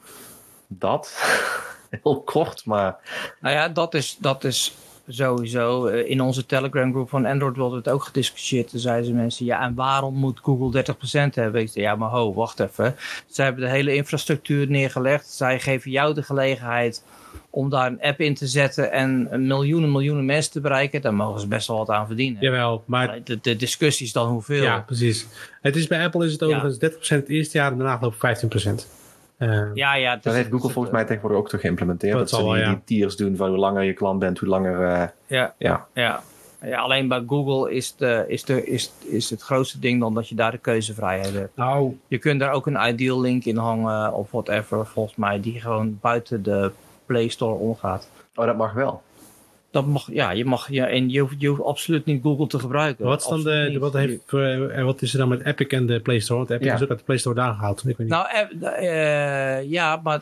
dat. 0.67 1.17
Heel 2.01 2.21
kort, 2.21 2.65
maar... 2.65 2.95
Nou 3.39 3.55
ja, 3.55 3.69
dat 3.69 3.93
is, 3.93 4.17
dat 4.19 4.43
is 4.43 4.75
sowieso. 5.07 5.85
Eh, 5.85 6.09
in 6.09 6.21
onze 6.21 6.45
Telegram 6.45 6.91
groep 6.91 7.09
van 7.09 7.25
Android 7.25 7.57
wordt 7.57 7.75
het 7.75 7.89
ook 7.89 8.03
gediscussieerd. 8.03 8.69
Toen 8.69 8.79
zeiden 8.79 9.05
ze 9.05 9.13
mensen, 9.13 9.45
ja, 9.45 9.61
en 9.61 9.75
waarom 9.75 10.15
moet 10.15 10.39
Google 10.43 10.71
30% 10.71 11.35
hebben? 11.35 11.61
Ik 11.61 11.69
zei, 11.69 11.85
ja, 11.85 11.95
maar 11.95 12.09
ho, 12.09 12.33
wacht 12.33 12.59
even. 12.59 12.95
Zij 13.27 13.45
hebben 13.45 13.63
de 13.63 13.69
hele 13.69 13.95
infrastructuur 13.95 14.69
neergelegd. 14.69 15.27
Zij 15.27 15.59
geven 15.59 15.91
jou 15.91 16.13
de 16.13 16.23
gelegenheid 16.23 17.03
om 17.49 17.69
daar 17.69 17.87
een 17.87 18.01
app 18.01 18.19
in 18.19 18.33
te 18.33 18.47
zetten 18.47 18.91
en 18.91 19.29
miljoenen, 19.47 19.91
miljoenen 19.91 20.25
mensen 20.25 20.51
te 20.51 20.61
bereiken. 20.61 21.01
Daar 21.01 21.13
mogen 21.13 21.39
ze 21.39 21.47
best 21.47 21.67
wel 21.67 21.77
wat 21.77 21.89
aan 21.89 22.07
verdienen. 22.07 22.41
Jawel, 22.41 22.83
maar... 22.85 23.19
De, 23.23 23.39
de 23.41 23.55
discussie 23.55 24.05
is 24.05 24.11
dan 24.11 24.29
hoeveel. 24.29 24.63
Ja, 24.63 24.79
precies. 24.79 25.27
Het 25.61 25.75
is, 25.75 25.87
bij 25.87 26.03
Apple 26.03 26.25
is 26.25 26.31
het 26.31 26.43
overigens 26.43 26.93
30% 26.93 26.97
het 27.07 27.29
eerste 27.29 27.57
jaar 27.57 27.71
en 27.71 27.77
daarna 27.77 28.07
ik 28.07 28.37
15%. 28.93 29.02
Uh, 29.43 29.69
ja, 29.73 29.93
ja. 29.95 30.15
Dat 30.21 30.33
heeft 30.33 30.49
Google 30.51 30.69
volgens 30.69 30.93
mij 30.93 31.05
tegenwoordig 31.05 31.39
ook 31.39 31.49
toch 31.49 31.61
geïmplementeerd. 31.61 32.11
Dat, 32.13 32.21
Dat 32.21 32.29
ze 32.29 32.35
zal 32.35 32.45
die, 32.45 32.53
wel, 32.53 32.63
ja. 32.63 32.69
die 32.69 32.83
tiers 32.83 33.15
doen 33.15 33.35
van 33.35 33.49
hoe 33.49 33.57
langer 33.57 33.83
je 33.83 33.93
klant 33.93 34.19
bent, 34.19 34.39
hoe 34.39 34.49
langer... 34.49 34.87
eh, 34.87 35.07
Ja, 35.27 35.53
ja. 35.57 35.85
ja. 35.93 36.21
Ja, 36.65 36.79
alleen 36.79 37.07
bij 37.07 37.23
Google 37.27 37.73
is, 37.73 37.95
de, 37.95 38.23
is, 38.27 38.43
de, 38.43 38.65
is, 38.65 38.91
is 38.99 39.29
het 39.29 39.41
grootste 39.41 39.79
ding 39.79 39.99
dan 39.99 40.13
dat 40.13 40.29
je 40.29 40.35
daar 40.35 40.51
de 40.51 40.57
keuzevrijheid 40.57 41.33
hebt. 41.33 41.55
Nou, 41.55 41.97
Je 42.07 42.17
kunt 42.17 42.39
daar 42.39 42.51
ook 42.51 42.67
een 42.67 42.87
ideal 42.87 43.19
link 43.21 43.45
in 43.45 43.57
hangen 43.57 44.13
of 44.13 44.31
whatever, 44.31 44.85
volgens 44.85 45.15
mij, 45.15 45.39
die 45.41 45.59
gewoon 45.61 45.97
buiten 46.01 46.43
de 46.43 46.71
Play 47.05 47.27
Store 47.27 47.53
omgaat. 47.55 48.09
Oh, 48.35 48.45
dat 48.45 48.57
mag 48.57 48.73
wel. 48.73 49.01
Dat 49.73 49.85
mag, 49.85 50.07
ja, 50.11 50.31
je 50.31 50.45
mag, 50.45 50.71
ja, 50.71 50.87
en 50.87 51.09
je 51.09 51.19
hoeft, 51.19 51.35
je 51.37 51.47
hoeft 51.47 51.61
absoluut 51.63 52.05
niet 52.05 52.21
Google 52.23 52.47
te 52.47 52.59
gebruiken. 52.59 53.05
wat, 53.05 53.21
is 53.21 53.27
dan 53.27 53.43
de, 53.43 53.77
wat, 53.79 53.93
heeft, 53.93 54.19
eh, 54.33 54.77
en 54.77 54.85
wat 54.85 55.01
is 55.01 55.11
er 55.13 55.19
dan 55.19 55.27
met 55.27 55.45
Epic 55.45 55.67
en 55.67 55.85
de 55.85 55.99
Play 55.99 56.19
Store? 56.19 56.37
Want 56.39 56.49
Epic 56.49 56.65
Ja. 56.67 56.73
is 56.75 56.81
ook 56.83 56.89
uit 56.89 56.99
de 56.99 57.05
Play 57.05 57.17
Store 57.17 57.35
daar 57.35 57.53
gehaald. 57.53 57.79
Ik 57.79 57.85
weet 57.85 57.97
niet. 57.97 58.07
Nou, 58.07 58.27
eh, 58.29 59.57
eh, 59.59 59.69
ja, 59.71 59.99
maar 60.03 60.21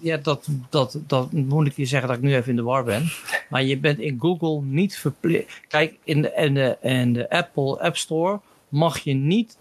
ja, 0.00 0.16
dat, 0.16 0.48
dat, 0.68 0.98
dat 1.06 1.32
moet 1.32 1.66
ik 1.66 1.76
je 1.76 1.84
zeggen 1.84 2.08
dat 2.08 2.16
ik 2.16 2.22
nu 2.22 2.34
even 2.34 2.50
in 2.50 2.56
de 2.56 2.62
war 2.62 2.84
ben. 2.84 3.02
Maar 3.50 3.62
je 3.64 3.78
bent 3.78 3.98
in 3.98 4.16
Google 4.20 4.60
niet 4.62 4.96
verplicht. 4.98 5.60
Kijk, 5.68 5.94
in 6.04 6.22
de, 6.22 6.32
in, 6.36 6.54
de, 6.54 6.76
in 6.82 7.12
de 7.12 7.30
Apple 7.30 7.80
App 7.80 7.96
Store 7.96 8.40
mag 8.68 8.98
je 8.98 9.14
niet 9.14 9.56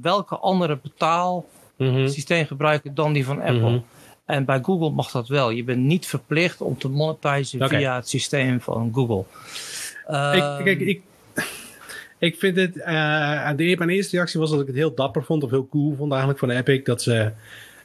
welke 0.00 0.36
andere 0.38 0.78
betaalsysteem 0.82 2.38
Mhm. 2.38 2.46
gebruiken 2.46 2.94
dan 2.94 3.12
die 3.12 3.24
van 3.24 3.40
Apple. 3.40 3.70
Mhm. 3.70 3.78
En 4.30 4.44
bij 4.44 4.60
Google 4.62 4.90
mag 4.90 5.10
dat 5.10 5.28
wel. 5.28 5.50
Je 5.50 5.64
bent 5.64 5.82
niet 5.82 6.06
verplicht 6.06 6.60
om 6.60 6.78
te 6.78 6.88
monetizen 6.88 7.68
via 7.68 7.94
het 7.94 8.08
systeem 8.08 8.60
van 8.60 8.90
Google. 8.94 9.24
ik, 10.36 10.64
kijk, 10.64 10.80
ik, 10.80 11.02
ik 12.18 12.36
vind 12.38 12.56
het... 12.56 12.76
eh, 12.80 13.50
de, 13.56 13.74
mijn 13.78 13.90
eerste 13.90 14.16
reactie 14.16 14.40
was 14.40 14.50
dat 14.50 14.60
ik 14.60 14.66
het 14.66 14.76
heel 14.76 14.94
dapper 14.94 15.24
vond. 15.24 15.42
Of 15.42 15.50
heel 15.50 15.68
cool 15.68 15.94
vond 15.96 16.10
eigenlijk 16.10 16.40
van 16.40 16.50
Epic. 16.50 16.84
Dat 16.84 17.02
ze 17.02 17.30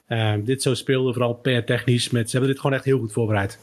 eh, 0.08 0.34
dit 0.40 0.62
zo 0.62 0.74
speelden. 0.74 1.14
Vooral 1.14 1.34
PR-technisch. 1.34 2.10
Met, 2.10 2.26
ze 2.30 2.32
hebben 2.38 2.54
dit 2.54 2.62
gewoon 2.62 2.76
echt 2.76 2.86
heel 2.86 3.00
goed 3.00 3.14
voorbereid. 3.14 3.60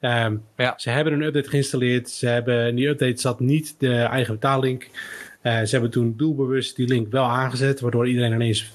Ehm, 0.00 0.36
Ja. 0.56 0.74
Ze 0.76 0.90
hebben 0.90 1.12
een 1.12 1.22
update 1.22 1.48
geïnstalleerd. 1.48 2.10
Ze 2.10 2.26
hebben, 2.26 2.66
in 2.68 2.76
die 2.76 2.88
update 2.88 3.20
zat 3.20 3.40
niet 3.40 3.74
de 3.78 3.94
eigen 3.94 4.34
betaallink. 4.34 4.88
Eh, 5.40 5.52
ze 5.62 5.68
hebben 5.70 5.90
toen 5.90 6.14
doelbewust 6.16 6.76
die 6.76 6.88
link 6.88 7.12
wel 7.12 7.24
aangezet. 7.24 7.80
Waardoor 7.80 8.08
iedereen 8.08 8.32
ineens... 8.32 8.72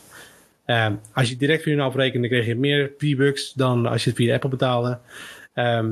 ehm, 0.72 0.96
als 1.14 1.30
je 1.30 1.36
direct 1.36 1.64
via 1.64 1.76
hun 1.76 1.84
afrekende, 1.84 2.28
kreeg 2.28 2.46
je 2.46 2.56
meer 2.56 2.92
V-Bucks 2.98 3.54
dan 3.54 3.86
als 3.86 4.04
je 4.04 4.10
het 4.10 4.20
via 4.20 4.34
Apple 4.34 4.50
betaalde. 4.50 5.00
Ehm, 5.54 5.92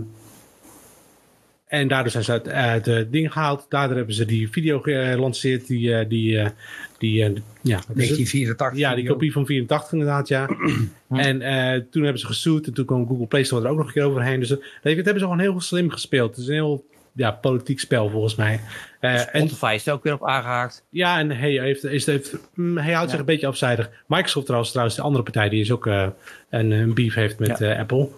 en 1.69 1.87
daardoor 1.87 2.11
zijn 2.11 2.23
ze 2.23 2.31
uit, 2.31 2.49
uit 2.49 2.85
het 2.85 3.11
ding 3.11 3.31
gehaald. 3.31 3.65
Daardoor 3.69 3.97
hebben 3.97 4.15
ze 4.15 4.25
die 4.25 4.49
video 4.49 4.79
gelanceerd. 4.79 5.67
Die, 5.67 5.93
eh, 5.95 6.09
die, 6.09 6.39
eh, 6.39 6.49
die, 6.97 7.23
eh, 7.23 7.31
ja, 7.61 7.75
wat 7.75 7.97
is 7.97 8.09
het? 8.09 8.17
1984. 8.17 8.79
ja, 8.79 8.95
die 8.95 9.07
kopie 9.07 9.31
van 9.31 9.45
84 9.45 9.91
inderdaad, 9.91 10.27
ja. 10.27 10.49
en 11.09 11.41
eh, 11.41 11.81
toen 11.91 12.03
hebben 12.03 12.21
ze 12.21 12.25
gesued. 12.25 12.67
En 12.67 12.73
toen 12.73 12.85
kwam 12.85 13.07
Google 13.07 13.27
Play 13.27 13.43
Store 13.43 13.65
er 13.65 13.71
ook 13.71 13.77
nog 13.77 13.87
een 13.87 13.93
keer 13.93 14.03
overheen. 14.03 14.39
Dus 14.39 14.49
dat 14.49 14.59
hebben 14.81 15.13
ze 15.13 15.19
gewoon 15.19 15.39
heel 15.39 15.61
slim 15.61 15.89
gespeeld. 15.89 16.29
Het 16.29 16.39
is 16.39 16.47
een 16.47 16.53
heel 16.53 16.85
ja, 17.19 17.31
politiek 17.31 17.79
spel 17.79 18.09
volgens 18.09 18.35
mij. 18.35 18.59
En 18.99 19.19
Spotify 19.19 19.71
is 19.75 19.87
er 19.87 19.93
ook 19.93 20.03
weer 20.03 20.13
op 20.13 20.25
aangehaakt. 20.25 20.85
ja, 20.89 21.19
en 21.19 21.31
hij, 21.31 21.51
heeft, 21.51 21.83
is, 21.83 22.05
heeft, 22.05 22.37
mm, 22.53 22.77
hij 22.77 22.93
houdt 22.93 23.09
zich 23.09 23.19
een 23.19 23.25
beetje 23.25 23.47
afzijdig. 23.47 23.89
Microsoft 24.07 24.45
trouwens, 24.45 24.71
trouwens, 24.71 24.97
de 24.97 25.03
andere 25.03 25.23
partij 25.23 25.49
die 25.49 25.61
is 25.61 25.71
ook 25.71 25.87
eh, 25.87 26.07
een, 26.49 26.71
een 26.71 26.93
beef 26.93 27.13
heeft 27.13 27.39
met 27.39 27.61
eh, 27.61 27.79
Apple. 27.79 28.09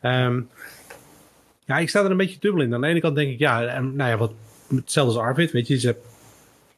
Ehm, 0.00 0.40
ja, 1.64 1.78
ik 1.78 1.88
sta 1.88 2.04
er 2.04 2.10
een 2.10 2.16
beetje 2.16 2.40
dubbel 2.40 2.62
in. 2.62 2.74
Aan 2.74 2.80
de 2.80 2.86
ene 2.86 3.00
kant 3.00 3.16
denk 3.16 3.32
ik, 3.32 3.38
ja, 3.38 3.66
en, 3.66 3.96
nou 3.96 4.10
ja, 4.10 4.16
wat, 4.16 4.32
hetzelfde 4.74 5.14
als 5.14 5.22
Arvid, 5.22 5.50
weet 5.50 5.66
je. 5.66 5.78
Ze, 5.78 5.96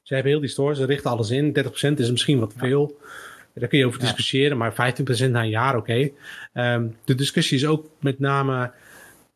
ze 0.03 0.15
hebben 0.15 0.33
heel 0.33 0.41
die 0.41 0.51
store, 0.51 0.75
ze 0.75 0.85
richten 0.85 1.11
alles 1.11 1.31
in. 1.31 1.59
30% 1.59 1.95
is 1.97 2.11
misschien 2.11 2.39
wat 2.39 2.55
veel. 2.57 2.99
Daar 3.55 3.69
kun 3.69 3.79
je 3.79 3.87
over 3.87 4.01
discussiëren, 4.01 4.57
maar 4.57 4.73
15% 4.73 5.31
na 5.31 5.43
een 5.43 5.49
jaar, 5.49 5.77
oké. 5.77 6.11
Ehm, 6.53 6.87
de 7.05 7.15
discussie 7.15 7.57
is 7.57 7.67
ook 7.67 7.87
met 8.01 8.19
name 8.19 8.71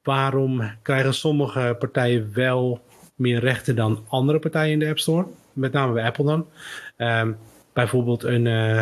waarom 0.04 0.70
krijgen 0.82 1.14
sommige 1.14 1.76
partijen 1.78 2.30
wel 2.34 2.80
meer 3.14 3.40
rechten 3.40 3.76
dan 3.76 4.04
andere 4.08 4.38
partijen 4.38 4.72
in 4.72 4.78
de 4.78 4.88
App 4.88 4.98
Store? 4.98 5.26
Met 5.52 5.72
name 5.72 5.92
bij 5.92 6.04
Apple 6.04 6.24
dan. 6.24 6.46
Ehm, 6.96 7.32
bijvoorbeeld 7.72 8.22
een 8.22 8.46
eh, 8.46 8.80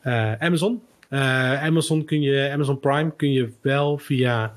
eh, 0.00 0.32
Amazon. 0.38 0.82
Eh, 1.08 1.62
Amazon 1.62 2.04
kun 2.04 2.20
je, 2.20 2.50
Amazon 2.52 2.80
Prime 2.80 3.12
kun 3.16 3.32
je 3.32 3.52
wel 3.60 3.98
via 3.98 4.54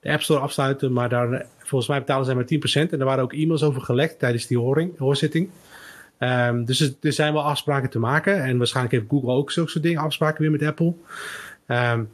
de 0.00 0.10
App 0.10 0.22
Store 0.22 0.40
afsluiten, 0.40 0.92
maar 0.92 1.08
daar, 1.08 1.46
volgens 1.58 1.90
mij 1.90 1.98
betalen 1.98 2.24
zij 2.24 2.34
maar 2.34 2.44
10%. 2.44 2.92
En 2.92 3.00
er 3.00 3.06
waren 3.06 3.22
ook 3.22 3.32
e-mails 3.32 3.62
over 3.62 3.82
gelekt 3.82 4.18
tijdens 4.18 4.46
die 4.46 4.58
hoorzitting. 4.98 5.50
Ehm, 6.18 6.64
dus 6.64 6.96
er, 7.00 7.12
zijn 7.12 7.32
wel 7.32 7.42
afspraken 7.42 7.90
te 7.90 7.98
maken. 7.98 8.44
En 8.44 8.58
waarschijnlijk 8.58 8.94
heeft 8.94 9.10
Google 9.10 9.32
ook 9.32 9.50
zulke 9.50 9.70
soort 9.70 9.84
dingen, 9.84 10.00
afspraken 10.00 10.42
weer 10.42 10.50
met 10.50 10.62
Apple. 10.62 10.94
Ehm, 11.66 12.04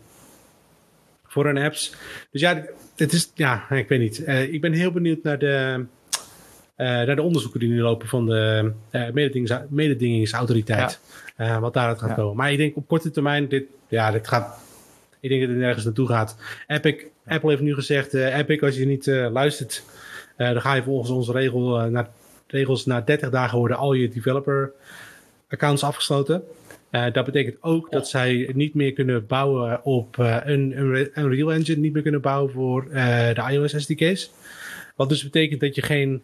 voor 1.31 1.45
hun 1.47 1.59
apps. 1.59 1.95
Dus 2.31 2.41
ja, 2.41 2.65
het 2.97 3.13
is, 3.13 3.31
ja, 3.35 3.71
ik 3.71 3.89
weet 3.89 4.01
niet. 4.01 4.25
Eh, 4.25 4.53
ik 4.53 4.61
ben 4.61 4.73
heel 4.73 4.93
benieuwd 4.93 5.23
naar 5.23 5.39
de, 5.39 5.85
eh, 6.77 6.87
naar 6.87 7.17
de 7.17 7.23
onderzoeken 7.23 7.61
die 7.61 7.69
nu 7.69 7.81
lopen 7.81 8.09
van 8.09 8.27
de 8.27 8.73
eh 8.91 9.11
mededingings- 9.13 9.53
mededingingsautoriteit. 9.69 11.01
Eh, 11.37 11.59
wat 11.59 11.75
daaruit 11.75 11.99
gaat 11.99 12.09
Ja. 12.09 12.15
komen. 12.15 12.37
Maar 12.37 12.53
ik 12.53 12.59
denk 12.59 12.77
op 12.77 12.89
korte 12.89 13.11
termijn, 13.11 13.49
dit, 13.49 13.65
ja, 13.89 14.11
dit 14.11 14.29
gaat. 14.29 14.59
Ik 15.21 15.29
denk 15.29 15.41
dat 15.41 15.51
het 15.51 15.59
nergens 15.59 15.85
naartoe 15.85 16.07
gaat. 16.09 16.37
Epic, 16.67 17.05
Apple 17.27 17.51
heeft 17.51 17.63
nu 17.63 17.75
gezegd: 17.75 18.15
Epic, 18.15 18.61
als 18.63 18.77
je 18.77 18.87
niet 18.87 19.07
luistert, 19.07 19.85
dan 20.37 20.61
ga 20.61 20.75
je 20.75 20.83
volgens 20.83 21.11
onze 21.11 21.33
regel, 21.33 21.91
na, 21.91 22.11
regels 22.47 22.87
na 22.87 23.01
30 23.01 23.31
dagen 23.31 23.59
worden 23.59 23.77
al 23.77 23.93
je 23.93 24.09
developer 24.09 24.73
accounts 25.49 25.83
afgesloten. 25.83 26.43
Eh, 26.91 27.05
dat 27.13 27.25
betekent 27.25 27.57
ook 27.61 27.91
dat 27.91 28.09
zij 28.09 28.51
niet 28.55 28.75
meer 28.75 28.93
kunnen 28.93 29.27
bouwen 29.27 29.85
op 29.85 30.19
eh, 30.19 30.37
een, 30.45 30.79
een 30.79 31.11
Unreal 31.15 31.53
Engine, 31.53 31.81
niet 31.81 31.93
meer 31.93 32.03
kunnen 32.03 32.21
bouwen 32.21 32.53
voor 32.53 32.87
eh, 32.91 33.35
de 33.35 33.53
iOS 33.53 33.75
SDK's. 33.83 34.31
Wat 34.97 35.09
dus 35.09 35.23
betekent 35.23 35.61
dat 35.61 35.75
je 35.75 35.83
geen 35.83 36.23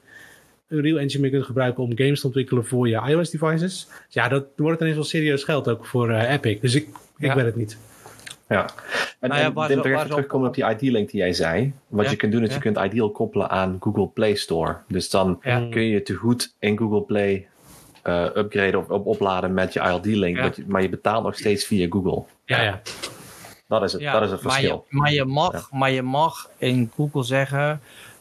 Unreal 0.68 0.98
Engine 0.98 1.20
meer 1.22 1.30
kunt 1.30 1.44
gebruiken 1.44 1.82
om 1.82 1.96
games 1.96 2.20
te 2.20 2.26
ontwikkelen 2.26 2.64
voor 2.66 2.88
je 2.88 3.02
iOS 3.08 3.30
devices. 3.30 3.60
Dus 3.86 4.14
ja, 4.14 4.28
dat 4.28 4.44
wordt 4.56 4.80
ineens 4.80 4.96
wel 4.96 5.04
serieus 5.04 5.44
geld 5.44 5.68
ook 5.68 5.86
voor 5.86 6.10
eh, 6.10 6.32
Epic. 6.32 6.60
Dus 6.60 6.74
ik, 6.74 6.88
ik 7.18 7.26
Ja. 7.26 7.34
weet 7.34 7.44
het 7.44 7.56
niet. 7.56 7.78
Ja. 8.48 8.66
En, 9.20 9.28
Nou 9.28 9.40
ja, 9.40 9.46
en 9.46 9.52
waar 9.52 9.68
ze 9.68 9.80
terugkomen 10.08 10.48
op- 10.48 10.56
op 10.56 10.76
die 10.78 10.86
ID-link 10.88 11.10
die 11.10 11.20
jij 11.20 11.32
zei. 11.32 11.72
Wat 11.88 12.04
Ja, 12.04 12.10
je 12.10 12.16
kunt 12.16 12.32
doen 12.32 12.42
is 12.42 12.48
ja. 12.48 12.54
je 12.54 12.60
kunt 12.60 12.76
Ideal 12.78 13.10
koppelen 13.10 13.50
aan 13.50 13.76
Google 13.80 14.06
Play 14.08 14.34
Store. 14.34 14.76
Dus 14.88 15.10
dan 15.10 15.38
Ja. 15.42 15.66
kun 15.70 15.82
je 15.82 16.02
te 16.02 16.14
goed 16.14 16.54
in 16.58 16.78
Google 16.78 17.02
Play 17.02 17.46
eh, 18.06 18.24
upgraden 18.34 18.78
of 18.80 18.88
op, 18.88 19.06
opladen 19.06 19.54
met 19.54 19.72
je 19.72 19.80
ID-link. 19.80 20.36
Ja. 20.36 20.50
Maar 20.66 20.82
je 20.82 20.88
betaalt 20.88 21.24
nog 21.24 21.36
steeds 21.36 21.64
via 21.64 21.86
Google. 21.90 22.22
Ja, 22.44 22.60
ja. 22.62 22.80
Dat 23.68 23.82
is 23.82 23.92
het, 23.92 24.02
Ja, 24.02 24.12
dat 24.12 24.22
is 24.22 24.30
het 24.30 24.42
maar 24.42 24.52
verschil. 24.52 24.84
je, 24.88 24.96
maar, 24.96 25.12
je 25.12 25.24
mag, 25.24 25.70
maar 25.72 25.90
je 25.90 26.02
mag 26.02 26.50
in 26.58 26.90
Google 26.96 27.22
zeggen 27.22 27.80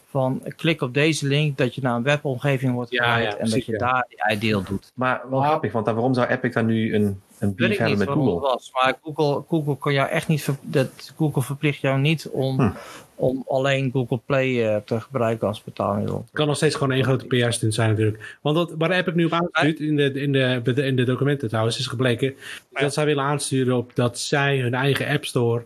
van 0.09 0.41
klik 0.55 0.81
op 0.81 0.93
deze 0.93 1.27
link 1.27 1.57
dat 1.57 1.75
je 1.75 1.81
naar 1.81 1.95
een 1.95 2.03
webomgeving 2.03 2.73
wordt 2.73 2.91
Ja, 2.91 3.03
geleid 3.13 3.31
ja, 3.33 3.37
en 3.39 3.49
dat 3.49 3.65
je 3.65 3.71
ja. 3.71 3.77
daar 3.77 4.05
die 4.09 4.35
ideal 4.35 4.63
doet. 4.63 4.91
Maar 4.95 5.21
wel 5.29 5.41
grappig, 5.41 5.71
want 5.71 5.85
dan, 5.85 5.93
waarom 5.95 6.13
zou 6.13 6.27
Epic 6.27 6.53
dan 6.53 6.65
nu 6.65 6.95
een, 6.95 7.01
een 7.03 7.21
Weet 7.39 7.55
beef 7.55 7.69
ik 7.71 7.77
hebben 7.77 7.97
niet 7.97 8.07
met 8.07 8.15
Google? 8.17 8.39
was, 8.39 8.71
maar 8.73 8.93
Google, 9.03 9.43
Google 9.47 9.77
kan 9.77 9.93
jou 9.93 10.09
echt 10.09 10.27
niet, 10.27 10.43
ver- 10.43 10.57
dat 10.61 11.13
Google 11.17 11.41
verplicht 11.41 11.81
jou 11.81 11.99
niet 11.99 12.29
om, 12.31 12.59
Hm. 12.59 12.69
Om 13.15 13.43
alleen 13.47 13.91
Google 13.91 14.19
Play 14.25 14.67
eh, 14.67 14.81
te 14.85 14.99
gebruiken 15.01 15.47
als 15.47 15.63
betaalmiddel. 15.63 16.17
Het 16.17 16.29
kan 16.33 16.47
nog 16.47 16.55
steeds 16.55 16.75
gewoon 16.75 16.91
één 16.91 17.03
grote 17.03 17.25
PR-stunt 17.25 17.73
zijn 17.73 17.89
natuurlijk. 17.89 18.37
Want 18.41 18.55
wat, 18.57 18.73
waar 18.77 18.91
Epic 18.91 19.13
nu 19.13 19.25
op 19.25 19.31
aanstuurt, 19.33 19.79
in 19.79 19.95
de, 19.95 20.11
in, 20.13 20.31
de, 20.31 20.61
in 20.75 20.95
de 20.95 21.03
documenten 21.03 21.47
trouwens, 21.47 21.79
is 21.79 21.87
gebleken 21.87 22.35
dat 22.69 22.93
zij 22.93 23.05
willen 23.05 23.23
aansturen 23.23 23.75
op 23.77 23.95
dat 23.95 24.19
zij 24.19 24.59
hun 24.59 24.73
eigen 24.73 25.07
App 25.07 25.25
Store 25.25 25.63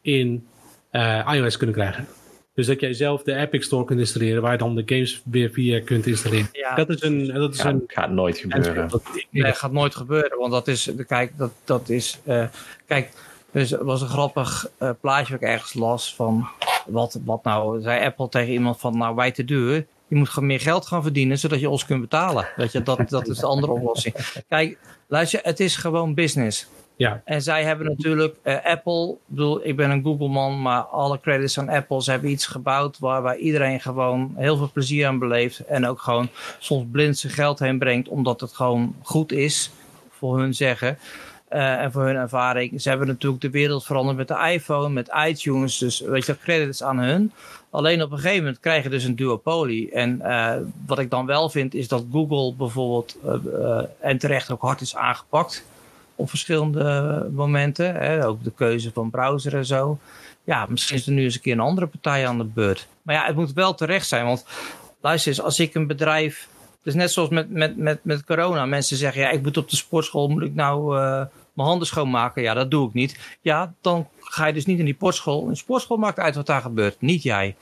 in 0.00 0.46
eh, 0.90 1.30
iOS 1.34 1.56
kunnen 1.56 1.74
krijgen. 1.76 2.06
Dus 2.54 2.66
dat 2.66 2.80
jij 2.80 2.92
zelf 2.94 3.22
de 3.22 3.34
Epic 3.34 3.64
Store 3.64 3.84
kunt 3.84 3.98
installeren, 4.00 4.42
waar 4.42 4.52
je 4.52 4.58
dan 4.58 4.74
de 4.74 4.82
games 4.86 5.22
weer 5.24 5.50
via 5.50 5.80
kunt 5.84 6.06
installeren. 6.06 6.48
Ja, 6.52 6.74
dat 6.74 6.88
is 6.88 7.02
een... 7.02 7.26
Dat 7.26 7.54
is 7.54 7.62
Ja, 7.62 7.68
een 7.68 7.82
gaat 7.86 8.10
nooit 8.10 8.38
gebeuren. 8.38 8.88
dat- 8.88 9.02
Nee, 9.30 9.42
dat 9.42 9.56
gaat 9.58 9.72
nooit 9.72 9.94
gebeuren, 9.94 10.38
want 10.38 10.52
dat 10.52 10.68
is, 10.68 10.90
kijk, 11.06 11.32
dat, 11.36 11.50
dat 11.64 11.88
is, 11.88 12.18
eh, 12.24 12.44
kijk, 12.86 13.10
dus 13.52 13.72
er 13.72 13.84
was 13.84 14.00
een 14.02 14.08
grappig 14.08 14.68
eh, 14.78 14.90
plaatje 15.00 15.32
wat 15.32 15.42
ik 15.42 15.48
ergens 15.48 15.74
las 15.74 16.14
van, 16.14 16.48
wat, 16.90 17.20
wat 17.24 17.44
nou, 17.44 17.82
zei 17.82 18.04
Apple 18.04 18.28
tegen 18.28 18.52
iemand 18.52 18.80
van, 18.80 18.98
nou 18.98 19.14
wij 19.14 19.30
te 19.30 19.44
duur, 19.44 19.86
je 20.06 20.16
moet 20.16 20.28
gewoon 20.28 20.48
meer 20.48 20.60
geld 20.60 20.86
gaan 20.86 21.02
verdienen, 21.02 21.38
zodat 21.38 21.60
je 21.60 21.70
ons 21.70 21.86
kunt 21.86 22.00
betalen. 22.00 22.48
Weet 22.56 22.72
je, 22.72 22.82
dat, 22.82 23.08
dat 23.08 23.28
is 23.28 23.38
de 23.38 23.46
andere 23.46 23.72
oplossing. 23.72 24.14
Kijk, 24.48 24.78
luister, 25.06 25.40
het 25.42 25.60
is 25.60 25.76
gewoon 25.76 26.14
business. 26.14 26.68
Ja. 27.00 27.22
En 27.24 27.42
zij 27.42 27.64
hebben 27.64 27.86
natuurlijk 27.86 28.34
eh, 28.42 28.64
Apple. 28.64 29.10
Ik 29.10 29.16
bedoel, 29.26 29.66
ik 29.66 29.76
ben 29.76 29.90
een 29.90 30.02
Google-man, 30.02 30.62
maar 30.62 30.82
alle 30.82 31.20
credits 31.20 31.58
aan 31.58 31.68
Apple. 31.68 32.02
Ze 32.02 32.10
hebben 32.10 32.30
iets 32.30 32.46
gebouwd 32.46 32.98
waarbij 32.98 33.36
iedereen 33.36 33.80
gewoon 33.80 34.34
heel 34.36 34.56
veel 34.56 34.70
plezier 34.72 35.06
aan 35.06 35.18
beleeft. 35.18 35.58
En 35.58 35.86
ook 35.86 36.00
gewoon 36.00 36.28
soms 36.58 36.86
blind 36.90 37.18
zijn 37.18 37.32
geld 37.32 37.58
heen 37.58 37.78
brengt, 37.78 38.08
omdat 38.08 38.40
het 38.40 38.52
gewoon 38.52 38.94
goed 39.02 39.32
is, 39.32 39.70
voor 40.10 40.38
hun 40.38 40.54
zeggen. 40.54 40.98
Eh, 41.50 41.82
en 41.82 41.92
voor 41.92 42.04
hun 42.04 42.16
ervaring. 42.16 42.82
Ze 42.82 42.88
hebben 42.88 43.06
natuurlijk 43.06 43.42
de 43.42 43.50
wereld 43.50 43.84
veranderd 43.84 44.16
met 44.16 44.28
de 44.28 44.50
iPhone, 44.52 44.88
met 44.88 45.10
iTunes. 45.26 45.78
Dus 45.78 46.00
weet 46.00 46.26
je, 46.26 46.38
credits 46.38 46.82
aan 46.82 46.98
hun. 46.98 47.32
Alleen 47.70 48.02
op 48.02 48.10
een 48.10 48.18
gegeven 48.18 48.38
moment 48.38 48.60
krijg 48.60 48.82
je 48.82 48.88
dus 48.88 49.04
een 49.04 49.16
duopolie. 49.16 49.90
En 49.90 50.20
eh, 50.20 50.56
wat 50.86 50.98
ik 50.98 51.10
dan 51.10 51.26
wel 51.26 51.50
vind, 51.50 51.74
is 51.74 51.88
dat 51.88 52.04
Google 52.12 52.54
bijvoorbeeld, 52.54 53.16
eh, 53.24 53.82
en 54.00 54.18
terecht 54.18 54.50
ook 54.50 54.62
hard 54.62 54.80
is 54.80 54.96
aangepakt 54.96 55.64
op 56.14 56.28
verschillende 56.28 57.28
momenten. 57.32 57.94
Hè? 57.94 58.26
Ook 58.26 58.44
de 58.44 58.52
keuze 58.52 58.90
van 58.92 59.10
browser 59.10 59.56
en 59.56 59.66
zo. 59.66 59.98
Ja, 60.44 60.66
misschien 60.68 60.96
is 60.96 61.06
er 61.06 61.12
nu 61.12 61.22
eens 61.22 61.34
een 61.34 61.40
keer 61.40 61.52
een 61.52 61.60
andere 61.60 61.86
partij 61.86 62.26
aan 62.26 62.38
de 62.38 62.44
beurt. 62.44 62.86
Maar 63.02 63.14
ja, 63.14 63.26
het 63.26 63.36
moet 63.36 63.52
wel 63.52 63.74
terecht 63.74 64.06
zijn. 64.06 64.24
Want 64.24 64.44
luister 65.00 65.30
eens, 65.30 65.42
als 65.42 65.58
ik 65.58 65.74
een 65.74 65.86
bedrijf... 65.86 66.48
Dus 66.82 66.94
net 66.94 67.10
zoals 67.10 67.28
met, 67.28 67.50
met, 67.50 67.76
met, 67.76 68.04
met 68.04 68.24
corona. 68.24 68.66
Mensen 68.66 68.96
zeggen, 68.96 69.22
ja, 69.22 69.30
ik 69.30 69.42
moet 69.42 69.56
op 69.56 69.70
de 69.70 69.76
sportschool... 69.76 70.28
moet 70.28 70.42
ik 70.42 70.54
nou 70.54 70.98
mijn 71.54 71.68
handen 71.68 71.86
schoonmaken? 71.86 72.42
Ja, 72.42 72.54
dat 72.54 72.70
doe 72.70 72.88
ik 72.88 72.94
niet. 72.94 73.36
Ja, 73.40 73.74
dan 73.80 74.08
ga 74.20 74.46
je 74.46 74.52
dus 74.52 74.66
niet 74.66 74.78
in 74.78 74.84
die 74.84 74.94
sportschool. 74.94 75.48
Een 75.48 75.56
sportschool 75.56 75.96
maakt 75.96 76.18
uit 76.18 76.34
wat 76.34 76.46
daar 76.46 76.60
gebeurt. 76.60 77.00
Niet 77.00 77.22
jij. 77.22 77.56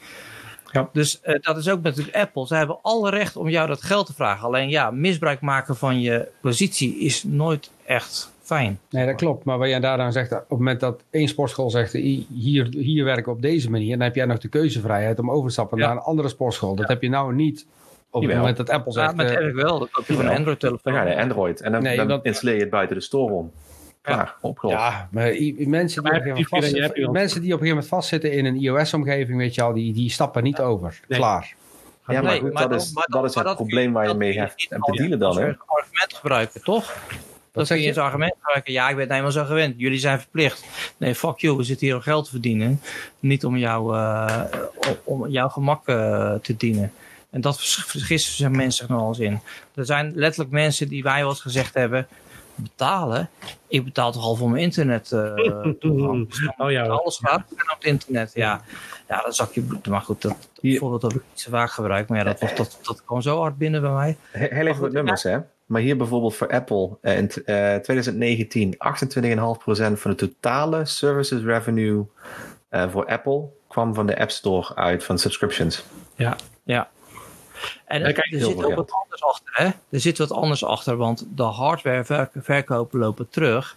Ja. 0.72 0.88
Dus 0.92 1.20
eh, 1.20 1.34
dat 1.40 1.56
is 1.56 1.68
ook 1.68 1.82
natuurlijk 1.82 2.16
Apple. 2.16 2.46
Ze 2.46 2.54
hebben 2.54 2.78
alle 2.82 3.10
recht 3.10 3.36
om 3.36 3.48
jou 3.48 3.68
dat 3.68 3.82
geld 3.82 4.06
te 4.06 4.14
vragen. 4.14 4.46
Alleen 4.46 4.68
ja, 4.68 4.90
misbruik 4.90 5.40
maken 5.40 5.76
van 5.76 6.00
je 6.00 6.28
positie 6.40 6.98
is 6.98 7.22
nooit 7.24 7.70
echt 7.84 8.32
fijn. 8.42 8.80
Nee, 8.90 9.06
dat 9.06 9.14
klopt. 9.14 9.44
Maar 9.44 9.58
wat 9.58 9.68
jij 9.68 9.80
daar 9.80 9.96
dan 9.96 10.12
zegt, 10.12 10.32
op 10.32 10.38
het 10.38 10.48
moment 10.58 10.80
dat 10.80 11.02
één 11.10 11.28
sportschool 11.28 11.70
zegt, 11.70 11.94
"I- 11.94 12.26
hier, 12.34 12.66
hier 12.70 13.04
werken 13.04 13.32
op 13.32 13.42
deze 13.42 13.70
manier, 13.70 13.90
dan 13.96 14.06
heb 14.06 14.14
jij 14.14 14.24
nog 14.24 14.38
de 14.38 14.48
keuzevrijheid 14.48 15.18
om 15.18 15.30
over 15.30 15.46
te 15.46 15.52
stappen 15.52 15.78
Ja. 15.78 15.86
naar 15.86 15.96
een 15.96 16.02
andere 16.02 16.28
sportschool. 16.28 16.74
Dat 16.74 16.88
heb 16.88 17.02
je 17.02 17.08
nou 17.08 17.34
niet 17.34 17.66
op 18.10 18.22
het 18.22 18.36
moment 18.36 18.56
dat 18.56 18.70
Apple 18.70 18.92
Ja, 18.92 19.00
zegt, 19.00 19.14
maar 19.16 19.24
dat 19.24 19.34
eh, 19.34 19.40
heb 19.40 19.48
ik 19.50 19.54
wel. 19.62 19.78
Dat 19.78 19.90
koop 19.90 20.06
je 20.06 20.14
van 20.14 20.24
een. 20.26 20.36
Android-telefoon. 20.36 20.92
Naar 20.92 21.16
Android 21.16 21.60
en 21.60 21.72
dan, 21.72 21.82
Nee, 21.82 21.96
dan 21.96 22.08
dat- 22.08 22.24
installeer 22.24 22.54
je 22.56 22.60
het 22.60 22.70
buiten 22.70 22.96
de 22.96 23.02
store 23.02 23.32
om. 23.32 23.52
Klaar, 24.14 24.34
opgelost. 24.40 24.76
ja, 24.78 25.08
maar 25.10 25.24
mensen 25.24 26.02
die, 26.02 26.12
Maar 26.12 26.20
op 26.20 26.26
een 26.26 26.36
gegeven 26.36 26.48
moment 26.50 26.72
die- 26.72 26.82
heb 26.82 26.94
je 26.96 27.02
vast- 27.02 27.04
dan- 27.04 27.12
mensen 27.12 27.40
die 27.42 27.54
op 27.54 27.60
een 27.60 27.66
gegeven 27.66 27.68
moment 27.68 27.86
vastzitten 27.86 28.32
in 28.32 28.44
een 28.44 28.56
iOS-omgeving, 28.56 29.38
weet 29.38 29.54
je 29.54 29.62
al, 29.62 29.72
die, 29.72 29.92
die 29.92 30.10
stappen 30.10 30.42
niet 30.42 30.58
over. 30.60 31.00
Nee. 31.08 31.18
Klaar. 31.18 31.54
Ja, 32.06 32.14
maar 32.14 32.22
Nee, 32.22 32.40
goed, 32.40 32.52
maar 32.52 32.62
dat 32.62 32.70
dan- 32.70 32.78
is, 32.80 32.92
dat 32.92 33.04
is 33.04 33.10
maar 33.12 33.22
het 33.24 33.34
dat- 33.44 33.54
probleem 33.56 33.92
waar 33.92 34.08
je 34.08 34.14
mee 34.14 34.38
hebt 34.38 34.68
te 34.68 34.92
dealen 34.92 35.18
dan. 35.18 35.36
Hè? 35.38 35.48
een 35.48 35.58
argument 35.66 36.14
gebruiken, 36.14 36.62
toch? 36.62 36.96
Dat 37.52 37.66
zeg 37.66 37.76
kun 37.76 37.86
je 37.86 37.92
als 37.92 38.02
argument 38.04 38.34
gebruiken. 38.38 38.72
Ja, 38.72 38.84
ik 38.88 38.92
ben 38.94 39.00
het 39.02 39.10
helemaal 39.10 39.32
zo 39.32 39.44
gewend. 39.44 39.74
Jullie 39.78 39.98
zijn 39.98 40.18
verplicht. 40.18 40.64
Nee, 40.96 41.14
fuck 41.14 41.38
you. 41.38 41.56
We 41.56 41.62
zitten 41.62 41.86
hier 41.86 41.96
om 41.96 42.02
geld 42.02 42.24
te 42.24 42.30
verdienen. 42.30 42.80
Niet 43.20 43.44
om, 43.44 43.56
jou, 43.56 43.96
eh, 43.96 44.42
om 45.04 45.28
jouw 45.28 45.48
gemak 45.48 45.86
eh, 45.88 46.34
te 46.34 46.56
dienen. 46.56 46.92
En 47.30 47.40
dat 47.40 47.60
vergissen 47.60 48.34
zijn 48.34 48.56
mensen 48.56 48.86
zich 48.86 48.96
nog 48.96 49.08
eens 49.08 49.18
in. 49.18 49.40
Er 49.74 49.84
zijn 49.86 50.12
letterlijk 50.14 50.50
mensen 50.50 50.88
die 50.88 51.02
wij 51.02 51.20
wel 51.20 51.28
eens 51.28 51.40
gezegd 51.40 51.74
hebben... 51.74 52.06
Betalen? 52.58 53.28
Ik 53.68 53.84
betaal 53.84 54.12
toch 54.12 54.22
al 54.24 54.34
voor 54.34 54.50
mijn 54.50 54.62
internet 54.62 55.12
eh, 55.12 55.32
Oh 56.56 56.70
ja, 56.70 56.86
alles 56.86 57.18
gaat 57.22 57.40
op 57.50 57.58
het 57.78 57.84
internet. 57.84 58.30
Ja, 58.34 58.60
ja 59.08 59.20
dan 59.22 59.32
zak 59.32 59.52
je 59.52 59.60
bloed. 59.60 59.86
Maar 59.86 60.00
goed, 60.00 60.22
dat 60.22 60.36
voorbeeld 60.62 61.02
heb 61.02 61.10
ik 61.10 61.22
niet 61.30 61.40
zo 61.40 61.50
vaak 61.50 61.70
gebruikt. 61.70 62.08
Maar 62.08 62.18
ja, 62.18 62.24
dat, 62.24 62.40
was, 62.40 62.54
dat, 62.54 62.78
dat 62.82 63.04
kwam 63.04 63.20
zo 63.20 63.40
hard 63.40 63.58
binnen 63.58 63.80
bij 63.80 63.90
mij. 63.90 64.16
He- 64.30 64.54
Heel 64.54 64.66
even 64.66 64.80
wat 64.82 64.92
nummers, 64.92 65.22
hè. 65.22 65.38
Maar 65.66 65.80
hier 65.80 65.96
bijvoorbeeld 65.96 66.36
voor 66.36 66.48
Apple 66.50 66.96
eh, 67.00 67.16
in 67.18 67.28
t- 67.28 67.44
eh, 67.44 67.74
2019 67.76 68.74
28,5% 68.74 69.92
van 69.92 70.10
de 70.10 70.14
totale 70.16 70.84
services 70.84 71.42
revenue 71.42 72.04
eh, 72.68 72.90
voor 72.90 73.06
Apple 73.06 73.44
kwam 73.68 73.94
van 73.94 74.06
de 74.06 74.18
App 74.18 74.30
Store 74.30 74.74
uit 74.74 75.04
van 75.04 75.18
subscriptions. 75.18 75.84
ja. 76.16 76.36
Ja. 76.64 76.88
En 77.86 78.02
er, 78.02 78.14
er 78.18 78.40
zit 78.40 78.64
ook 78.64 78.74
wat 78.74 78.92
anders 79.02 79.22
achter, 79.24 79.52
hè? 79.52 79.64
Er 79.90 80.00
zit 80.00 80.18
wat 80.18 80.32
anders 80.32 80.64
achter, 80.64 80.96
want 80.96 81.26
de 81.34 81.42
hardwareverkopen 81.42 82.98
lopen 82.98 83.28
terug. 83.30 83.76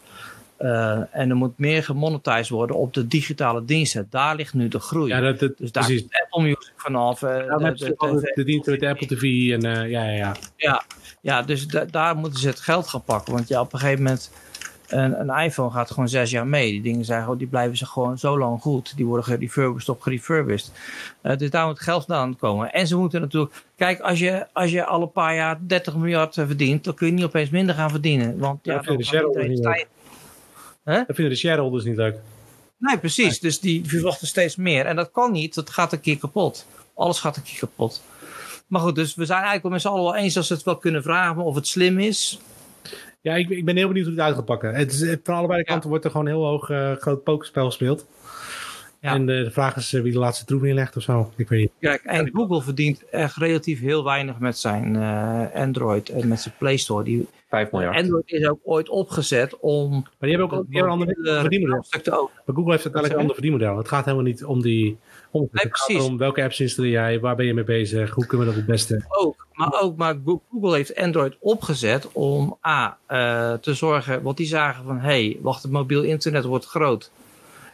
Eh, 0.58 1.00
en 1.12 1.30
er 1.30 1.36
moet 1.36 1.58
meer 1.58 1.84
gemonetized 1.84 2.50
worden 2.50 2.76
op 2.76 2.94
de 2.94 3.08
digitale 3.08 3.66
diensten. 3.66 4.08
Daar 4.10 4.36
ligt 4.36 4.54
nu 4.54 4.68
de 4.68 4.80
groei. 4.80 5.10
ja 5.10 5.20
dat, 5.22 5.40
dat, 5.40 5.52
dus 5.58 5.72
daar 5.72 5.84
precies. 5.86 6.02
komt 6.02 6.22
Apple 6.24 6.42
Music 6.42 6.74
vanaf. 6.76 7.22
eh, 7.24 7.30
Ja, 7.46 7.58
de- 7.58 8.32
de- 8.36 8.44
diensten 8.44 8.72
met 8.80 8.84
Apple 8.84 9.08
TV 9.08 9.22
en 9.52 9.66
eh, 9.66 9.90
ja, 9.90 10.04
ja, 10.04 10.12
ja. 10.16 10.36
ja, 10.56 10.84
ja, 11.22 11.42
dus 11.42 11.68
da- 11.68 11.86
daar 11.86 12.16
moeten 12.16 12.40
ze 12.40 12.48
het 12.48 12.60
geld 12.60 12.88
gaan 12.88 13.04
pakken. 13.04 13.34
Want 13.34 13.48
ja, 13.48 13.62
op 13.62 13.74
een 13.74 13.80
gegeven 13.80 14.04
moment, 14.04 14.32
een, 14.92 15.20
een 15.20 15.44
iPhone 15.44 15.72
gaat 15.72 15.92
gewoon 15.92 16.10
zes 16.10 16.32
jaar 16.32 16.48
mee. 16.48 16.72
Die 16.72 16.82
dingen 16.82 17.06
zijn 17.06 17.22
gewoon, 17.22 17.38
die 17.38 17.48
blijven 17.48 17.78
ze 17.78 17.86
gewoon 17.86 18.18
zo 18.18 18.38
lang 18.38 18.62
goed. 18.62 18.96
Die 18.96 19.06
worden 19.06 19.26
gerefurbished 19.26 19.90
op 19.90 20.02
gerefurbished. 20.02 20.72
Eh, 21.22 21.38
dus 21.38 21.50
daar 21.50 21.66
moet 21.66 21.80
geld 21.80 22.06
vandaan 22.06 22.38
komen. 22.38 22.74
En 22.74 22.88
ze 22.88 22.98
moeten 22.98 23.22
natuurlijk, 23.22 23.64
kijk, 23.76 24.00
als 24.00 24.20
je, 24.20 24.48
als 24.54 24.72
je 24.72 24.86
al 24.86 25.02
een 25.02 25.12
paar 25.12 25.36
jaar 25.36 25.60
30 25.68 25.96
miljard 25.96 26.38
eh, 26.38 26.46
verdient, 26.46 26.84
dan 26.84 26.94
kun 26.94 27.08
je 27.08 27.14
niet 27.14 27.24
opeens 27.24 27.50
minder 27.50 27.76
gaan 27.76 27.90
verdienen. 27.90 28.38
Want 28.38 28.60
ja, 28.64 28.72
Ja, 28.72 28.78
dan 28.78 28.86
vind 28.86 28.98
de 28.98 29.06
shareholders 29.06 29.48
niet. 29.48 29.64
Dat 30.84 31.06
vinden 31.06 31.30
de 31.30 31.36
shareholders 31.36 31.84
niet 31.84 31.96
leuk. 31.96 32.16
Nee, 32.78 32.98
precies. 32.98 33.40
Dus 33.40 33.60
die 33.60 33.86
verwachten 33.86 34.28
steeds 34.28 34.56
meer. 34.56 34.86
En 34.86 34.96
dat 34.96 35.12
kan 35.12 35.32
niet. 35.32 35.56
Dat 35.56 35.70
gaat 35.70 35.94
een 35.94 36.02
keer 36.02 36.18
kapot. 36.18 36.66
Alles 36.96 37.20
gaat 37.20 37.38
een 37.38 37.44
keer 37.44 37.60
kapot. 37.60 38.02
Maar 38.68 38.82
goed, 38.82 38.96
dus 38.96 39.16
we 39.16 39.26
zijn 39.26 39.44
eigenlijk 39.44 39.64
wel 39.64 39.72
met 39.72 39.82
z'n 39.82 39.88
allen 39.88 40.04
wel 40.04 40.16
eens 40.16 40.34
dat 40.34 40.46
ze 40.46 40.54
het 40.54 40.64
wel 40.64 40.78
kunnen 40.78 41.04
vragen. 41.04 41.36
Maar 41.36 41.46
of 41.46 41.56
het 41.56 41.68
slim 41.68 42.00
is, 42.00 42.40
Ja, 43.22 43.36
ik, 43.36 43.50
ik 43.50 43.66
ben 43.66 43.76
heel 43.76 43.88
benieuwd 43.88 44.06
hoe 44.06 44.16
het 44.16 44.24
uit 44.24 44.36
gaat 44.36 44.46
pakken. 44.46 44.74
Het 44.74 44.92
is, 44.92 45.16
van 45.24 45.36
allebei 45.36 45.60
de 45.60 45.66
kanten 45.66 45.90
wordt 45.90 46.06
er 46.06 46.12
gewoon 46.12 46.28
heel 46.28 46.46
hoog 46.46 46.70
eh, 46.70 46.92
groot 46.92 47.24
pokerspel 47.24 47.66
gespeeld. 47.66 48.08
Ja. 49.02 49.14
En 49.14 49.30
eh, 49.30 49.44
de 49.44 49.52
vraag 49.52 49.76
is 49.76 49.94
eh, 49.94 50.02
wie 50.02 50.12
de 50.12 50.20
laatste 50.20 50.46
troef 50.46 50.62
neerlegt 50.62 50.96
of 50.96 51.04
zo. 51.04 51.32
Ik 51.36 51.50
weet 51.50 51.60
niet. 51.60 51.72
Kijk, 51.80 52.04
en 52.04 52.30
Google 52.34 52.62
verdient 52.62 53.10
echt 53.10 53.36
relatief 53.36 53.80
heel 53.80 54.04
weinig 54.04 54.40
met 54.40 54.58
zijn 54.58 54.96
eh, 54.96 55.46
Android 55.54 56.10
en 56.10 56.28
met 56.28 56.40
zijn 56.40 56.54
Play 56.58 56.78
Store. 56.78 57.04
Die, 57.04 57.28
5 57.50 57.72
miljard. 57.72 57.96
Android 57.96 58.32
is 58.32 58.48
ook 58.48 58.60
ooit 58.64 58.90
opgezet 58.90 59.60
om 59.60 59.92
Maar 59.92 60.30
die 60.30 60.30
hebben 60.30 60.48
ook 60.58 60.66
hebben 60.70 60.84
een 60.84 60.90
ander 60.90 61.08
de 61.08 61.40
verdienmodel. 61.40 61.86
Maar 62.46 62.56
Google 62.56 62.72
heeft 62.72 62.84
uiteindelijk 62.84 63.14
een 63.14 63.20
ander 63.20 63.34
verdienmodel. 63.34 63.78
Het 63.78 63.88
gaat 63.88 64.06
helemaal 64.06 64.26
niet 64.26 64.44
om 64.44 64.62
die... 64.62 64.98
Om, 65.32 65.42
Nee, 65.42 65.50
het 65.52 65.62
gaat 65.78 65.86
precies. 65.86 66.04
erom 66.04 66.18
welke 66.18 66.44
apps 66.44 66.60
installeer 66.60 66.92
jij, 66.92 67.20
waar 67.20 67.36
ben 67.36 67.46
je 67.46 67.54
mee 67.54 67.64
bezig, 67.64 68.10
hoe 68.12 68.26
kunnen 68.26 68.48
we 68.48 68.54
dat 68.54 68.62
het 68.62 68.72
beste... 68.72 69.06
Ook, 69.08 69.48
maar 69.54 69.82
ook, 69.82 69.98
maar 69.98 70.16
Go- 70.26 70.42
Google 70.52 70.76
heeft 70.76 70.96
Android 70.96 71.36
opgezet 71.40 72.12
om 72.12 72.58
A, 72.68 72.98
eh, 73.06 73.54
te 73.54 73.74
zorgen, 73.74 74.22
want 74.22 74.38
die 74.38 74.48
zagen 74.48 74.84
van, 74.84 74.98
hé, 75.00 75.08
hey, 75.08 75.38
wacht, 75.42 75.64
het 75.64 75.72
mobiel 75.72 76.04
internet 76.04 76.44
wordt 76.44 76.66
groot. 76.66 77.12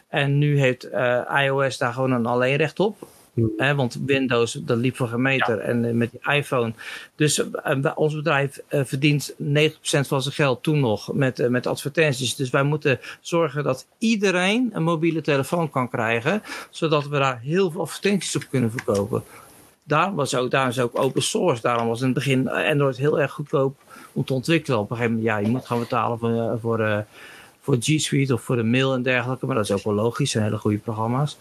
En 0.08 0.38
nu 0.38 0.60
heeft 0.60 0.84
eh, 0.84 1.42
iOS 1.44 1.78
daar 1.78 1.92
gewoon 1.92 2.12
een 2.12 2.26
alleenrecht 2.26 2.80
op. 2.80 2.96
Hmm. 3.38 3.52
Hè, 3.56 3.74
want 3.74 3.98
Windows, 4.06 4.52
dat 4.52 4.78
liep 4.78 4.96
voor 4.96 5.08
geen 5.08 5.22
meter. 5.22 5.58
En 5.58 5.84
eh, 5.84 5.92
met 5.92 6.10
die 6.10 6.34
iPhone. 6.34 6.72
Dus 7.14 7.38
eh, 7.62 7.76
wij- 7.80 7.94
ons 7.94 8.14
bedrijf 8.14 8.60
eh, 8.68 8.80
verdient 8.84 9.34
90% 9.36 10.08
van 10.08 10.22
zijn 10.22 10.34
geld 10.34 10.62
toen 10.62 10.80
nog 10.80 11.12
met, 11.12 11.38
eh, 11.38 11.48
met 11.48 11.66
advertenties. 11.66 12.36
Dus 12.36 12.50
wij 12.50 12.62
moeten 12.62 13.00
zorgen 13.20 13.64
dat 13.64 13.86
iedereen 13.98 14.70
een 14.72 14.82
mobiele 14.82 15.20
telefoon 15.20 15.70
kan 15.70 15.88
krijgen. 15.88 16.42
Zodat 16.70 17.08
we 17.08 17.18
daar 17.18 17.40
heel 17.40 17.70
veel 17.70 17.80
advertenties 17.80 18.36
op 18.36 18.44
kunnen 18.50 18.70
verkopen. 18.70 19.22
Daarom 19.84 20.14
was 20.14 20.34
ook, 20.34 20.50
daarom 20.50 20.70
is 20.70 20.80
ook 20.80 20.98
open 20.98 21.22
source. 21.22 21.62
Daarom 21.62 21.88
was 21.88 21.98
in 22.00 22.04
het 22.06 22.14
begin 22.14 22.48
Android 22.50 22.96
heel 22.96 23.20
erg 23.20 23.32
goedkoop 23.32 23.76
om 24.12 24.24
te 24.24 24.32
ontwikkelen. 24.32 24.78
Op 24.78 24.90
een 24.90 24.96
gegeven 24.96 25.16
moment, 25.16 25.32
ja, 25.34 25.38
je 25.44 25.48
moet 25.48 25.66
gaan 25.66 25.78
betalen 25.78 26.18
voor, 26.18 26.30
eh, 26.30 26.52
voor, 26.60 26.80
eh, 26.80 26.98
voor 27.60 27.76
G 27.80 28.00
Suite 28.00 28.32
of 28.34 28.42
voor 28.42 28.56
de 28.56 28.62
mail 28.62 28.94
en 28.94 29.02
dergelijke. 29.02 29.46
Maar 29.46 29.54
dat 29.54 29.64
is 29.64 29.70
ook 29.70 29.82
wel 29.84 29.94
logisch, 29.94 30.30
zijn 30.30 30.44
hele 30.44 30.58
goede 30.58 30.78
programma's. 30.78 31.36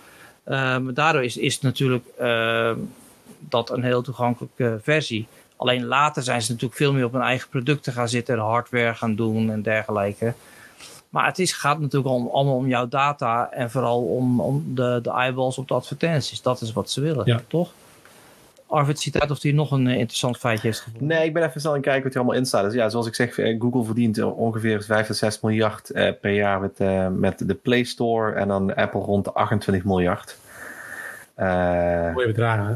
Eh, 0.48 0.78
maar 0.78 0.94
daardoor 0.94 1.24
is, 1.24 1.38
is 1.38 1.62
natuurlijk 1.62 2.06
eh, 2.18 2.72
dat 3.40 3.70
een 3.70 3.84
heel 3.84 4.02
toegankelijke 4.02 4.80
versie. 4.82 5.28
Alleen 5.56 5.86
later 5.86 6.24
zijn 6.24 6.42
ze 6.42 6.52
natuurlijk 6.52 6.80
veel 6.80 6.94
meer 6.94 7.06
op 7.06 7.12
hun 7.12 7.22
eigen 7.22 7.50
producten 7.50 7.94
gaan 7.94 8.10
zitten 8.10 8.36
en 8.36 8.42
hardware 8.42 8.96
gaan 8.96 9.16
doen 9.16 9.52
en 9.52 9.62
dergelijke. 9.62 10.34
Maar 11.10 11.26
het 11.26 11.40
is, 11.40 11.54
gaat 11.54 11.80
natuurlijk 11.80 12.14
om, 12.14 12.28
allemaal 12.28 12.56
om 12.56 12.68
jouw 12.68 12.88
data 12.88 13.52
en 13.52 13.72
vooral 13.72 14.04
om, 14.04 14.42
om 14.42 14.64
de, 14.76 15.00
de 15.04 15.12
eyeballs 15.12 15.58
op 15.58 15.68
de 15.68 15.74
advertenties. 15.74 16.42
Dat 16.42 16.62
is 16.62 16.74
wat 16.74 16.90
ze 16.92 17.02
willen, 17.02 17.26
Ja. 17.26 17.42
toch? 17.48 17.72
Arvid 18.68 19.00
ziet 19.00 19.20
uit 19.20 19.32
of 19.32 19.42
hij 19.42 19.52
nog 19.52 19.72
een 19.72 19.88
eh, 19.88 19.98
interessant 19.98 20.38
feitje 20.38 20.68
heeft 20.68 20.80
gevonden. 20.80 21.08
Nee, 21.08 21.26
ik 21.26 21.34
ben 21.34 21.44
even 21.44 21.60
snel 21.60 21.72
aan 21.72 21.78
het 21.78 21.88
kijken 21.88 22.04
wat 22.04 22.14
er 22.14 22.20
allemaal 22.20 22.40
in 22.40 22.46
staat. 22.46 22.64
Dus 22.64 22.74
ja, 22.74 22.90
zoals 22.90 23.08
ik 23.08 23.16
zeg, 23.16 23.38
eh, 23.38 23.60
Google 23.62 23.84
verdient 23.84 24.24
ongeveer 24.24 24.84
5 24.84 25.08
tot 25.08 25.16
6 25.16 25.40
miljard 25.42 25.90
eh, 25.90 26.12
per 26.22 26.32
jaar 26.32 26.60
met, 26.60 26.80
eh, 26.80 27.08
met 27.08 27.48
de 27.48 27.54
Play 27.54 27.84
Store. 27.84 28.32
En 28.34 28.48
dan 28.48 28.76
Apple 28.76 29.00
rond 29.00 29.26
de 29.26 29.32
28 29.32 29.84
miljard. 29.84 30.38
Eh, 31.36 32.14
Mooie 32.14 32.28
bedragen, 32.28 32.66
hè? 32.66 32.74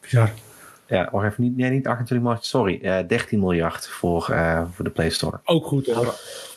Bizar. 0.00 0.30
ja, 0.86 1.08
wacht 1.12 1.26
even, 1.26 1.42
niet, 1.42 1.56
nee, 1.56 1.70
niet 1.70 1.86
28 1.86 2.18
miljard, 2.26 2.44
sorry. 2.44 2.78
eh 2.82 2.98
13 3.08 3.38
miljard 3.38 3.88
voor, 3.88 4.28
eh, 4.30 4.62
voor 4.74 4.84
de 4.84 4.90
Play 4.90 5.10
Store. 5.10 5.40
Ook 5.44 5.66
goed, 5.66 5.86
hoor. 5.86 6.14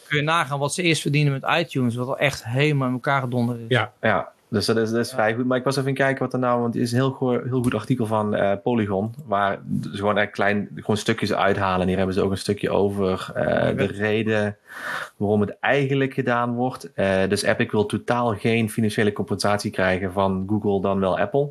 Kun 0.07 0.17
je 0.17 0.23
nagaan 0.23 0.59
wat 0.59 0.73
ze 0.73 0.81
eerst 0.81 1.01
verdienen 1.01 1.33
met 1.33 1.43
iTunes, 1.59 1.95
wat 1.95 2.07
al 2.07 2.17
echt 2.17 2.45
helemaal 2.45 2.87
in 2.87 2.93
elkaar 2.93 3.21
gedonderd 3.21 3.59
is. 3.59 3.65
Ja, 3.67 3.91
Ja, 4.01 4.31
dus 4.53 4.65
dat 4.65 4.77
is, 4.77 4.91
dat 4.91 4.99
is 4.99 5.11
vrij 5.11 5.33
goed. 5.35 5.45
Maar 5.45 5.57
ik 5.57 5.63
was 5.63 5.77
even 5.77 5.93
kijken 5.93 6.23
wat 6.23 6.33
er 6.33 6.39
nou, 6.39 6.61
want 6.61 6.73
het 6.73 6.83
is 6.83 6.91
een 6.91 6.97
heel, 6.97 7.11
goor- 7.11 7.43
heel 7.45 7.61
goed 7.61 7.73
artikel 7.73 8.05
van 8.05 8.35
eh, 8.35 8.51
Polygon, 8.63 9.13
waar 9.25 9.59
ze 9.81 9.89
gewoon 9.97 10.17
echt 10.17 10.31
klein, 10.31 10.69
gewoon 10.75 10.97
stukjes 10.97 11.33
uithalen. 11.33 11.81
En 11.81 11.87
hier 11.87 11.97
hebben 11.97 12.15
ze 12.15 12.21
ook 12.21 12.31
een 12.31 12.37
stukje 12.37 12.69
over 12.69 13.31
eh, 13.35 13.77
de 13.77 13.85
reden 13.85 14.57
waarom 15.17 15.41
het 15.41 15.57
eigenlijk 15.59 16.13
gedaan 16.13 16.53
wordt. 16.53 16.93
Eh, 16.93 17.27
dus 17.29 17.41
Epic 17.43 17.71
wil 17.71 17.85
totaal 17.85 18.35
geen 18.35 18.69
financiële 18.69 19.13
compensatie 19.13 19.71
krijgen 19.71 20.11
van 20.11 20.45
Google, 20.49 20.81
dan 20.81 20.99
wel 20.99 21.19
Apple. 21.19 21.49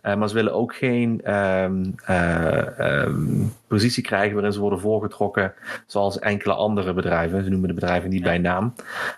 Eh, 0.00 0.14
maar 0.14 0.28
ze 0.28 0.34
willen 0.34 0.54
ook 0.54 0.74
geen 0.74 1.20
ehm, 1.24 1.84
eh, 2.04 2.78
ehm, 2.78 3.44
positie 3.66 4.02
krijgen 4.02 4.34
waarin 4.34 4.52
ze 4.52 4.60
worden 4.60 4.80
voorgetrokken 4.80 5.52
zoals 5.86 6.18
enkele 6.18 6.54
andere 6.54 6.92
bedrijven. 6.92 7.44
Ze 7.44 7.50
noemen 7.50 7.68
de 7.68 7.74
bedrijven 7.74 8.10
niet 8.10 8.22
bij 8.22 8.38
naam. 8.38 8.74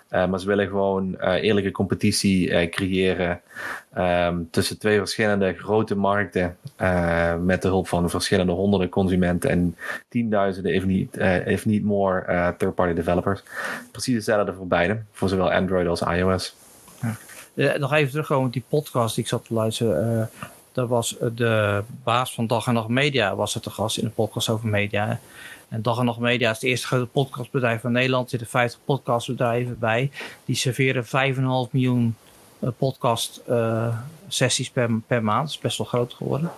Eh, 0.09 0.27
maar 0.27 0.39
ze 0.39 0.47
willen 0.47 0.67
gewoon 0.67 1.15
eerlijke 1.19 1.71
competitie 1.71 2.69
creëren 2.69 3.41
ehm, 3.93 4.37
tussen 4.51 4.79
twee 4.79 4.97
verschillende 4.97 5.53
grote 5.53 5.95
markten. 5.95 6.57
met 7.39 7.61
de 7.61 7.67
hulp 7.67 7.87
van 7.87 8.09
verschillende 8.09 8.51
honderden 8.51 8.89
consumenten 8.89 9.49
en 9.49 9.75
tienduizenden, 10.09 10.73
if 10.73 10.85
niet, 10.85 11.17
if 11.45 11.65
niet 11.65 11.83
more, 11.83 12.55
third-party 12.57 12.93
developers. 12.93 13.43
Precies 13.91 14.15
hetzelfde 14.15 14.53
voor 14.53 14.67
beide, 14.67 15.01
voor 15.11 15.29
zowel 15.29 15.51
Android 15.51 15.87
als 15.87 16.01
iOS. 16.01 16.55
Nog 17.53 17.93
even 17.93 18.11
terugkomen 18.11 18.47
op 18.47 18.53
die 18.53 18.63
podcast 18.69 19.15
die 19.15 19.23
ik 19.23 19.29
zat 19.29 19.45
te 19.45 19.53
luisteren. 19.53 20.29
eh 20.31 20.49
daar 20.73 20.87
was 20.87 21.17
eh, 21.17 21.27
de 21.35 21.83
baas 22.03 22.33
van 22.33 22.47
Dag 22.47 22.67
en 22.67 22.73
Nacht 22.73 22.87
Media 22.87 23.35
was 23.35 23.53
het 23.53 23.63
te 23.63 23.69
gast 23.69 23.97
in 23.97 24.05
een 24.05 24.13
podcast 24.13 24.49
over 24.49 24.67
media. 24.67 25.19
En 25.69 25.81
Dag 25.81 25.99
en 25.99 26.05
Nacht 26.05 26.19
Media 26.19 26.49
is 26.49 26.55
het 26.55 26.65
eerste 26.65 26.87
grote 26.87 27.05
podcastbedrijf 27.05 27.81
van 27.81 27.91
Nederland. 27.91 28.23
Er 28.23 28.29
zitten 28.29 28.47
50 28.47 28.79
podcastbedrijven 28.85 29.79
bij. 29.79 30.11
Die 30.45 30.55
serveren 30.55 31.05
5,5 31.05 31.71
miljoen 31.71 32.15
eh, 32.59 32.69
podcast 32.77 33.41
eh, 33.47 33.97
sessies 34.27 34.69
per, 34.69 34.89
per 35.07 35.23
maand. 35.23 35.45
Dat 35.45 35.55
is 35.55 35.61
best 35.61 35.77
wel 35.77 35.87
groot 35.87 36.13
geworden. 36.13 36.51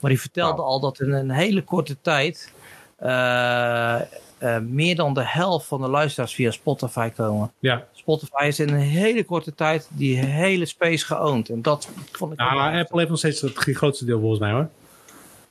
Maar 0.00 0.10
die 0.10 0.20
vertelde 0.20 0.62
al 0.62 0.80
dat 0.80 1.00
in 1.00 1.12
een 1.12 1.30
hele 1.30 1.62
korte 1.62 1.96
tijd 2.00 2.52
eh, 2.96 4.00
eh, 4.38 4.58
meer 4.58 4.96
dan 4.96 5.14
de 5.14 5.24
helft 5.24 5.66
van 5.66 5.80
de 5.80 5.88
luisteraars 5.88 6.34
via 6.34 6.50
Spotify 6.50 7.08
komen. 7.10 7.52
Ja, 7.58 7.84
Spotify 7.92 8.44
is 8.46 8.60
in 8.60 8.68
een 8.68 8.80
hele 8.80 9.24
korte 9.24 9.54
tijd 9.54 9.88
die 9.90 10.16
hele 10.16 10.66
space 10.66 11.04
geowned. 11.06 11.48
En 11.48 11.62
dat 11.62 11.88
vond 12.12 12.32
ik... 12.32 12.38
wel- 12.38 12.50
maar 12.50 12.78
Apple 12.78 12.98
heeft 12.98 13.10
nog 13.10 13.18
steeds 13.18 13.40
het 13.40 13.56
grootste 13.56 14.04
deel 14.04 14.20
volgens 14.20 14.40
mij 14.40 14.50
hoor. 14.50 14.68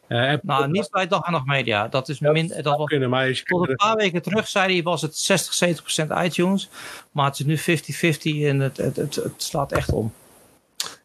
Eh, 0.07 0.31
Apple 0.31 0.39
nou, 0.53 0.71
niet 0.71 0.89
bij 0.91 1.07
Dag 1.07 1.25
en 1.25 1.31
Nacht 1.31 1.45
Media. 1.45 1.87
Dat 1.87 2.09
is 2.09 2.19
dat 2.19 2.33
min, 2.33 2.47
zou 2.47 2.61
dat 2.61 2.77
was, 2.77 2.87
kunnen, 2.87 3.09
maar 3.09 3.27
je 3.27 3.43
tot 3.43 3.69
een 3.69 3.75
paar 3.75 3.95
weken 3.95 4.21
terug 4.21 4.47
zei 4.47 4.73
hij, 4.73 4.83
was 4.83 5.01
het 5.01 5.17
60, 5.17 5.53
70 5.53 5.83
procent 5.83 6.11
iTunes. 6.25 6.69
Maar 7.11 7.25
het 7.25 7.39
is 7.39 7.45
nu 7.45 7.57
50-50 7.57 8.45
en 8.45 8.59
het, 8.59 8.77
het, 8.77 8.95
het, 8.95 9.15
het 9.15 9.33
slaat 9.37 9.71
echt 9.71 9.91
om. 9.91 10.13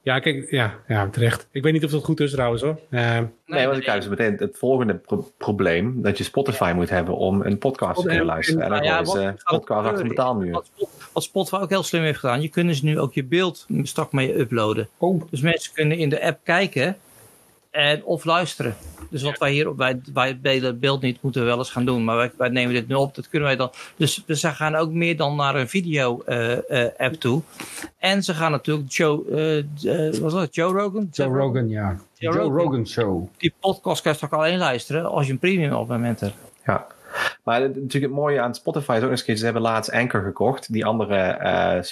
Ja, 0.02 0.18
kijk, 0.18 0.50
ja, 0.50 0.74
ja, 0.88 1.08
terecht. 1.08 1.46
Ik 1.50 1.62
weet 1.62 1.72
niet 1.72 1.84
of 1.84 1.90
dat 1.90 2.04
goed 2.04 2.20
is 2.20 2.30
trouwens 2.30 2.62
hoor. 2.62 2.78
Eh, 2.90 3.18
Nee, 3.46 3.60
want 3.60 3.72
dan 3.72 3.80
krijgen 3.80 4.02
ze 4.02 4.08
meteen 4.08 4.34
het 4.38 4.58
volgende 4.58 4.94
pro- 4.94 5.28
probleem: 5.38 6.02
dat 6.02 6.18
je 6.18 6.24
Spotify 6.24 6.72
moet 6.74 6.90
hebben 6.90 7.16
om 7.16 7.42
een 7.42 7.58
podcast 7.58 7.96
te 7.96 8.02
kunnen 8.02 8.20
En- 8.20 8.26
luisteren. 8.26 8.62
En 8.62 8.70
dan 8.70 8.78
Nou 8.82 8.90
ja, 8.92 9.04
ze 9.04 9.12
wat 9.24 9.40
gaat 9.42 9.58
podcast 9.58 9.86
achter 9.86 10.02
een 10.02 10.08
betaalmuur. 10.08 10.52
Wat, 10.52 10.70
Spot- 10.74 10.90
wat 11.12 11.22
Spotify 11.22 11.56
ook 11.56 11.70
heel 11.70 11.82
slim 11.82 12.02
heeft 12.02 12.18
gedaan. 12.18 12.42
Je 12.42 12.48
kunt 12.48 12.68
dus 12.68 12.82
nu 12.82 12.98
ook 12.98 13.14
je 13.14 13.24
beeld 13.24 13.66
straks 13.82 14.12
mee 14.12 14.38
uploaden. 14.38 14.88
Oh, 14.98 15.22
Dus 15.30 15.40
mensen 15.40 15.72
kunnen 15.74 15.98
in 15.98 16.08
de 16.08 16.22
app 16.22 16.40
kijken 16.44 16.96
en 17.70 18.04
of 18.04 18.24
luisteren. 18.24 18.76
Dus 19.12 19.22
wat 19.22 19.38
wij 19.38 19.52
hier 19.52 19.68
op 19.68 19.76
wij, 19.76 20.00
wij 20.12 20.40
bij 20.40 20.56
het 20.56 20.80
beeld 20.80 21.02
niet 21.02 21.22
moeten 21.22 21.40
we 21.40 21.46
wel 21.46 21.58
eens 21.58 21.70
gaan 21.70 21.84
doen. 21.84 22.04
Maar 22.04 22.16
wij, 22.16 22.32
wij 22.36 22.48
nemen 22.48 22.74
dit 22.74 22.88
nu 22.88 22.94
op. 22.94 23.14
Dat 23.14 23.28
kunnen 23.28 23.48
wij 23.48 23.56
dan. 23.56 23.70
Dus 23.96 24.22
we 24.26 24.36
ze 24.36 24.48
gaan 24.48 24.74
ook 24.74 24.90
meer 24.90 25.16
dan 25.16 25.36
naar 25.36 25.54
een 25.54 25.68
video 25.68 26.22
eh, 26.22 26.84
eh, 26.84 26.90
app 26.96 27.14
toe. 27.14 27.42
En 27.98 28.22
ze 28.22 28.34
gaan 28.34 28.50
natuurlijk 28.50 28.90
Joe, 28.92 29.24
eh, 29.30 29.58
eh, 30.06 30.10
wat 30.10 30.18
was 30.18 30.32
dat? 30.32 30.54
Joe 30.54 30.72
Rogan? 30.72 31.08
Joe 31.10 31.38
Rogan, 31.38 31.68
ja. 31.68 31.96
Joe 32.14 32.34
Joe 32.34 32.42
Rogan. 32.42 32.58
Rogan 32.58 32.86
Show. 32.86 33.28
Die 33.36 33.54
podcast 33.60 34.02
kan 34.02 34.10
je 34.10 34.16
straks 34.16 34.34
alleen 34.34 34.58
luisteren 34.58 35.04
als 35.04 35.26
je 35.26 35.32
een 35.32 35.38
premium 35.38 35.72
abonnement 35.72 36.20
hebt. 36.20 36.34
Ja. 36.66 36.86
Maar 37.44 37.62
het, 37.62 37.74
natuurlijk 37.74 38.12
het 38.12 38.22
mooie 38.22 38.40
aan 38.40 38.54
Spotify 38.54 38.94
is 38.96 39.02
ook 39.02 39.10
eens 39.10 39.38
ze 39.38 39.44
hebben 39.44 39.62
laatst 39.62 39.92
Anchor 39.92 40.22
gekocht. 40.22 40.72
Die 40.72 40.84
andere 40.84 41.84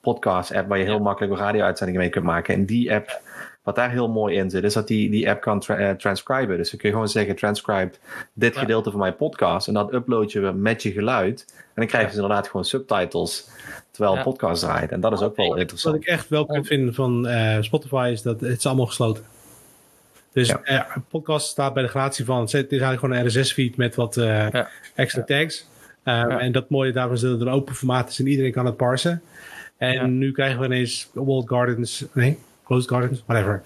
podcast 0.00 0.54
app 0.54 0.68
waar 0.68 0.78
je 0.78 0.84
heel 0.84 0.98
makkelijk 0.98 1.38
radio-uitzendingen 1.38 2.00
mee 2.00 2.10
kunt 2.10 2.24
maken. 2.24 2.54
En 2.54 2.64
die 2.64 2.94
app, 2.94 3.20
wat 3.64 3.74
daar 3.74 3.90
heel 3.90 4.08
mooi 4.08 4.36
in 4.36 4.50
zit, 4.50 4.64
is 4.64 4.72
dat 4.74 4.86
die, 4.88 5.10
die 5.10 5.30
app 5.30 5.40
kan 5.40 5.60
tra- 5.60 5.76
eh, 5.76 5.90
transcriben. 5.90 6.56
Dus 6.56 6.70
dan 6.70 6.78
kun 6.78 6.88
je 6.88 6.94
gewoon 6.94 7.10
zeggen, 7.10 7.36
transcribe 7.36 7.90
dit 8.32 8.54
Ja. 8.54 8.60
gedeelte 8.60 8.90
van 8.90 9.00
mijn 9.00 9.16
podcast. 9.16 9.68
En 9.68 9.74
dat 9.74 9.92
upload 9.92 10.32
je 10.32 10.40
met 10.40 10.82
je 10.82 10.92
geluid. 10.92 11.44
En 11.56 11.64
dan 11.74 11.86
krijgen 11.86 12.10
ze 12.10 12.16
inderdaad 12.20 12.46
gewoon 12.46 12.64
subtitles 12.64 13.48
terwijl 13.90 14.22
podcast 14.22 14.62
draait. 14.62 14.90
En 14.90 15.00
dat 15.00 15.12
is 15.12 15.20
ook 15.20 15.36
wel 15.36 15.48
Wat 15.48 15.58
interessant. 15.58 15.96
ik 15.96 16.04
echt 16.04 16.28
wel 16.28 16.46
kan 16.46 16.64
vinden 16.64 16.94
van 16.94 17.26
eh, 17.26 17.56
Spotify 17.60 18.08
is 18.12 18.22
dat 18.22 18.40
het 18.40 18.58
is 18.58 18.66
allemaal 18.66 18.86
gesloten. 18.86 19.24
Dus 20.32 20.48
Ja. 20.48 20.60
eh, 20.62 20.96
podcast 21.08 21.46
staat 21.46 21.74
bij 21.74 21.82
de 21.82 21.88
gratie 21.88 22.24
van, 22.24 22.40
het 22.40 22.48
is 22.52 22.54
eigenlijk 22.62 23.00
gewoon 23.00 23.16
een 23.16 23.26
RSS-feed 23.26 23.76
met 23.76 23.94
wat 23.94 24.16
eh, 24.16 24.48
Ja. 24.50 24.68
extra 24.94 25.22
tags. 25.22 25.66
Ja. 26.04 26.38
En 26.38 26.52
dat 26.52 26.70
mooie 26.70 26.92
daarvan 26.92 27.14
is 27.14 27.20
dat 27.20 27.30
het 27.30 27.40
een 27.40 27.48
open 27.48 27.74
formaat 27.74 28.08
is 28.10 28.18
en 28.18 28.26
iedereen 28.26 28.52
kan 28.52 28.66
het 28.66 28.76
parsen. 28.76 29.22
En 29.76 29.92
Ja. 29.92 30.06
nu 30.06 30.32
krijgen 30.32 30.58
we 30.60 30.64
ineens 30.66 31.10
walled 31.12 31.48
gardens, 31.48 32.04
nee, 32.12 32.38
closed 32.64 32.88
gardens, 32.90 33.22
whatever. 33.26 33.62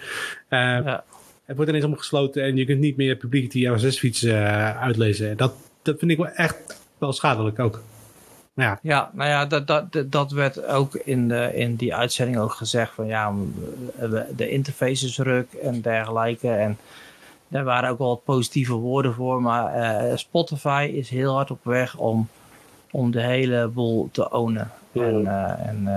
Eh, 0.49 0.59
Ja. 0.61 1.05
Het 1.45 1.57
wordt 1.57 1.69
ineens 1.73 1.85
allemaal 1.85 2.03
gesloten 2.05 2.43
en 2.43 2.57
je 2.57 2.65
kunt 2.65 2.81
niet 2.81 2.97
meer 2.97 3.17
publiek 3.17 3.51
die 3.51 3.69
RSS-feeds 3.69 4.23
eh, 4.23 4.81
uitlezen. 4.81 5.37
Dat, 5.37 5.53
dat 5.83 5.99
vind 5.99 6.11
ik 6.11 6.17
wel 6.17 6.27
echt 6.29 6.81
wel 6.99 7.13
schadelijk 7.13 7.59
ook. 7.59 7.83
Ja, 8.55 8.79
Ja, 8.83 9.11
nou 9.13 9.29
ja, 9.29 9.47
dat, 9.47 9.67
dat, 9.67 9.85
dat- 10.07 10.31
werd 10.33 10.67
ook 10.67 10.95
in, 10.95 11.29
de, 11.29 11.51
in 11.55 11.75
die 11.75 11.95
uitzending 11.95 12.39
ook 12.39 12.53
gezegd 12.53 12.93
van 12.95 13.07
ja, 13.07 13.33
de 14.37 14.49
interface 14.49 15.07
is 15.07 15.19
ruk 15.19 15.53
en 15.53 15.81
dergelijke. 15.81 16.51
En 16.51 16.79
daar 17.49 17.65
waren 17.65 17.91
ook 17.91 17.99
wel 17.99 18.09
wat 18.09 18.25
positieve 18.25 18.73
woorden 18.75 19.15
voor. 19.15 19.43
Maar 19.43 19.73
eh, 19.75 20.17
Spotify 20.17 20.91
is 20.95 21.11
heel 21.11 21.35
hard 21.35 21.51
op 21.51 21.65
weg 21.65 21.97
om, 21.97 22.29
om 22.91 23.11
de 23.11 23.23
hele 23.23 23.67
boel 23.69 24.09
te 24.13 24.31
ownen. 24.31 24.71
En, 24.93 25.27
en 25.67 25.89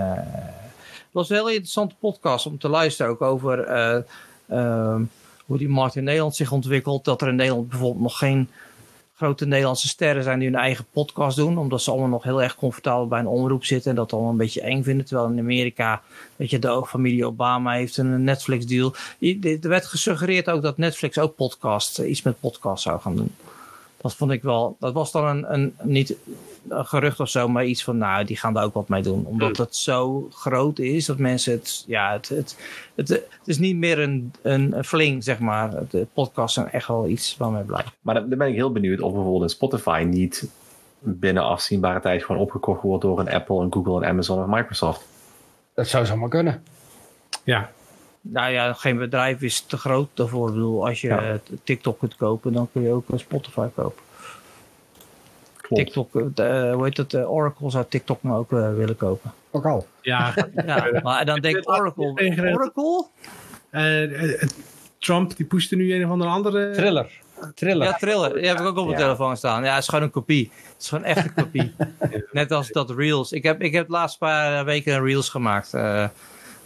was 1.11 1.29
een 1.29 1.35
heel 1.35 1.49
interessante 1.49 1.95
podcast 1.99 2.45
om 2.45 2.57
te 2.57 2.69
luisteren 2.69 3.11
ook 3.11 3.21
over 3.21 3.59
eh, 3.59 4.01
ehm, 4.47 5.03
hoe 5.45 5.57
die 5.57 5.69
markt 5.69 5.95
in 5.95 6.03
Nederland 6.03 6.35
zich 6.35 6.51
ontwikkelt. 6.51 7.05
Dat 7.05 7.21
er 7.21 7.27
in 7.27 7.35
Nederland 7.35 7.69
bijvoorbeeld 7.69 8.01
nog 8.01 8.17
geen 8.17 8.49
grote 9.15 9.45
Nederlandse 9.45 9.87
sterren 9.87 10.23
zijn 10.23 10.39
die 10.39 10.49
hun 10.49 10.59
eigen 10.59 10.85
podcast 10.91 11.37
doen. 11.37 11.57
Omdat 11.57 11.81
ze 11.81 11.91
allemaal 11.91 12.09
nog 12.09 12.23
heel 12.23 12.41
erg 12.41 12.55
comfortabel 12.55 13.07
bij 13.07 13.19
een 13.19 13.27
omroep 13.27 13.65
zitten. 13.65 13.89
En 13.89 13.95
dat 13.95 14.13
allemaal 14.13 14.31
een 14.31 14.37
beetje 14.37 14.61
eng 14.61 14.83
vinden. 14.83 15.05
Terwijl 15.05 15.29
in 15.29 15.39
Amerika, 15.39 16.01
weet 16.35 16.49
je, 16.49 16.59
de 16.59 16.85
familie 16.85 17.25
Obama 17.25 17.71
heeft 17.71 17.97
een 17.97 18.23
Netflix 18.23 18.65
deal. 18.65 18.95
Er 19.19 19.69
werd 19.69 19.85
gesuggereerd 19.85 20.49
ook 20.49 20.61
dat 20.61 20.77
Netflix 20.77 21.17
ook 21.17 21.35
podcast, 21.35 21.99
eh, 21.99 22.09
iets 22.09 22.21
met 22.21 22.39
podcast 22.39 22.83
zou 22.83 22.99
gaan 22.99 23.15
doen. 23.15 23.35
Dat 23.97 24.15
vond 24.15 24.31
ik 24.31 24.41
wel, 24.41 24.75
dat 24.79 24.93
was 24.93 25.11
dan 25.11 25.25
een, 25.25 25.45
een 25.51 25.73
niet 25.83 26.15
een 26.69 26.85
gerucht 26.85 27.19
of 27.19 27.29
zo, 27.29 27.47
maar 27.47 27.65
iets 27.65 27.83
van, 27.83 27.97
nou, 27.97 28.25
die 28.25 28.37
gaan 28.37 28.53
daar 28.53 28.63
ook 28.63 28.73
wat 28.73 28.89
mee 28.89 29.01
doen. 29.01 29.25
Omdat 29.25 29.57
het 29.57 29.75
zo 29.75 30.27
groot 30.31 30.79
is 30.79 31.05
dat 31.05 31.17
mensen 31.17 31.53
het, 31.53 31.83
ja, 31.87 32.11
het, 32.11 32.29
het, 32.29 32.57
het, 32.95 33.07
het 33.09 33.27
is 33.45 33.57
niet 33.57 33.75
meer 33.75 33.99
een, 33.99 34.33
een, 34.41 34.77
een 34.77 34.83
fling, 34.83 35.23
zeg 35.23 35.39
maar. 35.39 35.71
De 35.89 36.07
podcasts 36.13 36.53
zijn 36.53 36.69
echt 36.71 36.87
wel 36.87 37.07
iets 37.07 37.37
waarmee 37.37 37.63
blijven. 37.63 37.91
Maar 38.01 38.15
dan 38.15 38.37
ben 38.37 38.47
ik 38.47 38.53
heel 38.55 38.71
benieuwd 38.71 39.01
of 39.01 39.11
bijvoorbeeld 39.13 39.43
een 39.43 39.49
Spotify 39.49 40.03
niet 40.07 40.49
binnen 40.99 41.43
afzienbare 41.43 41.99
tijd 41.99 42.23
gewoon 42.23 42.41
opgekocht 42.41 42.81
wordt 42.81 43.03
door 43.03 43.19
een 43.19 43.29
Apple, 43.29 43.61
een 43.61 43.73
Google, 43.73 43.95
een 43.95 44.05
Amazon 44.05 44.39
of 44.39 44.45
Microsoft. 44.47 45.01
Dat 45.73 45.87
zou 45.87 46.05
zomaar 46.05 46.29
kunnen. 46.29 46.63
ja. 47.43 47.71
Nou 48.23 48.51
ja, 48.51 48.73
geen 48.73 48.97
bedrijf 48.97 49.41
is 49.41 49.61
te 49.61 49.77
groot 49.77 50.07
daarvoor. 50.13 50.47
Ik 50.47 50.53
bedoel, 50.53 50.87
als 50.87 51.01
je 51.01 51.07
Ja. 51.07 51.39
TikTok 51.63 51.99
kunt 51.99 52.15
kopen, 52.15 52.53
dan 52.53 52.69
kun 52.73 52.81
je 52.81 52.91
ook 52.91 53.05
Spotify 53.15 53.67
kopen. 53.75 54.03
Klopt. 55.73 55.85
TikTok, 55.85 56.15
eh, 56.15 56.23
de, 56.33 56.43
eh, 56.43 56.73
hoe 56.73 56.83
heet 56.83 56.97
het, 56.97 57.13
eh, 57.13 57.31
Oracle 57.31 57.69
zou 57.71 57.85
TikTok 57.89 58.23
nou 58.23 58.37
ook 58.37 58.51
eh, 58.51 58.73
willen 58.73 58.97
kopen. 58.97 59.31
Ook 59.51 59.65
al. 59.65 59.87
ja 60.01 60.33
Ja, 60.65 60.99
maar 61.03 61.25
dan 61.25 61.39
denkt 61.39 61.67
Oracle, 61.67 62.51
Oracle? 62.53 63.05
Trump 64.99 65.35
die 65.37 65.45
pushte 65.45 65.75
nu 65.75 65.93
een 65.93 66.05
of 66.05 66.11
andere 66.11 66.29
andere. 66.29 66.71
Thriller. 66.71 67.09
Thriller. 67.55 67.87
Ja, 67.87 67.93
Thriller. 67.93 68.33
Die 68.33 68.47
heb 68.47 68.59
ik 68.59 68.65
ook 68.65 68.77
op 68.77 68.85
mijn 68.85 68.97
Ja. 68.99 69.03
telefoon 69.03 69.37
staan. 69.37 69.63
Ja, 69.63 69.73
het 69.73 69.81
is 69.81 69.87
gewoon 69.87 70.03
een 70.03 70.11
kopie. 70.11 70.51
Het 70.73 70.81
is 70.81 70.89
gewoon 70.89 71.03
echt 71.03 71.25
een 71.25 71.33
kopie. 71.33 71.73
Net 72.31 72.51
als 72.51 72.67
dat 72.67 72.89
Reels. 72.89 73.31
Ik 73.31 73.43
heb, 73.43 73.61
ik 73.61 73.73
heb 73.73 73.85
de 73.85 73.91
laatste 73.91 74.17
paar 74.17 74.65
weken 74.65 74.93
een 74.95 75.03
Reels 75.03 75.29
gemaakt. 75.29 75.73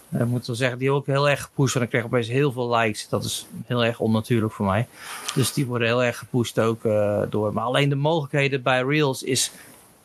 Eh 0.09 0.19
ik 0.19 0.27
moet 0.27 0.47
wel 0.47 0.55
zeggen, 0.55 0.77
die 0.77 0.95
ik 0.95 1.05
heel 1.05 1.29
erg 1.29 1.41
gepusht. 1.41 1.73
Want 1.73 1.85
ik 1.85 1.91
kreeg 1.91 2.05
opeens 2.05 2.27
heel 2.27 2.51
veel 2.51 2.75
likes. 2.75 3.09
Dat 3.09 3.23
is 3.23 3.45
heel 3.65 3.85
erg 3.85 3.99
onnatuurlijk 3.99 4.53
voor 4.53 4.65
mij. 4.65 4.87
Dus 5.35 5.53
die 5.53 5.65
worden 5.65 5.87
heel 5.87 6.03
erg 6.03 6.17
gepusht 6.17 6.59
ook 6.59 6.85
eh, 6.85 7.21
door. 7.29 7.53
Maar 7.53 7.63
alleen 7.63 7.89
de 7.89 7.95
mogelijkheden 7.95 8.63
bij 8.63 8.83
Reels 8.83 9.23
is 9.23 9.51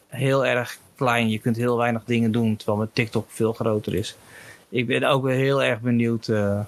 heel 0.09 0.47
erg 0.47 0.79
klein. 0.95 1.31
Je 1.31 1.39
kunt 1.39 1.57
heel 1.57 1.77
weinig 1.77 2.03
dingen 2.05 2.33
doen. 2.33 2.57
Terwijl 2.57 2.79
met 2.79 2.95
TikTok 2.95 3.27
veel 3.29 3.53
groter 3.53 3.95
is. 3.95 4.17
Ik 4.69 4.87
ben 4.87 5.05
ook 5.05 5.23
weer 5.23 5.37
heel 5.37 5.63
erg 5.63 5.81
benieuwd... 5.81 6.29
eh, 6.29 6.61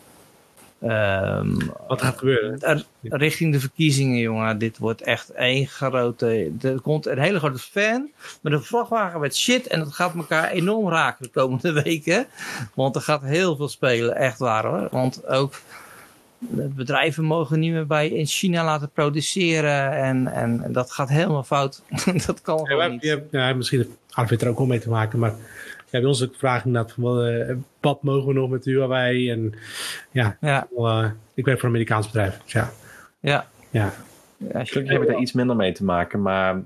Ehm, 0.83 1.55
Wat 1.87 2.03
gaat 2.03 2.19
gebeuren? 2.19 2.85
richting 3.03 3.53
de 3.53 3.61
verkiezingen, 3.61 4.19
jongen. 4.19 4.59
Dit 4.59 4.79
wordt 4.79 5.03
echt 5.03 5.31
één 5.31 5.67
grote. 5.67 6.53
Er 6.61 6.81
komt 6.81 7.07
een 7.07 7.19
hele 7.19 7.39
grote 7.39 7.59
fan 7.59 8.11
met 8.41 8.53
een 8.53 8.63
vrachtwagen 8.63 9.21
met 9.21 9.37
shit. 9.37 9.67
En 9.67 9.79
dat 9.79 9.93
gaat 9.93 10.15
elkaar 10.15 10.51
enorm 10.51 10.89
raken 10.89 11.25
de 11.25 11.31
komende 11.31 11.73
weken. 11.83 12.27
Want 12.75 12.97
er 12.97 13.03
gaat 13.03 13.23
heel 13.23 13.57
veel 13.57 13.69
spelen, 13.69 14.17
echt 14.17 14.39
waar 14.39 14.67
hoor. 14.67 14.89
Want 14.91 15.27
ook 15.27 15.55
bedrijven 16.49 17.25
mogen 17.25 17.59
niet 17.61 17.73
meer 17.73 17.87
bij 17.87 18.09
in 18.09 18.27
China 18.27 18.65
laten 18.65 18.91
produceren. 18.91 19.93
En, 19.93 20.27
en, 20.27 20.73
dat 20.73 20.93
gaat 20.93 21.09
helemaal 21.09 21.45
fout. 21.45 21.83
dat 22.27 22.41
kan 22.43 22.67
gewoon 22.67 22.91
niet. 22.91 23.03
ja, 23.03 23.19
ja, 23.31 23.55
misschien 23.55 23.79
heeft 23.79 23.91
Arvid 24.11 24.43
er 24.43 24.49
ook 24.49 24.59
wel 24.59 24.67
mee 24.67 24.81
te 24.81 24.89
maken, 24.89 25.19
maar 25.19 25.35
ja, 25.93 25.99
bij 26.01 26.09
ons 26.09 26.23
ook 26.23 26.35
vraag 26.37 26.65
inderdaad 26.65 26.93
van 26.93 27.03
wat, 27.05 27.25
eh, 27.25 27.55
wat 27.81 28.03
mogen 28.03 28.27
we 28.27 28.33
nog 28.33 28.51
met 28.51 28.65
Huawei? 28.65 29.31
En 29.31 29.55
ja, 30.11 30.37
Ja, 30.41 30.67
wel, 30.77 30.89
eh, 30.89 31.11
ik 31.35 31.45
werk 31.45 31.59
voor 31.59 31.69
een 31.69 31.75
Amerikaans 31.75 32.07
bedrijf. 32.07 32.39
Dus 32.43 32.53
ja, 32.53 32.71
ja. 33.21 33.47
ja. 33.71 33.85
Als 34.55 34.69
je- 34.69 34.73
Gelukkig 34.73 34.93
heb 34.93 35.03
ik 35.03 35.09
daar 35.09 35.21
iets 35.21 35.33
minder 35.33 35.57
mee 35.57 35.73
te 35.73 35.85
maken. 35.85 36.23
Maar 36.23 36.61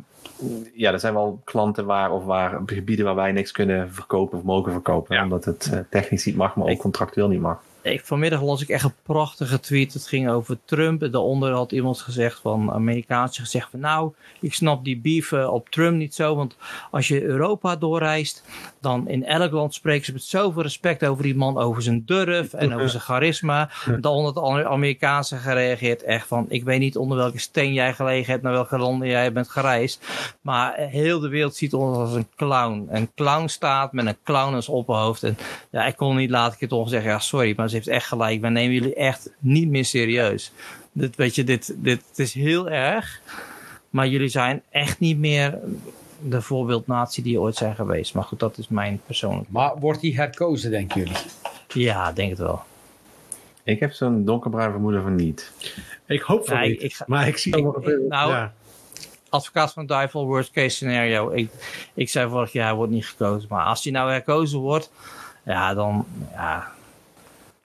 ja, 0.74 0.92
er 0.92 1.00
zijn 1.00 1.14
wel 1.14 1.40
klanten 1.44 1.84
waar 1.86 2.10
of 2.12 2.24
waar 2.24 2.60
gebieden 2.66 3.04
waar 3.04 3.14
wij 3.14 3.32
niks 3.32 3.52
kunnen 3.52 3.92
verkopen 3.92 4.38
of 4.38 4.44
mogen 4.44 4.72
verkopen. 4.72 5.16
Ja. 5.16 5.22
Omdat 5.22 5.44
het 5.44 5.70
eh, 5.72 5.78
technisch 5.90 6.24
niet 6.24 6.36
mag, 6.36 6.56
maar 6.56 6.66
ook 6.68 6.78
contractueel 6.78 7.28
niet 7.28 7.40
mag. 7.40 7.62
Ik, 7.86 8.04
vanmiddag 8.04 8.42
las 8.42 8.62
ik 8.62 8.68
echt 8.68 8.84
een 8.84 8.94
prachtige 9.02 9.60
tweet. 9.60 9.92
Het 9.92 10.06
ging 10.06 10.30
over 10.30 10.58
Trump. 10.64 11.02
En 11.02 11.10
daaronder 11.10 11.52
had 11.52 11.72
iemand 11.72 12.00
gezegd 12.00 12.40
van 12.40 12.72
Amerikaans 12.72 13.38
gezegd 13.38 13.70
van 13.70 13.80
nou, 13.80 14.12
ik 14.40 14.54
snap 14.54 14.84
die 14.84 14.98
beef 14.98 15.32
op 15.32 15.68
Trump 15.68 15.96
niet 15.96 16.14
zo. 16.14 16.34
Want 16.34 16.56
als 16.90 17.08
je 17.08 17.22
Europa 17.22 17.76
doorreist, 17.76 18.44
dan 18.80 19.08
in 19.08 19.24
elk 19.24 19.52
land 19.52 19.74
spreken 19.74 20.04
ze 20.04 20.12
met 20.12 20.22
zoveel 20.22 20.62
respect 20.62 21.04
over 21.04 21.22
die 21.22 21.36
man, 21.36 21.58
over 21.58 21.82
zijn 21.82 22.02
durf 22.06 22.52
en 22.52 22.74
over 22.74 22.88
zijn 22.88 23.02
charisma. 23.02 23.70
Daaronder 24.00 24.42
had 24.42 24.56
de 24.56 24.68
Amerikaanse 24.68 25.36
gereageerd 25.36 26.02
echt 26.02 26.26
van 26.26 26.46
ik 26.48 26.64
weet 26.64 26.80
niet 26.80 26.96
onder 26.96 27.16
welke 27.16 27.38
steen 27.38 27.72
jij 27.72 27.94
gelegen 27.94 28.30
hebt, 28.32 28.42
naar 28.42 28.52
welke 28.52 28.78
landen 28.78 29.08
jij 29.08 29.32
bent 29.32 29.48
gereisd. 29.48 30.06
Maar 30.40 30.74
heel 30.76 31.20
de 31.20 31.28
wereld 31.28 31.56
ziet 31.56 31.74
ons 31.74 31.96
als 31.96 32.14
een 32.14 32.28
clown. 32.36 32.88
Een 32.90 33.10
clown 33.14 33.46
staat 33.46 33.92
met 33.92 34.06
een 34.06 34.18
clown 34.24 34.54
als 34.54 34.68
opperhoofd. 34.68 35.22
En 35.22 35.36
ja, 35.70 35.86
ik 35.86 35.96
kon 35.96 36.16
niet 36.16 36.30
laten 36.30 36.54
ik 36.54 36.60
het 36.60 36.68
toch 36.68 36.88
zeggen. 36.88 37.10
Ja, 37.10 37.18
sorry, 37.18 37.52
maar 37.56 37.68
heeft 37.76 37.88
echt 37.88 38.06
gelijk. 38.06 38.40
Wij 38.40 38.50
nemen 38.50 38.74
jullie 38.74 38.94
echt 38.94 39.30
niet 39.38 39.68
meer 39.68 39.84
serieus. 39.84 40.52
Dit, 40.92 41.16
weet 41.16 41.34
je, 41.34 41.44
dit, 41.44 41.74
dit 41.76 42.02
het 42.08 42.18
is 42.18 42.34
heel 42.34 42.68
erg. 42.70 43.20
Maar 43.90 44.06
jullie 44.08 44.28
zijn 44.28 44.62
echt 44.70 45.00
niet 45.00 45.18
meer 45.18 45.58
de 46.22 46.42
voorbeeldnatie 46.42 47.22
die 47.22 47.32
je 47.32 47.40
ooit 47.40 47.56
zijn 47.56 47.74
geweest. 47.74 48.14
Maar 48.14 48.24
goed, 48.24 48.38
dat 48.40 48.58
is 48.58 48.68
mijn 48.68 49.00
persoonlijk. 49.06 49.50
Maar 49.50 49.78
wordt 49.78 50.02
hij 50.02 50.10
herkozen, 50.10 50.70
denken 50.70 51.00
jullie? 51.00 51.16
Ja, 51.68 52.12
denk 52.12 52.30
het 52.30 52.38
wel. 52.38 52.62
Ik 53.62 53.80
heb 53.80 53.92
zo'n 53.92 54.24
donkerbruin 54.24 54.70
vermoeden 54.70 55.02
van 55.02 55.14
niet. 55.14 55.52
Ik 56.06 56.20
hoop 56.20 56.46
van 56.46 56.60
niet, 56.60 56.82
ik 56.82 56.94
ga- 56.94 57.04
maar 57.08 57.28
ik 57.28 57.36
zie 57.38 57.56
ik- 57.56 57.64
nou, 58.08 58.30
ja. 58.30 58.52
Advocaat 59.28 59.72
van 59.72 59.82
de 59.86 59.92
duivel, 59.92 60.26
worst 60.26 60.50
case 60.50 60.68
scenario. 60.76 61.30
Ik, 61.30 61.50
ik 61.94 62.08
zei 62.08 62.30
vorig 62.30 62.52
jaar, 62.52 62.66
hij 62.66 62.74
wordt 62.76 62.92
niet 62.92 63.06
gekozen. 63.06 63.48
Maar 63.50 63.64
als 63.64 63.82
hij 63.84 63.92
nou 63.92 64.10
herkozen 64.10 64.58
wordt, 64.58 64.90
ja, 65.44 65.74
dan... 65.74 66.06
Ja, 66.32 66.72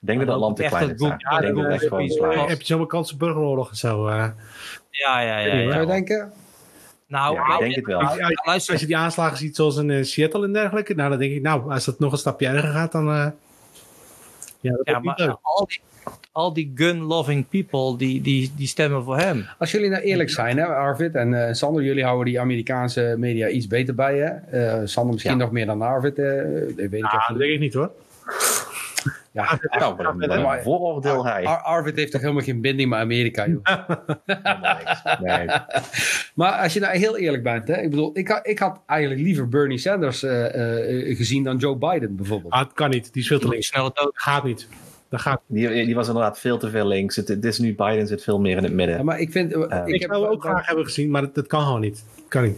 denk 0.08 0.20
dat 0.20 0.28
Dan 0.28 0.36
het 0.36 0.44
land 0.46 0.56
te 0.58 0.64
klein 0.64 0.84
is. 0.84 0.90
dat. 0.90 1.00
Google- 1.00 1.38
Ik 1.48 1.54
denk 1.54 1.56
dat 1.64 1.72
echt 1.74 1.84
gewoon 1.88 2.04
is. 2.04 2.50
heb 2.50 2.60
je 2.60 2.66
zomaar 2.66 2.88
kans 2.88 3.14
op 3.14 3.20
burgeroorlog 3.20 3.70
en 3.70 3.76
zo? 3.76 4.08
eh? 4.08 4.14
ja, 4.90 5.20
ja, 5.22 5.22
ja. 5.22 5.38
Ja, 5.40 5.54
ja. 5.54 5.70
Zou 5.70 5.82
je 5.82 5.88
denken? 5.88 6.32
Nou, 7.08 7.36
Ja, 7.36 7.54
ik 7.54 7.60
denk 7.60 7.76
het 7.76 7.86
wel. 7.86 8.00
Ja, 8.02 8.16
ja, 8.16 8.42
luister, 8.46 8.72
als 8.72 8.82
je 8.82 8.88
die 8.88 8.98
aanslagen 8.98 9.38
ziet 9.38 9.56
zoals 9.56 9.78
in 9.78 9.90
eh, 9.92 10.04
Seattle 10.04 10.46
en 10.46 10.54
dergelijke, 10.54 10.94
nou 10.96 11.10
dan 11.10 11.20
denk 11.20 11.32
ik, 11.34 11.42
nou, 11.42 11.72
als 11.72 11.86
dat 11.86 12.00
nog 12.00 12.12
een 12.12 12.18
stapje 12.18 12.48
erger 12.48 12.70
gaat, 12.70 12.92
dan... 12.92 13.08
eh, 13.10 13.28
ja, 14.60 14.72
dat 14.72 14.82
Ja, 14.84 15.00
maar 15.00 15.14
leuk. 15.20 15.38
al 15.42 15.66
die, 15.66 15.82
al 16.32 16.54
die 16.54 16.72
gun-loving 16.76 17.46
people, 17.50 17.98
die, 17.98 18.22
die, 18.22 18.52
die 18.56 18.68
stemmen 18.68 19.04
voor 19.04 19.18
hem. 19.18 19.46
Als 19.60 19.72
jullie 19.72 19.90
nou 19.90 20.02
eerlijk 20.02 20.30
zijn, 20.30 20.58
hè, 20.58 20.66
Arvid 20.66 21.16
en 21.16 21.48
eh, 21.48 21.54
Sander, 21.54 21.84
jullie 21.84 22.04
houden 22.04 22.26
die 22.26 22.40
Amerikaanse 22.40 23.16
media 23.18 23.48
iets 23.48 23.68
beter 23.68 23.96
bij, 23.96 24.18
hè? 24.18 24.26
Eh, 24.28 24.82
Sander 24.88 25.14
misschien 25.14 25.38
Ja. 25.38 25.44
nog 25.44 25.52
meer 25.52 25.66
dan 25.66 25.82
Arvid, 25.82 26.20
eh, 26.20 26.26
dat 26.26 26.76
weet 26.76 26.94
ik 26.94 27.04
Ah, 27.04 27.14
even 27.14 27.34
dat 27.34 27.38
denk 27.38 27.52
ik 27.54 27.60
niet 27.60 27.74
hoor. 27.74 27.92
Ja, 29.34 29.60
Nou, 29.80 29.96
wat 29.96 30.06
een, 30.06 30.20
wat 30.20 30.30
een 30.30 30.42
maar- 30.42 30.62
vooroordeel 30.62 31.26
hij. 31.26 31.44
Ar- 31.46 31.62
Arvid 31.62 31.96
heeft 31.96 32.12
toch 32.12 32.22
helemaal 32.22 32.44
geen 32.44 32.62
binding 32.62 32.90
met 32.90 33.00
Amerika, 33.00 33.48
joh. 33.48 33.62
Nee. 35.22 35.48
Maar 36.36 36.52
als 36.52 36.74
je 36.74 36.80
nou 36.80 36.98
heel 36.98 37.18
eerlijk 37.18 37.44
bent, 37.44 37.68
hè, 37.68 37.82
ik 37.82 37.90
bedoel, 37.90 38.10
ik, 38.18 38.28
had- 38.28 38.48
ik 38.48 38.60
had 38.60 38.80
eigenlijk 38.86 39.22
liever 39.22 39.48
Bernie 39.50 39.78
Sanders 39.78 40.24
eh, 40.24 41.10
eh, 41.10 41.18
gezien 41.18 41.44
dan 41.44 41.58
Joe 41.58 41.76
Biden 41.76 42.16
bijvoorbeeld. 42.16 42.54
Ah, 42.54 42.60
het 42.60 42.74
kan 42.74 42.90
niet, 42.90 43.14
die 43.14 43.22
is 43.22 43.28
veel 43.28 43.38
te 43.38 43.44
Die 43.44 43.52
links. 43.54 43.68
snelle 43.68 43.92
dood. 43.94 44.12
Gaat 44.14 44.44
niet. 44.44 44.68
Dat 45.10 45.22
gaat. 45.22 45.42
Die, 45.48 45.86
die 45.86 45.96
was 45.96 46.08
inderdaad 46.08 46.40
veel 46.40 46.58
te 46.58 46.70
veel 46.70 46.88
links. 46.88 47.16
Het, 47.16 47.28
het 47.28 47.46
is 47.46 47.60
nu 47.60 47.76
Biden 47.76 48.08
zit 48.08 48.24
veel 48.24 48.40
meer 48.40 48.58
in 48.58 48.64
het 48.64 48.74
midden. 48.74 48.98
Ja, 48.98 49.04
maar 49.04 49.20
ik 49.20 49.32
vind, 49.32 49.54
eh, 49.54 49.82
Ik, 49.86 50.02
heb, 50.02 50.12
zou 50.12 50.24
het 50.24 50.32
ook 50.34 50.42
graag 50.42 50.66
hebben 50.66 50.86
gezien, 50.86 51.10
maar 51.12 51.22
dat, 51.22 51.36
dat 51.36 51.48
kan 51.48 51.62
gewoon 51.64 51.82
niet. 51.82 52.04
Kan 52.28 52.44
niet. 52.44 52.58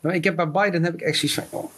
maar 0.00 0.14
ik 0.14 0.24
heb 0.24 0.36
bij 0.36 0.50
Biden 0.50 0.84
heb 0.84 0.94
ik 0.94 1.00
echt 1.00 1.18
zoiets 1.18 1.38
van, 1.50 1.60
oh, 1.60 1.72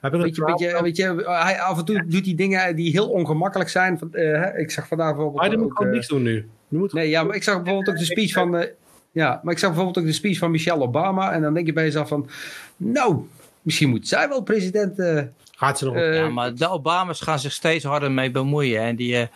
Heb 0.00 0.12
je 0.12 0.18
weet 0.18 0.36
je, 0.36 0.78
weet 0.82 0.96
je, 0.96 1.22
hij 1.26 1.60
af 1.60 1.78
en 1.78 1.84
toe 1.84 2.04
doet 2.06 2.24
hij 2.24 2.34
dingen 2.34 2.76
die 2.76 2.90
heel 2.90 3.08
ongemakkelijk 3.08 3.70
zijn. 3.70 3.98
Van, 3.98 4.14
eh, 4.14 4.24
hè, 4.40 4.58
ik 4.58 4.70
zag 4.70 4.86
vandaag 4.88 5.14
bijvoorbeeld 5.14 5.42
Biden 5.42 5.58
moet 5.58 5.68
ook, 5.70 5.76
gewoon 5.76 5.88
eh, 5.92 5.94
niks 5.98 6.08
doen 6.08 6.22
nu. 6.22 6.48
Nu 6.68 6.78
moet 6.78 6.92
Nee, 6.92 7.08
ja, 7.08 7.22
maar 7.22 7.36
ik 7.36 7.42
zag 7.42 7.62
bijvoorbeeld 7.62 7.88
ook 7.88 7.98
de 7.98 8.04
speech 8.12 8.32
van. 8.32 8.56
eh, 8.56 8.68
ja, 9.12 9.40
maar 9.42 9.52
ik 9.52 9.58
zag 9.58 9.68
bijvoorbeeld 9.68 9.98
ook 9.98 10.10
de 10.10 10.16
speech 10.16 10.38
van 10.38 10.50
Michelle 10.50 10.82
Obama. 10.82 11.32
En 11.32 11.42
dan 11.42 11.54
denk 11.54 11.66
je 11.66 11.72
bij 11.72 11.84
jezelf 11.84 12.08
van. 12.08 12.28
Nou, 12.76 13.26
misschien 13.62 13.88
moet 13.88 14.08
zij 14.08 14.28
wel 14.28 14.42
president. 14.42 14.98
eh, 14.98 15.22
gaat 15.56 15.78
ze 15.78 15.84
nog. 15.84 15.98
Ja, 15.98 16.28
maar 16.28 16.54
de 16.54 16.68
Obama's 16.68 17.20
gaan 17.20 17.38
zich 17.38 17.52
steeds 17.52 17.84
harder 17.84 18.12
mee 18.12 18.30
bemoeien. 18.30 18.82
En 18.82 18.96
die, 18.96 19.16
eh, 19.16 19.26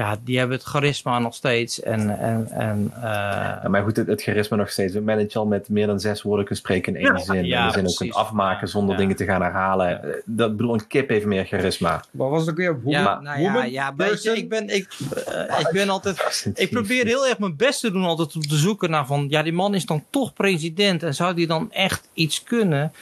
ja, 0.00 0.16
die 0.24 0.38
hebben 0.38 0.56
het 0.56 0.66
charisma 0.66 1.18
nog 1.18 1.34
steeds. 1.34 1.82
En, 1.82 2.18
en, 2.18 2.48
en 2.50 2.92
eh, 2.94 3.02
Ja, 3.02 3.68
maar 3.68 3.82
goed, 3.82 3.96
het, 3.96 4.06
het 4.06 4.22
charisma 4.22 4.56
nog 4.56 4.70
steeds. 4.70 4.94
Een 4.94 5.04
manager 5.04 5.40
al 5.40 5.46
met 5.46 5.68
meer 5.68 5.86
dan 5.86 6.00
zes 6.00 6.22
woorden 6.22 6.44
kunt 6.46 6.58
spreken 6.58 6.94
in 6.96 7.04
één 7.06 7.12
Ja. 7.16 7.18
zin. 7.24 7.44
Ja, 7.44 7.60
en 7.60 7.66
de 7.66 7.72
zin 7.72 7.86
ook 7.88 7.96
kunt 7.96 8.14
afmaken 8.14 8.68
zonder 8.68 8.94
Ja. 8.94 9.00
dingen 9.00 9.16
te 9.16 9.24
gaan 9.24 9.42
herhalen. 9.42 10.02
Eh, 10.02 10.10
Dat 10.24 10.56
bedoel, 10.56 10.74
een 10.74 10.86
kip 10.86 11.08
heeft 11.08 11.24
meer 11.26 11.44
charisma. 11.44 12.04
wat 12.10 12.30
was 12.30 12.40
het 12.40 12.50
ook 12.50 12.56
weer? 12.56 12.76
ja, 12.84 13.02
Woman- 13.02 13.22
nou 13.22 13.40
ja, 13.40 13.52
woman 13.52 13.70
ja 13.70 13.90
person? 13.90 14.36
ik 14.36 14.48
ben, 14.48 14.68
ik, 14.68 14.88
eh, 15.26 15.60
ik 15.60 15.68
ben 15.72 15.88
altijd... 15.88 16.18
Ik 16.54 16.70
probeer 16.70 17.06
heel 17.06 17.26
erg 17.26 17.38
mijn 17.38 17.56
best 17.56 17.80
te 17.80 17.90
doen 17.90 18.04
altijd 18.04 18.34
om 18.34 18.40
te 18.42 18.56
zoeken 18.56 18.90
naar 18.90 19.06
van... 19.06 19.26
Ja, 19.28 19.42
die 19.42 19.52
man 19.52 19.74
is 19.74 19.84
dan 19.86 20.04
toch 20.10 20.32
president. 20.32 21.02
En 21.02 21.14
zou 21.14 21.34
die 21.34 21.46
dan 21.46 21.72
echt 21.72 22.08
iets 22.14 22.42
kunnen? 22.42 22.92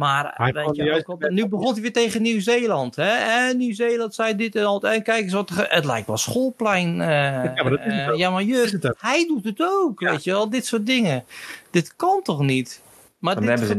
Maar 0.00 0.32
Hij 0.34 0.52
weet 0.52 0.64
kan 0.64 0.74
je, 0.74 0.82
juist- 0.84 1.06
ook 1.08 1.22
al- 1.24 1.30
nu 1.30 1.48
begon 1.48 1.72
hij 1.72 1.82
weer 1.82 1.92
tegen 1.92 2.22
Nieuw-Zeeland. 2.22 2.96
Hè? 2.96 3.10
En 3.48 3.56
Nieuw-Zeeland 3.56 4.14
zei 4.14 4.36
dit 4.36 4.54
en 4.56 4.62
dat. 4.62 4.84
En 4.84 5.02
kijk 5.02 5.22
eens 5.22 5.32
wat... 5.32 5.48
er 5.48 5.54
ge- 5.54 5.66
Het 5.68 5.84
lijkt 5.84 6.06
wel 6.06 6.16
schoolplein. 6.16 7.00
eh, 7.00 7.08
Ja, 7.08 7.62
maar 7.62 7.70
dat 7.70 7.78
is 7.78 7.92
het 7.94 8.10
eh, 8.10 8.16
ja, 8.16 8.30
maar 8.30 8.42
je, 8.42 8.92
hij 8.98 9.26
doet 9.26 9.44
het 9.44 9.60
ook. 9.62 10.00
Weet 10.00 10.24
je 10.24 10.30
wel, 10.30 10.50
dit 10.50 10.66
soort 10.66 10.86
dingen. 10.86 11.24
Dit 11.70 11.96
kan 11.96 12.20
toch 12.22 12.40
niet? 12.40 12.82
Maar 13.18 13.34
Dan 13.34 13.42
dit 13.42 13.50
hebben 13.58 13.68
ze 13.68 13.74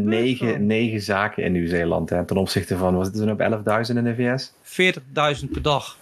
negen, 0.60 1.02
zaken 1.02 1.44
in 1.44 1.52
Nieuw-Zeeland. 1.52 2.10
hè, 2.10 2.26
Ten 2.26 2.38
opzichte 2.38 2.78
van, 2.78 2.96
was 2.96 3.08
het 3.08 3.20
er 3.20 3.32
op 3.32 3.40
11.000 3.90 3.98
in 3.98 4.04
de 4.04 4.16
VS? 4.16 4.52
40.000 5.44 5.52
per 5.52 5.62
dag. 5.62 5.98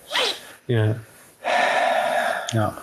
Ja. 0.65 0.97
Ja. 2.47 2.73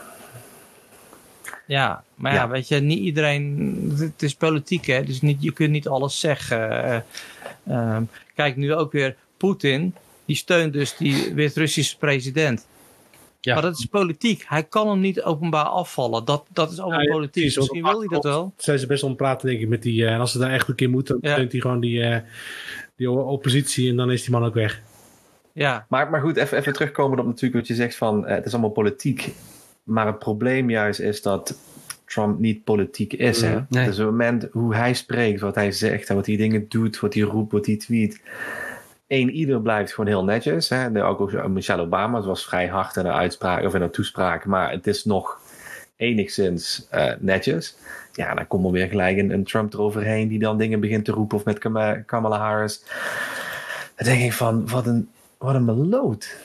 Ja, 1.67 2.05
maar 2.15 2.33
ja, 2.35 2.39
Ja. 2.43 2.49
weet 2.49 2.69
je, 2.69 2.77
niet 2.81 2.99
iedereen. 2.99 3.93
Het 3.99 4.23
is 4.23 4.35
politiek, 4.35 4.87
hè? 4.87 5.03
Dus 5.05 5.21
niet, 5.21 5.43
je 5.43 5.53
kunt 5.53 5.71
niet 5.71 5.89
alles 5.89 6.21
zeggen. 6.21 6.71
Eh, 6.85 7.01
ehm, 7.67 8.03
kijk, 8.35 8.57
nu 8.57 8.75
ook 8.75 8.93
weer 8.93 9.17
Poetin. 9.37 9.95
Die 10.25 10.37
steunt 10.37 10.73
dus 10.73 10.97
die 10.97 11.35
Wit-Russische 11.35 11.97
president. 11.99 12.67
Ja. 13.41 13.53
Maar 13.55 13.63
dat 13.63 13.79
is 13.79 13.85
politiek. 13.85 14.45
Hij 14.47 14.65
kan 14.65 14.89
hem 14.89 15.01
niet 15.01 15.23
openbaar 15.23 15.65
afvallen. 15.65 16.25
Dat, 16.25 16.45
dat 16.53 16.73
is 16.73 16.79
allemaal 16.79 16.99
Ja, 17.01 17.07
ja, 17.07 17.13
politiek. 17.13 17.43
precies, 17.43 17.57
Misschien 17.59 17.83
wil 17.83 17.99
hij 17.99 18.09
dat 18.09 18.23
wel. 18.25 18.53
Zijn 18.57 18.79
ze 18.79 18.87
best 18.87 19.03
om 19.03 19.17
praten, 19.17 19.49
denk 19.49 19.61
ik, 19.61 19.69
met 19.69 19.83
die. 19.83 20.05
eh, 20.07 20.13
en 20.13 20.21
als 20.21 20.33
ze 20.33 20.39
daar 20.39 20.51
echt 20.53 20.69
een 20.69 20.75
keer 20.75 20.91
moeten, 20.91 21.19
dan 21.21 21.31
Ja. 21.31 21.37
steunt 21.37 21.53
hij 21.53 21.61
gewoon 21.61 21.81
die, 21.81 22.03
eh, 22.03 22.21
die 22.97 23.11
oppositie 23.11 23.91
en 23.91 23.97
dan 23.97 24.11
is 24.11 24.23
die 24.23 24.31
man 24.31 24.45
ook 24.45 24.55
weg. 24.55 24.81
Ja, 25.53 25.87
Maar, 25.89 26.11
maar 26.11 26.21
goed, 26.21 26.37
even, 26.37 26.59
even 26.59 26.73
terugkomen 26.73 27.19
op 27.19 27.27
natuurlijk 27.27 27.55
wat 27.55 27.67
je 27.67 27.75
zegt 27.75 27.97
van, 27.97 28.27
het 28.27 28.47
is 28.47 28.53
allemaal 28.53 28.71
politiek. 28.71 29.35
Maar 29.87 30.07
het 30.07 30.19
probleem 30.19 30.71
juist 30.71 31.01
is 31.01 31.23
dat 31.23 31.59
Trump 32.05 32.39
niet 32.39 32.65
politiek 32.65 33.13
is. 33.13 33.41
Hè? 33.41 33.55
Mm, 33.55 33.67
nee. 33.69 33.85
Dus 33.85 33.95
op 33.99 34.05
het 34.05 34.11
moment 34.11 34.49
hoe 34.53 34.75
hij 34.75 34.95
spreekt, 34.95 35.41
wat 35.41 35.55
hij 35.55 35.73
zegt, 35.73 36.09
en 36.09 36.15
wat 36.15 36.27
hij 36.27 36.37
dingen 36.37 36.67
doet, 36.69 37.01
wat 37.01 37.15
hij 37.15 37.23
roept, 37.23 37.53
wat 37.53 37.67
hij 37.67 37.77
tweet. 37.77 38.21
Eén 39.09 39.31
ieder 39.31 39.61
blijft 39.61 39.91
gewoon 39.95 40.11
heel 40.11 40.25
netjes. 40.25 40.69
Hè? 40.69 40.93
De- 40.93 41.03
Ook 41.03 41.49
Michelle 41.49 41.83
Obama, 41.83 42.21
was 42.23 42.45
vrij 42.45 42.67
hard 42.67 42.97
in 42.97 43.05
haar 43.05 43.15
uitspraak 43.15 43.65
of 43.65 43.75
in 43.75 43.81
haar 43.81 43.91
toespraak, 43.91 44.45
maar 44.45 44.71
het 44.71 44.87
is 44.87 45.05
nog 45.05 45.39
enigszins 45.97 46.87
eh, 46.91 47.13
netjes. 47.19 47.77
Ja, 48.13 48.35
dan 48.35 48.47
komt 48.47 48.65
er 48.65 48.71
weer 48.71 48.89
gelijk 48.89 49.19
een, 49.19 49.31
een 49.31 49.45
Trump 49.45 49.73
eroverheen 49.73 50.29
die 50.29 50.39
dan 50.39 50.59
dingen 50.59 50.81
begint 50.81 51.05
te 51.05 51.13
roepen 51.13 51.37
of 51.37 51.45
met 51.45 51.59
Kama- 51.59 51.95
Kamala 52.07 52.39
Harris. 52.39 52.83
Dan 53.97 54.07
denk 54.07 54.21
ik 54.23 54.33
van, 54.33 54.69
wat 54.69 54.87
een, 54.87 55.09
wat 55.39 55.55
een 55.55 55.65
meloot. 55.65 56.37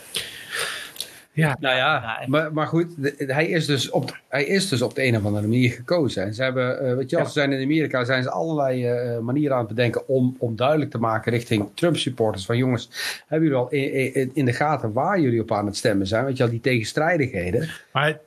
Ja, 1.34 1.58
Nou 1.60 1.76
ja, 1.76 1.94
Ja, 2.22 2.28
maar, 2.28 2.54
maar 2.54 2.68
goed, 2.68 2.88
de- 2.98 3.24
hij 3.28 3.48
is, 3.48 3.66
dus 3.66 3.90
op, 3.90 4.08
de- 4.08 4.14
hij 4.30 4.46
is 4.46 4.70
dus 4.70 4.82
op 4.82 4.96
de 4.96 5.04
een 5.04 5.16
of 5.18 5.26
andere 5.26 5.48
manier 5.48 5.72
gekozen. 5.72 6.24
En 6.24 6.34
ze 6.34 6.44
hebben, 6.44 6.80
eh, 6.90 6.96
weet 6.96 7.10
je, 7.10 7.18
Ja. 7.18 7.26
ze 7.26 7.32
zijn 7.32 7.52
in 7.52 7.64
Amerika 7.64 8.04
zijn 8.04 8.24
ze 8.24 8.30
allerlei 8.32 8.86
eh, 8.88 9.20
manieren 9.20 9.54
aan 9.56 9.66
het 9.66 9.76
bedenken 9.76 10.08
om, 10.08 10.36
om 10.40 10.56
duidelijk 10.56 10.92
te 10.92 10.98
maken 10.98 11.32
richting 11.32 11.70
Trump-supporters. 11.74 12.46
Van 12.46 12.58
jongens, 12.58 12.90
hebben 13.28 13.48
jullie 13.50 13.64
al 13.64 13.70
in, 13.72 14.14
in, 14.14 14.32
in 14.34 14.46
de 14.46 14.54
gaten 14.54 14.94
waar 14.94 15.20
jullie 15.20 15.42
op 15.42 15.52
aan 15.52 15.66
het 15.66 15.76
stemmen 15.76 16.08
zijn? 16.08 16.26
Weet 16.26 16.38
je 16.38 16.44
wel, 16.44 16.52
die 16.52 16.62
tegenstrijdigheden. 16.62 17.70
maar 17.92 18.20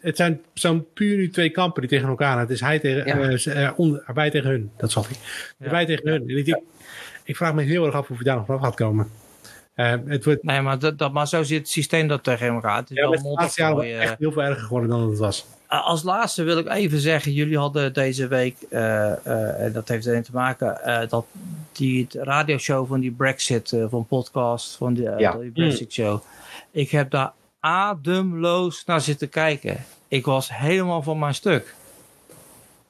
het 0.00 0.16
zijn 0.16 0.40
zo'n 0.52 0.86
puur 0.94 1.16
nu 1.16 1.30
twee 1.30 1.50
kampen 1.50 1.80
die 1.80 1.90
tegen 1.90 2.08
elkaar 2.08 2.30
gaan. 2.32 2.40
Het 2.40 2.50
is 2.50 2.60
hij 2.60 2.78
tegen, 2.78 3.06
Ja. 3.06 3.28
eh, 3.30 3.36
ze- 3.36 3.72
onder- 3.76 4.04
wij 4.14 4.30
tegen 4.30 4.50
hun. 4.50 4.70
Dat 4.76 4.90
zat 4.90 5.06
hij. 5.06 5.16
Ja. 5.58 5.70
Wij 5.70 5.86
tegen 5.86 6.08
hun. 6.10 6.28
En 6.28 6.36
ik, 6.36 6.60
ik 7.24 7.36
vraag 7.36 7.54
me 7.54 7.62
heel 7.62 7.86
erg 7.86 7.94
af 7.94 8.10
of 8.10 8.16
hij 8.16 8.24
daar 8.24 8.36
nog 8.36 8.46
vanaf 8.46 8.60
gaat 8.62 8.74
komen. 8.74 9.06
Eh, 9.74 9.94
het 10.06 10.24
wordt, 10.24 10.42
Nee, 10.42 10.60
maar, 10.60 10.78
dat, 10.78 10.98
dat, 10.98 11.12
maar 11.12 11.28
zo 11.28 11.42
zit 11.42 11.58
het 11.58 11.68
systeem 11.68 12.08
dat 12.08 12.22
tegen 12.24 12.46
elkaar. 12.46 12.76
Het 12.76 12.90
is 12.90 12.96
ja, 12.96 13.02
wel 13.08 13.22
de 13.22 13.28
laatste 13.28 13.62
mondopgooi, 13.62 13.94
echt 13.94 14.18
heel 14.18 14.32
veel 14.32 14.42
erger 14.42 14.62
geworden 14.62 14.88
dan 14.90 15.08
het 15.10 15.18
was. 15.18 15.46
Uh, 15.70 15.86
Als 15.86 16.02
laatste 16.02 16.42
wil 16.42 16.58
ik 16.58 16.68
even 16.68 16.98
zeggen, 16.98 17.32
jullie 17.32 17.58
hadden 17.58 17.92
deze 17.92 18.26
week, 18.26 18.56
uh, 18.70 18.80
uh, 19.26 19.60
en 19.64 19.72
dat 19.72 19.88
heeft 19.88 20.06
erin 20.06 20.22
te 20.22 20.30
maken, 20.32 20.80
uh, 20.86 21.00
dat 21.08 21.26
die 21.72 22.02
het 22.02 22.14
radioshow 22.14 22.88
van 22.88 23.00
die 23.00 23.10
Brexit, 23.10 23.72
uh, 23.72 23.84
van 23.88 24.06
podcast, 24.06 24.76
van 24.76 24.94
die, 24.94 25.10
Ja. 25.18 25.32
die 25.32 25.50
Brexit 25.50 25.92
show. 25.92 26.20
Ik 26.70 26.90
heb 26.90 27.10
daar 27.10 27.32
ademloos 27.60 28.84
naar 28.84 29.00
zitten 29.00 29.28
kijken. 29.28 29.84
Ik 30.08 30.24
was 30.24 30.56
helemaal 30.56 31.02
van 31.02 31.18
mijn 31.18 31.34
stuk. 31.34 31.74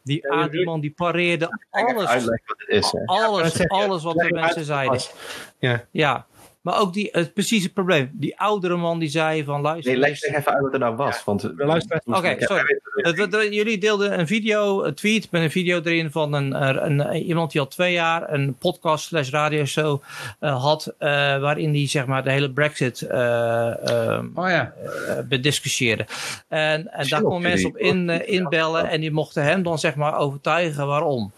Die, 0.04 0.20
Ja, 0.22 0.36
je- 0.36 0.42
A- 0.42 0.48
die 0.48 0.64
man 0.64 0.80
die 0.80 0.90
pareerde 0.90 1.58
alles, 1.70 2.12
het 2.66 2.92
alles, 3.06 3.68
alles 3.68 4.02
wat 4.02 4.14
de 4.16 4.30
mensen 4.32 4.64
zeiden. 4.64 5.00
Ja, 5.58 5.84
Ja, 5.90 6.26
maar 6.62 6.80
ook 6.80 6.92
die, 6.92 7.08
het 7.12 7.34
precieze 7.34 7.72
probleem. 7.72 8.10
Die 8.12 8.38
oudere 8.40 8.76
man 8.76 8.98
die 8.98 9.08
zei 9.08 9.44
van 9.44 9.60
luister. 9.60 9.92
Nee, 9.98 10.14
zeg 10.14 10.40
even 10.40 10.52
uit 10.52 10.62
wat 10.62 10.72
er 10.72 10.78
nou 10.78 10.96
was. 10.96 11.24
Want, 11.24 11.40
de 11.40 11.52
luisteraars- 11.56 12.04
Oké, 12.04 12.36
sorry. 12.38 12.80
Het- 12.94 13.52
jullie 13.54 13.78
deelden 13.78 14.18
een 14.18 14.26
video, 14.26 14.82
een 14.84 14.94
tweet 14.94 15.30
met 15.30 15.42
een 15.42 15.50
video 15.50 15.80
erin 15.82 16.10
van 16.10 16.32
een, 16.32 16.66
een, 16.86 16.98
een- 17.10 17.22
iemand 17.22 17.52
die 17.52 17.60
al 17.60 17.66
twee 17.68 17.92
jaar 17.92 18.32
een 18.32 18.54
podcast 18.58 19.04
slash 19.04 19.30
radio 19.30 19.64
show 19.64 20.02
eh, 20.40 20.62
had, 20.62 20.94
eh, 20.98 21.08
waarin 21.40 21.74
hij 21.74 21.88
zeg 21.88 22.06
maar 22.06 22.24
de 22.24 22.30
hele 22.30 22.50
Brexit 22.52 23.00
eh, 23.00 23.88
ehm, 23.88 24.26
oh 24.34 24.48
ja, 24.48 24.72
eh, 25.08 25.18
bediscussieerde. 25.28 26.06
En, 26.48 26.92
en 26.92 27.08
daar 27.08 27.22
konden 27.22 27.42
mensen 27.42 27.68
op 27.68 27.76
in, 27.76 28.10
eh, 28.10 28.34
inbellen 28.34 28.88
en 28.88 29.00
die 29.00 29.10
mochten 29.10 29.42
hem 29.44 29.62
dan 29.62 29.78
zeg 29.78 29.94
maar 29.94 30.16
overtuigen 30.18 30.86
waarom. 30.86 31.32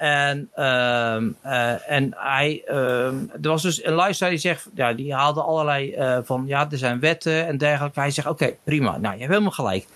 En, 0.00 0.50
ehm, 0.54 1.28
eh, 1.42 1.90
en 1.90 2.14
hij, 2.16 2.62
ehm, 2.66 3.14
er 3.42 3.48
was 3.48 3.62
dus 3.62 3.84
een 3.84 3.92
luisteraar 3.92 4.30
die 4.30 4.40
zegt, 4.40 4.68
ja, 4.74 4.92
die 4.92 5.14
haalde 5.14 5.42
allerlei 5.42 5.92
eh, 5.92 6.18
van, 6.22 6.44
ja, 6.46 6.70
er 6.70 6.78
zijn 6.78 7.00
wetten 7.00 7.46
en 7.46 7.58
dergelijke. 7.58 8.00
Hij 8.00 8.10
zegt, 8.10 8.28
oké, 8.28 8.54
prima, 8.64 8.98
nou, 8.98 9.14
je 9.14 9.20
hebt 9.20 9.30
helemaal 9.30 9.50
gelijk. 9.50 9.86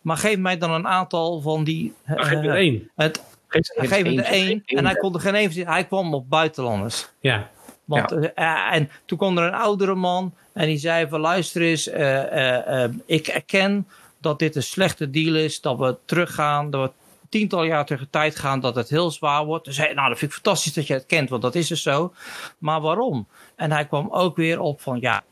Maar 0.00 0.16
geef 0.16 0.38
mij 0.38 0.58
dan 0.58 0.70
een 0.70 0.86
aantal 0.86 1.40
van 1.40 1.64
die. 1.64 1.94
maar 2.06 2.24
geef 2.24 2.32
eh, 2.32 2.42
het 2.42 2.54
één. 2.54 2.90
het, 2.94 3.24
Geef 3.48 3.88
geeft 3.88 4.16
het 4.16 4.26
één 4.26 4.62
en 4.64 4.86
hij 4.86 4.94
kon 4.94 5.14
er 5.14 5.20
geen 5.20 5.34
één. 5.34 5.66
Hij 5.66 5.84
kwam 5.84 6.14
op 6.14 6.28
buitenlanders. 6.28 7.08
Ja, 7.20 7.50
Want, 7.84 8.12
eh, 8.12 8.24
eh, 8.34 8.74
en 8.74 8.90
toen 9.04 9.18
kwam 9.18 9.38
er 9.38 9.44
een 9.44 9.54
oudere 9.54 9.94
man 9.94 10.34
en 10.54 10.66
die 10.66 10.78
zei 10.78 11.08
van 11.08 11.20
luister 11.20 11.62
eens, 11.62 11.88
eh, 11.88 12.22
eh, 12.22 12.84
eh, 12.84 12.90
ik 13.06 13.26
erken 13.26 13.86
dat 14.18 14.38
dit 14.38 14.56
een 14.56 14.62
slechte 14.62 15.10
deal 15.10 15.34
is, 15.34 15.60
dat 15.60 15.78
we 15.78 15.96
teruggaan, 16.04 16.70
dat 16.70 16.82
we 16.82 17.03
tientallen 17.38 17.66
jaar 17.66 17.84
terug 17.84 18.00
in 18.00 18.10
tijd 18.10 18.36
gaan, 18.36 18.60
dat 18.60 18.74
het 18.74 18.88
heel 18.88 19.10
zwaar 19.10 19.44
wordt. 19.44 19.66
Zei 19.70 19.86
hij, 19.86 19.96
nou 19.96 20.08
dat 20.08 20.18
vind 20.18 20.30
ik 20.30 20.36
fantastisch 20.36 20.72
dat 20.72 20.86
je 20.86 20.94
het 20.94 21.06
kent, 21.06 21.28
want 21.28 21.42
dat 21.42 21.54
is 21.54 21.68
dus 21.68 21.82
zo. 21.82 22.12
Maar 22.58 22.80
waarom? 22.80 23.26
En 23.56 23.72
hij 23.72 23.86
kwam 23.86 24.08
ook 24.10 24.36
weer 24.36 24.60
op 24.60 24.80
van 24.80 25.00
ja, 25.00 25.22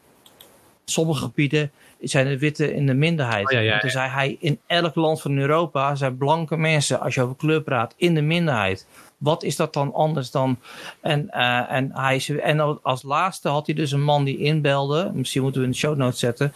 sommige 0.84 1.22
gebieden 1.22 1.70
zijn 2.00 2.28
de 2.28 2.38
witte 2.38 2.74
in 2.74 2.86
de 2.86 2.94
minderheid. 2.94 3.52
Oh, 3.52 3.62
ja, 3.62 3.78
toen 3.78 3.90
zei 3.90 4.10
hij, 4.10 4.36
in 4.40 4.60
elk 4.66 4.94
land 4.94 5.20
van 5.20 5.38
Europa 5.38 5.94
zijn 5.94 6.16
blanke 6.16 6.56
mensen, 6.56 7.00
als 7.00 7.14
je 7.14 7.22
over 7.22 7.36
kleur 7.36 7.62
praat, 7.62 7.94
in 7.96 8.14
de 8.14 8.22
minderheid. 8.22 8.86
Wat 9.18 9.42
is 9.42 9.56
dat 9.56 9.72
dan 9.72 9.94
anders 9.94 10.30
dan? 10.30 10.58
En, 11.00 11.30
eh, 11.30 11.72
en, 11.72 11.90
hij, 11.94 12.40
en 12.42 12.82
als 12.82 13.02
laatste 13.02 13.48
had 13.48 13.66
hij 13.66 13.74
dus 13.74 13.92
een 13.92 14.04
man 14.04 14.24
die 14.24 14.38
inbelde. 14.38 15.10
Misschien 15.14 15.42
moeten 15.42 15.60
we 15.60 15.66
in 15.66 15.72
de 15.72 15.78
show 15.78 15.96
notes 15.96 16.18
zetten. 16.18 16.52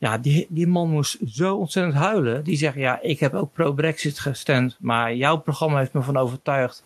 Ja, 0.00 0.18
die, 0.18 0.46
die 0.48 0.66
man 0.66 0.90
moest 0.90 1.18
zo 1.26 1.56
ontzettend 1.56 1.94
huilen. 1.96 2.44
Die 2.44 2.56
zegt, 2.56 2.74
ja, 2.76 2.98
ik 3.02 3.20
heb 3.20 3.34
ook 3.34 3.52
pro-Brexit 3.52 4.18
gestemd. 4.18 4.76
Maar 4.80 5.14
jouw 5.14 5.36
programma 5.36 5.78
heeft 5.78 5.92
me 5.92 6.02
van 6.02 6.16
overtuigd 6.16 6.82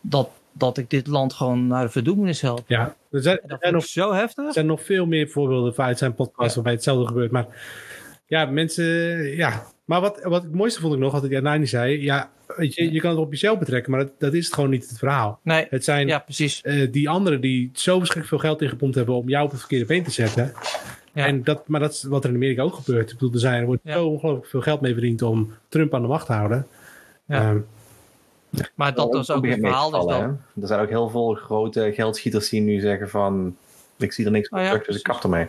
dat, 0.00 0.28
dat 0.52 0.78
ik 0.78 0.90
dit 0.90 1.06
land 1.06 1.32
gewoon 1.32 1.66
naar 1.66 1.84
de 1.84 1.90
verdoemenis 1.90 2.40
help. 2.40 2.62
ja. 2.66 2.94
Er 3.10 3.22
zijn, 3.22 3.38
er 3.42 3.48
dat 3.48 3.60
vond 3.60 3.72
nog 3.72 3.84
zo 3.84 4.12
heftig. 4.12 4.46
Er 4.46 4.52
zijn 4.52 4.66
nog 4.66 4.82
veel 4.84 5.06
meer 5.06 5.28
voorbeelden 5.28 5.74
uit 5.76 5.98
zijn 5.98 6.14
podcast 6.14 6.54
waarbij 6.54 6.72
hetzelfde 6.72 7.06
gebeurt. 7.06 7.30
Maar 7.30 7.46
ja, 8.26 8.44
mensen, 8.44 8.84
ja. 9.36 9.66
Maar 9.84 10.00
wat, 10.00 10.20
wat 10.22 10.42
het 10.42 10.54
mooiste 10.54 10.80
vond 10.80 10.94
ik 10.94 11.00
nog, 11.00 11.12
wat 11.12 11.24
Nani 11.42 11.66
zei. 11.66 12.02
Ja, 12.02 12.30
weet 12.56 12.74
je, 12.74 12.92
je 12.92 13.00
kan 13.00 13.10
het 13.10 13.18
op 13.18 13.30
jezelf 13.32 13.58
betrekken, 13.58 13.90
maar 13.90 14.00
dat, 14.00 14.12
dat 14.18 14.34
is 14.34 14.44
het 14.44 14.54
gewoon 14.54 14.70
niet 14.70 14.88
het 14.88 14.98
verhaal. 14.98 15.40
Nee, 15.42 15.66
Het 15.70 15.84
zijn 15.84 16.06
ja, 16.06 16.18
precies. 16.18 16.60
eh, 16.60 16.92
die 16.92 17.08
anderen 17.08 17.40
die 17.40 17.70
zo 17.72 17.98
verschrikkelijk 17.98 18.28
veel 18.28 18.50
geld 18.50 18.62
ingepompt 18.62 18.94
hebben 18.94 19.14
om 19.14 19.28
jou 19.28 19.44
op 19.44 19.50
het 19.50 19.60
verkeerde 19.60 19.84
been 19.86 20.02
te 20.04 20.10
zetten. 20.10 20.52
Ja. 21.20 21.26
En 21.26 21.44
dat, 21.44 21.68
maar 21.68 21.80
dat 21.80 21.92
is 21.92 22.02
wat 22.02 22.24
er 22.24 22.30
in 22.30 22.36
Amerika 22.36 22.62
ook 22.62 22.74
gebeurt. 22.74 23.10
Ik 23.10 23.18
bedoel, 23.18 23.32
er, 23.34 23.38
zijn, 23.40 23.60
er 23.60 23.66
wordt 23.66 23.80
Ja. 23.84 23.92
zo 23.92 24.06
ongelooflijk 24.06 24.46
veel 24.46 24.60
geld 24.60 24.80
mee 24.80 24.92
verdiend 24.92 25.22
om 25.22 25.52
Trump 25.68 25.94
aan 25.94 26.02
de 26.02 26.08
macht 26.08 26.26
te 26.26 26.32
houden. 26.32 26.66
Ja. 27.26 27.40
Ehm, 27.50 27.58
Maar 28.74 28.94
dat 28.94 29.12
was 29.12 29.30
ook 29.30 29.44
het 29.46 29.54
te 29.54 29.60
verhaal. 29.60 29.90
Dus 29.90 30.04
dan. 30.04 30.38
Er 30.60 30.66
zijn 30.66 30.80
ook 30.80 30.88
heel 30.88 31.08
veel 31.08 31.34
grote 31.34 31.92
geldschieters 31.94 32.48
die 32.48 32.60
nu 32.60 32.80
zeggen 32.80 33.10
van... 33.10 33.56
Ik 33.96 34.12
zie 34.12 34.24
er 34.24 34.30
niks 34.30 34.50
meer 34.50 34.60
Oh 34.60 34.66
ja, 34.66 34.72
terug, 34.72 34.86
dus 34.86 34.96
ik 34.96 35.02
kap 35.02 35.22
ermee. 35.22 35.46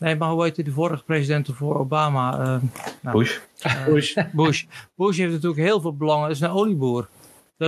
nee, 0.00 0.16
maar 0.16 0.30
hoe 0.30 0.42
heette 0.42 0.62
de 0.62 0.70
vorige 0.70 1.04
president 1.04 1.48
voor 1.52 1.78
Obama? 1.78 2.32
Eh, 2.38 2.62
nou, 3.00 3.18
Bush. 3.18 3.38
Bush. 3.86 4.16
Bush. 4.32 4.64
Bush 4.94 5.18
heeft 5.18 5.32
natuurlijk 5.32 5.60
heel 5.60 5.80
veel 5.80 5.96
belangen. 5.96 6.26
Dat 6.28 6.36
is 6.36 6.42
een 6.42 6.50
olieboer. 6.50 7.08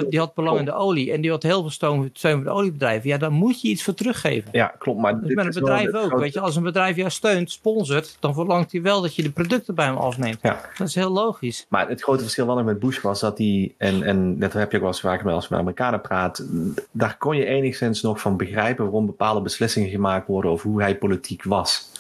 Die 0.01 0.19
had 0.19 0.35
belang 0.35 0.59
in 0.59 0.65
de 0.65 0.73
olie. 0.75 1.13
En 1.13 1.21
die 1.21 1.31
had 1.31 1.43
heel 1.43 1.61
veel 1.61 1.71
steun, 1.71 2.11
steun 2.13 2.35
voor 2.35 2.45
de 2.45 2.51
oliebedrijven. 2.51 3.09
Ja, 3.09 3.19
daar 3.19 3.33
moet 3.33 3.61
je 3.61 3.69
iets 3.69 3.83
voor 3.83 3.95
teruggeven. 3.95 4.49
Ja, 4.53 4.67
klopt. 4.79 5.01
Maar 5.01 5.19
Dus 5.19 5.27
dit 5.27 5.37
met 5.37 5.45
een 5.47 5.53
bedrijf 5.63 5.87
ook. 5.95 5.95
grote- 5.95 6.19
Weet 6.19 6.33
je, 6.33 6.41
als 6.41 6.57
een 6.57 6.63
bedrijf 6.63 6.97
jou 6.97 7.11
steunt, 7.11 7.51
sponsort, 7.51 8.17
dan 8.21 8.35
verlangt 8.35 8.73
hij 8.73 8.83
wel 8.83 9.01
dat 9.03 9.15
je 9.15 9.23
de 9.23 9.31
producten 9.31 9.75
bij 9.75 9.85
hem 9.87 9.97
afneemt. 9.97 10.39
Ja. 10.43 10.61
Dat 10.79 10.89
is 10.89 10.95
heel 10.95 11.11
logisch. 11.11 11.67
Maar 11.69 11.89
het 11.89 12.03
grote 12.03 12.23
verschil 12.23 12.47
dan 12.47 12.59
ook 12.59 12.65
met 12.65 12.79
Bush 12.79 13.01
was 13.01 13.21
dat 13.21 13.39
hij, 13.39 13.75
en, 13.79 14.03
en 14.03 14.39
dat 14.39 14.53
heb 14.53 14.71
je 14.71 14.77
ook 14.77 14.83
wel 14.83 14.93
eens 14.93 15.01
vaak 15.01 15.25
met 15.25 15.35
als 15.35 15.43
je 15.45 15.49
met 15.51 15.61
Amerikanen 15.61 16.01
praat, 16.01 16.45
daar 16.91 17.17
kon 17.19 17.37
je 17.37 17.45
enigszins 17.45 18.03
nog 18.03 18.21
van 18.21 18.37
begrijpen 18.37 18.85
waarom 18.85 19.07
bepaalde 19.07 19.41
beslissingen 19.41 19.89
gemaakt 19.91 20.27
worden 20.27 20.51
over 20.51 20.71
hoe 20.71 20.83
hij 20.83 20.97
politiek 20.99 21.45
was. 21.45 21.91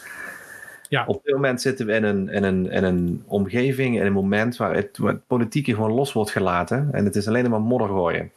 Ja. 0.92 1.04
Op 1.06 1.24
dit 1.24 1.34
moment 1.34 1.60
zitten 1.60 1.86
we 1.86 1.92
in 1.92 2.04
een, 2.04 2.28
in 2.28 2.42
een, 2.42 2.70
in 2.70 2.84
een 2.84 3.22
omgeving, 3.26 3.98
in 3.98 4.06
een 4.06 4.12
moment 4.12 4.56
waar 4.56 4.74
het, 4.74 4.98
waar 4.98 5.16
politieke 5.16 5.74
gewoon 5.74 5.92
los 5.92 6.12
wordt 6.12 6.30
gelaten 6.30 6.88
en 6.92 7.04
het 7.04 7.16
is 7.16 7.28
alleen 7.28 7.50
maar 7.50 7.60
modder 7.60 7.88
gooien. 7.88 8.30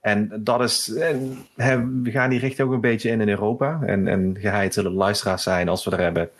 En 0.00 0.40
dat 0.40 0.60
is, 0.60 0.94
en, 0.94 1.46
we 2.02 2.10
gaan 2.10 2.30
die 2.30 2.38
richting 2.38 2.68
ook 2.68 2.74
een 2.74 2.80
beetje 2.80 3.10
in 3.10 3.20
in 3.20 3.28
Europa. 3.28 3.80
En, 3.86 4.08
en 4.08 4.36
geheid 4.40 4.74
zullen 4.74 4.92
luisteraars 4.92 5.42
zijn 5.42 5.68
als 5.68 5.84
we 5.84 5.90
er 5.90 6.00
hebben 6.00 6.30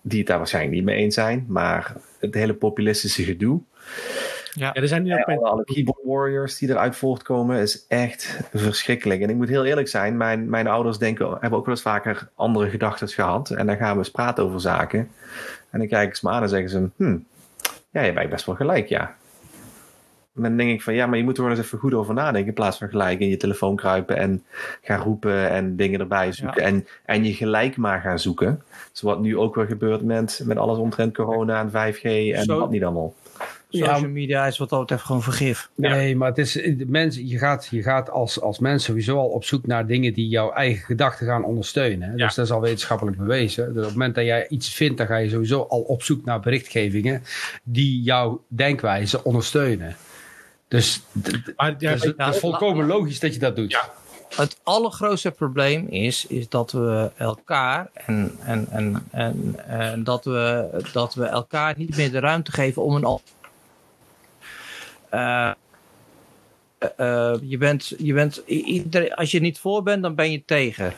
die 0.00 0.18
het 0.18 0.28
daar 0.28 0.38
waarschijnlijk 0.38 0.74
niet 0.74 0.84
mee 0.84 0.96
eens 0.96 1.14
zijn. 1.14 1.44
Maar 1.48 1.96
het 2.20 2.34
hele 2.34 2.54
populistische 2.54 3.22
gedoe. 3.22 3.60
Ja, 4.58 4.74
er 4.74 4.88
zijn 4.88 5.02
nu 5.02 5.12
ook 5.12 5.24
alle, 5.24 5.48
alle 5.48 5.64
keyboard 5.64 5.98
warriors 6.04 6.58
die 6.58 6.68
eruit 6.70 6.96
voortkomen 6.96 7.58
is 7.60 7.86
echt 7.88 8.40
verschrikkelijk. 8.54 9.20
En 9.20 9.30
ik 9.30 9.36
moet 9.36 9.48
heel 9.48 9.64
eerlijk 9.64 9.88
zijn, 9.88 10.16
mijn, 10.16 10.50
mijn 10.50 10.66
ouders 10.66 10.98
denken, 10.98 11.30
hebben 11.30 11.58
ook 11.58 11.66
wel 11.66 11.74
eens 11.74 11.82
vaker 11.82 12.28
andere 12.34 12.70
gedachten 12.70 13.08
gehad. 13.08 13.50
En 13.50 13.66
dan 13.66 13.76
gaan 13.76 13.92
we 13.92 13.98
eens 13.98 14.10
praten 14.10 14.44
over 14.44 14.60
zaken. 14.60 15.10
En 15.70 15.78
dan 15.78 15.88
kijken 15.88 16.16
ze 16.16 16.26
me 16.26 16.32
aan 16.32 16.42
en 16.42 16.48
zeggen 16.48 16.68
ze, 16.68 16.88
hm, 16.96 17.16
ja, 17.90 18.02
je 18.02 18.12
bent 18.12 18.30
best 18.30 18.46
wel 18.46 18.54
gelijk, 18.54 18.88
ja. 18.88 19.14
En 20.36 20.42
dan 20.42 20.56
denk 20.56 20.70
ik 20.70 20.82
van, 20.82 20.94
ja, 20.94 21.06
maar 21.06 21.18
je 21.18 21.24
moet 21.24 21.36
er 21.36 21.42
wel 21.42 21.52
eens 21.52 21.60
even 21.60 21.78
goed 21.78 21.94
over 21.94 22.14
nadenken. 22.14 22.48
In 22.48 22.54
plaats 22.54 22.78
van 22.78 22.88
gelijk 22.88 23.20
in 23.20 23.28
je 23.28 23.36
telefoon 23.36 23.76
kruipen 23.76 24.16
en 24.16 24.44
gaan 24.82 25.00
roepen 25.00 25.50
en 25.50 25.76
dingen 25.76 26.00
erbij 26.00 26.32
zoeken. 26.32 26.62
En, 26.62 26.86
en 27.04 27.24
je 27.24 27.34
gelijk 27.34 27.76
maar 27.76 28.00
gaan 28.00 28.18
zoeken. 28.18 28.62
Zoals 28.92 29.18
nu 29.18 29.36
ook 29.36 29.54
weer 29.54 29.66
gebeurt 29.66 30.02
met, 30.02 30.42
met 30.44 30.56
alles 30.56 30.78
omtrent 30.78 31.14
corona 31.14 31.60
en 31.60 31.70
5G 31.70 32.02
en 32.34 32.44
Zo- 32.44 32.58
wat 32.58 32.70
niet 32.70 32.84
allemaal. 32.84 33.14
Ja. 33.76 33.94
Social 33.94 34.10
media 34.10 34.46
is 34.46 34.58
wat 34.58 34.68
dat 34.68 34.80
betreft 34.80 35.04
gewoon 35.04 35.22
vergif. 35.22 35.68
Nee, 35.74 36.16
maar 36.16 36.28
het 36.28 36.38
is, 36.38 36.52
de 36.52 36.84
mensen, 36.86 37.28
je 37.28 37.38
gaat, 37.38 37.68
je 37.70 37.82
gaat 37.82 38.10
als, 38.10 38.40
als 38.40 38.58
mens 38.58 38.84
sowieso 38.84 39.18
al 39.18 39.28
op 39.28 39.44
zoek 39.44 39.66
naar 39.66 39.86
dingen 39.86 40.12
die 40.12 40.28
jouw 40.28 40.52
eigen 40.52 40.84
gedachten 40.84 41.26
gaan 41.26 41.44
ondersteunen. 41.44 42.10
hè. 42.10 42.16
Dus 42.16 42.34
dat 42.34 42.44
is 42.44 42.50
al 42.52 42.60
wetenschappelijk 42.60 43.16
bewezen. 43.16 43.66
Dus 43.66 43.76
op 43.76 43.82
het 43.82 43.92
moment 43.92 44.14
dat 44.14 44.24
jij 44.24 44.48
iets 44.48 44.74
vindt, 44.74 44.98
dan 44.98 45.06
ga 45.06 45.16
je 45.16 45.28
sowieso 45.28 45.66
al 45.68 45.80
op 45.80 46.02
zoek 46.02 46.24
naar 46.24 46.40
berichtgevingen 46.40 47.22
die 47.62 48.02
jouw 48.02 48.44
denkwijze 48.48 49.24
ondersteunen. 49.24 49.96
Dus 50.68 51.02
dus 51.78 52.02
het 52.16 52.34
is 52.34 52.38
volkomen 52.38 52.86
logisch 52.86 53.20
dat 53.20 53.34
je 53.34 53.40
dat 53.40 53.56
doet. 53.56 53.70
Ja. 53.70 53.92
Het 54.36 54.60
allergrootste 54.62 55.30
probleem 55.30 55.86
is, 55.88 56.26
is 56.26 56.48
dat 56.48 56.72
we 56.72 57.10
elkaar 57.16 57.88
en, 57.92 58.36
en, 58.44 58.66
en, 58.70 59.06
en, 59.10 59.54
en 59.66 60.04
dat, 60.04 60.24
we, 60.24 60.68
dat 60.92 61.14
we 61.14 61.24
elkaar 61.24 61.74
niet 61.76 61.96
meer 61.96 62.10
de 62.10 62.18
ruimte 62.18 62.52
geven 62.52 62.82
om 62.82 62.94
een 62.94 63.04
Eh, 65.10 65.50
eh, 66.96 67.34
je 67.42 67.58
bent, 67.58 67.92
je 67.98 68.12
bent, 68.14 68.42
als 69.16 69.30
je 69.30 69.40
niet 69.40 69.58
voor 69.58 69.82
bent, 69.82 70.02
dan 70.02 70.14
ben 70.14 70.30
je 70.32 70.42
tegen. 70.44 70.92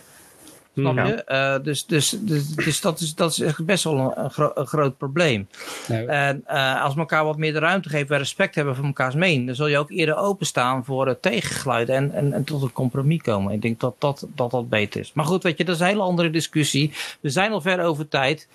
Snap 0.74 0.94
Mhm. 0.94 1.06
je? 1.06 1.24
Eh, 1.24 1.56
dus 1.62 1.86
dus, 1.86 2.16
dus, 2.20 2.48
dus 2.48 2.80
dat, 2.80 3.00
is, 3.00 3.14
dat 3.14 3.30
is 3.30 3.40
echt 3.40 3.64
best 3.64 3.84
wel 3.84 3.98
een, 3.98 4.24
een, 4.24 4.30
gro- 4.30 4.52
een 4.54 4.66
groot 4.66 4.96
probleem. 4.98 5.48
Nee, 5.88 6.06
En 6.06 6.42
eh, 6.46 6.82
als 6.82 6.94
we 6.94 7.00
elkaar 7.00 7.24
wat 7.24 7.36
meer 7.36 7.52
de 7.52 7.58
ruimte 7.58 7.88
geven 7.88 8.14
en 8.14 8.20
respect 8.20 8.54
hebben 8.54 8.76
voor 8.76 8.84
mekaars 8.86 9.14
mening, 9.14 9.46
dan 9.46 9.54
zul 9.54 9.66
je 9.66 9.78
ook 9.78 9.90
eerder 9.90 10.16
openstaan 10.16 10.84
voor 10.84 11.06
het 11.06 11.22
tegengeluid 11.22 11.88
en, 11.88 12.12
en, 12.12 12.32
en 12.32 12.44
tot 12.44 12.62
een 12.62 12.72
compromis 12.72 13.20
komen. 13.22 13.52
Ik 13.52 13.62
denk 13.62 13.80
dat 13.80 13.94
dat, 13.98 14.26
dat 14.34 14.50
dat 14.50 14.68
beter 14.68 15.00
is. 15.00 15.12
Maar 15.12 15.24
goed, 15.24 15.42
weet 15.42 15.58
je, 15.58 15.64
dat 15.64 15.74
is 15.74 15.80
een 15.80 15.86
hele 15.86 16.02
andere 16.02 16.30
discussie. 16.30 16.92
We 17.20 17.30
zijn 17.30 17.52
al 17.52 17.60
ver 17.60 17.80
over 17.84 18.08
tijd. 18.08 18.48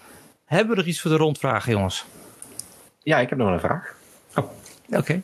Hebben 0.46 0.70
we 0.70 0.76
nog 0.78 0.86
iets 0.90 1.02
voor 1.02 1.12
de 1.12 1.18
rondvraag, 1.18 1.68
jongens? 1.68 2.06
Ja, 3.04 3.20
ik 3.20 3.30
heb 3.30 3.38
nog 3.38 3.50
een 3.50 3.60
vraag. 3.60 3.96
Oké. 4.90 5.22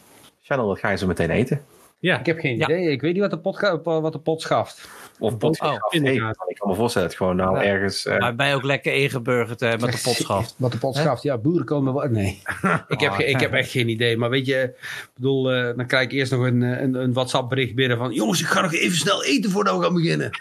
Channel, 0.49 0.67
wat 0.67 0.79
ga 0.79 0.89
je 0.89 0.97
zo 0.97 1.07
meteen 1.07 1.29
eten? 1.29 1.61
Ja, 1.99 2.19
ik 2.19 2.25
heb 2.25 2.39
geen 2.39 2.57
Ja. 2.57 2.65
idee. 2.65 2.91
Ik 2.91 3.01
weet 3.01 3.11
niet 3.13 3.21
wat 3.21 3.31
de 3.31 3.39
pot, 3.39 3.59
wat 3.83 4.13
de 4.13 4.19
pot 4.19 4.41
schaft. 4.41 4.89
Of 5.19 5.37
pot 5.37 5.59
Oh, 5.61 5.73
inderdaad. 5.89 6.35
Ik 6.47 6.55
kan 6.55 6.69
me 6.69 6.75
voorstellen 6.75 7.07
dat 7.09 7.17
het 7.17 7.27
gewoon 7.27 7.35
nou 7.45 7.57
Ja. 7.65 7.71
ergens... 7.71 8.05
eh, 8.05 8.17
Maar 8.19 8.35
ben 8.35 8.47
je 8.47 8.55
ook 8.55 8.63
lekker 8.63 8.93
ingeburgerd 8.93 9.61
eh, 9.61 9.69
met 9.69 9.91
de 9.91 9.99
potschaft? 10.09 10.53
Wat 10.57 10.71
de 10.71 10.77
pot 10.77 10.95
Hè? 10.95 11.01
schaft. 11.01 11.23
Ja, 11.23 11.37
boeren 11.37 11.65
komen 11.65 11.93
wel. 11.93 12.07
Nee. 12.09 12.41
ik, 12.87 12.99
heb, 12.99 13.11
ge- 13.11 13.25
ik 13.25 13.39
heb 13.39 13.53
echt 13.53 13.71
geen 13.71 13.89
idee. 13.89 14.17
Maar 14.17 14.29
weet 14.29 14.45
je, 14.45 14.73
bedoel, 15.15 15.51
eh, 15.51 15.75
dan 15.77 15.85
krijg 15.85 16.03
ik 16.05 16.11
eerst 16.11 16.31
nog 16.31 16.41
een, 16.45 16.61
een, 16.61 16.93
een 16.93 17.13
WhatsApp 17.13 17.49
bericht 17.49 17.75
binnen 17.75 17.97
van... 17.97 18.11
Jongens, 18.13 18.41
ik 18.41 18.47
ga 18.47 18.61
nog 18.61 18.73
even 18.73 18.97
snel 18.97 19.23
eten 19.23 19.51
voordat 19.51 19.77
we 19.77 19.83
gaan 19.83 19.93
beginnen. 19.93 20.29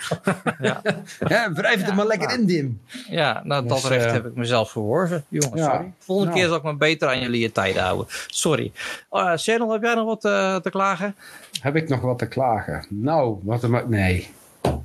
Ja. 0.60 0.80
ja, 1.28 1.52
wrijf 1.52 1.80
het 1.80 1.88
er 1.88 1.94
maar 1.94 2.06
lekker 2.06 2.38
in, 2.38 2.46
Dim. 2.46 2.80
Ja, 3.10 3.40
nou 3.44 3.66
dat 3.66 3.80
Dus, 3.80 3.88
recht 3.88 4.10
heb 4.12 4.26
ik 4.26 4.34
mezelf 4.34 4.70
verworven. 4.70 5.24
Jongens, 5.28 5.60
Ja. 5.60 5.70
sorry. 5.70 5.92
Volgende 5.98 6.30
Nou. 6.30 6.40
keer 6.40 6.48
zal 6.48 6.58
ik 6.58 6.64
me 6.72 6.76
beter 6.76 7.08
aan 7.08 7.20
jullie 7.20 7.52
tijden 7.52 7.82
houden. 7.82 8.06
Sorry. 8.26 8.72
Uh, 9.12 9.32
Channel, 9.36 9.72
heb 9.72 9.82
jij 9.82 9.94
nog 9.94 10.04
wat 10.04 10.24
eh, 10.24 10.56
te 10.56 10.70
klagen? 10.70 11.14
Heb 11.60 11.76
ik 11.76 11.88
nog 11.88 12.00
wat 12.00 12.18
te 12.18 12.26
klagen? 12.26 12.86
Nou, 12.88 13.38
wat 13.42 13.62
er 13.62 13.70
maar... 13.70 13.88
Nee. 13.88 14.28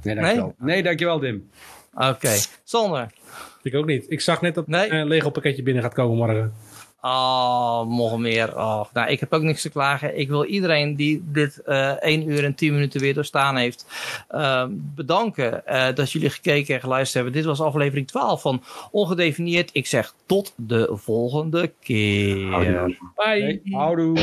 Nee, 0.04 0.16
dankjewel. 0.16 0.56
Nee, 0.60 0.84
dankjewel, 0.84 1.20
Dim. 1.20 1.50
Oké. 1.94 2.30
Sander. 2.64 3.08
ik 3.62 3.76
ook 3.76 3.86
niet. 3.86 4.06
Ik 4.08 4.22
zag 4.22 4.42
net 4.42 4.56
dat 4.56 4.68
Nee. 4.68 4.92
een 4.92 5.00
eh, 5.00 5.06
Lego 5.06 5.30
pakketje 5.30 5.64
binnen 5.64 5.84
gaat 5.84 5.94
komen 5.94 6.18
morgen. 6.18 6.54
Oh, 7.02 7.88
nog 7.98 8.18
meer. 8.18 8.58
Oh, 8.58 8.84
nou, 8.94 9.10
ik 9.10 9.20
heb 9.20 9.34
ook 9.34 9.42
niks 9.42 9.62
te 9.62 9.70
klagen. 9.70 10.18
Ik 10.20 10.30
wil 10.30 10.46
iedereen 10.46 10.96
die 10.96 11.24
dit 11.26 11.58
eh 11.62 11.90
1 12.00 12.30
uur 12.30 12.44
en 12.44 12.56
10 12.56 12.74
minuten 12.74 13.00
weer 13.02 13.14
doorstaan 13.14 13.56
heeft, 13.58 13.86
eh, 14.28 14.66
bedanken 14.70 15.66
eh, 15.66 15.96
dat 15.96 16.12
jullie 16.12 16.30
gekeken 16.30 16.76
en 16.76 16.82
geluisterd 16.82 17.14
hebben. 17.24 17.34
Dit 17.42 17.46
was 17.46 17.62
aflevering 17.62 18.08
12 18.08 18.42
van 18.42 18.64
Ongedefinieerd. 18.92 19.70
Ik 19.74 19.88
zeg 19.88 20.14
tot 20.26 20.54
de 20.56 20.90
volgende 20.92 21.72
keer. 21.82 22.48
Houdoe. 22.50 22.96
Bye. 23.16 23.62
Houdoe. 23.72 24.20